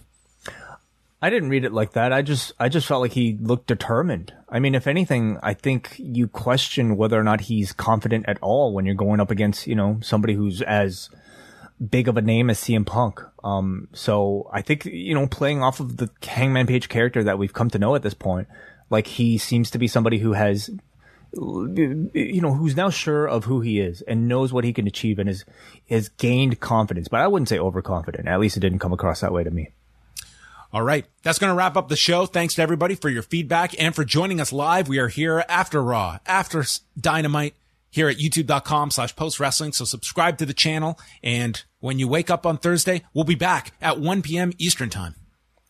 I 1.20 1.30
didn't 1.30 1.48
read 1.48 1.64
it 1.64 1.72
like 1.72 1.92
that. 1.94 2.12
I 2.12 2.22
just 2.22 2.52
I 2.60 2.68
just 2.68 2.86
felt 2.86 3.00
like 3.00 3.12
he 3.12 3.36
looked 3.40 3.66
determined. 3.66 4.32
I 4.48 4.60
mean, 4.60 4.74
if 4.74 4.86
anything, 4.86 5.38
I 5.42 5.54
think 5.54 5.96
you 5.98 6.28
question 6.28 6.96
whether 6.96 7.18
or 7.18 7.24
not 7.24 7.42
he's 7.42 7.72
confident 7.72 8.26
at 8.28 8.38
all 8.42 8.72
when 8.72 8.86
you're 8.86 8.94
going 8.94 9.18
up 9.18 9.30
against, 9.30 9.66
you 9.66 9.74
know, 9.74 9.98
somebody 10.02 10.34
who's 10.34 10.62
as 10.62 11.08
big 11.90 12.06
of 12.06 12.16
a 12.16 12.22
name 12.22 12.48
as 12.48 12.60
CM 12.60 12.86
Punk. 12.86 13.20
Um, 13.42 13.88
so 13.92 14.48
I 14.52 14.62
think, 14.62 14.84
you 14.84 15.14
know, 15.14 15.26
playing 15.26 15.62
off 15.62 15.80
of 15.80 15.96
the 15.96 16.10
Hangman 16.22 16.66
Page 16.66 16.88
character 16.88 17.24
that 17.24 17.38
we've 17.38 17.52
come 17.52 17.70
to 17.70 17.78
know 17.78 17.94
at 17.94 18.02
this 18.02 18.14
point, 18.14 18.46
like 18.88 19.06
he 19.06 19.36
seems 19.36 19.70
to 19.70 19.78
be 19.78 19.88
somebody 19.88 20.18
who 20.18 20.34
has 20.34 20.70
you 21.32 22.40
know, 22.40 22.54
who's 22.54 22.76
now 22.76 22.90
sure 22.90 23.26
of 23.26 23.44
who 23.44 23.60
he 23.60 23.80
is 23.80 24.02
and 24.02 24.28
knows 24.28 24.52
what 24.52 24.64
he 24.64 24.72
can 24.72 24.86
achieve 24.86 25.18
and 25.18 25.28
has 25.28 25.44
has 25.88 26.08
gained 26.08 26.60
confidence. 26.60 27.08
But 27.08 27.20
I 27.20 27.26
wouldn't 27.26 27.48
say 27.48 27.58
overconfident. 27.58 28.28
At 28.28 28.40
least 28.40 28.56
it 28.56 28.60
didn't 28.60 28.78
come 28.78 28.92
across 28.92 29.20
that 29.20 29.32
way 29.32 29.44
to 29.44 29.50
me. 29.50 29.70
All 30.72 30.82
right. 30.82 31.06
That's 31.22 31.38
going 31.38 31.50
to 31.50 31.56
wrap 31.56 31.76
up 31.76 31.88
the 31.88 31.96
show. 31.96 32.26
Thanks 32.26 32.54
to 32.56 32.62
everybody 32.62 32.94
for 32.94 33.08
your 33.08 33.22
feedback 33.22 33.74
and 33.80 33.94
for 33.94 34.04
joining 34.04 34.40
us 34.40 34.52
live. 34.52 34.88
We 34.88 34.98
are 34.98 35.08
here 35.08 35.44
after 35.48 35.82
Raw, 35.82 36.18
after 36.26 36.64
Dynamite 37.00 37.54
here 37.90 38.08
at 38.08 38.18
youtube.com 38.18 38.90
slash 38.90 39.16
post 39.16 39.40
wrestling. 39.40 39.72
So 39.72 39.84
subscribe 39.84 40.38
to 40.38 40.46
the 40.46 40.52
channel. 40.52 40.98
And 41.22 41.62
when 41.80 41.98
you 41.98 42.08
wake 42.08 42.30
up 42.30 42.44
on 42.44 42.58
Thursday, 42.58 43.02
we'll 43.14 43.24
be 43.24 43.34
back 43.34 43.72
at 43.80 43.98
1 43.98 44.22
p.m. 44.22 44.52
Eastern 44.58 44.90
time. 44.90 45.14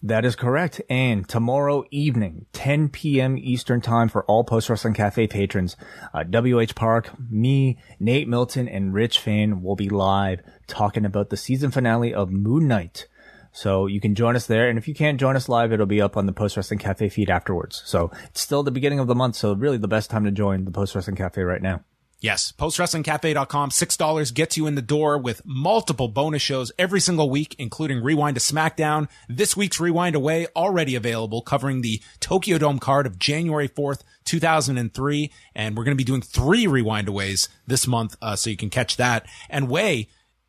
That 0.06 0.24
is 0.24 0.36
correct. 0.36 0.80
And 0.88 1.28
tomorrow 1.28 1.84
evening, 1.90 2.46
10 2.52 2.90
p.m. 2.90 3.36
Eastern 3.36 3.80
time 3.80 4.08
for 4.08 4.24
all 4.26 4.44
Post 4.44 4.68
Wrestling 4.68 4.94
Cafe 4.94 5.26
patrons, 5.26 5.74
uh, 6.14 6.22
WH 6.22 6.76
Park, 6.76 7.10
me, 7.28 7.78
Nate 7.98 8.28
Milton, 8.28 8.68
and 8.68 8.94
Rich 8.94 9.18
Fann 9.18 9.62
will 9.62 9.74
be 9.74 9.88
live 9.88 10.42
talking 10.68 11.04
about 11.04 11.30
the 11.30 11.36
season 11.36 11.72
finale 11.72 12.14
of 12.14 12.30
Moon 12.30 12.68
Knight. 12.68 13.08
So 13.50 13.86
you 13.86 14.00
can 14.00 14.14
join 14.14 14.36
us 14.36 14.46
there. 14.46 14.68
And 14.68 14.78
if 14.78 14.86
you 14.86 14.94
can't 14.94 15.18
join 15.18 15.34
us 15.34 15.48
live, 15.48 15.72
it'll 15.72 15.86
be 15.86 16.00
up 16.00 16.16
on 16.16 16.26
the 16.26 16.32
Post 16.32 16.56
Wrestling 16.56 16.78
Cafe 16.78 17.08
feed 17.08 17.28
afterwards. 17.28 17.82
So 17.84 18.12
it's 18.26 18.40
still 18.40 18.62
the 18.62 18.70
beginning 18.70 19.00
of 19.00 19.08
the 19.08 19.16
month. 19.16 19.34
So 19.34 19.54
really 19.54 19.78
the 19.78 19.88
best 19.88 20.08
time 20.08 20.24
to 20.24 20.30
join 20.30 20.66
the 20.66 20.70
Post 20.70 20.94
Wrestling 20.94 21.16
Cafe 21.16 21.42
right 21.42 21.62
now. 21.62 21.82
Yes, 22.18 22.50
postwrestlingcafe.com, 22.58 23.70
$6 23.70 24.34
gets 24.34 24.56
you 24.56 24.66
in 24.66 24.74
the 24.74 24.80
door 24.82 25.18
with 25.18 25.42
multiple 25.44 26.08
bonus 26.08 26.40
shows 26.40 26.72
every 26.78 26.98
single 26.98 27.28
week, 27.28 27.54
including 27.58 28.02
Rewind 28.02 28.36
to 28.36 28.40
SmackDown. 28.40 29.08
This 29.28 29.54
week's 29.54 29.78
Rewind 29.78 30.16
Away 30.16 30.46
already 30.56 30.94
available, 30.94 31.42
covering 31.42 31.82
the 31.82 32.00
Tokyo 32.18 32.56
Dome 32.56 32.78
card 32.78 33.06
of 33.06 33.18
January 33.18 33.68
4th, 33.68 34.00
2003. 34.24 35.30
And 35.54 35.76
we're 35.76 35.84
going 35.84 35.94
to 35.94 36.02
be 36.02 36.04
doing 36.04 36.22
three 36.22 36.66
Rewind 36.66 37.06
Aways 37.08 37.50
this 37.66 37.86
month, 37.86 38.16
uh, 38.22 38.34
so 38.34 38.48
you 38.48 38.56
can 38.56 38.70
catch 38.70 38.96
that. 38.96 39.26
And 39.50 39.68
Wai, 39.68 40.06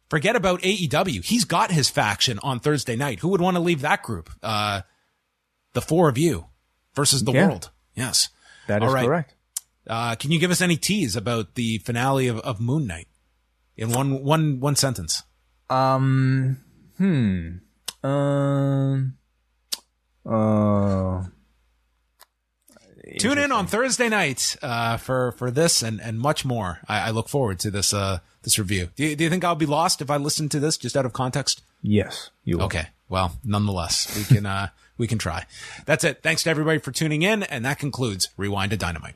forget 0.10 0.38
about 0.38 0.62
AEW. 0.62 1.24
He's 1.26 1.44
got 1.44 1.72
his 1.72 1.90
faction 1.90 2.40
on 2.44 2.62
Thursday 2.62 2.96
night. 2.96 3.20
Who 3.20 3.28
would 3.28 3.42
want 3.42 3.56
to 3.58 3.62
leave 3.62 3.82
that 3.82 4.04
group? 4.04 4.30
Uh, 4.42 4.82
the 5.74 5.82
four 5.82 6.08
of 6.08 6.18
you 6.18 6.46
versus 6.96 7.26
the 7.26 7.34
Yeah. 7.34 7.48
world. 7.48 7.72
Yes. 7.94 8.30
That 8.68 8.82
is 8.84 8.88
All 8.88 8.94
right. 8.96 9.06
correct. 9.06 9.34
Uh, 9.88 10.16
can 10.16 10.32
you 10.32 10.40
give 10.40 10.52
us 10.52 10.62
any 10.62 10.76
tease 10.76 11.16
about 11.16 11.56
the 11.56 11.78
finale 11.80 12.28
of, 12.28 12.40
of 12.40 12.60
Moon 12.60 12.88
Knight 12.88 13.08
in 13.76 13.92
one 13.92 14.24
one 14.24 14.60
one 14.60 14.76
sentence? 14.76 15.24
Um, 15.70 16.58
hmm. 16.98 17.58
Um, 18.04 19.18
uh, 20.26 21.24
Tune 23.20 23.38
in 23.38 23.52
on 23.52 23.68
Thursday 23.68 24.10
night 24.10 24.58
uh, 24.62 24.98
for 24.98 25.32
for 25.34 25.50
this 25.50 25.82
and, 25.82 26.02
and 26.02 26.20
much 26.20 26.46
more. 26.46 26.80
I, 26.88 27.08
I 27.08 27.10
look 27.12 27.30
forward 27.30 27.60
to 27.60 27.72
this 27.72 27.94
uh, 27.94 28.20
this 28.44 28.60
review. 28.60 28.90
Do 28.96 29.06
you, 29.06 29.16
do 29.16 29.24
you 29.24 29.30
think 29.30 29.44
I'll 29.44 29.56
be 29.56 29.66
lost 29.66 30.02
if 30.02 30.10
I 30.10 30.18
listen 30.18 30.50
to 30.50 30.60
this 30.60 30.78
just 30.78 30.98
out 30.98 31.06
of 31.06 31.14
context? 31.14 31.64
yes, 31.82 32.32
you 32.44 32.58
will. 32.58 32.66
Okay. 32.66 32.88
Well, 33.10 33.38
nonetheless, 33.44 34.16
we 34.18 34.36
can 34.36 34.46
uh, 34.46 34.70
we 34.98 35.08
can 35.08 35.18
try. 35.18 35.46
That's 35.86 36.04
it. 36.04 36.22
Thanks 36.22 36.44
to 36.44 36.50
everybody 36.50 36.80
for 36.80 36.92
tuning 36.92 37.22
in, 37.22 37.44
and 37.44 37.64
that 37.66 37.80
concludes 37.80 38.30
Rewind-A-Dynamite. 38.36 39.16